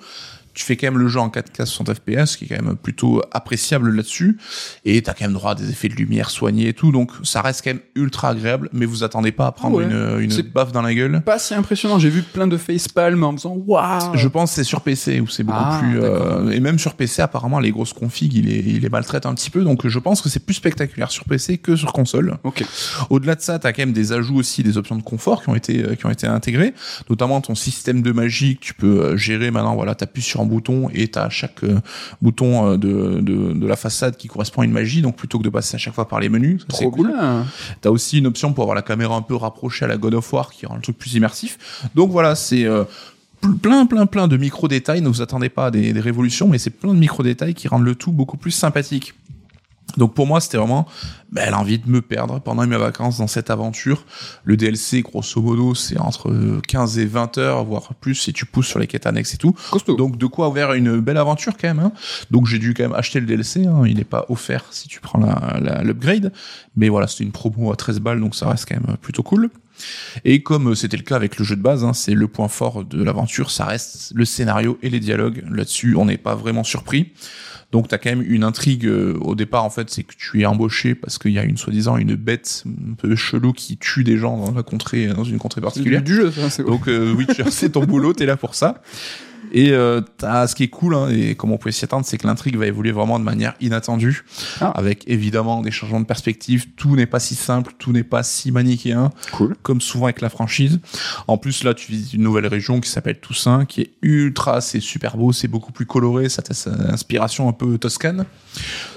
Tu 0.54 0.64
fais 0.64 0.76
quand 0.76 0.86
même 0.88 0.98
le 0.98 1.08
jeu 1.08 1.20
en 1.20 1.28
4K 1.28 1.64
60 1.66 1.94
FPS, 1.94 2.36
qui 2.36 2.44
est 2.44 2.48
quand 2.48 2.62
même 2.62 2.76
plutôt 2.76 3.22
appréciable 3.32 3.90
là-dessus, 3.94 4.38
et 4.84 5.00
t'as 5.02 5.12
quand 5.14 5.24
même 5.24 5.32
droit 5.34 5.52
à 5.52 5.54
des 5.54 5.70
effets 5.70 5.88
de 5.88 5.94
lumière 5.94 6.30
soignés 6.30 6.68
et 6.68 6.72
tout, 6.74 6.92
donc 6.92 7.10
ça 7.22 7.40
reste 7.42 7.62
quand 7.64 7.70
même 7.70 7.80
ultra 7.94 8.30
agréable, 8.30 8.68
mais 8.72 8.86
vous 8.86 9.04
attendez 9.04 9.32
pas 9.32 9.46
à 9.46 9.52
prendre 9.52 9.78
Ouais. 9.78 9.84
une, 9.84 10.20
une 10.20 10.42
baffe 10.52 10.72
dans 10.72 10.82
la 10.82 10.94
gueule. 10.94 11.22
Pas 11.24 11.38
si 11.38 11.54
impressionnant. 11.54 11.98
J'ai 11.98 12.10
vu 12.10 12.22
plein 12.22 12.46
de 12.46 12.56
facepalm 12.56 13.22
en 13.22 13.32
me 13.32 13.36
disant 13.36 13.54
waouh. 13.66 14.16
Je 14.16 14.28
pense 14.28 14.50
que 14.50 14.56
c'est 14.56 14.64
sur 14.64 14.80
PC 14.80 15.20
où 15.20 15.28
c'est 15.28 15.44
beaucoup 15.44 15.58
Ah, 15.60 15.78
plus 15.80 16.00
euh, 16.00 16.50
et 16.50 16.60
même 16.60 16.78
sur 16.78 16.94
PC 16.94 17.22
apparemment 17.22 17.60
les 17.60 17.70
grosses 17.70 17.92
configs 17.92 18.34
il 18.34 18.46
les 18.46 18.58
il 18.58 18.80
les 18.80 18.88
maltraite 18.88 19.26
un 19.26 19.34
petit 19.34 19.50
peu 19.50 19.62
donc 19.62 19.86
je 19.86 19.98
pense 19.98 20.20
que 20.22 20.28
c'est 20.28 20.44
plus 20.44 20.54
spectaculaire 20.54 21.10
sur 21.10 21.24
PC 21.24 21.58
que 21.58 21.76
sur 21.76 21.92
console. 21.92 22.36
Ok. 22.44 22.64
Au-delà 23.10 23.34
de 23.34 23.40
ça, 23.40 23.58
tu 23.58 23.66
as 23.66 23.72
quand 23.72 23.82
même 23.82 23.92
des 23.92 24.12
ajouts 24.12 24.36
aussi, 24.36 24.62
des 24.62 24.76
options 24.78 24.96
de 24.96 25.02
confort 25.02 25.42
qui 25.42 25.48
ont 25.50 25.54
été 25.54 25.84
euh, 25.84 25.94
qui 25.94 26.06
ont 26.06 26.10
été 26.10 26.26
intégrées, 26.26 26.74
notamment 27.08 27.40
ton 27.40 27.54
système 27.54 28.02
de 28.02 28.12
magie 28.12 28.56
que 28.56 28.60
tu 28.64 28.74
peux 28.74 29.00
euh, 29.02 29.16
gérer 29.16 29.50
maintenant. 29.50 29.74
Voilà, 29.74 29.94
t'appuies 29.94 30.22
sur 30.22 30.39
un 30.40 30.46
bouton 30.46 30.88
et 30.92 31.08
t'as 31.08 31.28
chaque 31.28 31.62
euh, 31.64 31.80
bouton 32.22 32.72
euh, 32.72 32.76
de, 32.76 33.20
de 33.20 33.52
de 33.52 33.66
la 33.66 33.76
façade 33.76 34.16
qui 34.16 34.28
correspond 34.28 34.62
à 34.62 34.64
une 34.64 34.72
magie. 34.72 35.02
Donc 35.02 35.16
plutôt 35.16 35.38
que 35.38 35.44
de 35.44 35.50
passer 35.50 35.74
à 35.76 35.78
chaque 35.78 35.94
fois 35.94 36.08
par 36.08 36.20
les 36.20 36.28
menus, 36.28 36.62
c'est 36.70 36.82
Trop 36.82 36.90
cool. 36.90 37.08
bien. 37.08 37.46
T'as 37.80 37.90
aussi 37.90 38.18
une 38.18 38.26
option 38.26 38.52
pour 38.52 38.62
avoir 38.64 38.74
la 38.74 38.82
caméra 38.82 39.14
un 39.14 39.22
peu 39.22 39.34
rapprochée 39.36 39.84
à 39.84 39.88
la 39.88 39.96
God 39.96 40.14
of 40.14 40.32
War 40.32 40.50
qui 40.50 40.66
rend 40.66 40.76
le 40.76 40.82
truc 40.82 40.98
plus 40.98 41.14
immersif. 41.14 41.58
Donc 41.94 42.10
voilà, 42.10 42.34
c'est 42.34 42.64
euh, 42.64 42.84
pl- 43.40 43.54
plein, 43.56 43.86
plein, 43.86 44.06
plein 44.06 44.28
de 44.28 44.36
micro-détails. 44.36 45.00
Ne 45.02 45.08
vous 45.08 45.22
attendez 45.22 45.48
pas 45.48 45.66
à 45.66 45.70
des, 45.70 45.92
des 45.92 46.00
révolutions, 46.00 46.48
mais 46.48 46.58
c'est 46.58 46.70
plein 46.70 46.94
de 46.94 46.98
micro-détails 46.98 47.54
qui 47.54 47.68
rendent 47.68 47.84
le 47.84 47.94
tout 47.94 48.12
beaucoup 48.12 48.36
plus 48.36 48.50
sympathique. 48.52 49.14
Donc 49.96 50.14
pour 50.14 50.26
moi, 50.26 50.40
c'était 50.40 50.56
vraiment 50.58 50.86
ben, 51.32 51.50
l'envie 51.50 51.78
de 51.78 51.88
me 51.88 52.00
perdre 52.02 52.40
pendant 52.40 52.66
mes 52.66 52.76
vacances 52.76 53.18
dans 53.18 53.26
cette 53.26 53.50
aventure. 53.50 54.04
Le 54.44 54.56
DLC, 54.56 55.02
grosso 55.02 55.40
modo, 55.40 55.74
c'est 55.74 55.98
entre 55.98 56.30
euh, 56.30 56.60
15 56.66 56.98
et 56.98 57.06
20 57.06 57.38
heures, 57.38 57.64
voire 57.64 57.94
plus 57.94 58.14
si 58.14 58.32
tu 58.32 58.46
pousses 58.46 58.66
sur 58.68 58.78
les 58.78 58.86
quêtes 58.86 59.06
annexes 59.06 59.34
et 59.34 59.36
tout. 59.36 59.54
Donc 59.96 60.16
de 60.18 60.26
quoi 60.26 60.48
ouvrir 60.48 60.72
une 60.72 61.00
belle 61.00 61.16
aventure 61.18 61.52
quand 61.60 61.68
même. 61.68 61.78
hein. 61.80 61.92
Donc 62.30 62.46
j'ai 62.46 62.58
dû 62.58 62.74
quand 62.74 62.82
même 62.84 62.94
acheter 62.94 63.20
le 63.20 63.26
DLC. 63.26 63.66
hein. 63.66 63.82
Il 63.86 63.96
n'est 63.96 64.04
pas 64.04 64.26
offert 64.28 64.64
si 64.70 64.88
tu 64.88 65.00
prends 65.00 65.18
la- 65.20 65.58
la- 65.60 65.82
l'upgrade. 65.82 66.32
Mais 66.76 66.88
voilà, 66.88 67.06
c'était 67.06 67.24
une 67.24 67.32
promo 67.32 67.72
à 67.72 67.76
13 67.76 68.00
balles, 68.00 68.20
donc 68.20 68.34
ça 68.34 68.48
reste 68.48 68.66
quand 68.68 68.76
même 68.80 68.96
plutôt 68.96 69.22
cool. 69.22 69.50
Et 70.24 70.42
comme 70.42 70.70
euh, 70.70 70.74
c'était 70.74 70.96
le 70.98 71.02
cas 71.02 71.16
avec 71.16 71.38
le 71.38 71.44
jeu 71.44 71.56
de 71.56 71.62
base, 71.62 71.84
hein, 71.84 71.94
c'est 71.94 72.12
le 72.14 72.28
point 72.28 72.48
fort 72.48 72.84
de 72.84 73.02
l'aventure, 73.02 73.50
ça 73.50 73.64
reste 73.64 74.12
le 74.14 74.24
scénario 74.26 74.78
et 74.82 74.90
les 74.90 75.00
dialogues. 75.00 75.42
Là-dessus, 75.50 75.96
on 75.96 76.04
n'est 76.04 76.18
pas 76.18 76.34
vraiment 76.34 76.64
surpris. 76.64 77.12
Donc 77.72 77.86
t'as 77.86 77.98
quand 77.98 78.10
même 78.10 78.24
une 78.26 78.42
intrigue 78.42 78.86
euh, 78.86 79.16
au 79.20 79.34
départ 79.34 79.64
en 79.64 79.70
fait, 79.70 79.90
c'est 79.90 80.02
que 80.02 80.14
tu 80.18 80.40
es 80.40 80.46
embauché 80.46 80.94
parce 80.94 81.18
qu'il 81.18 81.30
y 81.30 81.38
a 81.38 81.44
une 81.44 81.56
soi-disant 81.56 81.96
une 81.98 82.16
bête 82.16 82.64
un 82.66 82.94
peu 82.94 83.14
chelou 83.14 83.52
qui 83.52 83.76
tue 83.76 84.02
des 84.02 84.16
gens 84.16 84.36
dans 84.36 84.52
la 84.52 84.62
contrée, 84.62 85.06
dans 85.06 85.24
une 85.24 85.38
contrée 85.38 85.60
particulière. 85.60 86.02
du, 86.02 86.12
du 86.12 86.16
jeu, 86.16 86.30
ça. 86.32 86.50
C'est 86.50 86.64
Donc 86.64 86.88
euh, 86.88 87.12
Witcher, 87.14 87.50
c'est 87.50 87.70
ton 87.70 87.84
boulot, 87.84 88.12
t'es 88.12 88.26
là 88.26 88.36
pour 88.36 88.54
ça. 88.54 88.82
Et 89.52 89.72
euh, 89.72 90.00
ce 90.20 90.54
qui 90.54 90.62
est 90.64 90.68
cool, 90.68 90.94
hein, 90.94 91.08
et 91.10 91.34
comme 91.34 91.50
on 91.52 91.58
pouvait 91.58 91.72
s'y 91.72 91.84
attendre, 91.84 92.04
c'est 92.06 92.18
que 92.18 92.26
l'intrigue 92.26 92.56
va 92.56 92.66
évoluer 92.66 92.92
vraiment 92.92 93.18
de 93.18 93.24
manière 93.24 93.54
inattendue, 93.60 94.24
Ah. 94.60 94.70
avec 94.70 95.04
évidemment 95.08 95.60
des 95.62 95.70
changements 95.70 96.00
de 96.00 96.06
perspective. 96.06 96.66
Tout 96.76 96.94
n'est 96.94 97.06
pas 97.06 97.18
si 97.20 97.34
simple, 97.34 97.72
tout 97.78 97.92
n'est 97.92 98.04
pas 98.04 98.22
si 98.22 98.52
manichéen, 98.52 99.10
cool. 99.32 99.56
comme 99.62 99.80
souvent 99.80 100.04
avec 100.04 100.20
la 100.20 100.28
franchise. 100.28 100.78
En 101.26 101.36
plus, 101.36 101.64
là, 101.64 101.74
tu 101.74 101.90
visites 101.90 102.14
une 102.14 102.22
nouvelle 102.22 102.46
région 102.46 102.80
qui 102.80 102.88
s'appelle 102.90 103.18
Toussaint, 103.18 103.64
qui 103.64 103.80
est 103.80 103.90
ultra, 104.02 104.60
c'est 104.60 104.80
super 104.80 105.16
beau, 105.16 105.32
c'est 105.32 105.48
beaucoup 105.48 105.72
plus 105.72 105.86
coloré, 105.86 106.28
ça 106.28 106.42
a 106.48 106.92
inspiration 106.92 107.48
un 107.48 107.52
peu 107.52 107.76
toscane. 107.78 108.26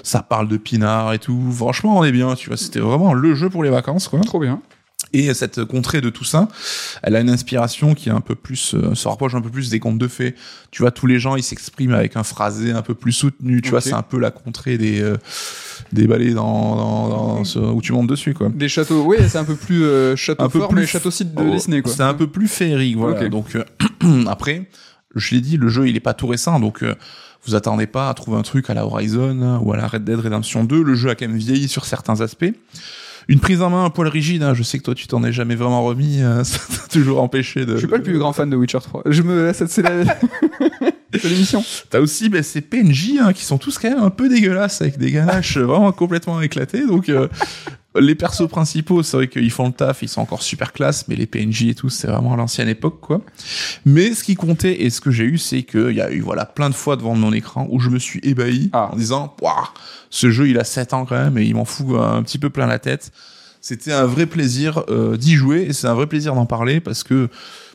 Ça 0.02 0.22
parle 0.22 0.48
de 0.48 0.56
pinard 0.56 1.12
et 1.14 1.18
tout. 1.18 1.40
Franchement, 1.52 1.98
on 1.98 2.04
est 2.04 2.12
bien, 2.12 2.34
tu 2.34 2.48
vois. 2.48 2.56
C'était 2.56 2.80
vraiment 2.80 3.12
le 3.14 3.34
jeu 3.34 3.50
pour 3.50 3.64
les 3.64 3.70
vacances, 3.70 4.08
quoi. 4.08 4.20
Trop 4.20 4.38
bien. 4.40 4.60
Et 5.16 5.32
cette 5.32 5.64
contrée 5.64 6.00
de 6.00 6.10
Toussaint, 6.10 6.48
elle 7.02 7.14
a 7.14 7.20
une 7.20 7.30
inspiration 7.30 7.94
qui 7.94 8.08
est 8.08 8.12
un 8.12 8.20
peu 8.20 8.34
plus, 8.34 8.74
euh, 8.74 8.94
se 8.94 9.06
rapproche 9.06 9.34
un 9.34 9.40
peu 9.40 9.48
plus 9.48 9.70
des 9.70 9.78
contes 9.78 9.96
de 9.98 10.08
fées. 10.08 10.34
Tu 10.72 10.82
vois, 10.82 10.90
tous 10.90 11.06
les 11.06 11.18
gens, 11.20 11.36
ils 11.36 11.42
s'expriment 11.44 11.94
avec 11.94 12.16
un 12.16 12.24
phrasé 12.24 12.72
un 12.72 12.82
peu 12.82 12.94
plus 12.94 13.12
soutenu. 13.12 13.62
Tu 13.62 13.70
vois, 13.70 13.80
c'est 13.80 13.92
un 13.94 14.02
peu 14.02 14.18
la 14.18 14.30
contrée 14.32 14.76
des, 14.76 15.00
euh, 15.00 15.16
des 15.92 16.06
balais 16.08 16.32
dans, 16.34 16.74
dans, 16.76 17.08
dans 17.08 17.44
ce- 17.44 17.58
où 17.60 17.80
tu 17.80 17.92
montes 17.92 18.08
dessus, 18.08 18.34
quoi. 18.34 18.48
Des 18.52 18.68
châteaux. 18.68 19.04
Oui, 19.04 19.16
c'est 19.28 19.38
un 19.38 19.44
peu 19.44 19.54
plus 19.54 19.84
euh, 19.84 20.16
château 20.16 20.42
Un 20.42 20.48
peu 20.48 20.58
fort, 20.58 20.68
plus 20.68 20.80
mais 20.80 20.86
château 20.86 21.10
site 21.12 21.32
de 21.32 21.42
Oh, 21.42 21.50
Disney, 21.54 21.80
quoi. 21.80 21.92
C'est 21.92 22.02
un 22.02 22.14
peu 22.14 22.26
plus 22.26 22.48
féerique, 22.48 22.96
voilà. 22.96 23.28
Donc, 23.28 23.54
euh, 23.56 23.64
après, 24.26 24.68
je 25.14 25.34
l'ai 25.34 25.40
dit, 25.40 25.56
le 25.56 25.68
jeu, 25.68 25.88
il 25.88 25.94
est 25.96 26.00
pas 26.00 26.14
tout 26.14 26.26
récent, 26.26 26.58
donc, 26.58 26.82
euh, 26.82 26.94
vous 27.46 27.54
attendez 27.54 27.86
pas 27.86 28.08
à 28.08 28.14
trouver 28.14 28.38
un 28.38 28.42
truc 28.42 28.68
à 28.70 28.74
la 28.74 28.84
Horizon 28.86 29.58
ou 29.62 29.72
à 29.72 29.76
la 29.76 29.86
Red 29.86 30.02
Dead 30.04 30.18
Redemption 30.18 30.64
2. 30.64 30.82
Le 30.82 30.94
jeu 30.94 31.10
a 31.10 31.14
quand 31.14 31.28
même 31.28 31.36
vieilli 31.36 31.68
sur 31.68 31.84
certains 31.84 32.20
aspects. 32.22 32.52
Une 33.28 33.40
prise 33.40 33.62
en 33.62 33.70
main 33.70 33.84
un 33.84 33.90
poil 33.90 34.08
rigide, 34.08 34.42
hein. 34.42 34.54
je 34.54 34.62
sais 34.62 34.78
que 34.78 34.84
toi 34.84 34.94
tu 34.94 35.06
t'en 35.06 35.22
es 35.24 35.32
jamais 35.32 35.54
vraiment 35.54 35.84
remis, 35.84 36.22
euh, 36.22 36.44
ça 36.44 36.58
t'a 36.58 36.88
toujours 36.88 37.22
empêché 37.22 37.64
de... 37.66 37.74
Je 37.74 37.78
suis 37.78 37.86
pas 37.86 37.96
le 37.96 38.02
plus 38.02 38.18
grand 38.18 38.32
fan 38.32 38.50
de 38.50 38.56
Witcher 38.56 38.78
3. 38.82 39.02
Je 39.06 39.22
me 39.22 39.46
laisse, 39.46 39.64
c'est 39.66 39.82
la... 39.82 39.90
l'émission. 41.22 41.64
T'as 41.90 42.00
aussi 42.00 42.28
ben, 42.28 42.42
ces 42.42 42.60
PNJ 42.60 43.18
hein, 43.20 43.32
qui 43.32 43.44
sont 43.44 43.58
tous 43.58 43.78
quand 43.78 43.88
même 43.90 44.02
un 44.02 44.10
peu 44.10 44.28
dégueulasses 44.28 44.80
avec 44.82 44.98
des 44.98 45.10
ganaches 45.10 45.58
vraiment 45.58 45.92
complètement 45.92 46.40
éclatées. 46.40 46.86
Donc 46.86 47.08
euh, 47.08 47.28
les 47.96 48.14
persos 48.16 48.48
principaux, 48.48 49.02
c'est 49.04 49.16
vrai 49.16 49.28
qu'ils 49.28 49.50
font 49.52 49.66
le 49.68 49.72
taf, 49.72 50.02
ils 50.02 50.08
sont 50.08 50.20
encore 50.20 50.42
super 50.42 50.72
classe, 50.72 51.06
mais 51.06 51.14
les 51.14 51.26
PNJ 51.26 51.62
et 51.68 51.74
tout, 51.74 51.88
c'est 51.90 52.08
vraiment 52.08 52.34
l'ancienne 52.34 52.68
époque 52.68 53.00
quoi. 53.00 53.20
Mais 53.84 54.14
ce 54.14 54.24
qui 54.24 54.34
comptait 54.34 54.82
et 54.82 54.90
ce 54.90 55.00
que 55.00 55.10
j'ai 55.12 55.24
eu, 55.24 55.38
c'est 55.38 55.62
qu'il 55.62 55.92
y 55.92 56.00
a 56.00 56.10
eu 56.10 56.20
voilà 56.20 56.44
plein 56.44 56.70
de 56.70 56.74
fois 56.74 56.96
devant 56.96 57.14
mon 57.14 57.32
écran 57.32 57.68
où 57.70 57.78
je 57.78 57.90
me 57.90 57.98
suis 57.98 58.20
ébahi 58.24 58.70
Ah. 58.72 58.90
en 58.92 58.96
disant, 58.96 59.36
Ouah, 59.42 59.72
ce 60.10 60.30
jeu 60.30 60.48
il 60.48 60.58
a 60.58 60.64
7 60.64 60.92
ans 60.92 61.04
quand 61.04 61.16
même 61.16 61.38
et 61.38 61.44
il 61.44 61.54
m'en 61.54 61.64
fout 61.64 61.86
un 61.98 62.22
petit 62.22 62.38
peu 62.38 62.50
plein 62.50 62.66
la 62.66 62.78
tête. 62.80 63.12
C'était 63.60 63.92
un 63.92 64.04
vrai 64.04 64.26
plaisir 64.26 64.82
euh, 64.90 65.16
d'y 65.16 65.36
jouer 65.36 65.62
et 65.62 65.72
c'est 65.72 65.86
un 65.86 65.94
vrai 65.94 66.06
plaisir 66.06 66.34
d'en 66.34 66.44
parler 66.46 66.80
parce 66.80 67.02
que 67.02 67.28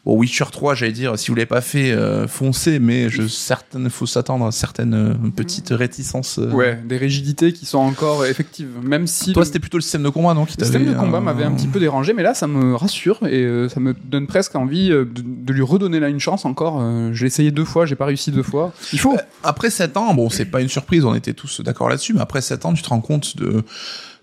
bon 0.05 0.15
Witcher 0.17 0.45
3 0.51 0.75
j'allais 0.75 0.91
dire 0.91 1.17
si 1.19 1.29
vous 1.29 1.35
l'avez 1.35 1.45
pas 1.45 1.61
fait 1.61 1.91
euh, 1.91 2.27
foncez 2.27 2.79
mais 2.79 3.09
je 3.09 3.27
certaines 3.27 3.89
faut 3.89 4.05
s'attendre 4.05 4.45
à 4.45 4.51
certaines 4.51 4.93
euh, 4.93 5.13
petites 5.35 5.69
réticences. 5.69 6.39
euh. 6.39 6.51
Ouais, 6.51 6.79
des 6.85 6.97
rigidités 6.97 7.53
qui 7.53 7.65
sont 7.65 7.77
encore 7.79 8.25
effectives. 8.25 8.69
Même 8.83 9.07
si. 9.07 9.33
Toi 9.33 9.41
le- 9.41 9.45
c'était 9.45 9.59
plutôt 9.59 9.77
le 9.77 9.81
système 9.81 10.03
de 10.03 10.09
combat 10.09 10.33
non 10.33 10.45
qui 10.45 10.57
Le 10.57 10.63
système 10.63 10.85
de 10.85 10.93
combat 10.93 11.19
m'avait 11.19 11.43
un 11.43 11.51
petit 11.51 11.67
peu 11.67 11.79
dérangé, 11.79 12.13
mais 12.13 12.23
là, 12.23 12.33
ça 12.33 12.47
me 12.47 12.75
rassure 12.75 13.19
et 13.27 13.67
ça 13.69 13.79
me 13.79 13.93
donne 14.05 14.27
presque 14.27 14.55
envie 14.55 14.89
de, 14.89 15.07
de 15.15 15.53
lui 15.53 15.61
redonner 15.61 15.99
là 15.99 16.09
une 16.09 16.19
chance 16.19 16.45
encore. 16.45 16.81
J'ai 17.13 17.25
essayé 17.25 17.51
deux 17.51 17.65
fois, 17.65 17.85
j'ai 17.85 17.95
pas 17.95 18.05
réussi 18.05 18.31
deux 18.31 18.43
fois. 18.43 18.73
Il 18.93 18.99
faut. 18.99 19.15
Après 19.43 19.69
7 19.69 19.97
ans, 19.97 20.13
bon, 20.13 20.29
c'est 20.29 20.45
pas 20.45 20.61
une 20.61 20.69
surprise, 20.69 21.05
on 21.05 21.15
était 21.15 21.33
tous 21.33 21.61
d'accord 21.61 21.89
là-dessus, 21.89 22.13
mais 22.13 22.21
après 22.21 22.41
7 22.41 22.65
ans, 22.65 22.73
tu 22.73 22.81
te 22.83 22.89
rends 22.89 23.01
compte 23.01 23.37
de, 23.37 23.63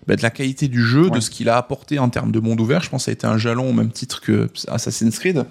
bah, 0.07 0.15
de 0.15 0.21
la 0.23 0.29
qualité 0.29 0.67
du 0.67 0.81
jeu, 0.83 1.05
Ouais. 1.09 1.11
de 1.11 1.19
ce 1.19 1.29
qu'il 1.29 1.49
a 1.49 1.57
apporté 1.57 1.99
en 1.99 2.09
termes 2.09 2.31
de 2.31 2.39
monde 2.39 2.59
ouvert. 2.61 2.81
Je 2.83 2.89
pense 2.89 3.01
que 3.03 3.05
ça 3.05 3.11
a 3.11 3.13
été 3.13 3.27
un 3.27 3.37
jalon 3.37 3.69
au 3.69 3.73
même 3.73 3.91
titre 3.91 4.21
que 4.21 4.49
Assassin's 4.67 5.19
Creed. 5.19 5.45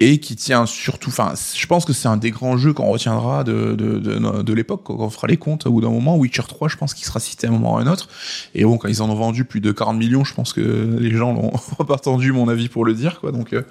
Et 0.00 0.18
qui 0.18 0.36
tient 0.36 0.64
surtout, 0.64 1.10
enfin, 1.10 1.32
je 1.56 1.66
pense 1.66 1.84
que 1.84 1.92
c'est 1.92 2.06
un 2.06 2.16
des 2.16 2.30
grands 2.30 2.56
jeux 2.56 2.72
qu'on 2.72 2.86
retiendra 2.86 3.42
de, 3.42 3.74
de, 3.74 3.98
de, 3.98 4.52
l'époque, 4.52 4.82
quand 4.84 4.96
on 4.96 5.10
fera 5.10 5.26
les 5.26 5.36
comptes 5.36 5.66
au 5.66 5.72
bout 5.72 5.80
d'un 5.80 5.90
moment. 5.90 6.16
Witcher 6.16 6.44
3, 6.46 6.68
je 6.68 6.76
pense 6.76 6.94
qu'il 6.94 7.04
sera 7.04 7.18
cité 7.18 7.48
à 7.48 7.50
un 7.50 7.52
moment 7.52 7.74
ou 7.74 7.78
à 7.78 7.80
un 7.80 7.86
autre. 7.88 8.08
Et 8.54 8.64
bon, 8.64 8.78
quand 8.78 8.86
ils 8.86 9.02
en 9.02 9.10
ont 9.10 9.16
vendu 9.16 9.44
plus 9.44 9.60
de 9.60 9.72
40 9.72 9.98
millions, 9.98 10.22
je 10.22 10.34
pense 10.34 10.52
que 10.52 10.96
les 11.00 11.10
gens 11.10 11.34
n'ont 11.34 11.50
pas 11.84 11.94
attendu 11.94 12.30
mon 12.30 12.48
avis 12.48 12.68
pour 12.68 12.84
le 12.84 12.94
dire. 12.94 13.20
Donc, 13.32 13.52
euh, 13.52 13.62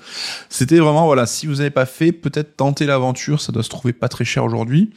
c'était 0.50 0.80
vraiment, 0.80 1.06
voilà, 1.06 1.26
si 1.26 1.48
vous 1.48 1.56
n'avez 1.56 1.70
pas 1.70 1.86
fait, 1.86 2.12
peut-être 2.12 2.58
tenter 2.58 2.86
l'aventure, 2.86 3.40
ça 3.40 3.54
doit 3.54 3.64
se 3.64 3.70
trouver 3.70 3.94
pas 3.94 4.10
très 4.10 4.26
cher 4.26 4.44
aujourd'hui. 4.44 4.90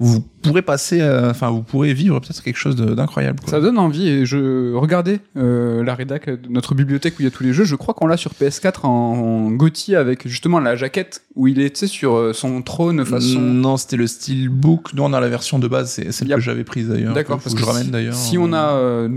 Vous 0.00 0.20
pourrez 0.42 0.62
passer, 0.62 1.00
euh, 1.00 1.30
enfin, 1.30 1.50
vous 1.50 1.62
pourrez 1.62 1.94
vivre 1.94 2.18
peut-être 2.18 2.42
quelque 2.42 2.58
chose 2.58 2.74
d'incroyable. 2.74 3.38
Ça 3.46 3.60
donne 3.60 3.78
envie 3.78 4.08
et 4.08 4.26
je 4.26 4.74
regardais 4.74 5.20
euh, 5.36 5.84
la 5.84 5.94
rédac 5.94 6.28
notre 6.48 6.74
bibliothèque 6.74 7.14
où 7.18 7.22
il 7.22 7.24
y 7.24 7.28
a 7.28 7.30
tous 7.30 7.44
les 7.44 7.52
jeux. 7.52 7.64
Je 7.64 7.76
crois 7.76 7.94
qu'on 7.94 8.06
l'a 8.06 8.16
sur 8.16 8.32
PS4 8.32 8.86
en, 8.86 8.90
en 8.90 9.96
avec 9.96 10.26
justement 10.34 10.58
la 10.58 10.74
jaquette 10.74 11.22
où 11.36 11.46
il 11.46 11.60
est 11.60 11.86
sur 11.86 12.16
euh, 12.16 12.32
son 12.32 12.60
trône 12.62 13.04
façon. 13.04 13.40
Non, 13.40 13.76
c'était 13.76 13.96
le 13.96 14.08
Steelbook. 14.08 14.92
Nous, 14.92 15.02
on 15.04 15.12
a 15.12 15.20
la 15.20 15.28
version 15.28 15.60
de 15.60 15.68
base, 15.68 15.92
c'est 15.92 16.10
celle 16.10 16.28
que 16.28 16.40
j'avais 16.40 16.64
prise 16.64 16.88
d'ailleurs. 16.88 17.14
D'accord, 17.14 17.38
parce 17.38 17.54
que 17.54 17.60
je 17.60 17.64
ramène 17.66 17.90
d'ailleurs. 17.90 18.14
Si 18.14 18.36
on 18.36 18.52
a 18.52 18.72
euh, 18.72 19.08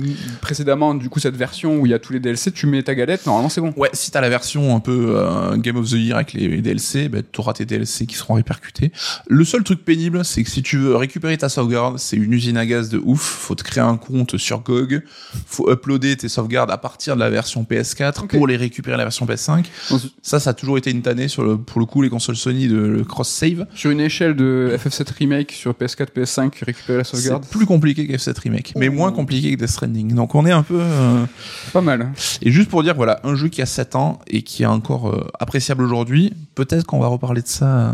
précédemment 0.42 0.94
du 0.94 1.10
coup 1.10 1.20
cette 1.20 1.36
version 1.36 1.80
où 1.80 1.88
il 1.88 1.90
y 1.90 1.96
a 1.96 2.00
tous 2.00 2.14
les 2.14 2.20
DLC, 2.20 2.52
tu 2.52 2.68
mets 2.68 2.84
ta 2.84 2.94
galette, 2.94 3.26
normalement 3.26 3.50
c'est 3.50 3.62
bon. 3.62 3.74
Ouais, 3.78 3.90
si 3.94 4.12
t'as 4.12 4.22
la 4.22 4.30
version 4.30 4.76
un 4.76 4.80
peu 4.80 5.16
euh, 5.16 5.58
Game 5.58 5.78
of 5.78 5.90
the 5.90 5.94
Year 5.94 6.18
avec 6.18 6.34
les 6.34 6.62
DLC, 6.62 7.10
ben, 7.10 7.24
t'auras 7.24 7.54
tes 7.54 7.66
DLC 7.66 8.06
qui 8.06 8.16
seront 8.16 8.36
répercutés. 8.36 8.92
Le 9.28 9.44
seul 9.44 9.64
truc 9.64 9.84
pénible, 9.84 10.24
c'est 10.24 10.44
que 10.44 10.52
si 10.52 10.62
tu 10.62 10.78
veux 10.78 10.96
récupérer 10.96 11.36
ta 11.38 11.50
sauvegarde, 11.50 11.98
c'est 11.98 12.16
une 12.18 12.34
usine 12.34 12.58
à 12.58 12.66
gaz 12.68 12.90
de 12.90 13.02
ouf. 13.04 13.22
Faut 13.22 13.56
te 13.56 13.64
créer 13.64 13.84
un 13.84 13.98
compte 13.98 14.38
sur 14.38 14.60
GOG. 14.60 15.02
Faut 15.48 15.72
uploader 15.72 16.16
tes 16.16 16.30
sauvegardes 16.30 16.70
à 16.70 16.78
partir 16.78 17.16
de 17.16 17.22
la 17.22 17.32
version 17.32 17.66
PS4 17.68 18.24
Ok. 18.24 18.38
pour 18.38 18.46
les 18.46 18.56
récupérer 18.58 18.94
à 18.94 18.98
la 18.98 19.06
version 19.06 19.26
PS5. 19.26 19.66
Donc, 19.90 20.02
Ça, 20.22 20.40
ça 20.40 20.52
a 20.52 20.54
toujours 20.54 20.78
été 20.78 20.92
une 20.92 21.02
tannée 21.08 21.30
sur 21.30 21.44
le, 21.44 21.58
pour 21.58 21.80
le 21.80 21.86
coup, 21.86 22.02
les 22.02 22.10
consoles 22.10 22.36
Sony 22.36 22.68
de 22.68 22.76
le 22.76 23.04
cross-save. 23.06 23.66
sur 23.74 23.92
une 23.92 24.02
échelle 24.02 24.36
de 24.36 24.76
FF7 24.78 25.08
Remake 25.18 25.52
sur 25.54 25.72
PS4, 25.72 26.08
PS5, 26.14 26.52
récupérer 26.66 26.98
la 26.98 27.04
sauvegarde, 27.06 27.46
C'est 27.46 27.58
plus 27.58 27.66
compliqué 27.66 28.06
que 28.06 28.14
F7 28.14 28.38
Remake, 28.42 28.74
mais 28.76 28.90
moins 28.90 29.14
compliqué 29.14 29.56
que 29.56 29.60
Death 29.60 29.70
Stranding. 29.70 30.14
Donc 30.14 30.36
on 30.36 30.46
est 30.46 30.52
un 30.52 30.64
peu... 30.64 30.80
euh, 30.82 31.26
pas 31.72 31.80
mal. 31.80 32.12
Et 32.42 32.52
juste 32.52 32.70
pour 32.70 32.84
dire, 32.84 32.94
voilà, 32.96 33.22
un 33.24 33.36
jeu 33.36 33.48
qui 33.48 33.62
a 33.62 33.66
7 33.66 33.96
ans 33.96 34.20
et 34.28 34.42
qui 34.42 34.64
est 34.64 34.68
encore 34.68 35.08
euh, 35.08 35.28
appréciable 35.40 35.84
aujourd'hui, 35.84 36.34
peut-être 36.56 36.86
qu'on 36.86 37.00
va 37.00 37.08
reparler 37.08 37.42
de 37.42 37.48
ça 37.48 37.66
euh, 37.66 37.92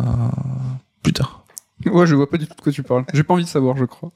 plus 1.04 1.14
tard. 1.14 1.46
Ouais, 1.86 2.08
je 2.08 2.16
vois 2.16 2.30
pas 2.30 2.38
du 2.38 2.48
tout 2.48 2.56
de 2.56 2.62
quoi 2.62 2.72
tu 2.72 2.82
parles. 2.82 3.06
J'ai 3.14 3.24
pas 3.24 3.34
envie 3.34 3.44
de 3.44 3.50
savoir, 3.50 3.78
je 3.78 3.86
crois. 3.86 4.12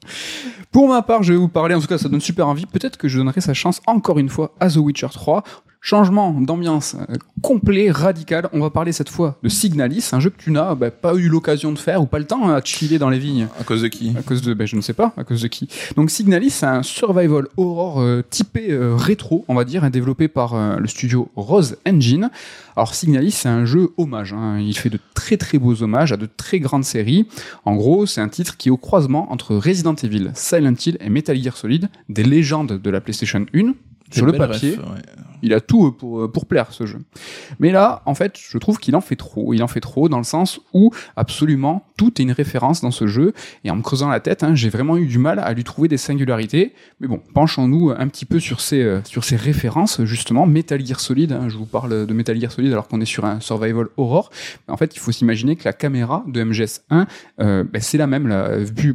Pour 0.72 0.88
ma 0.88 1.02
part, 1.02 1.22
je 1.22 1.32
vais 1.32 1.38
vous 1.38 1.48
parler, 1.48 1.74
en 1.74 1.80
tout 1.80 1.86
cas, 1.86 1.98
ça 1.98 2.08
donne 2.08 2.20
super 2.20 2.48
envie. 2.48 2.66
Peut-être 2.66 2.96
que 2.96 3.08
je 3.08 3.18
donnerai 3.18 3.40
sa 3.40 3.54
chance 3.54 3.80
encore 3.86 4.18
une 4.18 4.28
fois 4.28 4.54
à 4.58 4.70
The 4.70 4.76
Witcher 4.76 5.08
3. 5.12 5.44
Changement 5.80 6.32
d'ambiance 6.32 6.96
euh, 7.08 7.14
complet, 7.40 7.90
radical. 7.90 8.48
On 8.52 8.60
va 8.60 8.70
parler 8.70 8.92
cette 8.92 9.08
fois 9.08 9.38
de 9.42 9.48
Signalis, 9.48 10.10
un 10.12 10.20
jeu 10.20 10.30
que 10.30 10.42
tu 10.42 10.50
n'as 10.50 10.74
bah, 10.74 10.90
pas 10.90 11.14
eu 11.14 11.28
l'occasion 11.28 11.72
de 11.72 11.78
faire 11.78 12.02
ou 12.02 12.06
pas 12.06 12.18
le 12.18 12.24
temps 12.26 12.48
à 12.50 12.60
chiller 12.62 12.98
dans 12.98 13.10
les 13.10 13.18
vignes. 13.20 13.46
À 13.60 13.64
cause 13.64 13.82
de 13.82 13.88
qui? 13.88 14.12
À 14.18 14.22
cause 14.22 14.42
de, 14.42 14.54
ben, 14.54 14.66
je 14.66 14.74
ne 14.74 14.80
sais 14.80 14.92
pas, 14.92 15.12
à 15.16 15.22
cause 15.24 15.40
de 15.40 15.48
qui. 15.48 15.68
Donc 15.96 16.10
Signalis, 16.10 16.50
c'est 16.50 16.66
un 16.66 16.82
survival 16.82 17.46
horror 17.56 18.00
euh, 18.00 18.22
typé 18.28 18.72
euh, 18.72 18.96
rétro, 18.96 19.44
on 19.46 19.54
va 19.54 19.64
dire, 19.64 19.88
développé 19.90 20.26
par 20.26 20.54
euh, 20.54 20.76
le 20.78 20.88
studio 20.88 21.30
Rose 21.36 21.76
Engine. 21.86 22.30
Alors 22.76 22.94
Signalis, 22.94 23.30
c'est 23.30 23.48
un 23.48 23.64
jeu 23.64 23.90
hommage. 23.96 24.32
hein. 24.32 24.58
Il 24.58 24.76
fait 24.76 24.90
de 24.90 24.98
très 25.14 25.36
très 25.36 25.58
beaux 25.58 25.82
hommages 25.82 26.12
à 26.12 26.16
de 26.16 26.26
très 26.26 26.58
grandes 26.58 26.84
séries. 26.84 27.28
En 27.64 27.76
gros, 27.76 28.04
c'est 28.04 28.20
un 28.20 28.28
titre 28.28 28.56
qui 28.56 28.68
est 28.68 28.72
au 28.72 28.76
croisement 28.76 29.30
entre 29.32 29.54
Resident 29.56 29.94
Evil, 29.94 30.32
Silent 30.34 30.74
Hill 30.84 30.98
et 31.00 31.08
Metal 31.08 31.40
Gear 31.40 31.56
Solid, 31.56 31.88
des 32.08 32.24
légendes 32.24 32.80
de 32.82 32.90
la 32.90 33.00
PlayStation 33.00 33.46
1. 33.54 33.74
Sur 34.10 34.24
le 34.24 34.32
papier, 34.32 34.70
ref, 34.70 34.78
ouais. 34.78 35.02
Il 35.42 35.52
a 35.54 35.60
tout 35.60 35.86
euh, 35.86 35.90
pour, 35.90 36.22
euh, 36.22 36.28
pour 36.28 36.46
plaire 36.46 36.72
ce 36.72 36.86
jeu. 36.86 36.98
Mais 37.58 37.70
là, 37.70 38.02
en 38.06 38.14
fait, 38.14 38.38
je 38.38 38.58
trouve 38.58 38.78
qu'il 38.78 38.96
en 38.96 39.00
fait 39.00 39.16
trop. 39.16 39.54
Il 39.54 39.62
en 39.62 39.68
fait 39.68 39.80
trop 39.80 40.08
dans 40.08 40.18
le 40.18 40.24
sens 40.24 40.60
où 40.72 40.90
absolument 41.16 41.84
tout 41.98 42.20
est 42.20 42.24
une 42.24 42.32
référence 42.32 42.80
dans 42.80 42.90
ce 42.90 43.06
jeu. 43.06 43.34
Et 43.64 43.70
en 43.70 43.76
me 43.76 43.82
creusant 43.82 44.08
la 44.08 44.20
tête, 44.20 44.42
hein, 44.42 44.54
j'ai 44.54 44.70
vraiment 44.70 44.96
eu 44.96 45.06
du 45.06 45.18
mal 45.18 45.38
à 45.38 45.52
lui 45.52 45.64
trouver 45.64 45.88
des 45.88 45.98
singularités. 45.98 46.72
Mais 47.00 47.08
bon, 47.08 47.20
penchons-nous 47.34 47.90
un 47.90 48.08
petit 48.08 48.24
peu 48.24 48.40
sur 48.40 48.60
ces, 48.60 48.82
euh, 48.82 49.00
sur 49.04 49.24
ces 49.24 49.36
références, 49.36 50.02
justement. 50.04 50.46
Metal 50.46 50.84
Gear 50.84 51.00
Solid, 51.00 51.32
hein, 51.32 51.48
je 51.48 51.58
vous 51.58 51.66
parle 51.66 52.06
de 52.06 52.14
Metal 52.14 52.40
Gear 52.40 52.50
Solid 52.50 52.72
alors 52.72 52.88
qu'on 52.88 53.00
est 53.00 53.06
sur 53.06 53.26
un 53.26 53.40
survival 53.40 53.88
horror. 53.96 54.30
En 54.68 54.76
fait, 54.76 54.94
il 54.96 55.00
faut 55.00 55.12
s'imaginer 55.12 55.56
que 55.56 55.64
la 55.64 55.72
caméra 55.72 56.24
de 56.26 56.42
MGS1, 56.42 57.06
euh, 57.40 57.64
ben, 57.64 57.82
c'est 57.82 57.98
la 57.98 58.06
même, 58.06 58.28
là, 58.28 58.50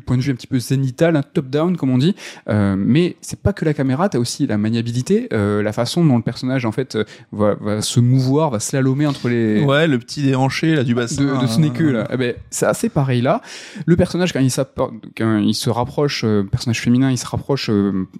point 0.05 0.17
de 0.17 0.21
vue 0.21 0.31
un 0.31 0.35
petit 0.35 0.47
peu 0.47 0.59
zénital, 0.59 1.15
hein, 1.15 1.23
top-down 1.33 1.75
comme 1.77 1.91
on 1.91 1.97
dit. 1.97 2.15
Mais 2.47 3.17
c'est 3.21 3.39
pas 3.39 3.53
que 3.53 3.65
la 3.65 3.73
caméra, 3.73 4.07
t'as 4.09 4.19
aussi 4.19 4.47
la 4.47 4.57
maniabilité, 4.57 5.27
la 5.31 5.73
façon 5.73 6.05
dont 6.05 6.15
le 6.15 6.23
en 6.65 6.71
fait 6.71 6.95
euh, 6.95 7.03
va, 7.31 7.55
va 7.55 7.81
se 7.81 7.99
mouvoir, 7.99 8.49
va 8.49 8.59
slalomer 8.59 9.05
entre 9.07 9.29
les 9.29 9.63
Ouais, 9.63 9.87
le 9.87 9.99
petit 9.99 10.21
déhanché 10.23 10.75
là 10.75 10.83
du 10.83 10.95
bassin. 10.95 11.23
de, 11.23 11.41
de 11.41 11.47
Snake 11.47 11.81
euh, 11.81 11.91
là. 11.91 12.07
Eh 12.11 12.17
ben, 12.17 12.33
c'est 12.49 12.65
assez 12.65 12.89
pareil 12.89 13.21
là. 13.21 13.41
Le 13.85 13.95
personnage 13.95 14.33
quand 14.33 14.39
il, 14.39 14.49
s'appro- 14.49 14.91
quand 15.17 15.37
il 15.37 15.53
se 15.55 15.69
rapproche, 15.69 16.23
euh, 16.23 16.43
personnage 16.43 16.81
féminin, 16.81 17.11
il 17.11 17.17
se 17.17 17.25
rapproche 17.27 17.69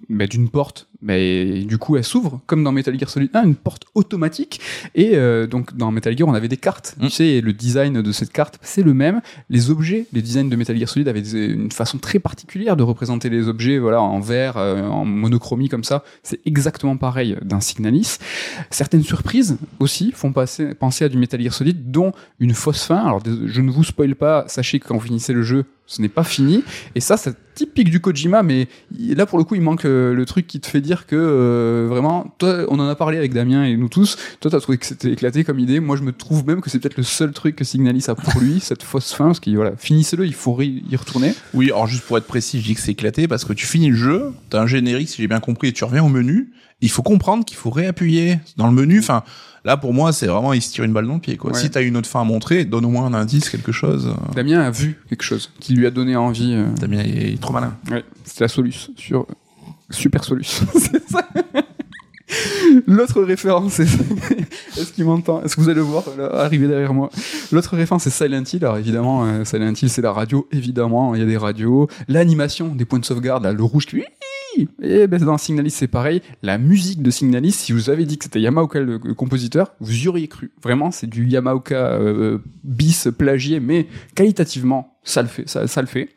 ben, 0.08 0.26
d'une 0.28 0.48
porte. 0.48 0.88
Ben, 1.04 1.64
du 1.66 1.78
coup, 1.78 1.96
elle 1.96 2.04
s'ouvre 2.04 2.40
comme 2.46 2.64
dans 2.64 2.72
Metal 2.72 2.98
Gear 2.98 3.08
Solid 3.10 3.30
1, 3.34 3.44
une 3.44 3.54
porte 3.54 3.84
automatique. 3.94 4.60
Et 4.94 5.10
euh, 5.14 5.46
donc 5.46 5.76
dans 5.76 5.90
Metal 5.90 6.16
Gear, 6.16 6.26
on 6.26 6.34
avait 6.34 6.48
des 6.48 6.56
cartes. 6.56 6.96
Mm. 6.98 7.04
Tu 7.06 7.10
sais, 7.10 7.26
et 7.26 7.40
le 7.40 7.52
design 7.52 8.00
de 8.02 8.12
cette 8.12 8.32
carte, 8.32 8.58
c'est 8.62 8.82
le 8.82 8.94
même. 8.94 9.20
Les 9.50 9.70
objets, 9.70 10.06
les 10.12 10.22
designs 10.22 10.48
de 10.48 10.56
Metal 10.56 10.76
Gear 10.78 10.88
Solid 10.88 11.06
avaient 11.08 11.20
des- 11.22 11.44
une 11.46 11.70
façon 11.70 11.98
très 11.98 12.18
particulière 12.18 12.76
de 12.76 12.82
représenter 12.82 13.28
les 13.28 13.48
objets, 13.48 13.78
voilà, 13.78 14.00
en 14.00 14.18
vert, 14.20 14.56
euh, 14.56 14.82
en 14.88 15.04
monochromie 15.04 15.68
comme 15.68 15.84
ça. 15.84 16.02
C'est 16.22 16.40
exactement 16.46 16.96
pareil 16.96 17.36
d'un 17.42 17.60
Signalis. 17.60 18.16
Certaines 18.70 19.02
surprises 19.04 19.58
aussi 19.80 20.10
font 20.12 20.32
passer, 20.32 20.74
penser 20.74 21.04
à 21.04 21.08
du 21.10 21.18
Metal 21.18 21.40
Gear 21.40 21.52
Solid, 21.52 21.90
dont 21.90 22.12
une 22.40 22.54
fausse 22.54 22.84
fin. 22.84 22.96
Alors, 23.04 23.20
je 23.24 23.60
ne 23.60 23.70
vous 23.70 23.84
spoil 23.84 24.14
pas, 24.14 24.44
sachez 24.48 24.80
que 24.80 24.88
quand 24.88 24.94
vous 24.94 25.04
finissez 25.06 25.32
le 25.32 25.42
jeu, 25.42 25.64
ce 25.86 26.00
n'est 26.00 26.08
pas 26.08 26.24
fini. 26.24 26.62
Et 26.94 27.00
ça, 27.00 27.18
c'est 27.18 27.36
typique 27.54 27.90
du 27.90 28.00
Kojima, 28.00 28.42
mais 28.42 28.68
là, 28.98 29.26
pour 29.26 29.38
le 29.38 29.44
coup, 29.44 29.54
il 29.54 29.60
manque 29.60 29.84
euh, 29.84 30.14
le 30.14 30.24
truc 30.24 30.46
qui 30.46 30.58
te 30.58 30.66
fait 30.66 30.80
dire 30.80 30.93
que 31.06 31.16
euh, 31.16 31.86
vraiment, 31.88 32.34
toi, 32.38 32.64
on 32.68 32.78
en 32.78 32.88
a 32.88 32.94
parlé 32.94 33.18
avec 33.18 33.32
Damien 33.32 33.64
et 33.64 33.76
nous 33.76 33.88
tous. 33.88 34.16
Toi, 34.40 34.50
t'as 34.50 34.60
trouvé 34.60 34.78
que 34.78 34.86
c'était 34.86 35.12
éclaté 35.12 35.44
comme 35.44 35.58
idée. 35.58 35.80
Moi, 35.80 35.96
je 35.96 36.02
me 36.02 36.12
trouve 36.12 36.46
même 36.46 36.60
que 36.60 36.70
c'est 36.70 36.78
peut-être 36.78 36.96
le 36.96 37.02
seul 37.02 37.32
truc 37.32 37.56
que 37.56 37.64
Signalis 37.64 38.04
a 38.08 38.14
pour 38.14 38.40
lui, 38.40 38.60
cette 38.62 38.82
fausse 38.82 39.12
fin, 39.12 39.26
parce 39.26 39.40
qu'il 39.40 39.56
voilà, 39.56 39.72
finissez-le, 39.76 40.26
il 40.26 40.34
faut 40.34 40.60
y 40.62 40.96
retourner. 40.96 41.34
Oui, 41.52 41.66
alors 41.66 41.86
juste 41.86 42.04
pour 42.04 42.16
être 42.18 42.26
précis, 42.26 42.60
je 42.60 42.64
dis 42.66 42.74
que 42.74 42.80
c'est 42.80 42.92
éclaté 42.92 43.28
parce 43.28 43.44
que 43.44 43.52
tu 43.52 43.66
finis 43.66 43.90
le 43.90 43.96
jeu, 43.96 44.32
t'as 44.50 44.60
un 44.62 44.66
générique 44.66 45.08
si 45.08 45.20
j'ai 45.20 45.28
bien 45.28 45.40
compris, 45.40 45.68
et 45.68 45.72
tu 45.72 45.84
reviens 45.84 46.04
au 46.04 46.08
menu. 46.08 46.52
Il 46.80 46.90
faut 46.90 47.02
comprendre 47.02 47.44
qu'il 47.44 47.56
faut 47.56 47.70
réappuyer 47.70 48.40
dans 48.56 48.66
le 48.66 48.72
menu. 48.72 48.98
Enfin, 48.98 49.22
là 49.64 49.76
pour 49.76 49.94
moi, 49.94 50.12
c'est 50.12 50.26
vraiment 50.26 50.52
il 50.52 50.60
se 50.60 50.70
tire 50.72 50.84
une 50.84 50.92
balle 50.92 51.06
dans 51.06 51.14
le 51.14 51.20
pied. 51.20 51.36
Quoi. 51.36 51.52
Ouais. 51.52 51.58
Si 51.58 51.70
t'as 51.70 51.82
une 51.82 51.96
autre 51.96 52.08
fin 52.08 52.20
à 52.20 52.24
montrer, 52.24 52.64
donne 52.64 52.84
au 52.84 52.90
moins 52.90 53.06
un 53.06 53.14
indice, 53.14 53.48
quelque 53.48 53.72
chose. 53.72 54.12
Damien 54.34 54.60
a 54.60 54.70
vu 54.70 54.98
quelque 55.08 55.22
chose 55.22 55.50
qui 55.60 55.74
lui 55.74 55.86
a 55.86 55.90
donné 55.90 56.16
envie. 56.16 56.52
euh, 56.52 56.66
Damien 56.78 57.02
il 57.06 57.34
est 57.34 57.40
trop 57.40 57.52
malin. 57.54 57.74
Ouais, 57.90 58.04
c'est 58.24 58.40
la 58.40 58.48
Solus 58.48 58.90
sur 58.96 59.26
Super 59.90 60.24
Solus. 60.24 60.44
c'est 60.74 61.08
ça. 61.08 61.26
L'autre 62.86 63.22
référence, 63.22 63.80
est-ce 63.80 64.92
qu'il 64.92 65.04
m'entend? 65.04 65.42
Est-ce 65.42 65.56
que 65.56 65.60
vous 65.60 65.68
allez 65.68 65.76
le 65.76 65.82
voir 65.82 66.04
arriver 66.32 66.66
derrière 66.66 66.94
moi? 66.94 67.10
L'autre 67.52 67.76
référence, 67.76 68.04
c'est 68.04 68.10
Silent 68.10 68.42
Hill. 68.50 68.64
Alors 68.64 68.78
évidemment, 68.78 69.24
euh, 69.24 69.44
Silent 69.44 69.72
Hill, 69.74 69.90
c'est 69.90 70.02
la 70.02 70.12
radio. 70.12 70.48
Évidemment, 70.50 71.14
il 71.14 71.20
y 71.20 71.24
a 71.24 71.26
des 71.26 71.36
radios. 71.36 71.88
L'animation 72.08 72.74
des 72.74 72.84
points 72.84 72.98
de 72.98 73.04
sauvegarde, 73.04 73.44
là, 73.44 73.52
le 73.52 73.62
rouge 73.62 73.86
qui... 73.86 74.02
Et 74.82 75.06
ben, 75.06 75.22
dans 75.22 75.38
Signalis, 75.38 75.70
c'est 75.70 75.88
pareil. 75.88 76.22
La 76.42 76.58
musique 76.58 77.02
de 77.02 77.10
Signalis, 77.10 77.52
si 77.52 77.72
vous 77.72 77.90
avais 77.90 78.04
dit 78.04 78.18
que 78.18 78.24
c'était 78.24 78.40
Yamaoka 78.40 78.80
le, 78.80 78.98
compositeur, 78.98 79.74
vous 79.80 80.04
y 80.04 80.08
auriez 80.08 80.28
cru. 80.28 80.52
Vraiment, 80.62 80.90
c'est 80.90 81.08
du 81.08 81.26
Yamaoka 81.26 81.74
euh, 81.74 82.38
bis 82.62 83.08
plagié, 83.16 83.60
mais 83.60 83.86
qualitativement, 84.14 84.96
ça 85.02 85.22
le 85.22 85.28
fait. 85.28 85.48
Ça 85.48 85.80
le 85.80 85.86
fait. 85.86 86.10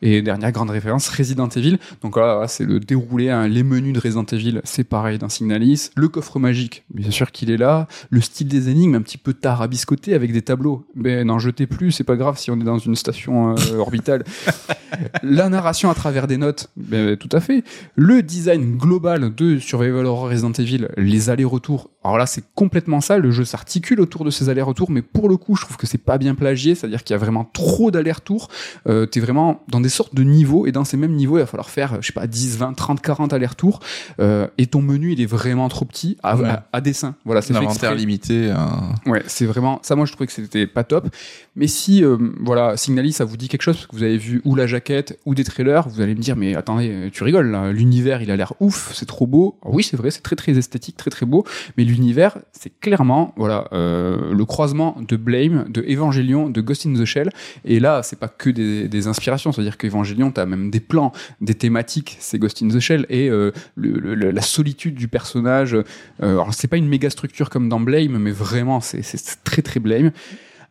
Et 0.00 0.22
dernière 0.22 0.52
grande 0.52 0.70
référence, 0.70 1.08
Resident 1.08 1.48
Evil. 1.48 1.78
Donc 2.02 2.16
là, 2.16 2.46
c'est 2.46 2.64
le 2.64 2.78
déroulé, 2.80 3.30
hein, 3.30 3.48
les 3.48 3.62
menus 3.62 3.92
de 3.92 4.00
Resident 4.00 4.24
Evil, 4.24 4.60
c'est 4.64 4.84
pareil 4.84 5.18
dans 5.18 5.28
Signalis. 5.28 5.90
Le 5.96 6.08
coffre 6.08 6.38
magique, 6.38 6.84
bien 6.90 7.10
sûr 7.10 7.32
qu'il 7.32 7.50
est 7.50 7.56
là. 7.56 7.88
Le 8.10 8.20
style 8.20 8.48
des 8.48 8.68
énigmes, 8.68 8.94
un 8.94 9.02
petit 9.02 9.18
peu 9.18 9.32
tarabiscoté 9.32 10.14
avec 10.14 10.32
des 10.32 10.42
tableaux. 10.42 10.86
Mais 10.94 11.24
n'en 11.24 11.38
jetez 11.38 11.66
plus, 11.66 11.92
c'est 11.92 12.04
pas 12.04 12.16
grave 12.16 12.38
si 12.38 12.50
on 12.50 12.60
est 12.60 12.64
dans 12.64 12.78
une 12.78 12.96
station 12.96 13.56
euh, 13.56 13.76
orbitale. 13.78 14.24
La 15.22 15.48
narration 15.48 15.90
à 15.90 15.94
travers 15.94 16.26
des 16.26 16.36
notes, 16.36 16.70
ben, 16.76 17.16
tout 17.16 17.28
à 17.32 17.40
fait. 17.40 17.64
Le 17.96 18.22
design 18.22 18.76
global 18.76 19.34
de 19.34 19.58
Survival 19.58 20.06
Horror 20.06 20.30
Resident 20.30 20.52
Evil, 20.52 20.88
les 20.96 21.30
allers-retours. 21.30 21.90
Alors 22.04 22.18
là, 22.18 22.26
c'est 22.26 22.44
complètement 22.54 23.00
ça. 23.00 23.18
Le 23.18 23.30
jeu 23.30 23.44
s'articule 23.44 24.00
autour 24.00 24.24
de 24.24 24.30
ces 24.30 24.48
allers-retours, 24.48 24.90
mais 24.90 25.02
pour 25.02 25.28
le 25.28 25.36
coup, 25.36 25.56
je 25.56 25.62
trouve 25.62 25.76
que 25.76 25.86
c'est 25.86 25.98
pas 25.98 26.18
bien 26.18 26.34
plagié. 26.34 26.74
C'est-à-dire 26.74 27.04
qu'il 27.04 27.14
y 27.14 27.16
a 27.16 27.18
vraiment 27.18 27.44
trop 27.44 27.90
d'allers-retours. 27.90 28.48
Euh, 28.86 29.06
T'es 29.06 29.20
vraiment 29.20 29.62
dans 29.68 29.80
des 29.88 29.94
sortes 29.94 30.14
de 30.14 30.22
niveaux, 30.22 30.66
et 30.66 30.72
dans 30.72 30.84
ces 30.84 30.98
mêmes 30.98 31.14
niveaux, 31.14 31.38
il 31.38 31.40
va 31.40 31.46
falloir 31.46 31.70
faire, 31.70 31.96
je 32.02 32.06
sais 32.08 32.12
pas, 32.12 32.26
10, 32.26 32.58
20, 32.58 32.74
30, 32.74 33.00
40 33.00 33.32
allers-retours. 33.32 33.80
Euh, 34.20 34.46
et 34.58 34.66
ton 34.66 34.82
menu, 34.82 35.12
il 35.12 35.20
est 35.22 35.26
vraiment 35.26 35.68
trop 35.70 35.86
petit 35.86 36.18
à, 36.22 36.36
Ouais. 36.36 36.46
à- 36.48 36.66
à 36.74 36.80
dessin. 36.82 37.14
Voilà, 37.24 37.40
c'est 37.40 37.54
limité. 37.94 38.50
un- 38.50 38.94
Ouais, 39.10 39.22
c'est 39.26 39.46
vraiment 39.46 39.78
ça. 39.82 39.96
Moi, 39.96 40.04
je 40.04 40.12
trouvais 40.12 40.26
que 40.26 40.32
c'était 40.32 40.66
pas 40.66 40.84
top. 40.84 41.08
Mais 41.56 41.66
si, 41.68 42.04
euh, 42.04 42.18
voilà, 42.40 42.76
Signalis, 42.76 43.12
ça 43.12 43.24
vous 43.24 43.36
dit 43.38 43.48
quelque 43.48 43.62
chose 43.62 43.76
parce 43.76 43.86
que 43.86 43.96
vous 43.96 44.02
avez 44.02 44.18
vu 44.18 44.42
ou 44.44 44.54
la 44.54 44.66
jaquette 44.66 45.18
ou 45.24 45.34
des 45.34 45.44
trailers, 45.44 45.88
vous 45.88 46.00
allez 46.02 46.14
me 46.14 46.20
dire, 46.20 46.36
mais 46.36 46.54
attendez, 46.54 47.08
tu 47.12 47.24
rigoles. 47.24 47.50
L'univers, 47.72 48.20
il 48.20 48.30
a 48.30 48.36
l'air 48.36 48.52
ouf, 48.60 48.92
c'est 48.94 49.06
trop 49.06 49.26
beau. 49.26 49.56
Alors 49.62 49.74
oui, 49.74 49.82
c'est 49.82 49.96
vrai, 49.96 50.10
c'est 50.10 50.20
très 50.20 50.36
très 50.36 50.52
esthétique, 50.58 50.96
très 50.98 51.10
très 51.10 51.24
beau. 51.24 51.44
Mais 51.78 51.84
l'univers, 51.84 52.36
c'est 52.52 52.70
clairement, 52.78 53.32
voilà, 53.38 53.68
euh, 53.72 54.34
le 54.34 54.44
croisement 54.44 54.96
de 55.08 55.16
Blame, 55.16 55.64
de 55.70 55.80
Evangelion, 55.88 56.50
de 56.50 56.60
Ghost 56.60 56.84
in 56.86 56.92
the 56.92 57.04
Shell. 57.06 57.30
Et 57.64 57.80
là, 57.80 58.02
c'est 58.02 58.18
pas 58.18 58.28
que 58.28 58.50
des, 58.50 58.88
des 58.88 59.06
inspirations. 59.06 59.50
C'est-à-dire 59.52 59.77
qu'Evangelion, 59.78 60.30
t'as 60.30 60.44
même 60.46 60.70
des 60.70 60.80
plans, 60.80 61.12
des 61.40 61.54
thématiques. 61.54 62.16
C'est 62.20 62.38
Ghost 62.38 62.62
in 62.62 62.68
the 62.68 62.80
Shell 62.80 63.06
et 63.08 63.28
euh, 63.30 63.52
le- 63.76 64.14
le- 64.14 64.30
la 64.30 64.42
solitude 64.42 64.94
du 64.94 65.08
personnage. 65.08 65.74
Euh, 65.74 65.84
alors 66.20 66.52
c'est 66.52 66.68
pas 66.68 66.76
une 66.76 66.88
méga 66.88 67.08
structure 67.10 67.48
comme 67.50 67.68
dans 67.68 67.80
Blame, 67.80 68.18
mais 68.18 68.30
vraiment 68.32 68.80
c'est 68.80 69.02
très 69.44 69.62
très 69.62 69.80
Blame. 69.80 70.10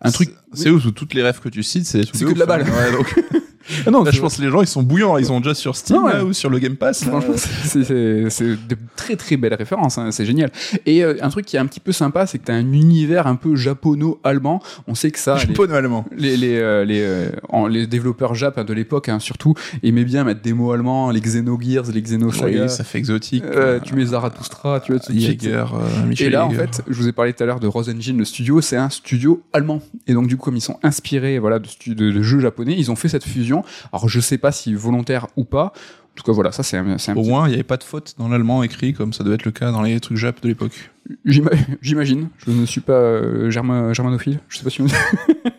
Un 0.02 0.12
truc. 0.12 0.30
C'est 0.54 0.70
où 0.70 0.80
sous 0.80 0.92
toutes 0.92 1.14
les 1.16 1.24
rêves 1.24 1.40
que 1.40 1.50
tu 1.50 1.64
cites, 1.64 1.86
c'est 1.86 2.02
que 2.12 2.34
de 2.34 2.38
la 2.38 2.44
hein. 2.44 2.48
balle. 2.48 2.64
Ouais, 2.64 2.92
donc, 2.92 3.16
Ah 3.86 3.92
non, 3.92 4.04
là, 4.04 4.12
je 4.12 4.20
pense 4.22 4.38
que 4.38 4.42
les 4.42 4.50
gens 4.50 4.62
ils 4.62 4.68
sont 4.68 4.84
bouillants, 4.84 5.18
ils 5.18 5.32
ont 5.32 5.40
déjà 5.40 5.54
sur 5.54 5.76
Steam 5.76 5.98
Non, 5.98 6.06
ouais. 6.06 6.14
là, 6.14 6.26
ou 6.26 6.34
sur 6.34 6.50
le 6.50 6.60
Game 6.60 6.76
Pass. 6.76 7.04
Franchement, 7.04 7.34
c'est- 7.38 7.88
de 7.90 8.78
très 8.96 9.16
très 9.16 9.38
belles 9.38 9.54
références, 9.54 9.98
hein, 9.98 10.12
c'est 10.12 10.26
génial. 10.26 10.52
Et 10.86 11.04
euh, 11.04 11.16
un 11.22 11.30
truc 11.30 11.46
qui 11.46 11.56
est 11.56 11.60
un 11.60 11.66
petit 11.66 11.80
peu 11.80 11.92
sympa, 11.92 12.26
c'est 12.26 12.40
que 12.40 12.46
t'as 12.46 12.54
un 12.54 12.72
univers 12.74 13.28
un 13.28 13.36
peu 13.36 13.56
japono-allemand. 13.56 14.62
On 14.88 14.96
sait 14.96 15.12
que 15.12 15.20
ça, 15.20 15.38
japono-allemand. 15.38 16.06
les, 16.16 16.38
les, 16.38 16.58
euh, 16.58 16.86
les, 16.86 17.02
euh, 17.02 17.30
en- 17.50 17.68
les 17.68 17.88
développeurs 17.88 18.36
jap 18.36 18.60
de 18.60 18.74
l'époque, 18.74 19.10
hein, 19.10 19.20
surtout, 19.20 19.54
aimaient 19.84 20.04
bien 20.06 20.24
mettre 20.24 20.42
des 20.42 20.54
mots 20.54 20.72
allemands, 20.72 21.12
les 21.12 21.22
Xenogears, 21.22 21.92
les 21.94 22.02
Xenosaga. 22.02 22.64
Oui, 22.64 22.70
ça 22.70 22.84
fait 22.84 22.98
exotique. 22.98 23.44
Tu 23.84 23.94
mets 23.96 24.06
Zarathustra, 24.06 24.80
tu 24.80 24.94
vois, 24.94 25.02
suite. 25.02 25.20
Jäger, 25.42 25.66
Michel 26.08 26.28
Et 26.28 26.30
là, 26.32 26.46
en 26.46 26.50
fait, 26.50 26.82
je 26.88 26.94
vous 26.98 27.08
ai 27.08 27.12
parlé 27.12 27.34
tout 27.34 27.44
à 27.44 27.46
l'heure 27.46 27.60
de 27.60 27.68
Rose 27.68 27.90
Engine, 27.90 28.18
le 28.18 28.26
studio, 28.26 28.62
c'est 28.62 28.78
un 28.78 28.90
studio 28.90 29.42
allemand. 29.54 29.82
Et 30.08 30.14
donc, 30.14 30.28
du 30.28 30.38
coup, 30.38 30.46
comme 30.46 30.56
ils 30.58 30.62
sont 30.62 30.78
inspirés, 30.84 31.40
voilà, 31.40 31.60
de, 31.60 31.68
stu- 31.68 31.96
de, 31.96 32.12
de 32.12 32.22
jeux 32.22 32.40
japonais, 32.40 32.76
ils 32.78 32.92
ont 32.92 32.96
fait 32.96 33.10
cette 33.10 33.26
fusion. 33.26 33.57
Alors, 33.94 34.10
je 34.10 34.20
sais 34.20 34.38
pas 34.38 34.52
si 34.52 34.74
volontaire 34.74 35.28
ou 35.36 35.44
pas. 35.44 35.66
En 35.68 36.16
tout 36.18 36.24
cas, 36.24 36.32
voilà, 36.32 36.52
ça, 36.52 36.64
c'est 36.64 36.78
un, 36.78 36.98
c'est 36.98 37.12
un 37.12 37.16
Au 37.16 37.22
petit- 37.22 37.30
moins, 37.30 37.46
il 37.46 37.50
n'y 37.50 37.54
avait 37.56 37.64
pas 37.64 37.78
de 37.78 37.84
faute 37.84 38.16
dans 38.18 38.28
l'allemand 38.28 38.64
écrit, 38.64 38.94
comme 38.94 39.14
ça 39.14 39.24
devait 39.24 39.36
être 39.36 39.46
le 39.46 39.52
cas 39.52 39.72
dans 39.72 39.84
les 39.84 40.00
trucs 40.00 40.18
Jap 40.18 40.42
de 40.42 40.48
l'époque. 40.48 40.90
J'ima- 41.26 41.52
J'imagine. 41.82 42.30
Je 42.46 42.52
ne 42.52 42.66
suis 42.66 42.82
pas 42.82 42.94
euh, 42.94 43.50
germa- 43.52 43.94
germanophile. 43.94 44.40
Je 44.50 44.58
sais 44.58 44.64
pas 44.64 44.70
si 44.72 44.82
on 44.82 44.88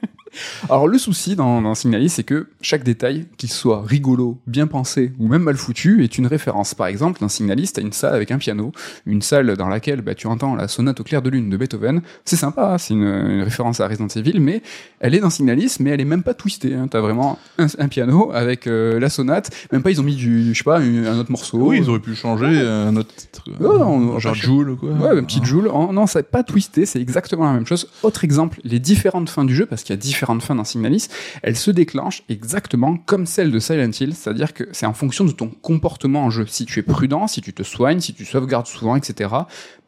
Alors 0.68 0.88
le 0.88 0.98
souci 0.98 1.36
dans, 1.36 1.62
dans 1.62 1.74
Signalis, 1.74 2.10
c'est 2.10 2.22
que 2.24 2.48
chaque 2.60 2.82
détail, 2.84 3.26
qu'il 3.36 3.50
soit 3.50 3.82
rigolo, 3.84 4.38
bien 4.46 4.66
pensé 4.66 5.12
ou 5.18 5.28
même 5.28 5.42
mal 5.42 5.56
foutu, 5.56 6.02
est 6.04 6.18
une 6.18 6.26
référence. 6.26 6.74
Par 6.74 6.86
exemple, 6.86 7.20
dans 7.20 7.28
Signalis, 7.28 7.70
t'as 7.74 7.82
une 7.82 7.92
salle 7.92 8.14
avec 8.14 8.30
un 8.30 8.38
piano, 8.38 8.72
une 9.06 9.22
salle 9.22 9.56
dans 9.56 9.68
laquelle 9.68 10.00
bah, 10.02 10.14
tu 10.14 10.26
entends 10.26 10.54
la 10.54 10.68
sonate 10.68 11.00
au 11.00 11.04
clair 11.04 11.22
de 11.22 11.30
lune 11.30 11.50
de 11.50 11.56
Beethoven. 11.56 12.02
C'est 12.24 12.36
sympa, 12.36 12.74
hein, 12.74 12.78
c'est 12.78 12.94
une, 12.94 13.02
une 13.02 13.42
référence 13.42 13.80
à 13.80 13.88
Resident 13.88 14.08
Evil, 14.08 14.40
mais 14.40 14.62
elle 15.00 15.14
est 15.14 15.20
dans 15.20 15.30
Signalis, 15.30 15.76
mais 15.80 15.90
elle 15.90 16.00
est 16.00 16.04
même 16.04 16.22
pas 16.22 16.34
twistée. 16.34 16.74
Hein. 16.74 16.88
T'as 16.90 17.00
vraiment 17.00 17.38
un, 17.58 17.66
un 17.78 17.88
piano 17.88 18.30
avec 18.32 18.66
euh, 18.66 18.98
la 19.00 19.08
sonate. 19.08 19.50
Même 19.72 19.82
pas, 19.82 19.90
ils 19.90 20.00
ont 20.00 20.04
mis 20.04 20.16
du, 20.16 20.52
je 20.54 20.58
sais 20.58 20.64
pas, 20.64 20.80
une- 20.80 21.06
un 21.06 21.18
autre 21.18 21.30
morceau. 21.30 21.58
Oui, 21.58 21.78
ils 21.82 21.88
auraient 21.88 21.98
pu 22.00 22.14
changer 22.14 22.46
un 22.60 22.94
autre 22.96 23.14
titre. 23.14 23.44
Ouais, 23.60 23.66
on- 23.68 24.18
genre 24.18 24.34
Joule 24.34 24.70
ou 24.70 24.76
quoi. 24.76 24.90
Ouais, 24.90 25.18
un 25.18 25.24
petit 25.24 25.40
Joule. 25.44 25.70
Oh, 25.72 25.90
non, 25.92 26.06
c'est 26.06 26.22
pas 26.30 26.42
twisté, 26.42 26.86
c'est 26.86 27.00
exactement 27.00 27.44
la 27.46 27.52
même 27.52 27.66
chose. 27.66 27.88
Autre 28.02 28.24
exemple, 28.24 28.60
les 28.64 28.78
différentes 28.78 29.30
fins 29.30 29.44
du 29.44 29.54
jeu, 29.54 29.66
parce 29.66 29.82
qu'il 29.82 29.94
y 29.94 29.98
a 29.98 30.00
différentes 30.00 30.27
fins 30.40 30.54
dans 30.54 30.64
Signalis, 30.64 31.08
elles 31.42 31.56
se 31.56 31.70
déclenchent 31.70 32.22
exactement 32.28 32.96
comme 32.96 33.26
celles 33.26 33.50
de 33.50 33.58
Silent 33.58 33.90
Hill, 33.90 34.14
c'est-à-dire 34.14 34.54
que 34.54 34.64
c'est 34.72 34.86
en 34.86 34.94
fonction 34.94 35.24
de 35.24 35.32
ton 35.32 35.48
comportement 35.48 36.24
en 36.24 36.30
jeu. 36.30 36.46
Si 36.46 36.66
tu 36.66 36.78
es 36.78 36.82
prudent, 36.82 37.26
si 37.26 37.40
tu 37.40 37.52
te 37.52 37.62
soignes, 37.62 38.00
si 38.00 38.14
tu 38.14 38.24
sauvegardes 38.24 38.66
souvent, 38.66 38.96
etc. 38.96 39.30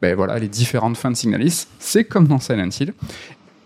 Ben 0.01 0.15
voilà, 0.15 0.39
les 0.39 0.47
différentes 0.47 0.97
fins 0.97 1.11
de 1.11 1.15
Signalis, 1.15 1.67
c'est 1.79 2.03
comme 2.03 2.27
dans 2.27 2.39
Silent 2.39 2.69
Hill. 2.79 2.93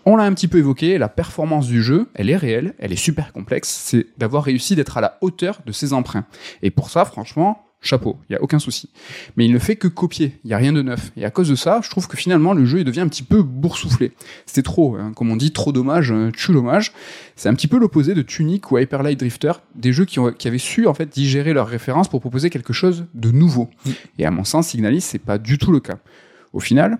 On 0.08 0.14
l'a 0.14 0.22
un 0.22 0.32
petit 0.34 0.46
peu 0.46 0.58
évoqué, 0.58 0.98
la 0.98 1.08
performance 1.08 1.66
du 1.66 1.82
jeu, 1.82 2.08
elle 2.14 2.30
est 2.30 2.36
réelle, 2.36 2.74
elle 2.78 2.92
est 2.92 2.96
super 2.96 3.32
complexe, 3.32 3.68
c'est 3.68 4.06
d'avoir 4.18 4.44
réussi 4.44 4.76
d'être 4.76 4.96
à 4.96 5.00
la 5.00 5.18
hauteur 5.20 5.60
de 5.66 5.72
ses 5.72 5.92
emprunts. 5.92 6.26
Et 6.62 6.70
pour 6.70 6.90
ça, 6.90 7.04
franchement, 7.04 7.65
chapeau, 7.86 8.16
il 8.28 8.34
y 8.34 8.36
a 8.36 8.42
aucun 8.42 8.58
souci. 8.58 8.90
Mais 9.36 9.46
il 9.46 9.52
ne 9.52 9.58
fait 9.58 9.76
que 9.76 9.88
copier, 9.88 10.38
il 10.44 10.50
y 10.50 10.54
a 10.54 10.56
rien 10.56 10.72
de 10.72 10.82
neuf. 10.82 11.12
Et 11.16 11.24
à 11.24 11.30
cause 11.30 11.48
de 11.48 11.54
ça, 11.54 11.80
je 11.82 11.90
trouve 11.90 12.08
que 12.08 12.16
finalement 12.16 12.52
le 12.52 12.64
jeu 12.64 12.80
il 12.80 12.84
devient 12.84 13.00
un 13.00 13.08
petit 13.08 13.22
peu 13.22 13.42
boursouflé. 13.42 14.12
C'était 14.46 14.62
trop, 14.62 14.96
hein, 14.96 15.12
comme 15.14 15.30
on 15.30 15.36
dit, 15.36 15.52
trop 15.52 15.72
dommage, 15.72 16.12
euh, 16.12 16.30
tue 16.30 16.52
dommage. 16.52 16.92
C'est 17.36 17.48
un 17.48 17.54
petit 17.54 17.68
peu 17.68 17.78
l'opposé 17.78 18.14
de 18.14 18.22
Tunic 18.22 18.70
ou 18.70 18.78
Hyper 18.78 19.02
Light 19.02 19.18
Drifter, 19.18 19.52
des 19.74 19.92
jeux 19.92 20.04
qui, 20.04 20.18
ont, 20.18 20.32
qui 20.32 20.48
avaient 20.48 20.58
su 20.58 20.86
en 20.86 20.94
fait 20.94 21.08
digérer 21.08 21.52
leurs 21.52 21.68
références 21.68 22.08
pour 22.08 22.20
proposer 22.20 22.50
quelque 22.50 22.72
chose 22.72 23.06
de 23.14 23.30
nouveau. 23.30 23.70
Et 24.18 24.26
à 24.26 24.30
mon 24.30 24.44
sens, 24.44 24.68
Signalis 24.68 25.00
c'est 25.00 25.18
pas 25.18 25.38
du 25.38 25.58
tout 25.58 25.72
le 25.72 25.80
cas. 25.80 25.98
Au 26.52 26.60
final, 26.60 26.98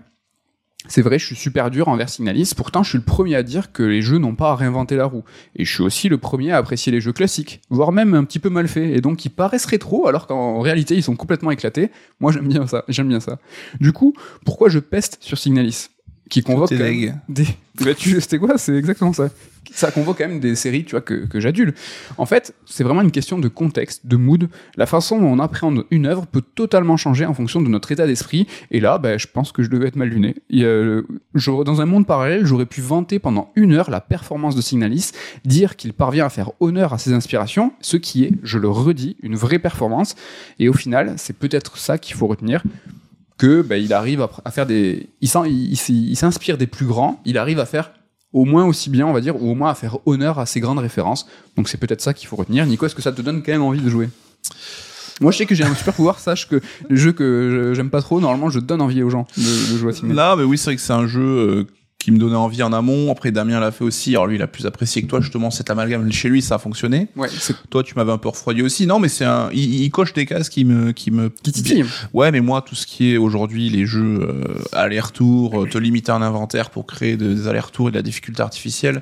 c'est 0.87 1.01
vrai, 1.01 1.19
je 1.19 1.25
suis 1.25 1.35
super 1.35 1.69
dur 1.69 1.87
envers 1.87 2.09
Signalis, 2.09 2.53
pourtant 2.55 2.83
je 2.83 2.89
suis 2.89 2.97
le 2.97 3.03
premier 3.03 3.35
à 3.35 3.43
dire 3.43 3.71
que 3.71 3.83
les 3.83 4.01
jeux 4.01 4.17
n'ont 4.17 4.35
pas 4.35 4.51
à 4.51 4.55
réinventer 4.55 4.95
la 4.95 5.05
roue. 5.05 5.23
Et 5.55 5.65
je 5.65 5.73
suis 5.73 5.83
aussi 5.83 6.09
le 6.09 6.17
premier 6.17 6.51
à 6.51 6.57
apprécier 6.57 6.91
les 6.91 7.01
jeux 7.01 7.13
classiques, 7.13 7.61
voire 7.69 7.91
même 7.91 8.13
un 8.13 8.23
petit 8.23 8.39
peu 8.39 8.49
mal 8.49 8.67
faits, 8.67 8.95
et 8.95 9.01
donc 9.01 9.17
qui 9.17 9.29
paraissent 9.29 9.65
rétro, 9.65 10.07
alors 10.07 10.27
qu'en 10.27 10.59
réalité 10.59 10.95
ils 10.95 11.03
sont 11.03 11.15
complètement 11.15 11.51
éclatés. 11.51 11.91
Moi 12.19 12.31
j'aime 12.31 12.47
bien 12.47 12.67
ça, 12.67 12.83
j'aime 12.87 13.07
bien 13.07 13.19
ça. 13.19 13.39
Du 13.79 13.91
coup, 13.91 14.13
pourquoi 14.45 14.69
je 14.69 14.79
peste 14.79 15.17
sur 15.21 15.37
Signalis? 15.37 15.89
Qui 16.29 16.43
convoque 16.43 16.73
deg. 16.73 17.15
des... 17.29 17.45
Bah. 17.77 17.91
C'était 17.95 18.39
quoi? 18.39 18.57
C'est 18.57 18.75
exactement 18.75 19.13
ça. 19.13 19.29
Ça 19.71 19.91
convoque 19.91 20.17
quand 20.17 20.27
même 20.27 20.39
des 20.39 20.55
séries, 20.55 20.83
tu 20.83 20.91
vois, 20.91 21.01
que, 21.01 21.25
que 21.25 21.39
j'adule. 21.39 21.75
En 22.17 22.25
fait, 22.25 22.55
c'est 22.65 22.83
vraiment 22.83 23.01
une 23.01 23.11
question 23.11 23.37
de 23.37 23.47
contexte, 23.47 24.07
de 24.07 24.15
mood. 24.15 24.49
La 24.77 24.87
façon 24.87 25.19
dont 25.19 25.27
on 25.27 25.37
appréhende 25.37 25.85
une 25.91 26.07
œuvre 26.07 26.25
peut 26.25 26.41
totalement 26.41 26.97
changer 26.97 27.27
en 27.27 27.35
fonction 27.35 27.61
de 27.61 27.67
notre 27.67 27.91
état 27.91 28.07
d'esprit. 28.07 28.47
Et 28.71 28.79
là, 28.79 28.97
bah, 28.97 29.19
je 29.19 29.27
pense 29.27 29.51
que 29.51 29.61
je 29.61 29.69
devais 29.69 29.87
être 29.87 29.95
mal 29.95 30.09
luné. 30.09 30.35
Euh, 30.53 31.03
dans 31.35 31.81
un 31.81 31.85
monde 31.85 32.07
parallèle, 32.07 32.45
j'aurais 32.45 32.65
pu 32.65 32.81
vanter 32.81 33.19
pendant 33.19 33.51
une 33.55 33.73
heure 33.73 33.91
la 33.91 34.01
performance 34.01 34.55
de 34.55 34.61
Signalis, 34.61 35.11
dire 35.45 35.75
qu'il 35.75 35.93
parvient 35.93 36.25
à 36.25 36.29
faire 36.29 36.51
honneur 36.59 36.93
à 36.93 36.97
ses 36.97 37.13
inspirations, 37.13 37.73
ce 37.81 37.97
qui 37.97 38.23
est, 38.23 38.31
je 38.41 38.57
le 38.57 38.69
redis, 38.69 39.17
une 39.21 39.35
vraie 39.35 39.59
performance. 39.59 40.15
Et 40.57 40.67
au 40.67 40.73
final, 40.73 41.13
c'est 41.17 41.37
peut-être 41.37 41.77
ça 41.77 41.99
qu'il 41.99 42.15
faut 42.15 42.25
retenir 42.25 42.63
que 43.37 43.61
bah, 43.61 43.77
il 43.77 43.93
arrive 43.93 44.25
à, 44.43 44.51
faire 44.51 44.65
des 44.65 45.09
il 45.21 46.17
s'inspire 46.17 46.57
des 46.57 46.67
plus 46.67 46.85
grands 46.85 47.21
il 47.25 47.37
arrive 47.37 47.59
à 47.59 47.65
faire 47.65 47.91
au 48.33 48.45
moins 48.45 48.65
aussi 48.65 48.89
bien 48.89 49.07
on 49.07 49.13
va 49.13 49.21
dire 49.21 49.41
ou 49.41 49.51
au 49.51 49.55
moins 49.55 49.69
à 49.69 49.75
faire 49.75 49.97
honneur 50.05 50.39
à 50.39 50.45
ses 50.45 50.59
grandes 50.59 50.79
références. 50.79 51.27
Donc 51.55 51.69
c'est 51.69 51.77
peut-être 51.77 52.01
ça 52.01 52.13
qu'il 52.13 52.27
faut 52.27 52.35
retenir. 52.35 52.65
Nico 52.65 52.85
est-ce 52.85 52.95
que 52.95 53.01
ça 53.01 53.11
te 53.11 53.21
donne 53.21 53.41
quand 53.41 53.51
même 53.51 53.61
envie 53.61 53.81
de 53.81 53.89
jouer? 53.89 54.09
Moi 55.21 55.31
je 55.31 55.37
sais 55.37 55.45
que 55.45 55.55
j'ai 55.55 55.63
un 55.63 55.73
super 55.73 55.93
pouvoir. 55.93 56.19
Sache 56.19 56.47
que 56.47 56.61
les 56.89 56.97
jeux 56.97 57.13
que 57.13 57.73
j'aime 57.75 57.89
pas 57.89 58.01
trop. 58.01 58.19
Normalement 58.19 58.49
je 58.49 58.59
donne 58.59 58.81
envie 58.81 59.01
aux 59.01 59.09
gens 59.09 59.27
de, 59.37 59.77
jouer 59.77 59.93
à 59.93 60.13
Là, 60.13 60.35
mais 60.35 60.43
oui, 60.43 60.57
c'est 60.57 60.65
vrai 60.65 60.75
que 60.75 60.81
c'est 60.81 60.93
un 60.93 61.07
jeu 61.07 61.21
euh, 61.21 61.67
qui 62.07 62.13
me 62.13 62.19
donnait 62.19 62.37
envie 62.37 62.63
en 62.63 62.71
amont. 62.71 63.11
Après, 63.11 63.33
Damien 63.33 63.59
l'a 63.59 63.69
fait 63.69 63.83
aussi. 63.83 64.11
Alors 64.11 64.27
lui, 64.27 64.37
il 64.37 64.41
a 64.41 64.47
plus 64.47 64.65
apprécié 64.65 65.01
que 65.01 65.07
toi, 65.07 65.19
justement, 65.19 65.51
cet 65.51 65.69
amalgame. 65.69 66.09
Chez 66.09 66.29
lui, 66.29 66.41
ça 66.41 66.55
a 66.55 66.57
fonctionné. 66.57 67.09
ouais 67.17 67.27
Toi, 67.69 67.83
tu 67.83 67.95
m'avais 67.95 68.13
un 68.13 68.17
peu 68.17 68.29
refroidi 68.29 68.61
aussi. 68.61 68.87
Non, 68.87 68.97
mais 68.97 69.09
c'est 69.09 69.25
un, 69.25 69.49
il, 69.51 69.83
il 69.83 69.89
coche 69.91 70.13
des 70.13 70.25
cases 70.25 70.47
qui 70.47 70.63
me, 70.63 70.93
qui 70.93 71.11
me, 71.11 71.27
qui 71.27 71.51
titille 71.51 71.83
Ouais, 72.13 72.31
mais 72.31 72.39
moi, 72.39 72.61
tout 72.61 72.75
ce 72.75 72.87
qui 72.87 73.11
est 73.11 73.17
aujourd'hui 73.17 73.69
les 73.69 73.85
jeux 73.85 74.19
euh, 74.21 74.43
aller-retour, 74.71 75.63
euh, 75.63 75.67
te 75.67 75.77
limiter 75.77 76.13
un 76.13 76.21
inventaire 76.21 76.69
pour 76.69 76.85
créer 76.87 77.17
de- 77.17 77.33
des 77.33 77.47
allers-retours 77.49 77.89
et 77.89 77.91
de 77.91 77.97
la 77.97 78.01
difficulté 78.03 78.41
artificielle, 78.41 79.01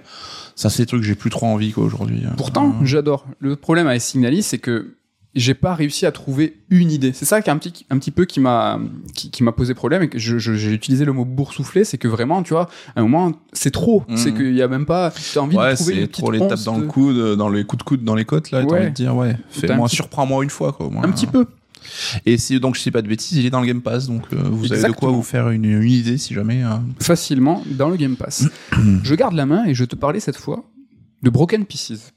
ça, 0.56 0.72
c'est 0.72 0.82
des 0.82 0.88
trucs 0.88 1.02
que 1.02 1.08
j'ai 1.08 1.14
plus 1.14 1.30
trop 1.30 1.46
envie, 1.46 1.74
quoi, 1.74 1.84
aujourd'hui. 1.84 2.24
Pourtant, 2.38 2.70
Euh, 2.82 2.86
j'adore. 2.86 3.28
Le 3.40 3.56
problème 3.56 3.86
avec 3.86 4.02
Signalis, 4.02 4.42
c'est 4.42 4.58
que 4.58 4.96
j'ai 5.36 5.54
pas 5.54 5.76
réussi 5.76 6.06
à 6.06 6.12
trouver 6.12 6.58
une 6.70 6.90
idée. 6.92 7.12
C'est 7.14 7.26
ça 7.26 7.42
qui 7.42 7.50
est 7.50 7.54
un 7.54 7.58
petit, 7.58 7.86
un 7.90 7.98
petit 8.00 8.12
peu 8.12 8.26
qui 8.26 8.40
m'a, 8.40 8.80
qui, 9.14 9.30
qui 9.32 9.44
m'a 9.44 9.52
posé 9.52 9.74
problème 9.74 10.02
et 10.04 10.08
que 10.10 10.18
je- 10.18 10.38
je- 10.38 10.54
j'ai 10.54 10.72
utilisé 10.72 11.04
le 11.06 11.12
mot 11.14 11.26
boursouflé, 11.26 11.84
c'est 11.84 11.98
que 11.98 12.08
vraiment, 12.08 12.42
tu 12.42 12.54
vois, 12.54 12.70
à 12.96 13.02
un 13.02 13.04
moment, 13.04 13.34
c'est 13.52 13.72
trop. 13.72 14.04
Mhm. 14.08 14.18
C'est 14.18 14.34
qu'il 14.34 14.56
y 14.56 14.62
a 14.62 14.68
même 14.68 14.86
pas, 14.86 15.12
t'as 15.34 15.42
envie 15.42 15.58
de 15.58 15.76
trouver 15.76 16.02
une 16.02 16.08
trop 16.08 16.32
les 16.32 16.40
tapes 16.40 16.64
dans 16.64 16.78
de- 16.78 16.84
le 16.84 16.88
coude, 16.88 17.18
euh, 17.18 17.36
dans 17.36 17.50
les 17.50 17.66
coups 17.66 17.80
de 17.80 17.84
coude, 17.84 18.04
dans 18.04 18.16
les 18.16 18.26
côtes, 18.26 18.52
là, 18.52 18.64
t'as 18.64 18.72
Ouais. 18.74 18.80
envie 18.80 18.90
de 18.90 18.94
dire, 18.96 19.16
ouais, 19.16 19.36
T'as 19.60 19.68
fais-moi, 19.68 19.88
petit- 19.88 19.98
surprends-moi 19.98 20.44
une 20.44 20.50
fois, 20.50 20.72
quoi, 20.74 20.90
moins. 20.90 21.04
Un 21.04 21.12
petit 21.12 21.28
peu. 21.28 21.46
Et 22.26 22.38
si, 22.38 22.60
donc, 22.60 22.76
je 22.76 22.82
sais 22.82 22.90
pas 22.92 23.02
de 23.04 23.08
bêtises, 23.08 23.38
il 23.38 23.46
est 23.46 23.50
dans 23.52 23.60
le 23.62 23.68
Game 23.68 23.82
Pass, 23.82 24.08
donc, 24.08 24.24
euh, 24.34 24.38
vous 24.42 24.74
avez 24.74 24.82
de 24.84 24.92
quoi 24.94 25.12
vous 25.12 25.22
faire 25.22 25.50
une, 25.50 25.66
une 25.66 25.84
idée, 25.90 26.18
si 26.18 26.34
jamais, 26.34 26.64
euh, 26.64 26.70
Facilement 27.00 27.62
dans 27.70 27.90
le 27.90 27.96
Game 27.98 28.16
Pass. 28.16 28.48
je 29.04 29.16
garde 29.16 29.34
la 29.36 29.46
main 29.46 29.66
et 29.66 29.74
je 29.76 29.86
te 29.86 29.96
parlais 29.96 30.20
cette 30.20 30.38
fois 30.38 30.64
de 31.22 31.30
Broken 31.30 31.66
Pieces. 31.66 32.12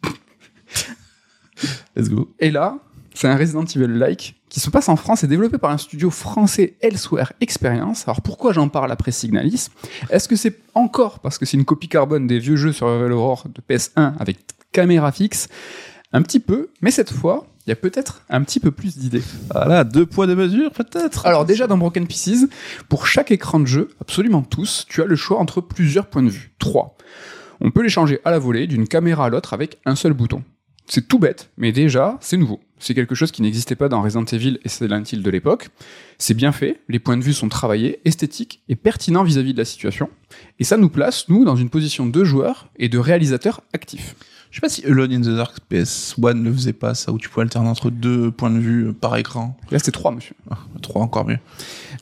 let's 1.97 2.09
go. 2.09 2.33
Et 2.39 2.51
là, 2.51 2.79
c'est 3.19 3.27
un 3.27 3.37
Resident 3.37 3.64
Evil-like 3.64 4.37
qui 4.49 4.61
se 4.61 4.71
passe 4.71 4.89
en 4.89 4.95
France 4.95 5.25
et 5.25 5.27
développé 5.27 5.59
par 5.59 5.73
un 5.73 5.79
studio 5.79 6.09
français 6.09 6.77
Elsewhere 6.81 7.33
Experience. 7.41 8.05
Alors 8.07 8.23
pourquoi 8.23 8.53
j'en 8.53 8.69
parle 8.69 8.93
après 8.93 9.11
Signalis? 9.11 9.71
Est-ce 10.09 10.29
que 10.29 10.37
c'est 10.37 10.61
encore 10.75 11.19
parce 11.19 11.37
que 11.37 11.45
c'est 11.45 11.57
une 11.57 11.64
copie 11.64 11.89
carbone 11.89 12.29
des 12.29 12.39
vieux 12.39 12.55
jeux 12.55 12.71
sur 12.71 12.87
Aurore 12.87 13.47
de 13.53 13.61
PS1 13.61 14.12
avec 14.21 14.39
caméra 14.71 15.11
fixe? 15.11 15.49
Un 16.12 16.23
petit 16.23 16.39
peu, 16.39 16.71
mais 16.81 16.93
cette 16.93 17.12
fois, 17.12 17.49
il 17.66 17.71
y 17.71 17.73
a 17.73 17.77
peut-être 17.77 18.23
un 18.31 18.41
petit 18.45 18.61
peu 18.61 18.71
plus 18.71 18.97
d'idées. 18.97 19.25
Voilà, 19.53 19.83
deux 19.83 20.07
poids, 20.07 20.29
deux 20.29 20.37
mesures, 20.37 20.71
peut-être. 20.71 21.27
Alors 21.27 21.45
déjà 21.45 21.66
dans 21.66 21.77
Broken 21.77 22.07
Pieces, 22.07 22.47
pour 22.89 23.09
chaque 23.09 23.33
écran 23.33 23.59
de 23.59 23.66
jeu, 23.66 23.89
absolument 24.01 24.43
tous, 24.43 24.87
tu 24.89 25.03
as 25.03 25.07
le 25.07 25.16
choix 25.16 25.41
entre 25.41 25.61
plusieurs 25.61 26.07
points 26.07 26.23
de 26.23 26.31
vue. 26.31 26.53
Trois. 26.61 26.97
On 27.61 27.73
peut 27.73 27.83
les 27.83 27.89
changer 27.89 28.21
à 28.25 28.31
la 28.31 28.39
volée 28.39 28.69
d'une 28.69 28.87
caméra 28.87 29.27
à 29.27 29.29
l'autre 29.29 29.55
avec 29.55 29.79
un 29.87 29.97
seul 29.97 30.12
bouton. 30.12 30.45
C'est 30.87 31.09
tout 31.09 31.19
bête, 31.19 31.51
mais 31.57 31.73
déjà, 31.73 32.16
c'est 32.21 32.37
nouveau. 32.37 32.61
C'est 32.79 32.95
quelque 32.95 33.14
chose 33.14 33.33
qui 33.33 33.43
n'existait 33.43 33.76
pas 33.76 33.89
dans 33.89 34.03
Resident 34.03 34.24
Evil 34.24 34.59
et 34.64 34.68
Silent 34.68 35.03
Hill 35.11 35.22
de 35.22 35.31
l'époque. 35.31 35.68
C'est 36.18 36.35
bien 36.35 36.53
fait, 36.53 36.81
les 36.89 36.99
points 36.99 37.16
de 37.16 37.22
vue 37.22 37.33
sont 37.33 37.49
travaillés, 37.49 38.01
esthétiques 38.05 38.62
et 38.68 38.76
pertinents 38.76 39.24
vis-à-vis 39.24 39.53
de 39.53 39.59
la 39.59 39.64
situation. 39.64 40.11
Et 40.59 40.64
ça 40.64 40.76
nous 40.76 40.89
place, 40.89 41.29
nous, 41.29 41.45
dans 41.45 41.57
une 41.57 41.70
position 41.70 42.07
de 42.07 42.24
joueur 42.24 42.70
et 42.76 42.89
de 42.89 42.99
réalisateur 42.99 43.62
actif. 43.72 44.14
Je 44.51 44.57
sais 44.57 44.61
pas 44.61 44.68
si 44.68 44.85
Alone 44.87 45.12
in 45.12 45.20
the 45.20 45.37
Dark 45.37 45.59
PS1 45.70 46.33
ne 46.35 46.53
faisait 46.53 46.72
pas 46.72 46.95
ça, 46.95 47.12
où 47.12 47.18
tu 47.18 47.29
pouvais 47.29 47.43
alterner 47.43 47.68
entre 47.68 47.91
deux 47.91 48.31
points 48.31 48.51
de 48.51 48.59
vue 48.59 48.89
euh, 48.89 48.93
par 48.93 49.16
écran. 49.16 49.57
Là, 49.70 49.79
c'est 49.79 49.93
trois, 49.93 50.11
monsieur. 50.11 50.35
Trois, 50.81 51.03
encore 51.03 51.26
mieux. 51.26 51.39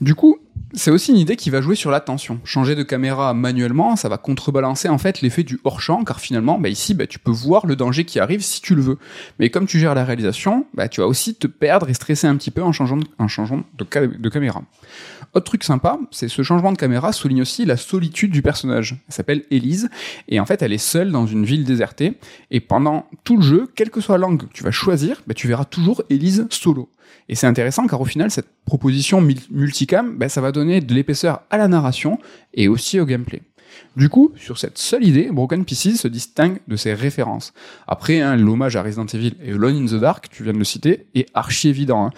Du 0.01 0.15
coup, 0.15 0.39
c'est 0.77 0.91
aussi 0.91 1.11
une 1.11 1.17
idée 1.17 1.37
qui 1.37 1.49
va 1.49 1.63
jouer 1.63 1.75
sur 1.75 1.91
l'attention. 1.91 2.39
Changer 2.45 2.75
de 2.75 2.83
caméra 2.83 3.33
manuellement, 3.33 3.97
ça 3.97 4.11
va 4.11 4.19
contrebalancer 4.19 4.89
en 4.91 4.99
fait 4.99 5.23
l'effet 5.23 5.43
du 5.43 5.59
hors-champ, 5.65 6.05
car 6.05 6.21
finalement, 6.21 6.59
bah, 6.59 6.69
ici, 6.69 6.93
bah, 6.93 7.07
tu 7.07 7.19
peux 7.19 7.31
voir 7.31 7.67
le 7.67 7.77
danger 7.77 8.05
qui 8.05 8.21
arrive 8.21 8.43
si 8.43 8.61
tu 8.61 8.75
le 8.75 8.83
veux. 8.83 8.99
Mais 9.39 9.49
comme 9.49 9.67
tu 9.67 9.79
gères 9.79 9.95
la 9.95 10.05
réalisation, 10.05 10.67
bah, 10.75 10.89
tu 10.89 11.01
vas 11.01 11.07
aussi 11.07 11.35
te 11.35 11.47
perdre 11.47 11.89
et 11.89 11.95
stresser 11.95 12.27
un 12.27 12.37
petit 12.37 12.51
peu 12.51 12.63
en 12.63 12.73
changeant 12.73 12.99
de, 12.99 14.29
caméra. 14.29 14.63
Autre 15.33 15.47
truc 15.47 15.65
sympa, 15.65 15.99
c'est 16.11 16.29
ce 16.29 16.43
changement 16.43 16.73
de 16.73 16.79
caméra 16.79 17.13
souligne 17.13 17.43
aussi 17.43 17.65
la 17.65 17.79
solitude 17.79 18.31
du 18.31 18.43
personnage. 18.43 18.97
Elle 19.09 19.15
s'appelle 19.15 19.45
Elise, 19.51 19.89
et 20.29 20.41
en 20.41 20.47
fait, 20.47 20.61
elle 20.61 20.75
est 20.75 20.79
seule 20.79 21.11
dans 21.11 21.27
une 21.27 21.47
ville 21.47 21.65
désertée. 21.65 22.19
Et 22.51 22.61
pendant 22.61 23.07
tout 23.25 23.37
le 23.37 23.43
jeu, 23.43 23.69
quelle 23.75 23.91
que 23.91 24.03
soit 24.03 24.19
l'angle 24.19 24.47
que 24.47 24.53
tu 24.53 24.63
vas 24.63 24.73
choisir, 24.73 25.23
bah, 25.27 25.35
tu 25.35 25.49
verras 25.49 25.65
toujours 25.65 26.03
Elise 26.11 26.47
solo. 26.51 26.91
Et 27.29 27.35
c'est 27.35 27.47
intéressant 27.47 27.87
car 27.87 28.01
au 28.01 28.05
final, 28.05 28.31
cette 28.31 28.49
proposition 28.65 29.21
mul- 29.21 29.39
multicam, 29.51 30.17
bah, 30.17 30.29
ça 30.29 30.41
va 30.41 30.53
donner 30.53 30.81
de 30.81 30.95
l'épaisseur 30.95 31.43
à 31.51 31.59
la 31.59 31.69
narration 31.69 32.19
et 32.55 32.69
aussi 32.69 33.01
au 33.01 33.05
gameplay. 33.07 33.43
Du 33.97 34.09
coup, 34.09 34.33
sur 34.37 34.59
cette 34.59 34.79
seule 34.79 35.05
idée, 35.05 35.29
Broken 35.31 35.65
Pieces 35.65 36.01
se 36.01 36.09
distingue 36.09 36.61
de 36.67 36.77
ses 36.77 36.95
références. 36.95 37.53
Après, 37.87 38.21
hein, 38.21 38.37
l'hommage 38.37 38.77
à 38.77 38.83
Resident 38.83 39.07
Evil 39.07 39.35
et 39.43 39.53
Alone 39.53 39.77
in 39.77 39.87
the 39.87 40.01
Dark, 40.01 40.29
tu 40.31 40.45
viens 40.45 40.53
de 40.55 40.59
le 40.59 40.65
citer, 40.65 41.07
est 41.15 41.27
archi 41.35 41.69
évident. 41.69 42.07
hein. 42.07 42.11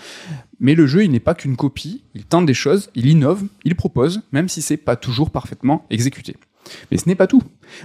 Mais 0.61 0.74
le 0.74 0.86
jeu, 0.86 1.04
il 1.04 1.11
n'est 1.11 1.20
pas 1.20 1.34
qu'une 1.34 1.56
copie, 1.56 2.04
il 2.14 2.24
tente 2.26 2.46
des 2.46 2.54
choses, 2.54 2.90
il 2.94 3.06
innove, 3.06 3.44
il 3.64 3.74
propose, 3.76 4.22
même 4.32 4.48
si 4.48 4.61
c'est 4.62 4.76
pas 4.76 4.94
toujours 4.96 5.30
parfaitement 5.30 5.84
exécuté. 5.90 6.36
Mais 6.90 6.98
ce 6.98 7.09
n'est 7.09 7.14
pas 7.14 7.26
tout. 7.26 7.42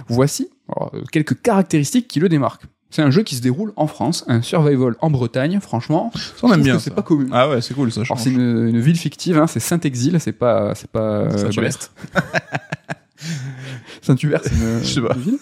Voici 0.08 0.50
euh, 0.76 1.02
quelques 1.10 1.40
caractéristiques 1.40 2.06
qui 2.06 2.20
le 2.20 2.28
démarquent. 2.28 2.64
C'est 2.94 3.02
un 3.02 3.10
jeu 3.10 3.24
qui 3.24 3.34
se 3.34 3.40
déroule 3.42 3.72
en 3.74 3.88
France, 3.88 4.24
un 4.28 4.40
survival 4.40 4.94
en 5.00 5.10
Bretagne, 5.10 5.58
franchement. 5.60 6.12
On 6.44 6.52
aime 6.52 6.62
bien. 6.62 6.78
C'est 6.78 6.94
pas 6.94 7.02
commun. 7.02 7.26
Ah 7.32 7.48
ouais, 7.48 7.60
c'est 7.60 7.74
cool, 7.74 7.90
ça 7.90 8.02
c'est 8.16 8.30
une, 8.30 8.68
une 8.68 8.78
ville 8.80 8.96
fictive, 8.96 9.36
hein, 9.36 9.48
c'est 9.48 9.58
Saint-Exil, 9.58 10.20
c'est 10.20 10.30
pas 10.30 10.76
c'est 10.76 10.88
pas 10.88 11.00
euh, 11.00 11.30
Saint-Hubert. 11.36 11.62
Brest. 11.62 11.90
Saint-Hubert, 14.02 14.40
c'est 14.44 14.54
une, 14.54 14.78
Je 14.82 14.86
sais 14.86 15.00
pas. 15.00 15.14
une 15.16 15.22
ville. 15.22 15.38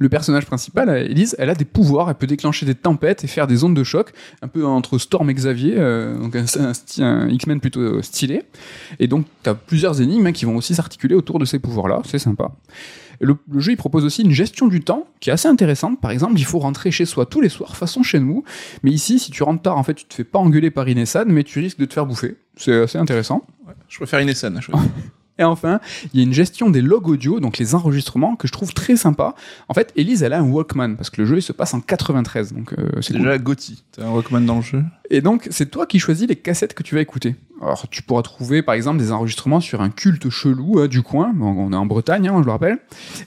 Le 0.00 0.08
personnage 0.10 0.44
principal, 0.44 0.88
Elise, 0.90 1.34
elle 1.38 1.48
a 1.48 1.54
des 1.54 1.64
pouvoirs, 1.64 2.10
elle 2.10 2.16
peut 2.16 2.26
déclencher 2.26 2.66
des 2.66 2.74
tempêtes 2.74 3.24
et 3.24 3.26
faire 3.26 3.46
des 3.46 3.64
ondes 3.64 3.74
de 3.76 3.84
choc, 3.84 4.12
un 4.42 4.48
peu 4.48 4.66
entre 4.66 4.98
Storm 4.98 5.30
et 5.30 5.34
Xavier, 5.34 5.76
euh, 5.78 6.18
donc 6.18 6.36
un, 6.36 6.40
un 6.42 6.72
sti- 6.72 7.02
un 7.02 7.28
X-Men 7.30 7.60
plutôt 7.60 8.02
stylé. 8.02 8.42
Et 8.98 9.06
donc, 9.06 9.24
tu 9.44 9.48
as 9.50 9.54
plusieurs 9.54 10.00
énigmes 10.02 10.26
hein, 10.26 10.32
qui 10.32 10.44
vont 10.44 10.56
aussi 10.56 10.74
s'articuler 10.74 11.14
autour 11.14 11.38
de 11.38 11.46
ces 11.46 11.58
pouvoirs-là, 11.58 12.02
c'est 12.04 12.18
sympa. 12.18 12.50
Le, 13.20 13.36
le 13.50 13.60
jeu, 13.60 13.72
il 13.72 13.76
propose 13.76 14.04
aussi 14.04 14.22
une 14.22 14.32
gestion 14.32 14.68
du 14.68 14.80
temps 14.80 15.06
qui 15.20 15.30
est 15.30 15.32
assez 15.32 15.48
intéressante. 15.48 16.00
Par 16.00 16.10
exemple, 16.10 16.38
il 16.38 16.44
faut 16.44 16.58
rentrer 16.58 16.90
chez 16.90 17.04
soi 17.04 17.26
tous 17.26 17.40
les 17.40 17.48
soirs, 17.48 17.76
façon 17.76 18.02
chez 18.02 18.20
nous. 18.20 18.44
Mais 18.82 18.90
ici, 18.90 19.18
si 19.18 19.30
tu 19.30 19.42
rentres 19.42 19.62
tard, 19.62 19.76
en 19.76 19.82
fait, 19.82 19.94
tu 19.94 20.04
te 20.04 20.14
fais 20.14 20.24
pas 20.24 20.38
engueuler 20.38 20.70
par 20.70 20.88
Inessan, 20.88 21.26
mais 21.28 21.44
tu 21.44 21.58
risques 21.58 21.78
de 21.78 21.84
te 21.84 21.94
faire 21.94 22.06
bouffer. 22.06 22.36
C'est 22.56 22.82
assez 22.82 22.98
intéressant. 22.98 23.44
Je 23.88 23.96
préfère 23.96 24.20
une 24.20 24.32
scène. 24.34 24.60
Et 25.38 25.44
enfin, 25.44 25.80
il 26.12 26.20
y 26.20 26.22
a 26.22 26.26
une 26.26 26.32
gestion 26.32 26.70
des 26.70 26.82
logs 26.82 27.08
audio, 27.08 27.40
donc 27.40 27.58
les 27.58 27.74
enregistrements, 27.74 28.36
que 28.36 28.48
je 28.48 28.52
trouve 28.52 28.72
très 28.74 28.96
sympa. 28.96 29.34
En 29.68 29.74
fait, 29.74 29.92
Elise, 29.96 30.22
elle 30.22 30.32
a 30.32 30.40
un 30.40 30.42
Walkman, 30.48 30.96
parce 30.96 31.10
que 31.10 31.20
le 31.20 31.26
jeu, 31.26 31.38
il 31.38 31.42
se 31.42 31.52
passe 31.52 31.74
en 31.74 31.80
93, 31.80 32.52
donc 32.52 32.72
euh, 32.72 32.88
c'est 32.96 33.02
C'est 33.08 33.12
cool. 33.14 33.22
déjà 33.22 33.38
Gotti. 33.38 33.84
T'as 33.92 34.04
un 34.06 34.10
Rockman 34.10 34.40
dans 34.40 34.56
le 34.56 34.62
jeu. 34.62 34.82
Et 35.10 35.20
donc, 35.20 35.46
c'est 35.50 35.70
toi 35.70 35.86
qui 35.86 35.98
choisis 35.98 36.28
les 36.28 36.36
cassettes 36.36 36.74
que 36.74 36.82
tu 36.82 36.94
vas 36.94 37.00
écouter. 37.00 37.36
Alors, 37.62 37.88
tu 37.88 38.02
pourras 38.02 38.22
trouver, 38.22 38.62
par 38.62 38.74
exemple, 38.74 38.98
des 38.98 39.10
enregistrements 39.12 39.60
sur 39.60 39.80
un 39.80 39.90
culte 39.90 40.28
chelou 40.28 40.80
euh, 40.80 40.88
du 40.88 41.02
coin. 41.02 41.32
Bon, 41.34 41.46
on 41.56 41.72
est 41.72 41.76
en 41.76 41.86
Bretagne, 41.86 42.28
hein, 42.28 42.36
je 42.40 42.44
le 42.44 42.50
rappelle. 42.52 42.78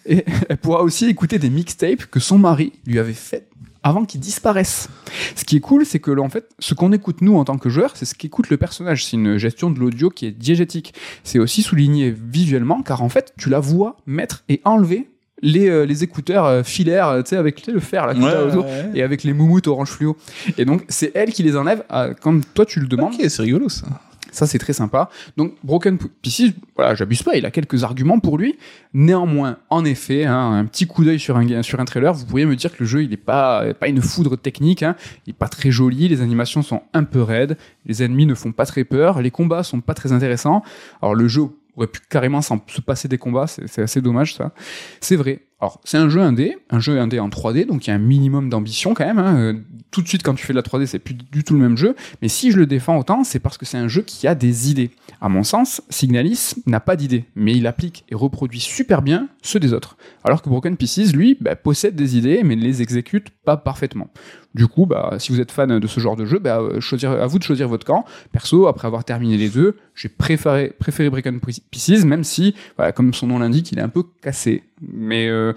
Et 0.05 0.25
elle 0.49 0.57
pourra 0.57 0.83
aussi 0.83 1.05
écouter 1.05 1.39
des 1.39 1.49
mixtapes 1.49 2.05
que 2.05 2.19
son 2.19 2.37
mari 2.37 2.73
lui 2.85 2.99
avait 2.99 3.13
fait 3.13 3.47
avant 3.83 4.05
qu'il 4.05 4.19
disparaisse. 4.19 4.89
Ce 5.35 5.43
qui 5.43 5.57
est 5.57 5.61
cool, 5.61 5.85
c'est 5.85 5.99
que, 5.99 6.17
en 6.19 6.29
fait, 6.29 6.49
ce 6.59 6.73
qu'on 6.73 6.91
écoute 6.91 7.21
nous 7.21 7.37
en 7.37 7.43
tant 7.43 7.57
que 7.57 7.69
joueur, 7.69 7.91
c'est 7.95 8.05
ce 8.05 8.15
qu'écoute 8.15 8.49
le 8.49 8.57
personnage. 8.57 9.05
C'est 9.05 9.17
une 9.17 9.37
gestion 9.37 9.69
de 9.69 9.79
l'audio 9.79 10.09
qui 10.09 10.25
est 10.25 10.31
diégétique. 10.31 10.93
C'est 11.23 11.39
aussi 11.39 11.61
souligné 11.61 12.11
visuellement, 12.11 12.81
car 12.83 13.01
en 13.01 13.09
fait, 13.09 13.33
tu 13.37 13.49
la 13.49 13.59
vois 13.59 13.97
mettre 14.05 14.43
et 14.49 14.61
enlever 14.65 15.07
les, 15.41 15.69
euh, 15.69 15.85
les 15.85 16.03
écouteurs 16.03 16.45
euh, 16.45 16.63
filaires, 16.63 17.07
euh, 17.07 17.21
tu 17.21 17.29
sais, 17.29 17.37
avec 17.37 17.65
le 17.67 17.79
fer 17.79 18.05
là, 18.05 18.13
t'as 18.13 18.43
autour, 18.43 18.65
et 18.93 19.01
avec 19.01 19.23
les 19.23 19.33
moumoutes 19.33 19.67
orange 19.67 19.89
fluo. 19.89 20.15
Et 20.57 20.65
donc, 20.65 20.83
c'est 20.87 21.11
elle 21.15 21.31
qui 21.31 21.43
les 21.43 21.55
enlève 21.55 21.83
quand 22.21 22.39
toi 22.53 22.65
tu 22.65 22.79
le 22.79 22.87
demandes. 22.87 23.15
Ok, 23.15 23.25
c'est 23.27 23.41
rigolo 23.41 23.69
ça. 23.69 23.87
Ça, 24.31 24.47
c'est 24.47 24.57
très 24.57 24.73
sympa. 24.73 25.09
Donc, 25.37 25.53
Broken 25.63 25.97
Pieces, 26.21 26.53
voilà, 26.75 26.95
j'abuse 26.95 27.21
pas, 27.21 27.35
il 27.35 27.45
a 27.45 27.51
quelques 27.51 27.83
arguments 27.83 28.19
pour 28.19 28.37
lui. 28.37 28.57
Néanmoins, 28.93 29.57
en 29.69 29.85
effet, 29.85 30.25
hein, 30.25 30.53
un 30.53 30.65
petit 30.65 30.87
coup 30.87 31.03
d'œil 31.03 31.19
sur 31.19 31.37
un, 31.37 31.61
sur 31.61 31.79
un 31.79 31.85
trailer, 31.85 32.13
vous 32.13 32.25
pourriez 32.25 32.45
me 32.45 32.55
dire 32.55 32.71
que 32.71 32.77
le 32.79 32.85
jeu, 32.85 33.03
il 33.03 33.13
est 33.13 33.17
pas, 33.17 33.73
pas 33.73 33.87
une 33.87 34.01
foudre 34.01 34.37
technique, 34.37 34.83
hein. 34.83 34.95
il 35.27 35.31
est 35.31 35.37
pas 35.37 35.49
très 35.49 35.69
joli, 35.69 36.07
les 36.07 36.21
animations 36.21 36.61
sont 36.61 36.81
un 36.93 37.03
peu 37.03 37.21
raides, 37.21 37.57
les 37.85 38.03
ennemis 38.03 38.25
ne 38.25 38.33
font 38.33 38.51
pas 38.51 38.65
très 38.65 38.83
peur, 38.83 39.21
les 39.21 39.31
combats 39.31 39.63
sont 39.63 39.81
pas 39.81 39.93
très 39.93 40.13
intéressants. 40.13 40.63
Alors, 41.01 41.13
le 41.13 41.27
jeu 41.27 41.43
aurait 41.75 41.87
pu 41.87 41.99
carrément 42.09 42.41
se 42.41 42.81
passer 42.85 43.07
des 43.07 43.17
combats, 43.17 43.47
c'est 43.47 43.81
assez 43.81 44.01
dommage 44.01 44.35
ça. 44.35 44.51
C'est 44.99 45.15
vrai. 45.15 45.41
Alors, 45.61 45.79
c'est 45.83 45.97
un 45.97 46.09
jeu 46.09 46.21
indé, 46.21 46.57
un 46.71 46.79
jeu 46.79 46.99
indé 46.99 47.19
en 47.19 47.29
3D, 47.29 47.67
donc 47.67 47.85
il 47.85 47.91
y 47.91 47.93
a 47.93 47.95
un 47.95 47.99
minimum 47.99 48.49
d'ambition 48.49 48.95
quand 48.95 49.05
même. 49.05 49.19
hein. 49.19 49.35
Euh, 49.37 49.53
Tout 49.91 50.01
de 50.01 50.07
suite, 50.07 50.23
quand 50.23 50.33
tu 50.33 50.43
fais 50.45 50.53
de 50.53 50.57
la 50.57 50.63
3D, 50.63 50.87
c'est 50.87 50.97
plus 50.99 51.13
du 51.13 51.43
tout 51.43 51.53
le 51.53 51.59
même 51.59 51.77
jeu. 51.77 51.95
Mais 52.23 52.29
si 52.29 52.49
je 52.51 52.57
le 52.57 52.65
défends 52.65 52.97
autant, 52.97 53.23
c'est 53.23 53.39
parce 53.39 53.59
que 53.59 53.65
c'est 53.65 53.77
un 53.77 53.87
jeu 53.87 54.01
qui 54.01 54.25
a 54.27 54.33
des 54.33 54.71
idées. 54.71 54.89
À 55.21 55.29
mon 55.29 55.43
sens, 55.43 55.81
Signalis 55.89 56.53
n'a 56.65 56.79
pas 56.79 56.95
d'idées, 56.95 57.25
mais 57.35 57.53
il 57.55 57.67
applique 57.67 58.05
et 58.09 58.15
reproduit 58.15 58.59
super 58.59 59.03
bien 59.03 59.27
ceux 59.43 59.59
des 59.59 59.71
autres. 59.73 59.97
Alors 60.23 60.41
que 60.41 60.49
Broken 60.49 60.77
Pieces, 60.77 61.13
lui, 61.13 61.37
bah, 61.39 61.55
possède 61.55 61.93
des 61.95 62.17
idées, 62.17 62.41
mais 62.43 62.55
ne 62.55 62.61
les 62.63 62.81
exécute 62.81 63.27
pas 63.45 63.57
parfaitement. 63.57 64.07
Du 64.53 64.67
coup, 64.67 64.85
bah, 64.85 65.15
si 65.17 65.31
vous 65.31 65.39
êtes 65.39 65.51
fan 65.51 65.79
de 65.79 65.87
ce 65.87 65.99
genre 65.99 66.15
de 66.15 66.25
jeu, 66.25 66.39
bah, 66.39 66.59
euh, 66.59 67.21
à 67.21 67.25
vous 67.25 67.39
de 67.39 67.43
choisir 67.43 67.67
votre 67.67 67.85
camp. 67.85 68.05
Perso, 68.31 68.67
après 68.67 68.87
avoir 68.87 69.03
terminé 69.05 69.37
les 69.37 69.49
deux, 69.49 69.77
j'ai 69.95 70.09
préféré, 70.09 70.73
préféré 70.77 71.09
Broken 71.09 71.39
Pieces, 71.69 72.03
même 72.03 72.23
si, 72.23 72.55
comme 72.95 73.13
son 73.13 73.27
nom 73.27 73.39
l'indique, 73.39 73.71
il 73.71 73.79
est 73.79 73.83
un 73.83 73.89
peu 73.89 74.03
cassé. 74.21 74.63
Mais 74.81 75.27
euh, 75.27 75.53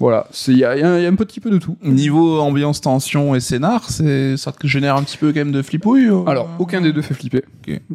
voilà, 0.00 0.26
il 0.48 0.56
y 0.58 0.64
a, 0.64 0.76
y 0.76 1.02
y 1.02 1.06
un 1.06 1.14
petit 1.14 1.38
peu 1.40 1.50
de 1.50 1.58
tout. 1.58 1.76
Niveau 1.84 2.40
ambiance, 2.40 2.80
tension 2.80 3.34
et 3.36 3.40
scénar, 3.40 3.88
c'est 3.90 4.36
ça 4.36 4.50
te 4.50 4.66
génère 4.66 4.96
un 4.96 5.02
petit 5.04 5.16
peu 5.18 5.28
quand 5.28 5.38
même 5.40 5.52
de 5.52 5.62
flipouille 5.62 6.08
ou- 6.10 6.28
Alors, 6.28 6.48
aucun 6.58 6.80
des 6.80 6.92
deux 6.92 7.02
fait 7.02 7.14
flipper. 7.14 7.44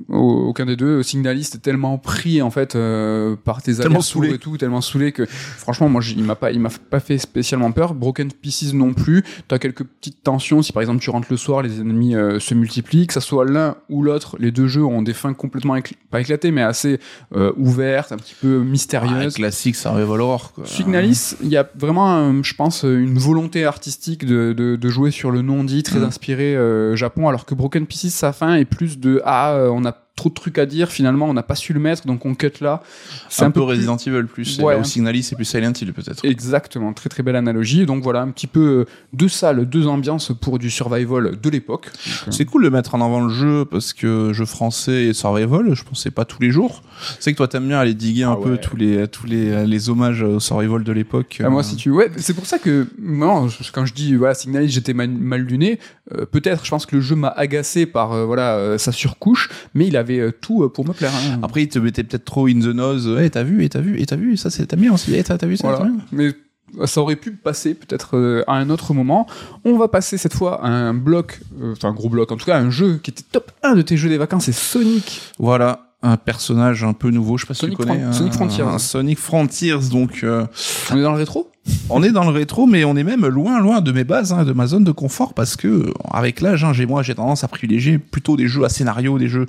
Aucun 0.09 0.65
des 0.65 0.75
deux. 0.75 1.03
Signaliste 1.03 1.55
est 1.55 1.59
tellement 1.59 1.97
pris 1.97 2.41
en 2.41 2.49
fait 2.51 2.75
euh, 2.75 3.35
par 3.43 3.61
tes 3.61 3.75
Tellement 3.75 4.01
saoulé. 4.01 4.33
et 4.35 4.37
tout, 4.37 4.57
tellement 4.57 4.81
saoulé 4.81 5.11
que 5.11 5.25
franchement, 5.25 5.89
moi, 5.89 6.01
il 6.15 6.23
m'a 6.23 6.35
pas, 6.35 6.51
il 6.51 6.59
m'a 6.59 6.69
pas 6.89 6.99
fait 6.99 7.17
spécialement 7.17 7.71
peur. 7.71 7.93
Broken 7.93 8.31
Pieces 8.31 8.73
non 8.73 8.93
plus. 8.93 9.23
T'as 9.47 9.57
quelques 9.57 9.83
petites 9.83 10.21
tensions. 10.23 10.61
Si 10.61 10.71
par 10.71 10.81
exemple 10.81 11.01
tu 11.01 11.09
rentres 11.09 11.27
le 11.29 11.37
soir, 11.37 11.61
les 11.61 11.79
ennemis 11.81 12.15
euh, 12.15 12.39
se 12.39 12.53
multiplient, 12.53 13.07
que 13.07 13.13
ça 13.13 13.21
soit 13.21 13.45
l'un 13.45 13.75
ou 13.89 14.03
l'autre, 14.03 14.35
les 14.39 14.51
deux 14.51 14.67
jeux 14.67 14.83
ont 14.85 15.01
des 15.01 15.13
fins 15.13 15.33
complètement 15.33 15.75
écl- 15.75 15.93
pas 16.11 16.21
éclatées, 16.21 16.51
mais 16.51 16.61
assez 16.61 16.99
euh, 17.35 17.51
ouvertes, 17.57 18.11
un 18.11 18.17
petit 18.17 18.35
peu 18.39 18.59
Ah, 18.61 18.63
mystérieuses. 18.63 19.33
classique 19.35 19.75
survival 19.75 20.21
horror 20.21 20.53
quoi. 20.53 20.65
Signalis, 20.65 21.35
il 21.41 21.49
y 21.49 21.57
a 21.57 21.67
vraiment, 21.77 21.94
euh, 21.99 22.43
je 22.43 22.53
pense, 22.53 22.83
une 22.83 23.17
volonté 23.17 23.65
artistique 23.65 24.25
de, 24.25 24.53
de, 24.53 24.75
de 24.75 24.89
jouer 24.89 25.11
sur 25.11 25.31
le 25.31 25.41
non-dit, 25.41 25.83
très 25.83 25.99
Mm. 25.99 26.03
inspiré 26.03 26.55
euh, 26.55 26.95
Japon, 26.95 27.27
alors 27.27 27.45
que 27.45 27.55
Broken 27.55 27.85
Pieces, 27.87 28.13
sa 28.13 28.33
fin 28.33 28.55
est 28.55 28.65
plus 28.65 28.99
de 28.99 29.21
ah, 29.25 29.53
euh, 29.53 29.69
on 29.71 29.85
a 29.85 29.95
trop 30.15 30.29
de 30.29 30.33
trucs 30.33 30.57
à 30.57 30.65
dire, 30.65 30.89
finalement, 30.89 31.25
on 31.25 31.33
n'a 31.33 31.43
pas 31.43 31.55
su 31.55 31.73
le 31.73 31.79
mettre, 31.79 32.07
donc 32.07 32.25
on 32.25 32.35
cut 32.35 32.51
là. 32.61 32.81
C'est 33.29 33.43
un, 33.43 33.51
peu, 33.51 33.61
Resident 33.61 33.97
Evil 33.97 34.25
plus. 34.27 34.59
Ouais, 34.59 34.75
un- 34.75 34.79
au 34.79 34.83
Signalis, 34.85 35.23
c'est 35.23 35.35
plus 35.35 35.43
Silent 35.43 35.73
Hill 35.79 35.91
peut-être. 35.91 36.23
Exactement, 36.23 36.93
très 36.93 37.09
très 37.09 37.21
belle 37.21 37.35
analogie. 37.35 37.85
Donc 37.85 38.01
voilà, 38.01 38.21
un 38.21 38.29
petit 38.29 38.47
peu 38.47 38.59
euh, 38.59 38.85
deux 39.11 39.27
salles, 39.27 39.65
deux 39.67 39.87
ambiances 39.87 40.31
pour 40.39 40.57
du 40.57 40.69
survival 40.71 41.37
de 41.39 41.49
l'époque. 41.49 41.87
Euh, 42.27 42.31
C'est 42.31 42.45
cool 42.45 42.63
de 42.63 42.69
mettre 42.69 42.95
en 42.95 43.01
avant 43.01 43.21
le 43.25 43.33
jeu 43.33 43.65
parce 43.65 43.91
que 43.93 44.31
jeu 44.31 44.45
français 44.45 45.05
et 45.07 45.13
survival, 45.13 45.73
je 45.73 45.83
pensais 45.83 46.11
pas 46.11 46.23
tous 46.23 46.41
les 46.41 46.51
jours. 46.51 46.81
C'est 47.19 47.33
que 47.33 47.37
toi 47.37 47.49
t'aimes 47.49 47.67
bien 47.67 47.79
aller 47.79 47.93
diguer 47.93 48.23
un 48.23 48.33
Ah 48.33 48.37
peu 48.41 48.57
tous 48.57 48.77
les 48.77 49.07
tous 49.09 49.27
les 49.27 49.65
les 49.67 49.89
hommages 49.89 50.21
au 50.23 50.39
survival 50.39 50.83
de 50.85 50.91
l'époque. 50.93 51.41
Ah, 51.43 51.49
moi, 51.49 51.59
Euh, 51.59 51.63
si 51.63 51.75
tu 51.75 51.89
ouais, 51.91 52.09
c'est 52.17 52.33
pour 52.33 52.45
ça 52.45 52.57
que 52.57 52.87
je- 52.99 53.71
quand 53.71 53.85
je 53.85 53.93
dis 53.93 54.15
voilà, 54.15 54.33
Signalis, 54.33 54.69
j'étais 54.69 54.93
mal, 54.93 55.09
mal 55.09 55.41
luné. 55.41 55.79
euh, 56.13 56.25
Peut-être, 56.25 56.63
je 56.65 56.69
pense 56.69 56.85
que 56.85 56.95
le 56.95 57.01
jeu 57.01 57.15
m'a 57.15 57.27
agacé 57.29 57.85
par 57.85 58.13
euh, 58.13 58.25
voilà 58.25 58.55
euh, 58.55 58.77
sa 58.77 58.91
surcouche, 58.91 59.49
mais 59.73 59.87
il 59.87 59.97
avait 60.05 60.19
euh, 60.19 60.31
tout 60.31 60.63
euh, 60.63 60.69
pour 60.69 60.87
me 60.87 60.93
plaire. 60.93 61.11
hein. 61.15 61.39
Après, 61.43 61.63
il 61.63 61.67
te 61.69 61.79
mettait 61.79 62.03
peut-être 62.03 62.25
trop 62.25 62.47
in 62.47 62.59
the 62.59 62.73
nose. 62.73 63.09
Eh, 63.21 63.29
t'as 63.29 63.43
vu, 63.43 63.63
et 63.63 63.69
t'as 63.69 63.79
vu, 63.81 63.99
et 64.01 64.05
t'as 64.05 64.15
vu, 64.15 64.37
ça 64.37 64.49
c'est 64.49 64.65
t'as 64.67 64.75
bien 64.77 64.93
aussi. 64.93 65.13
Eh, 65.15 65.23
t'as 65.23 65.37
t'as 65.37 65.47
vu 65.47 65.57
ça, 65.57 65.67
Voilà. 65.69 65.85
bien 65.85 65.95
Mais 66.11 66.31
euh, 66.79 66.85
ça 66.87 67.01
aurait 67.01 67.15
pu 67.15 67.31
passer 67.31 67.73
peut-être 67.73 68.17
euh, 68.17 68.43
à 68.47 68.53
un 68.55 68.69
autre 68.69 68.93
moment. 68.93 69.27
On 69.63 69.77
va 69.77 69.87
passer 69.87 70.17
cette 70.17 70.33
fois 70.33 70.63
à 70.63 70.67
un 70.69 70.93
bloc, 70.93 71.39
euh, 71.61 71.73
enfin 71.73 71.89
un 71.89 71.93
gros 71.93 72.09
bloc, 72.09 72.31
en 72.31 72.37
tout 72.37 72.45
cas 72.45 72.57
un 72.57 72.69
jeu 72.69 72.99
qui 73.03 73.11
était 73.11 73.23
top 73.31 73.51
1 73.63 73.75
de 73.75 73.81
tes 73.81 73.97
jeux 73.97 74.09
des 74.09 74.17
vacances, 74.17 74.45
c'est 74.45 74.51
Sonic. 74.53 75.21
Voilà. 75.39 75.81
Un 76.01 76.17
personnage 76.17 76.83
un 76.83 76.93
peu 76.93 77.09
nouveau, 77.09 77.35
je 77.37 77.43
sais 77.43 77.47
pas 77.47 77.53
Sonic 77.55 77.77
si 77.79 77.83
tu 77.83 77.87
connais. 77.91 78.13
Sonic 78.13 78.33
Frontiers. 78.33 78.63
un 78.63 78.77
Sonic 78.77 79.17
Frontiers, 79.17 79.89
donc 79.91 80.19
euh, 80.23 80.45
On 80.91 80.97
est 80.97 81.01
dans 81.01 81.13
le 81.13 81.17
rétro? 81.17 81.49
on 81.89 82.03
est 82.03 82.11
dans 82.11 82.23
le 82.25 82.29
rétro, 82.29 82.67
mais 82.67 82.83
on 82.85 82.95
est 82.95 83.03
même 83.03 83.25
loin, 83.25 83.59
loin 83.59 83.81
de 83.81 83.91
mes 83.91 84.03
bases, 84.03 84.31
hein, 84.31 84.43
de 84.43 84.53
ma 84.53 84.67
zone 84.67 84.83
de 84.83 84.91
confort, 84.91 85.33
parce 85.33 85.55
que 85.55 85.91
avec 86.11 86.41
l'âge, 86.41 86.63
hein, 86.63 86.73
j'ai 86.73 86.85
moi, 86.85 87.01
j'ai 87.01 87.15
tendance 87.15 87.43
à 87.43 87.47
privilégier 87.47 87.97
plutôt 87.97 88.35
des 88.37 88.47
jeux 88.47 88.63
à 88.65 88.69
scénario, 88.69 89.17
des 89.17 89.29
jeux 89.29 89.47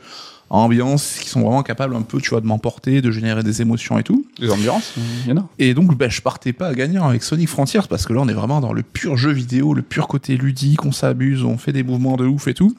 à 0.51 0.55
ambiance, 0.57 1.18
qui 1.20 1.28
sont 1.28 1.40
vraiment 1.40 1.62
capables 1.62 1.97
un 1.97 2.03
peu, 2.03 2.20
tu 2.20 2.30
vois, 2.30 2.40
de 2.40 2.47
m'emporter, 2.47 3.01
de 3.03 3.11
générer 3.11 3.42
des 3.42 3.62
émotions 3.62 3.99
et 3.99 4.03
tout. 4.03 4.24
Des 4.40 4.49
ambiances, 4.51 4.94
il 5.24 5.30
y 5.30 5.32
en 5.32 5.38
a. 5.38 5.49
Et 5.59 5.74
donc, 5.74 5.97
ben, 5.97 6.09
je 6.11 6.20
partais 6.22 6.53
pas 6.53 6.72
gagnant 6.74 7.09
avec 7.09 7.22
Sonic 7.24 7.49
Frontiers, 7.49 7.80
parce 7.88 8.07
que 8.07 8.12
là, 8.12 8.20
on 8.22 8.28
est 8.28 8.32
vraiment 8.34 8.61
dans 8.61 8.72
le 8.72 8.82
pur 8.82 9.16
jeu 9.16 9.32
vidéo, 9.32 9.74
le 9.74 9.82
pur 9.82 10.07
côté 10.09 10.36
ludique, 10.36 10.84
on 10.84 10.92
s'abuse, 10.92 11.42
on 11.44 11.59
fait 11.59 11.72
des 11.72 11.82
mouvements 11.82 12.16
de 12.16 12.26
ouf 12.26 12.47
et 12.49 12.55
tout. 12.55 12.76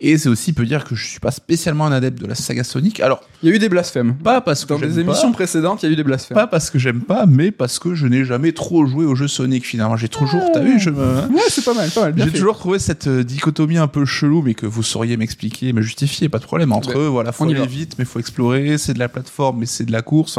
Et 0.00 0.16
c'est 0.18 0.28
aussi 0.28 0.52
peut 0.52 0.64
dire 0.64 0.84
que 0.84 0.94
je 0.94 1.04
suis 1.06 1.20
pas 1.20 1.30
spécialement 1.32 1.86
un 1.86 1.92
adepte 1.92 2.20
de 2.20 2.26
la 2.26 2.34
saga 2.34 2.62
Sonic. 2.64 3.00
Alors, 3.00 3.20
Il 3.42 3.48
y 3.48 3.52
a 3.52 3.54
eu 3.54 3.58
des 3.58 3.68
blasphèmes. 3.68 4.14
pas 4.14 4.40
parce 4.40 4.64
que 4.64 4.68
Dans 4.72 4.78
des 4.78 4.86
pas- 4.88 5.00
émissions 5.00 5.32
précédentes, 5.32 5.82
il 5.82 5.86
y 5.86 5.88
a 5.88 5.92
eu 5.92 5.96
des 5.96 6.04
blasphèmes. 6.04 6.34
pas 6.36 6.46
parce 6.46 6.70
que 6.70 6.78
j'aime 6.78 7.00
pas, 7.00 7.26
mais 7.26 7.50
parce 7.50 7.78
que 7.78 7.94
je 7.94 8.06
n'ai 8.06 8.24
jamais 8.24 8.52
trop 8.52 8.86
joué 8.86 9.04
au 9.06 9.14
jeu 9.16 9.26
Sonic 9.28 9.66
finalement. 9.66 9.96
J'ai 9.96 10.08
toujours, 10.08 10.42
t'as 10.52 10.60
vu, 10.60 10.78
je 10.78 10.90
me, 10.90 11.22
Ouais, 11.32 11.40
c'est 11.48 11.64
pas 11.64 11.74
mal, 11.74 11.90
pas 11.90 12.02
mal. 12.10 12.14
J'ai 12.16 12.30
toujours 12.30 12.58
trouvé 12.58 12.78
cette 12.78 13.06
euh, 13.08 13.24
dichotomie 13.24 13.78
un 13.78 13.88
peu 13.88 14.04
chelou, 14.04 14.42
mais 14.42 14.54
que 14.54 14.66
vous 14.66 14.82
sauriez 14.82 15.16
m'expliquer, 15.16 15.72
me 15.72 15.82
justifier, 15.82 16.28
pas 16.28 16.38
de 16.38 16.44
problème. 16.44 16.72
Entre 16.72 16.91
Eux, 16.96 17.06
voilà, 17.08 17.32
faut 17.32 17.44
aller 17.44 17.54
va. 17.54 17.66
vite, 17.66 17.96
mais 17.98 18.04
faut 18.04 18.18
explorer. 18.18 18.78
C'est 18.78 18.94
de 18.94 18.98
la 18.98 19.08
plateforme, 19.08 19.60
mais 19.60 19.66
c'est 19.66 19.84
de 19.84 19.92
la 19.92 20.02
course. 20.02 20.38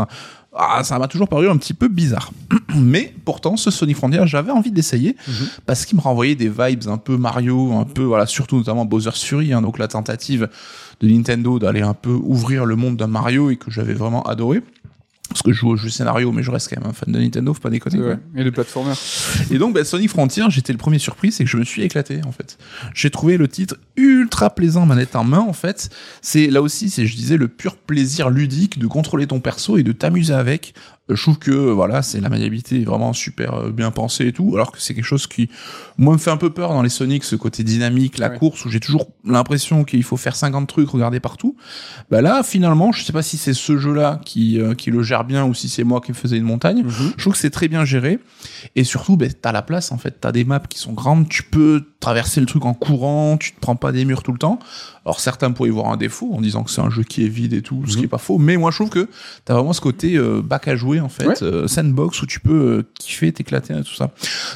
Ah, 0.55 0.83
ça 0.83 0.99
m'a 0.99 1.07
toujours 1.07 1.27
paru 1.27 1.49
un 1.49 1.57
petit 1.57 1.73
peu 1.73 1.87
bizarre. 1.87 2.31
mais 2.75 3.11
pourtant, 3.25 3.57
ce 3.57 3.71
Sonic 3.71 3.97
Frontier, 3.97 4.21
j'avais 4.25 4.51
envie 4.51 4.69
d'essayer 4.71 5.15
Mhm. 5.27 5.47
parce 5.65 5.85
qu'il 5.85 5.97
me 5.97 6.01
renvoyait 6.01 6.35
des 6.35 6.49
vibes 6.49 6.87
un 6.87 6.97
peu 6.97 7.17
Mario, 7.17 7.73
un 7.73 7.85
peu, 7.85 8.03
voilà, 8.03 8.27
surtout 8.27 8.57
notamment 8.57 8.85
Bowser's 8.85 9.23
Fury, 9.23 9.51
hein, 9.51 9.61
donc 9.63 9.79
la 9.79 9.87
tentative 9.87 10.47
de 11.01 11.07
Nintendo 11.07 11.57
d'aller 11.57 11.81
un 11.81 11.95
peu 11.95 12.11
ouvrir 12.11 12.65
le 12.65 12.75
monde 12.75 12.97
d'un 12.97 13.07
Mario 13.07 13.49
et 13.49 13.55
que 13.55 13.71
j'avais 13.71 13.95
vraiment 13.95 14.21
adoré. 14.23 14.61
Parce 15.29 15.41
que 15.41 15.51
je 15.51 15.59
joue 15.59 15.69
au 15.69 15.75
jeu 15.77 15.89
scénario, 15.89 16.31
mais 16.31 16.43
je 16.43 16.51
reste 16.51 16.69
quand 16.69 16.79
même 16.79 16.89
un 16.89 16.93
fan 16.93 17.11
de 17.11 17.17
Nintendo, 17.17 17.53
faut 17.53 17.61
pas 17.61 17.69
déconner. 17.69 17.97
Vrai. 17.97 18.19
Et 18.35 18.43
des 18.43 18.51
platformers. 18.51 18.97
Et 19.49 19.57
donc, 19.57 19.73
bah, 19.73 19.83
Sonic 19.83 20.09
Frontier, 20.09 20.43
j'étais 20.49 20.73
le 20.73 20.77
premier 20.77 20.99
surpris, 20.99 21.31
c'est 21.31 21.43
que 21.43 21.49
je 21.49 21.57
me 21.57 21.63
suis 21.63 21.81
éclaté, 21.81 22.21
en 22.25 22.31
fait. 22.31 22.57
J'ai 22.93 23.09
trouvé 23.09 23.37
le 23.37 23.47
titre 23.47 23.77
ultra 23.95 24.53
plaisant, 24.53 24.85
manette 24.85 25.15
en 25.15 25.23
main, 25.23 25.39
en 25.39 25.53
fait. 25.53 25.89
C'est, 26.21 26.47
là 26.47 26.61
aussi, 26.61 26.89
c'est, 26.89 27.07
je 27.07 27.15
disais, 27.15 27.37
le 27.37 27.47
pur 27.47 27.77
plaisir 27.77 28.29
ludique 28.29 28.77
de 28.77 28.85
contrôler 28.85 29.25
ton 29.25 29.39
perso 29.39 29.77
et 29.77 29.83
de 29.83 29.91
t'amuser 29.91 30.33
avec. 30.33 30.73
Je 31.15 31.21
trouve 31.21 31.37
que 31.39 31.51
voilà, 31.51 32.01
c'est 32.01 32.19
la 32.21 32.29
maniabilité 32.29 32.81
est 32.81 32.85
vraiment 32.85 33.13
super 33.13 33.53
euh, 33.55 33.71
bien 33.71 33.91
pensée 33.91 34.27
et 34.27 34.33
tout, 34.33 34.51
alors 34.55 34.71
que 34.71 34.79
c'est 34.81 34.93
quelque 34.93 35.05
chose 35.05 35.27
qui 35.27 35.49
moi 35.97 36.13
me 36.13 36.17
fait 36.17 36.31
un 36.31 36.37
peu 36.37 36.49
peur 36.49 36.69
dans 36.69 36.81
les 36.81 36.89
Sonic, 36.89 37.23
ce 37.23 37.35
côté 37.35 37.63
dynamique, 37.63 38.17
la 38.17 38.29
Ouais. 38.29 38.37
course 38.37 38.65
où 38.65 38.69
j'ai 38.69 38.79
toujours 38.79 39.07
l'impression 39.25 39.83
qu'il 39.83 40.03
faut 40.03 40.17
faire 40.17 40.35
50 40.35 40.67
trucs, 40.67 40.89
regarder 40.89 41.19
partout. 41.19 41.55
Bah 42.09 42.21
là, 42.21 42.41
finalement, 42.43 42.91
je 42.91 43.03
sais 43.03 43.13
pas 43.13 43.21
si 43.21 43.37
c'est 43.37 43.53
ce 43.53 43.77
jeu-là 43.77 44.19
qui 44.25 44.59
euh, 44.59 44.73
qui 44.75 44.91
le 44.91 45.03
gère 45.03 45.23
bien 45.23 45.45
ou 45.45 45.53
si 45.53 45.69
c'est 45.69 45.83
moi 45.83 46.01
qui 46.01 46.11
me 46.11 46.15
faisais 46.17 46.37
une 46.37 46.43
montagne. 46.43 46.83
Je 46.87 47.21
trouve 47.21 47.33
que 47.33 47.39
c'est 47.39 47.49
très 47.49 47.67
bien 47.67 47.85
géré 47.85 48.19
et 48.75 48.83
surtout, 48.83 49.17
ben 49.17 49.31
t'as 49.39 49.51
la 49.51 49.61
place 49.61 49.91
en 49.91 49.97
fait, 49.97 50.17
t'as 50.19 50.31
des 50.31 50.43
maps 50.45 50.59
qui 50.67 50.79
sont 50.79 50.93
grandes, 50.93 51.29
tu 51.29 51.43
peux 51.43 51.83
traverser 51.99 52.39
le 52.41 52.45
truc 52.45 52.65
en 52.65 52.73
courant, 52.73 53.37
tu 53.37 53.53
te 53.53 53.59
prends 53.59 53.75
pas 53.75 53.91
des 53.91 54.03
murs 54.05 54.23
tout 54.23 54.31
le 54.33 54.37
temps. 54.39 54.59
Alors 55.05 55.19
certains 55.19 55.51
pourraient 55.51 55.67
y 55.69 55.71
voir 55.73 55.87
un 55.91 55.97
défaut 55.97 56.31
en 56.33 56.39
disant 56.39 56.63
que 56.63 56.71
c'est 56.71 56.79
un 56.79 56.89
jeu 56.89 57.03
qui 57.03 57.25
est 57.25 57.27
vide 57.27 57.51
et 57.51 57.61
tout, 57.61 57.83
ce 57.87 57.97
qui 57.97 58.05
est 58.05 58.07
pas 58.07 58.17
faux, 58.17 58.37
mais 58.37 58.55
moi 58.55 58.71
je 58.71 58.77
trouve 58.77 58.89
que 58.89 59.09
t'as 59.43 59.53
vraiment 59.53 59.73
ce 59.73 59.81
côté 59.81 60.15
euh, 60.15 60.41
bac 60.41 60.67
à 60.69 60.77
jouer 60.77 61.01
en 61.01 61.09
fait, 61.09 61.27
Ouais. 61.27 61.43
euh, 61.43 61.67
sandbox 61.67 62.21
où 62.21 62.25
tu 62.25 62.39
peux 62.39 62.53
euh, 62.79 62.83
kiffer, 62.97 63.33
t'éclater 63.33 63.73
et 63.77 63.83
tout 63.83 63.93
ça. 63.95 64.11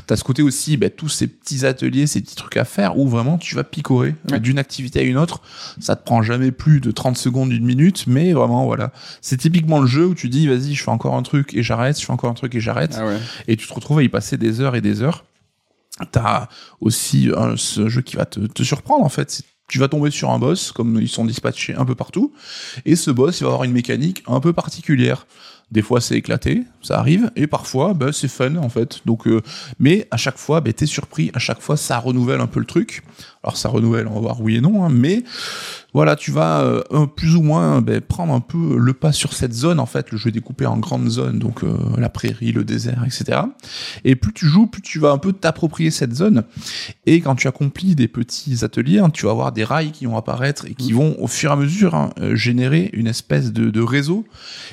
T'as 0.07 0.15
ce 0.15 0.23
côté 0.23 0.41
aussi, 0.43 0.77
ben, 0.77 0.89
tous 0.89 1.09
ces 1.09 1.27
petits 1.27 1.65
ateliers, 1.65 2.07
ces 2.07 2.21
petits 2.21 2.35
trucs 2.37 2.55
à 2.55 2.63
faire 2.63 2.97
où 2.97 3.09
vraiment 3.09 3.37
tu 3.37 3.55
vas 3.55 3.65
picorer 3.65 4.15
euh, 4.29 4.35
Ouais. 4.35 4.39
d'une 4.39 4.57
activité 4.57 4.99
à 5.01 5.03
une 5.03 5.17
autre. 5.17 5.41
Ça 5.81 5.97
te 5.97 6.05
prend 6.05 6.21
jamais 6.21 6.51
plus 6.51 6.79
de 6.79 6.91
30 6.91 7.17
secondes, 7.17 7.51
une 7.51 7.65
minute, 7.65 8.05
mais 8.07 8.31
vraiment 8.31 8.65
voilà, 8.65 8.93
c'est 9.21 9.35
typiquement 9.37 9.81
le 9.81 9.87
jeu 9.87 10.05
où 10.05 10.15
tu 10.15 10.29
dis 10.29 10.47
vas-y, 10.47 10.75
je 10.75 10.83
fais 10.83 10.91
encore 10.91 11.15
un 11.15 11.23
truc 11.23 11.53
et 11.55 11.61
j'arrête, 11.63 11.99
je 11.99 12.05
fais 12.05 12.13
encore 12.13 12.29
un 12.31 12.35
truc 12.35 12.55
et 12.55 12.61
j'arrête 12.61 12.95
Ah 12.97 13.05
ouais. 13.05 13.17
et 13.49 13.57
tu 13.57 13.67
te 13.67 13.73
retrouves 13.73 13.99
à 13.99 14.03
y 14.03 14.07
passer 14.09 14.37
des 14.37 14.61
heures 14.61 14.75
et 14.75 14.81
des 14.81 15.01
heures. 15.01 15.25
T'as 16.11 16.47
aussi 16.79 17.29
un, 17.35 17.57
ce 17.57 17.89
jeu 17.89 18.01
qui 18.01 18.15
va 18.15 18.25
te, 18.25 18.39
te 18.39 18.63
surprendre 18.63 19.03
en 19.03 19.09
fait. 19.09 19.41
Tu 19.67 19.79
vas 19.79 19.87
tomber 19.87 20.11
sur 20.11 20.29
un 20.29 20.39
boss, 20.39 20.71
comme 20.71 20.99
ils 21.01 21.09
sont 21.09 21.25
dispatchés 21.25 21.75
un 21.75 21.83
peu 21.83 21.95
partout, 21.95 22.33
et 22.85 22.95
ce 22.95 23.11
boss 23.11 23.39
il 23.39 23.43
va 23.43 23.49
avoir 23.49 23.63
une 23.65 23.73
mécanique 23.73 24.23
un 24.27 24.39
peu 24.39 24.53
particulière. 24.53 25.27
Des 25.71 25.81
fois 25.81 25.99
c'est 25.99 26.15
éclaté, 26.15 26.63
ça 26.81 26.97
arrive, 26.97 27.29
et 27.35 27.47
parfois 27.47 27.93
bah, 27.93 28.13
c'est 28.13 28.29
fun 28.29 28.55
en 28.55 28.69
fait. 28.69 29.01
Donc, 29.05 29.27
euh, 29.27 29.41
mais 29.79 30.07
à 30.11 30.17
chaque 30.17 30.37
fois, 30.37 30.61
bah, 30.61 30.71
t'es 30.71 30.85
surpris, 30.85 31.31
à 31.33 31.39
chaque 31.39 31.59
fois 31.59 31.75
ça 31.75 31.99
renouvelle 31.99 32.39
un 32.39 32.47
peu 32.47 32.61
le 32.61 32.65
truc. 32.65 33.03
Alors 33.47 33.55
ça 33.55 33.69
renouvelle, 33.69 34.07
on 34.07 34.15
va 34.15 34.19
voir 34.19 34.41
oui 34.41 34.57
et 34.57 34.61
non, 34.61 34.83
hein, 34.83 34.89
mais 34.91 35.23
voilà, 35.93 36.17
tu 36.17 36.31
vas 36.31 36.63
euh, 36.63 37.05
plus 37.07 37.37
ou 37.37 37.41
moins 37.41 37.81
ben, 37.81 38.01
prendre 38.01 38.33
un 38.33 38.41
peu 38.41 38.77
le 38.77 38.91
pas 38.91 39.13
sur 39.13 39.31
cette 39.31 39.53
zone. 39.53 39.79
En 39.79 39.85
fait, 39.85 40.11
le 40.11 40.17
jeu 40.17 40.27
est 40.27 40.33
découpé 40.33 40.65
en 40.65 40.77
grandes 40.77 41.07
zones, 41.07 41.39
donc 41.39 41.63
euh, 41.63 41.77
la 41.97 42.09
prairie, 42.09 42.51
le 42.51 42.65
désert, 42.65 43.05
etc. 43.05 43.39
Et 44.03 44.17
plus 44.17 44.33
tu 44.33 44.47
joues, 44.47 44.67
plus 44.67 44.81
tu 44.81 44.99
vas 44.99 45.11
un 45.11 45.17
peu 45.17 45.31
t'approprier 45.31 45.89
cette 45.89 46.13
zone. 46.13 46.43
Et 47.05 47.21
quand 47.21 47.35
tu 47.35 47.47
accomplis 47.47 47.95
des 47.95 48.09
petits 48.09 48.65
ateliers, 48.65 48.99
hein, 48.99 49.09
tu 49.09 49.27
vas 49.27 49.31
avoir 49.31 49.53
des 49.53 49.63
rails 49.63 49.91
qui 49.91 50.05
vont 50.07 50.17
apparaître 50.17 50.65
et 50.65 50.73
qui 50.73 50.91
vont 50.91 51.15
au 51.19 51.27
fur 51.27 51.51
et 51.51 51.53
à 51.53 51.55
mesure 51.55 51.95
hein, 51.95 52.09
euh, 52.19 52.35
générer 52.35 52.89
une 52.91 53.07
espèce 53.07 53.53
de, 53.53 53.69
de 53.69 53.81
réseau. 53.81 54.25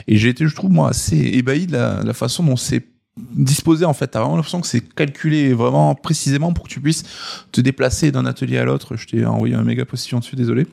Et 0.08 0.16
j'ai 0.16 0.30
été, 0.30 0.48
je 0.48 0.54
trouve, 0.56 0.72
moi, 0.72 0.88
assez 0.88 1.16
ébahi 1.16 1.68
de 1.68 1.72
la, 1.74 2.02
de 2.02 2.08
la 2.08 2.12
façon 2.12 2.42
dont 2.42 2.56
c'est 2.56 2.84
disposé 3.16 3.84
en 3.84 3.94
fait. 3.94 4.08
T'as 4.08 4.20
vraiment 4.20 4.36
l'impression 4.36 4.60
que 4.60 4.66
c'est 4.66 4.80
calculé 4.94 5.52
vraiment 5.54 5.94
précisément 5.94 6.52
pour 6.52 6.64
que 6.64 6.68
tu 6.68 6.80
puisses 6.80 7.04
te 7.52 7.60
déplacer 7.60 8.10
d'un 8.10 8.26
atelier 8.26 8.58
à 8.58 8.64
l'autre. 8.64 8.96
Je 8.96 9.06
t'ai 9.06 9.24
envoyé 9.24 9.54
un 9.54 9.62
méga 9.62 9.84
postillon 9.84 10.18
dessus 10.18 10.36
désolé. 10.36 10.66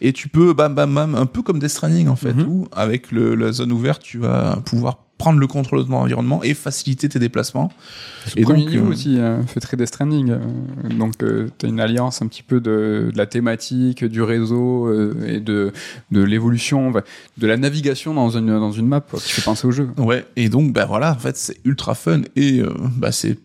Et 0.00 0.12
tu 0.12 0.28
peux 0.28 0.52
bam 0.52 0.74
bam 0.74 0.94
bam 0.94 1.14
un 1.14 1.26
peu 1.26 1.42
comme 1.42 1.58
Death 1.58 1.70
Stranding 1.70 2.08
en 2.08 2.16
fait 2.16 2.34
Mhm. 2.34 2.46
où 2.48 2.68
avec 2.72 3.10
le, 3.10 3.34
la 3.34 3.50
zone 3.52 3.72
ouverte 3.72 4.02
tu 4.02 4.18
vas 4.18 4.60
pouvoir 4.64 4.98
prendre 5.18 5.38
le 5.40 5.46
contrôle 5.48 5.80
de 5.80 5.84
ton 5.88 5.94
environnement 5.94 6.42
et 6.44 6.54
faciliter 6.54 7.08
tes 7.08 7.18
déplacements 7.18 7.72
Le 8.36 8.42
premier 8.42 8.62
donc, 8.62 8.70
niveau 8.70 8.86
euh, 8.86 8.90
aussi 8.90 9.18
euh, 9.18 9.42
fait 9.42 9.58
très 9.60 9.76
Death 9.76 9.88
Stranding. 9.88 10.30
euh, 10.30 10.38
donc, 10.96 11.14
euh, 11.22 11.48
t'as 11.58 11.66
une 11.68 11.80
alliance 11.80 12.22
un 12.22 12.28
petit 12.28 12.44
peu 12.44 12.60
de, 12.60 13.10
de 13.12 13.16
la 13.16 13.26
thématique, 13.26 14.04
du 14.04 14.22
réseau 14.22 14.86
euh, 14.86 15.14
et 15.26 15.40
de, 15.40 15.72
de 16.12 16.22
l'évolution, 16.22 16.92
de 17.36 17.46
la 17.46 17.56
navigation 17.56 18.14
dans 18.14 18.30
une, 18.30 18.46
dans 18.46 18.72
une 18.72 18.86
map 18.86 19.00
quoi, 19.00 19.18
qui 19.18 19.32
fait 19.32 19.42
penser 19.42 19.66
au 19.66 19.72
jeu. 19.72 19.88
Ouais, 19.98 20.24
et 20.36 20.48
donc, 20.48 20.72
bah 20.72 20.86
voilà, 20.86 21.12
en 21.12 21.18
fait, 21.18 21.36
c'est 21.36 21.56
ultra 21.64 21.94
fun 21.94 22.22
et 22.36 22.62
bah 22.96 23.10
c'est, 23.12 23.38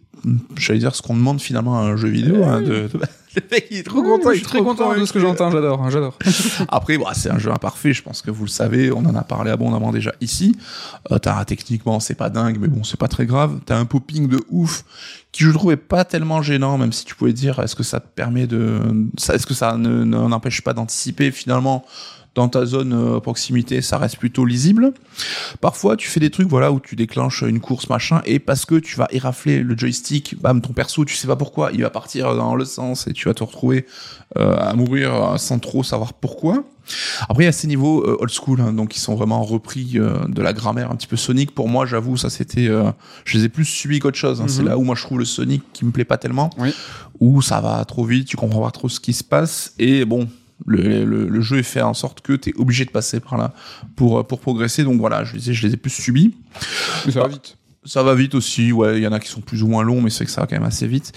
j'allais 0.55 0.79
dire, 0.79 0.95
ce 0.95 1.01
qu'on 1.01 1.15
demande 1.15 1.41
finalement 1.41 1.79
à 1.79 1.81
un 1.81 1.95
jeu 1.97 2.09
vidéo. 2.09 2.43
hein, 2.43 2.61
de, 2.61 2.65
de- 2.87 2.89
Le 3.35 3.41
mec, 3.51 3.67
il 3.71 3.77
est 3.77 3.83
trop 3.83 4.01
content, 4.03 4.29
je 4.31 4.37
suis 4.37 4.45
très 4.45 4.61
content 4.61 4.95
de 4.97 5.05
ce 5.05 5.13
que 5.13 5.19
j'entends, 5.19 5.49
j'adore, 5.51 5.89
j'adore. 5.89 6.17
Après, 6.69 6.97
bah, 6.97 7.11
c'est 7.13 7.29
un 7.31 7.39
jeu 7.39 7.51
imparfait, 7.51 7.93
je 7.93 8.03
pense 8.03 8.21
que 8.21 8.29
vous 8.31 8.43
le 8.43 8.49
savez, 8.49 8.91
on 8.91 8.99
en 9.05 9.15
a 9.15 9.23
parlé 9.23 9.49
abondamment 9.51 9.91
déjà 9.91 10.13
ici. 10.21 10.55
Euh, 11.11 11.17
t'as, 11.17 11.43
techniquement, 11.45 11.99
c'est 11.99 12.15
pas 12.15 12.29
dingue, 12.29 12.57
mais 12.59 12.67
bon, 12.67 12.83
c'est 12.83 12.99
pas 12.99 13.07
très 13.07 13.25
grave. 13.25 13.59
T'as 13.65 13.77
un 13.77 13.85
popping 13.85 14.27
de 14.27 14.39
ouf 14.49 14.83
qui 15.31 15.43
je 15.43 15.49
trouvais 15.51 15.77
pas 15.77 16.05
tellement 16.05 16.41
gênant, 16.43 16.77
même 16.77 16.93
si 16.93 17.05
tu 17.05 17.15
pouvais 17.15 17.33
dire, 17.33 17.59
est-ce 17.59 17.75
que 17.75 17.83
ça 17.83 17.99
te 17.99 18.07
permet 18.07 18.45
de, 18.45 18.79
est-ce 19.17 19.45
que 19.47 19.53
ça 19.55 19.77
ne, 19.77 20.03
ne- 20.03 20.27
n'empêche 20.27 20.61
pas 20.61 20.73
d'anticiper 20.73 21.31
finalement 21.31 21.85
dans 22.35 22.49
ta 22.49 22.65
zone 22.65 22.93
euh, 22.93 23.19
proximité, 23.19 23.81
ça 23.81 23.97
reste 23.99 24.17
plutôt 24.17 24.43
lisible. 24.45 24.93
Parfois, 25.61 25.95
tu 25.95 26.07
fais 26.09 26.19
des 26.19 26.31
trucs, 26.31 26.47
voilà, 26.47 26.71
où 26.71 26.79
tu 26.79 26.95
déclenches 26.95 27.43
une 27.43 27.59
course, 27.59 27.89
machin, 27.89 28.21
et 28.25 28.39
parce 28.39 28.65
que 28.65 28.75
tu 28.75 28.95
vas 28.97 29.07
érafler 29.11 29.59
le 29.61 29.77
joystick, 29.77 30.41
bam, 30.41 30.59
ton 30.61 30.73
perso, 30.73 31.05
tu 31.05 31.15
sais 31.15 31.27
pas 31.27 31.35
pourquoi, 31.35 31.71
il 31.73 31.81
va 31.83 31.89
partir 31.91 32.35
dans 32.35 32.55
le 32.55 32.65
sens 32.65 33.05
et 33.07 33.13
tu 33.13 33.27
vas 33.27 33.33
te 33.35 33.43
retrouver 33.43 33.85
euh, 34.37 34.57
à 34.57 34.73
mourir 34.73 35.13
euh, 35.13 35.37
sans 35.37 35.59
trop 35.59 35.83
savoir 35.83 36.13
pourquoi. 36.13 36.63
Après, 37.29 37.43
il 37.43 37.45
y 37.45 37.49
a 37.49 37.53
ces 37.53 37.67
niveaux 37.67 38.01
euh, 38.03 38.17
old 38.19 38.31
school, 38.31 38.59
hein, 38.61 38.73
donc 38.73 38.89
qui 38.89 38.99
sont 38.99 39.15
vraiment 39.15 39.43
repris 39.43 39.91
euh, 39.95 40.25
de 40.27 40.41
la 40.41 40.53
grammaire 40.53 40.89
un 40.91 40.95
petit 40.95 41.07
peu 41.07 41.15
Sonic. 41.15 41.53
Pour 41.53 41.69
moi, 41.69 41.85
j'avoue, 41.85 42.17
ça 42.17 42.29
c'était, 42.31 42.67
euh, 42.67 42.91
je 43.25 43.37
les 43.37 43.45
ai 43.45 43.49
plus 43.49 43.63
subis 43.65 43.99
qu'autre 43.99 44.17
chose. 44.17 44.41
hein. 44.41 44.45
C'est 44.47 44.63
Mhm. 44.63 44.67
là 44.69 44.77
où 44.77 44.83
moi 44.83 44.95
je 44.95 45.03
trouve 45.03 45.19
le 45.19 45.25
Sonic 45.25 45.61
qui 45.71 45.85
me 45.85 45.91
plaît 45.91 46.03
pas 46.03 46.17
tellement, 46.17 46.49
Oui. 46.57 46.73
où 47.19 47.41
ça 47.43 47.61
va 47.61 47.85
trop 47.85 48.03
vite, 48.05 48.27
tu 48.27 48.37
comprends 48.37 48.61
pas 48.63 48.71
trop 48.71 48.89
ce 48.89 48.99
qui 48.99 49.13
se 49.13 49.23
passe, 49.23 49.73
et 49.77 50.03
bon. 50.03 50.27
Le, 50.65 51.03
le, 51.05 51.27
le 51.27 51.41
jeu 51.41 51.57
est 51.59 51.63
fait 51.63 51.81
en 51.81 51.93
sorte 51.93 52.21
que 52.21 52.33
tu 52.33 52.49
es 52.49 52.53
obligé 52.57 52.85
de 52.85 52.91
passer 52.91 53.19
par 53.19 53.37
là 53.37 53.53
pour, 53.95 54.19
euh, 54.19 54.23
pour 54.23 54.39
progresser. 54.39 54.83
Donc 54.83 54.99
voilà, 54.99 55.23
je 55.23 55.35
les 55.35 55.49
ai, 55.49 55.53
je 55.53 55.67
les 55.67 55.73
ai 55.73 55.77
plus 55.77 55.89
subis. 55.91 56.35
Mais 57.05 57.11
ça 57.11 57.19
va 57.21 57.27
Bah, 57.27 57.33
vite. 57.33 57.57
Ça 57.85 58.01
va 58.01 58.15
vite 58.15 58.33
aussi, 58.33 58.71
ouais, 58.71 58.97
il 58.97 59.03
y 59.03 59.07
en 59.07 59.11
a 59.11 59.19
qui 59.19 59.27
sont 59.27 59.41
plus 59.41 59.61
ou 59.61 59.67
moins 59.67 59.83
longs, 59.83 60.01
mais 60.01 60.09
c'est 60.09 60.23
que 60.25 60.31
ça 60.31 60.41
va 60.41 60.47
quand 60.47 60.55
même 60.55 60.63
assez 60.63 60.87
vite. 60.87 61.11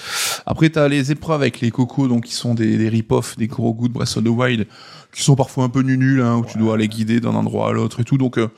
Après, 0.47 0.69
t'as 0.69 0.89
les 0.89 1.13
épreuves 1.13 1.41
avec 1.41 1.61
les 1.61 1.71
cocos, 1.71 2.09
donc 2.09 2.25
qui 2.25 2.35
sont 2.35 2.55
des, 2.55 2.77
des 2.77 2.89
rip-off, 2.89 3.37
des 3.37 3.47
gros 3.47 3.73
goûts 3.73 3.89
de 3.89 3.93
Breath 3.93 4.17
of 4.17 4.25
the 4.25 4.29
Wild, 4.29 4.67
qui 5.13 5.23
sont 5.23 5.37
parfois 5.37 5.65
un 5.65 5.69
peu 5.69 5.81
nuls, 5.81 6.21
hein, 6.21 6.37
où 6.37 6.45
tu 6.45 6.59
dois 6.59 6.77
les 6.77 6.89
guider 6.89 7.21
d'un 7.21 7.35
endroit 7.35 7.71
à 7.71 7.73
l'autre 7.73 8.01
et 8.01 8.05
tout. 8.05 8.19
Donc 8.19 8.37
euh, 8.37 8.49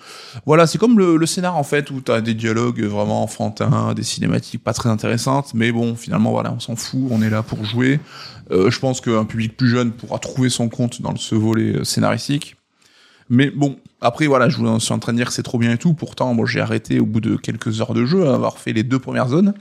voilà, 0.47 0.66
c'est 0.66 0.78
comme 0.78 0.98
le, 0.98 1.16
le 1.16 1.26
scénar 1.26 1.56
en 1.56 1.62
fait, 1.62 1.90
où 1.90 2.01
t'as 2.01 2.20
des 2.20 2.35
dialogues 2.35 2.82
vraiment 2.82 3.22
enfantins, 3.22 3.93
des 3.94 4.02
cinématiques 4.02 4.64
pas 4.64 4.72
très 4.72 4.89
intéressantes, 4.89 5.52
mais 5.55 5.70
bon, 5.70 5.94
finalement 5.94 6.32
voilà, 6.32 6.52
on 6.52 6.60
s'en 6.60 6.76
fout, 6.76 7.01
on 7.10 7.22
est 7.22 7.30
là 7.30 7.43
pour 7.43 7.64
jouer. 7.64 8.01
Euh, 8.51 8.70
je 8.70 8.78
pense 8.80 9.01
qu'un 9.01 9.24
public 9.24 9.56
plus 9.56 9.68
jeune 9.68 9.93
pourra 9.93 10.18
trouver 10.18 10.48
son 10.48 10.68
compte 10.68 11.02
dans 11.02 11.14
ce 11.14 11.35
volet 11.35 11.76
euh, 11.76 11.85
scénaristique. 11.85 12.56
Mais 13.28 13.51
bon, 13.51 13.76
après 14.00 14.26
voilà, 14.26 14.48
je 14.48 14.56
vous 14.58 14.80
suis 14.80 14.92
en 14.92 14.98
train 14.98 15.12
de 15.12 15.18
dire 15.18 15.26
que 15.28 15.32
c'est 15.32 15.42
trop 15.42 15.58
bien 15.58 15.72
et 15.72 15.78
tout. 15.78 15.92
Pourtant, 15.94 16.32
moi 16.34 16.46
j'ai 16.46 16.60
arrêté 16.60 17.00
au 17.00 17.06
bout 17.06 17.20
de 17.20 17.36
quelques 17.36 17.80
heures 17.80 17.94
de 17.94 18.04
jeu, 18.06 18.28
à 18.28 18.34
avoir 18.34 18.58
fait 18.58 18.72
les 18.72 18.82
deux 18.84 18.98
premières 18.98 19.28
zones. 19.28 19.54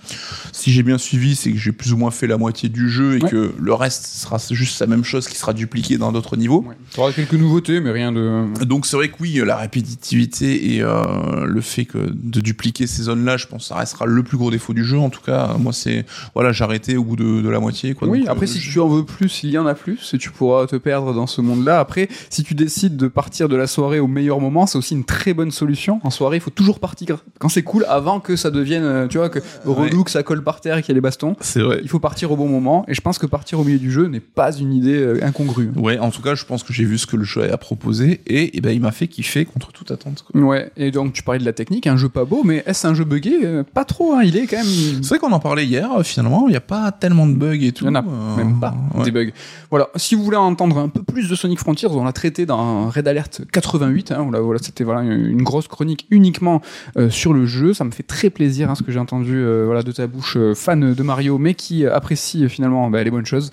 Si 0.51 0.71
j'ai 0.71 0.83
bien 0.83 0.97
suivi, 0.97 1.35
c'est 1.35 1.51
que 1.51 1.57
j'ai 1.57 1.71
plus 1.71 1.93
ou 1.93 1.97
moins 1.97 2.11
fait 2.11 2.27
la 2.27 2.37
moitié 2.37 2.69
du 2.69 2.89
jeu 2.89 3.17
et 3.17 3.23
Ouais. 3.23 3.29
que 3.29 3.51
le 3.59 3.73
reste 3.73 4.05
sera 4.05 4.37
juste 4.51 4.79
la 4.79 4.85
même 4.87 5.03
chose 5.03 5.27
qui 5.27 5.35
sera 5.37 5.53
dupliqué 5.53 5.97
dans 5.97 6.11
d'autres 6.11 6.37
niveaux. 6.37 6.63
Ouais. 6.67 6.75
T'auras 6.93 7.11
quelques 7.13 7.33
nouveautés, 7.33 7.79
mais 7.79 7.91
rien 7.91 8.11
de. 8.11 8.45
Donc 8.65 8.85
c'est 8.85 8.95
vrai 8.95 9.09
que 9.09 9.15
oui, 9.19 9.41
la 9.45 9.55
répétitivité 9.57 10.75
et 10.75 10.81
euh, 10.83 11.45
le 11.45 11.61
fait 11.61 11.85
que 11.85 11.97
de 11.97 12.39
dupliquer 12.41 12.85
ces 12.87 13.03
zones-là, 13.03 13.37
je 13.37 13.47
pense 13.47 13.63
que 13.63 13.67
ça 13.69 13.75
restera 13.75 14.05
le 14.05 14.21
plus 14.23 14.37
gros 14.37 14.51
défaut 14.51 14.73
du 14.73 14.83
jeu. 14.83 14.99
En 14.99 15.09
tout 15.09 15.21
cas, 15.21 15.55
moi 15.59 15.73
c'est 15.73 16.05
voilà, 16.35 16.51
j'ai 16.51 16.63
arrêté 16.63 16.95
au 16.97 17.03
bout 17.03 17.15
de, 17.15 17.41
de 17.41 17.49
la 17.49 17.59
moitié. 17.59 17.93
Quoi. 17.95 18.07
Oui, 18.07 18.19
Donc, 18.19 18.29
après, 18.29 18.45
euh, 18.45 18.49
si 18.49 18.59
je- 18.59 18.71
tu 18.71 18.79
en 18.79 18.87
veux 18.87 19.03
plus, 19.05 19.41
il 19.43 19.49
y 19.49 19.57
en 19.57 19.65
a 19.65 19.73
plus, 19.73 20.13
et 20.13 20.17
tu 20.19 20.29
pourras 20.29 20.67
te 20.67 20.75
perdre 20.75 21.13
dans 21.13 21.27
ce 21.27 21.41
monde-là. 21.41 21.79
Après, 21.79 22.07
si 22.29 22.43
tu 22.43 22.53
décides 22.53 22.97
de 22.97 23.07
partir 23.07 23.49
de 23.49 23.55
la 23.55 23.65
soirée 23.65 23.99
au 23.99 24.07
meilleur 24.07 24.26
moment, 24.39 24.65
c'est 24.65 24.77
aussi 24.77 24.93
une 24.93 25.03
très 25.03 25.33
bonne 25.33 25.51
solution. 25.51 25.99
En 26.03 26.09
soirée, 26.09 26.37
il 26.37 26.41
faut 26.41 26.51
toujours 26.51 26.79
partir 26.79 27.23
quand 27.39 27.49
c'est 27.49 27.63
cool, 27.63 27.85
avant 27.87 28.19
que 28.19 28.35
ça 28.35 28.51
devienne, 28.51 28.83
euh, 28.83 29.07
tu 29.07 29.17
vois, 29.17 29.29
que 29.29 29.39
relou, 29.65 30.03
que 30.03 30.11
ça 30.11 30.23
colle 30.23 30.43
par 30.43 30.61
terre 30.61 30.77
et 30.77 30.81
qu'il 30.81 30.89
y 30.89 30.93
a 30.93 30.95
les 30.95 31.01
bastons. 31.01 31.35
c'est 31.41 31.61
vrai. 31.61 31.79
Il 31.81 31.89
faut 31.89 31.99
partir 31.99 32.31
au 32.31 32.35
bon 32.35 32.47
moment, 32.47 32.85
et 32.87 32.93
je 32.93 33.01
pense 33.01 33.17
que 33.17 33.25
partir 33.25 33.59
au 33.59 33.63
milieu 33.63 33.79
du 33.79 33.91
jeu 33.91 34.07
n'est 34.07 34.19
pas 34.19 34.51
une 34.55 34.73
idée 34.73 34.97
euh, 34.97 35.23
incongrue. 35.23 35.71
Ouais, 35.75 35.99
en 35.99 36.11
tout 36.11 36.21
cas, 36.21 36.35
je 36.35 36.45
pense 36.45 36.63
que 36.63 36.73
j'ai 36.73 36.85
vu 36.85 36.97
ce 36.97 37.05
que 37.05 37.15
le 37.15 37.23
jeu 37.23 37.51
a 37.51 37.57
proposé 37.57 38.21
et, 38.27 38.57
eh 38.57 38.61
ben 38.61 38.71
il 38.71 38.81
m'a 38.81 38.91
fait 38.91 39.07
kiffer 39.07 39.45
contre 39.45 39.71
toute 39.71 39.91
attente. 39.91 40.23
quoi. 40.23 40.41
Ouais, 40.41 40.71
et 40.77 40.91
donc 40.91 41.13
tu 41.13 41.23
parlais 41.23 41.39
de 41.39 41.45
la 41.45 41.53
technique, 41.53 41.87
un 41.87 41.97
jeu 41.97 42.09
pas 42.09 42.25
beau, 42.25 42.43
mais 42.43 42.63
est-ce 42.65 42.87
un 42.87 42.93
jeu 42.93 43.03
buggé? 43.03 43.37
Euh, 43.43 43.63
Pas 43.63 43.85
trop, 43.85 44.13
hein, 44.13 44.23
il 44.23 44.37
est 44.37 44.47
quand 44.47 44.57
même. 44.57 44.65
C'est 45.01 45.09
vrai 45.09 45.19
qu'on 45.19 45.31
en 45.31 45.39
parlait 45.39 45.65
hier. 45.65 45.89
Finalement, 46.03 46.45
il 46.47 46.51
n'y 46.51 46.57
a 46.57 46.61
pas 46.61 46.91
tellement 46.91 47.27
de 47.27 47.33
bugs 47.33 47.61
et 47.61 47.71
tout. 47.71 47.85
Il 47.85 47.87
y 47.87 47.91
en 47.91 47.95
a 47.95 48.03
euh, 48.03 48.35
même 48.35 48.59
pas 48.59 48.75
ouais. 48.95 49.03
des 49.03 49.11
bugs. 49.11 49.31
Voilà, 49.69 49.89
si 49.95 50.15
vous 50.15 50.23
voulez 50.23 50.37
entendre 50.37 50.77
un 50.77 50.89
peu 50.89 51.03
plus 51.03 51.29
de 51.29 51.35
Sonic 51.35 51.59
Frontiers, 51.59 51.89
on 51.91 52.03
l'a 52.03 52.13
traité 52.13 52.45
dans 52.45 52.89
Red 52.89 53.07
Alert 53.07 53.41
88. 53.51 54.13
Hein, 54.17 54.23
voilà, 54.23 54.39
voilà, 54.41 54.59
c'était 54.61 54.83
voilà 54.83 55.01
une 55.01 55.43
grosse 55.43 55.67
chronique 55.67 56.07
uniquement 56.09 56.61
euh, 56.97 57.09
sur 57.09 57.33
le 57.33 57.45
jeu. 57.45 57.73
Ça 57.73 57.83
me 57.83 57.91
fait 57.91 58.03
très 58.03 58.29
plaisir 58.29 58.69
hein, 58.69 58.75
ce 58.75 58.83
que 58.83 58.91
j'ai 58.91 58.99
entendu 58.99 59.35
euh, 59.35 59.63
voilà 59.65 59.83
de 59.83 59.91
ta 59.91 60.07
bouche, 60.07 60.37
euh, 60.37 60.53
fan 60.55 60.93
de 60.93 61.03
Mario, 61.03 61.37
mais 61.37 61.53
qui 61.53 61.85
apprécie 61.85 62.49
finalement 62.49 62.89
bah, 62.89 63.03
les 63.03 63.11
bonnes 63.11 63.25
choses. 63.25 63.51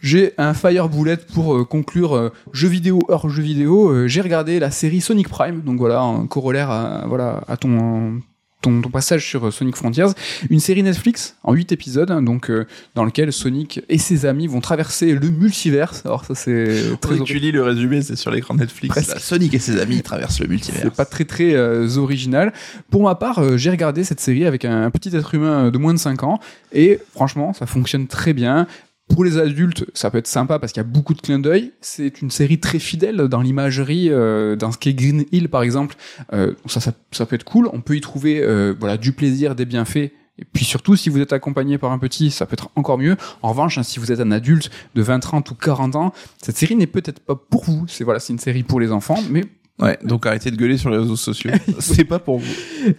J'ai 0.00 0.32
un 0.38 0.54
fire 0.54 0.88
bullet 0.88 1.18
pour 1.34 1.66
conclure 1.68 2.30
jeu 2.52 2.68
vidéo 2.68 2.98
hors 3.08 3.28
jeu 3.28 3.42
vidéo. 3.42 4.06
J'ai 4.06 4.20
regardé 4.20 4.58
la 4.58 4.70
série 4.70 5.00
Sonic 5.00 5.28
Prime, 5.28 5.60
donc 5.60 5.78
voilà 5.78 6.00
un 6.00 6.26
corollaire 6.26 7.04
voilà 7.06 7.42
à 7.48 7.56
ton 7.56 8.20
ton, 8.62 8.80
ton 8.80 8.90
passage 8.90 9.26
sur 9.26 9.46
euh, 9.46 9.50
Sonic 9.50 9.76
Frontiers, 9.76 10.06
une 10.50 10.60
série 10.60 10.82
Netflix 10.82 11.36
en 11.42 11.52
8 11.52 11.72
épisodes, 11.72 12.10
hein, 12.10 12.22
donc 12.22 12.50
euh, 12.50 12.66
dans 12.94 13.04
lequel 13.04 13.32
Sonic 13.32 13.80
et 13.88 13.98
ses 13.98 14.26
amis 14.26 14.46
vont 14.46 14.60
traverser 14.60 15.12
le 15.12 15.30
multiverse. 15.30 16.02
Alors 16.04 16.24
ça 16.24 16.34
c'est 16.34 16.82
très 17.00 17.18
tu 17.20 17.38
lis 17.38 17.52
le 17.52 17.62
résumé, 17.62 18.02
c'est 18.02 18.16
sur 18.16 18.30
l'écran 18.30 18.54
Netflix. 18.54 19.08
Là, 19.08 19.18
Sonic 19.18 19.54
et 19.54 19.58
ses 19.58 19.80
amis 19.80 20.02
traversent 20.02 20.40
le 20.40 20.46
multivers. 20.46 20.80
c'est 20.82 20.94
pas 20.94 21.04
très 21.04 21.24
très 21.24 21.54
euh, 21.54 21.96
original. 21.96 22.52
Pour 22.90 23.02
ma 23.02 23.14
part, 23.14 23.38
euh, 23.38 23.56
j'ai 23.56 23.70
regardé 23.70 24.04
cette 24.04 24.20
série 24.20 24.46
avec 24.46 24.64
un, 24.64 24.84
un 24.84 24.90
petit 24.90 25.14
être 25.14 25.34
humain 25.34 25.70
de 25.70 25.78
moins 25.78 25.94
de 25.94 25.98
5 25.98 26.22
ans 26.22 26.40
et 26.72 26.98
franchement, 27.14 27.52
ça 27.52 27.66
fonctionne 27.66 28.06
très 28.06 28.32
bien. 28.32 28.66
Pour 29.08 29.24
les 29.24 29.38
adultes, 29.38 29.86
ça 29.94 30.10
peut 30.10 30.18
être 30.18 30.26
sympa 30.26 30.58
parce 30.58 30.72
qu'il 30.72 30.80
y 30.80 30.86
a 30.86 30.88
beaucoup 30.88 31.14
de 31.14 31.20
clins 31.20 31.38
d'œil. 31.38 31.72
C'est 31.80 32.22
une 32.22 32.30
série 32.30 32.58
très 32.58 32.80
fidèle 32.80 33.16
dans 33.28 33.40
l'imagerie, 33.40 34.10
euh, 34.10 34.56
dans 34.56 34.72
ce 34.72 34.78
qu'est 34.78 34.94
Green 34.94 35.24
Hill 35.30 35.48
par 35.48 35.62
exemple. 35.62 35.94
Euh, 36.32 36.54
ça, 36.66 36.80
ça, 36.80 36.92
ça 37.12 37.24
peut 37.24 37.36
être 37.36 37.44
cool. 37.44 37.68
On 37.72 37.80
peut 37.80 37.96
y 37.96 38.00
trouver 38.00 38.42
euh, 38.42 38.74
voilà 38.78 38.96
du 38.96 39.12
plaisir, 39.12 39.54
des 39.54 39.64
bienfaits. 39.64 40.10
Et 40.38 40.44
puis 40.52 40.64
surtout, 40.64 40.96
si 40.96 41.08
vous 41.08 41.20
êtes 41.20 41.32
accompagné 41.32 41.78
par 41.78 41.92
un 41.92 41.98
petit, 41.98 42.30
ça 42.30 42.46
peut 42.46 42.54
être 42.54 42.68
encore 42.74 42.98
mieux. 42.98 43.16
En 43.42 43.50
revanche, 43.50 43.78
hein, 43.78 43.82
si 43.82 43.98
vous 43.98 44.12
êtes 44.12 44.20
un 44.20 44.32
adulte 44.32 44.70
de 44.94 45.02
20, 45.02 45.20
30 45.20 45.50
ou 45.50 45.54
40 45.54 45.96
ans, 45.96 46.12
cette 46.42 46.56
série 46.56 46.76
n'est 46.76 46.86
peut-être 46.86 47.20
pas 47.20 47.36
pour 47.36 47.64
vous. 47.64 47.86
C'est 47.88 48.04
voilà, 48.04 48.20
c'est 48.20 48.32
une 48.32 48.38
série 48.38 48.64
pour 48.64 48.80
les 48.80 48.92
enfants, 48.92 49.18
mais 49.30 49.44
Ouais, 49.78 49.98
donc 50.02 50.24
arrêtez 50.26 50.50
de 50.50 50.56
gueuler 50.56 50.78
sur 50.78 50.88
les 50.88 50.96
réseaux 50.96 51.16
sociaux. 51.16 51.50
c'est 51.80 52.04
pas 52.04 52.18
pour 52.18 52.38
vous. 52.38 52.54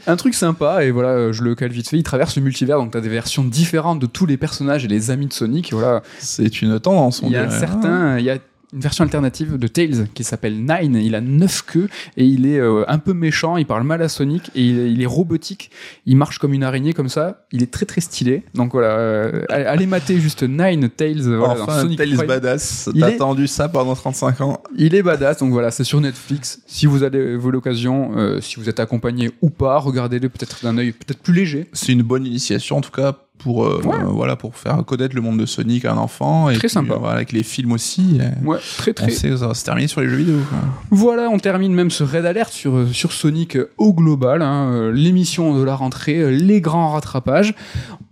un 0.05 0.15
truc 0.15 0.35
sympa. 0.35 0.83
Et 0.83 0.91
voilà, 0.91 1.09
euh, 1.09 1.33
je 1.33 1.41
le 1.43 1.55
cale 1.55 1.71
vite 1.71 1.89
fait. 1.89 1.97
Il 1.97 2.03
traverse 2.03 2.35
le 2.35 2.43
multivers, 2.43 2.77
donc 2.77 2.91
t'as 2.91 3.01
des 3.01 3.09
versions 3.09 3.43
différentes 3.43 3.99
de 3.99 4.05
tous 4.05 4.25
les 4.27 4.37
personnages 4.37 4.85
et 4.85 4.87
les 4.87 5.09
amis 5.09 5.25
de 5.27 5.33
Sonic. 5.33 5.71
Et 5.71 5.75
voilà, 5.75 6.03
C'est 6.19 6.61
une 6.61 6.79
tendance, 6.79 7.23
on 7.23 7.27
Il 7.27 7.33
y 7.33 7.35
a 7.35 7.43
un 7.43 7.47
dirait. 7.47 7.59
certain, 7.59 8.19
il 8.19 8.25
y 8.25 8.29
a 8.29 8.37
une 8.73 8.81
version 8.81 9.03
alternative 9.03 9.57
de 9.57 9.67
Tails 9.67 10.07
qui 10.13 10.23
s'appelle 10.23 10.57
Nine. 10.57 10.95
Il 10.95 11.15
a 11.15 11.21
neuf 11.21 11.63
queues 11.65 11.87
et 12.17 12.25
il 12.25 12.45
est 12.45 12.59
euh, 12.59 12.83
un 12.87 12.97
peu 12.97 13.13
méchant. 13.13 13.57
Il 13.57 13.65
parle 13.65 13.83
mal 13.83 14.01
à 14.01 14.09
Sonic 14.09 14.51
et 14.55 14.61
il, 14.61 14.77
il 14.87 15.01
est 15.01 15.07
robotique. 15.07 15.71
Il 16.05 16.17
marche 16.17 16.37
comme 16.37 16.53
une 16.53 16.63
araignée 16.63 16.93
comme 16.93 17.09
ça. 17.09 17.45
Il 17.51 17.63
est 17.63 17.71
très 17.71 17.85
très 17.85 18.01
stylé. 18.01 18.43
Donc 18.55 18.73
voilà, 18.73 18.97
euh, 18.97 19.45
allez 19.49 19.85
mater 19.85 20.19
juste 20.19 20.43
Nine 20.43 20.89
Tails. 20.89 21.21
Voilà, 21.21 21.63
enfin, 21.63 21.81
Sonic 21.81 21.97
Tails 21.97 22.15
Prime. 22.15 22.27
badass. 22.27 22.89
T'as 22.97 23.07
attendu 23.07 23.47
ça 23.47 23.69
pendant 23.69 23.95
35 23.95 24.41
ans. 24.41 24.61
Il 24.75 24.95
est 24.95 25.03
badass. 25.03 25.37
Donc 25.37 25.51
voilà, 25.51 25.71
c'est 25.71 25.85
sur 25.85 26.01
Netflix. 26.01 26.61
Si 26.67 26.85
vous 26.85 27.03
avez 27.03 27.37
l'occasion, 27.37 28.11
euh, 28.17 28.41
si 28.41 28.57
vous 28.57 28.67
êtes 28.69 28.79
accompagné 28.79 29.31
ou 29.41 29.49
pas, 29.49 29.79
regardez-le 29.79 30.27
peut-être 30.29 30.63
d'un 30.63 30.77
œil 30.77 30.91
peut-être 30.91 31.19
plus 31.19 31.33
léger. 31.33 31.67
C'est 31.71 31.93
une 31.93 32.03
bonne 32.03 32.25
initiation, 32.25 32.77
en 32.77 32.81
tout 32.81 32.91
cas, 32.91 33.15
pour, 33.37 33.65
euh, 33.65 33.81
Ouais. 33.85 33.95
euh, 33.95 34.05
voilà, 34.07 34.35
pour 34.35 34.55
faire 34.55 34.83
connaître 34.85 35.15
le 35.15 35.21
monde 35.21 35.39
de 35.39 35.45
Sonic 35.45 35.85
à 35.85 35.93
un 35.93 35.97
enfant. 35.97 36.49
Et 36.49 36.53
Très 36.53 36.61
puis, 36.61 36.69
sympa. 36.69 36.93
euh, 36.93 36.97
voilà, 36.97 37.15
avec 37.15 37.31
les 37.31 37.43
films 37.43 37.71
aussi. 37.71 38.19
Ouais, 38.43 38.57
très 38.77 38.91
On 38.91 38.93
très. 38.93 39.11
sait 39.11 39.35
ça 39.37 39.47
va 39.47 39.53
se 39.53 39.63
terminer 39.63 39.87
sur 39.87 40.01
les 40.01 40.09
jeux 40.09 40.15
vidéo. 40.17 40.37
quoi. 40.49 40.57
Voilà, 40.91 41.29
on 41.29 41.37
termine 41.39 41.73
même 41.73 41.91
ce 41.91 42.03
raid 42.03 42.25
alert 42.25 42.51
sur, 42.51 42.87
sur 42.91 43.11
Sonic 43.11 43.57
au 43.77 43.93
global, 43.93 44.41
hein, 44.41 44.91
l'émission 44.93 45.57
de 45.57 45.63
la 45.63 45.75
rentrée, 45.75 46.31
les 46.31 46.61
grands 46.61 46.89
rattrapages. 46.91 47.53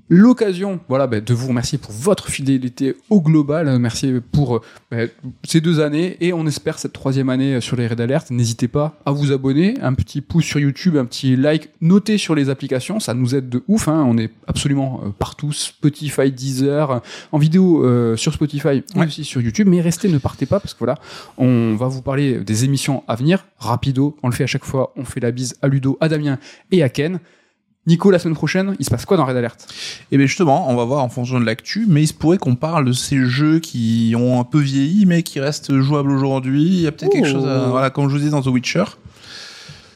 L'occasion, 0.07 0.80
voilà, 0.88 1.07
bah, 1.07 1.19
de 1.19 1.34
vous 1.34 1.48
remercier 1.48 1.80
pour 1.80 1.91
votre 1.91 2.30
fidélité 2.30 2.95
au 3.10 3.22
global, 3.22 3.80
merci 3.80 4.14
pour 4.32 4.57
euh, 4.57 4.61
bah, 4.91 4.98
ces 5.44 5.61
deux 5.61 5.80
années 5.80 6.15
et 6.22 6.32
on 6.32 6.45
espère 6.45 6.77
cette 6.77 6.94
troisième 6.94 7.30
année 7.30 7.60
sur 7.60 7.76
les 7.76 7.88
raids 7.88 7.99
alert. 7.99 8.30
N'hésitez 8.30 8.68
pas 8.68 8.99
à 9.07 9.11
vous 9.11 9.32
abonner, 9.32 9.73
un 9.82 9.95
petit 9.95 10.22
pouce 10.22 10.45
sur 10.45 10.60
YouTube, 10.60 10.95
un 10.95 11.06
petit 11.06 11.36
like, 11.36 11.69
notez 11.82 12.19
sur 12.19 12.36
les 12.36 12.49
applications, 12.52 12.99
ça 12.99 13.15
nous 13.15 13.34
aide 13.34 13.49
de 13.49 13.64
ouf. 13.68 13.88
Hein, 13.88 14.06
on 14.07 14.15
est 14.19 14.30
absolument 14.45 15.02
euh, 15.03 15.10
partout, 15.18 15.52
Spotify, 15.52 16.32
Deezer, 16.32 17.02
en 17.32 17.38
vidéo 17.40 17.84
euh, 17.84 18.15
sur 18.15 18.32
Spotify, 18.32 18.84
mais 18.94 19.02
Ouais. 19.02 19.06
aussi 19.07 19.23
sur 19.23 19.41
YouTube. 19.41 19.68
Mais 19.68 19.82
restez, 19.82 20.07
ne 20.07 20.19
partez 20.19 20.45
pas 20.45 20.60
parce 20.60 20.76
que 20.76 20.80
voilà, 20.80 20.99
on 21.40 21.76
va 21.76 21.88
vous 21.88 22.03
parler 22.03 22.41
des 22.41 22.64
émissions 22.64 23.03
à 23.07 23.15
venir. 23.15 23.48
Rapido, 23.57 24.15
on 24.22 24.27
le 24.30 24.36
fait 24.36 24.44
à 24.44 24.48
chaque 24.48 24.65
fois. 24.65 24.94
On 24.98 25.03
fait 25.03 25.19
la 25.19 25.32
bise 25.32 25.56
à 25.64 25.68
Ludo, 25.68 25.98
à 25.99 26.10
Damien 26.10 26.38
et 26.72 26.84
à 26.84 26.90
Ken. 26.90 27.19
Nico, 27.88 28.10
la 28.10 28.18
semaine 28.18 28.36
prochaine, 28.36 28.76
il 28.80 28.86
se 28.86 28.90
passe 28.90 29.06
quoi 29.06 29.16
dans 29.16 29.26
Red 29.26 29.38
Alert? 29.38 29.68
Et 30.12 30.18
bien 30.18 30.26
justement, 30.26 30.70
on 30.70 30.76
va 30.76 30.86
voir 30.86 31.03
en 31.03 31.10
fonction 31.10 31.40
de 31.40 31.45
l'actu, 31.45 31.86
mais 31.88 32.02
il 32.02 32.07
se 32.07 32.14
pourrait 32.14 32.40
qu'on 32.40 32.56
parle 32.56 32.86
de 32.86 32.94
ces 32.94 33.26
jeux 33.26 33.60
qui 33.60 34.16
ont 34.18 34.40
un 34.40 34.44
peu 34.44 34.60
vieilli, 34.60 35.06
mais 35.06 35.22
qui 35.22 35.40
restent 35.40 35.80
jouables 35.80 36.12
aujourd'hui. 36.12 36.64
Il 36.64 36.82
y 36.82 36.88
a 36.88 36.91
peut-être 36.91 37.12
quelque 37.12 37.28
chose 37.28 37.45
à... 37.45 37.68
Voilà, 37.68 37.91
comme 37.91 38.10
je 38.10 38.16
vous 38.16 38.22
dis 38.22 38.30
dans 38.32 38.41
The 38.41 38.48
Witcher. 38.48 38.86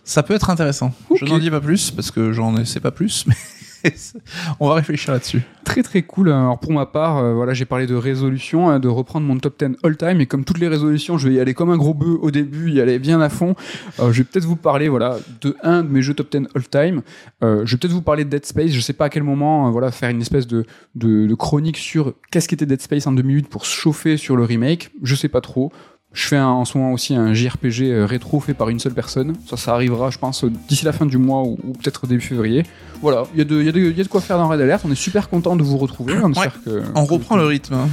Ça 0.04 0.24
peut 0.24 0.34
être 0.34 0.50
intéressant. 0.50 0.94
Je 1.16 1.26
n'en 1.26 1.40
dis 1.40 1.52
pas 1.52 1.62
plus, 1.62 1.92
parce 1.92 2.12
que 2.12 2.32
j'en 2.32 2.64
sais 2.66 2.80
pas 2.80 2.92
plus, 2.92 3.26
mais 3.28 3.36
on 4.60 4.68
va 4.68 4.76
réfléchir 4.76 5.14
là-dessus. 5.14 5.42
Très 5.64 5.84
très 5.84 6.02
cool. 6.02 6.30
Alors 6.30 6.60
pour 6.60 6.72
ma 6.72 6.86
part, 6.86 7.18
euh, 7.18 7.34
voilà, 7.34 7.54
j'ai 7.54 7.66
parlé 7.66 7.88
de 7.88 7.96
résolution, 7.96 8.70
hein, 8.70 8.80
de 8.80 8.88
reprendre 8.88 9.26
mon 9.26 9.38
top 9.38 9.60
10 9.60 9.78
all 9.84 9.98
time. 9.98 10.22
Et 10.22 10.26
comme 10.26 10.44
toutes 10.44 10.60
les 10.60 10.68
résolutions, 10.68 11.18
je 11.18 11.28
vais 11.30 11.36
y 11.36 11.40
aller 11.40 11.54
comme 11.54 11.70
un 11.70 11.78
gros 11.78 11.94
bœuf 11.94 12.18
au 12.22 12.32
début, 12.32 12.72
y 12.72 12.82
aller 12.82 13.00
bien 13.00 13.22
à 13.22 13.30
fond. 13.30 13.56
Euh, 14.00 14.12
je 14.12 14.20
vais 14.20 14.24
peut-être 14.24 14.46
vous 14.46 14.56
parler, 14.56 14.90
voilà, 14.90 15.18
de 15.42 15.56
un 15.64 15.84
de 15.84 15.90
mes 15.90 16.02
jeux 16.02 16.14
top 16.14 16.32
10 16.32 16.48
all 16.56 16.68
time. 16.68 17.02
Euh, 17.44 17.66
je 17.66 17.72
vais 17.72 17.78
peut-être 17.78 17.94
vous 17.94 18.02
parler 18.02 18.26
de 18.26 18.30
Dead 18.30 18.46
Space. 18.46 18.72
Je 18.72 18.80
sais 18.80 18.94
pas 18.94 19.06
à 19.06 19.10
quel 19.10 19.24
moment, 19.24 19.72
voilà, 19.72 19.92
faire 19.92 20.10
une 20.10 20.22
espèce 20.22 20.48
de, 20.48 20.66
de, 20.96 21.28
de 21.28 21.36
chronique 21.36 21.78
sur 21.78 22.14
qu'est-ce 22.32 22.48
qu'était 22.48 22.66
Dead 22.66 22.82
Space 22.82 23.08
en 23.08 23.12
2008 23.12 23.50
pour 23.50 23.66
se 23.66 23.76
chauffer 23.76 24.18
sur 24.18 24.36
le 24.36 24.44
remake. 24.44 24.92
Je 25.04 25.16
sais 25.16 25.30
pas 25.30 25.42
trop. 25.42 25.72
Je 26.12 26.28
fais 26.28 26.38
un- 26.38 26.48
en 26.48 26.66
ce 26.66 26.78
moment 26.78 26.92
aussi 26.92 27.14
un 27.16 27.34
JRPG 27.34 27.84
euh, 27.92 28.06
rétro 28.06 28.40
fait 28.40 28.54
par 28.56 28.70
une 28.70 28.80
seule 28.80 28.94
personne. 28.94 29.36
Ça, 29.48 29.58
ça 29.58 29.74
arrivera, 29.74 30.10
je 30.10 30.18
pense, 30.18 30.44
d'ici 30.68 30.84
la 30.86 30.92
fin 30.92 31.06
du 31.06 31.18
mois 31.18 31.44
ou, 31.44 31.58
ou 31.64 31.74
peut-être 31.74 32.08
début 32.08 32.22
février. 32.22 32.64
Voilà, 33.02 33.26
il 33.34 33.38
y, 33.38 33.42
a 33.42 33.46
de- 33.46 33.62
y, 33.62 33.98
y 33.98 34.02
a 34.02 34.06
quoi 34.06 34.20
faire 34.20 34.38
dans 34.38 34.48
Red 34.50 34.60
Alert. 34.60 34.82
On 34.86 34.92
est 34.92 34.96
super 34.96 35.30
content 35.30 35.56
de 35.56 35.64
vous 35.64 35.78
retrouver. 35.78 36.16
On, 36.24 36.32
espère 36.32 36.62
que, 36.64 36.82
On 36.96 37.06
reprend 37.06 37.38
le 37.38 37.46
rythme. 37.46 37.76
hein. 37.76 37.88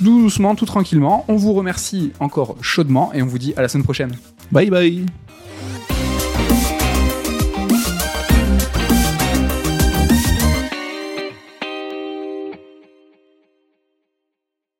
doucement, 0.00 0.54
tout 0.54 0.66
tranquillement. 0.66 1.24
On 1.28 1.36
vous 1.36 1.54
remercie 1.54 2.12
encore 2.20 2.56
chaudement 2.60 3.12
et 3.14 3.22
on 3.22 3.26
vous 3.26 3.38
dit 3.38 3.54
à 3.56 3.62
la 3.62 3.68
semaine 3.68 3.84
prochaine. 3.84 4.12
Bye 4.52 4.68
bye 4.68 5.06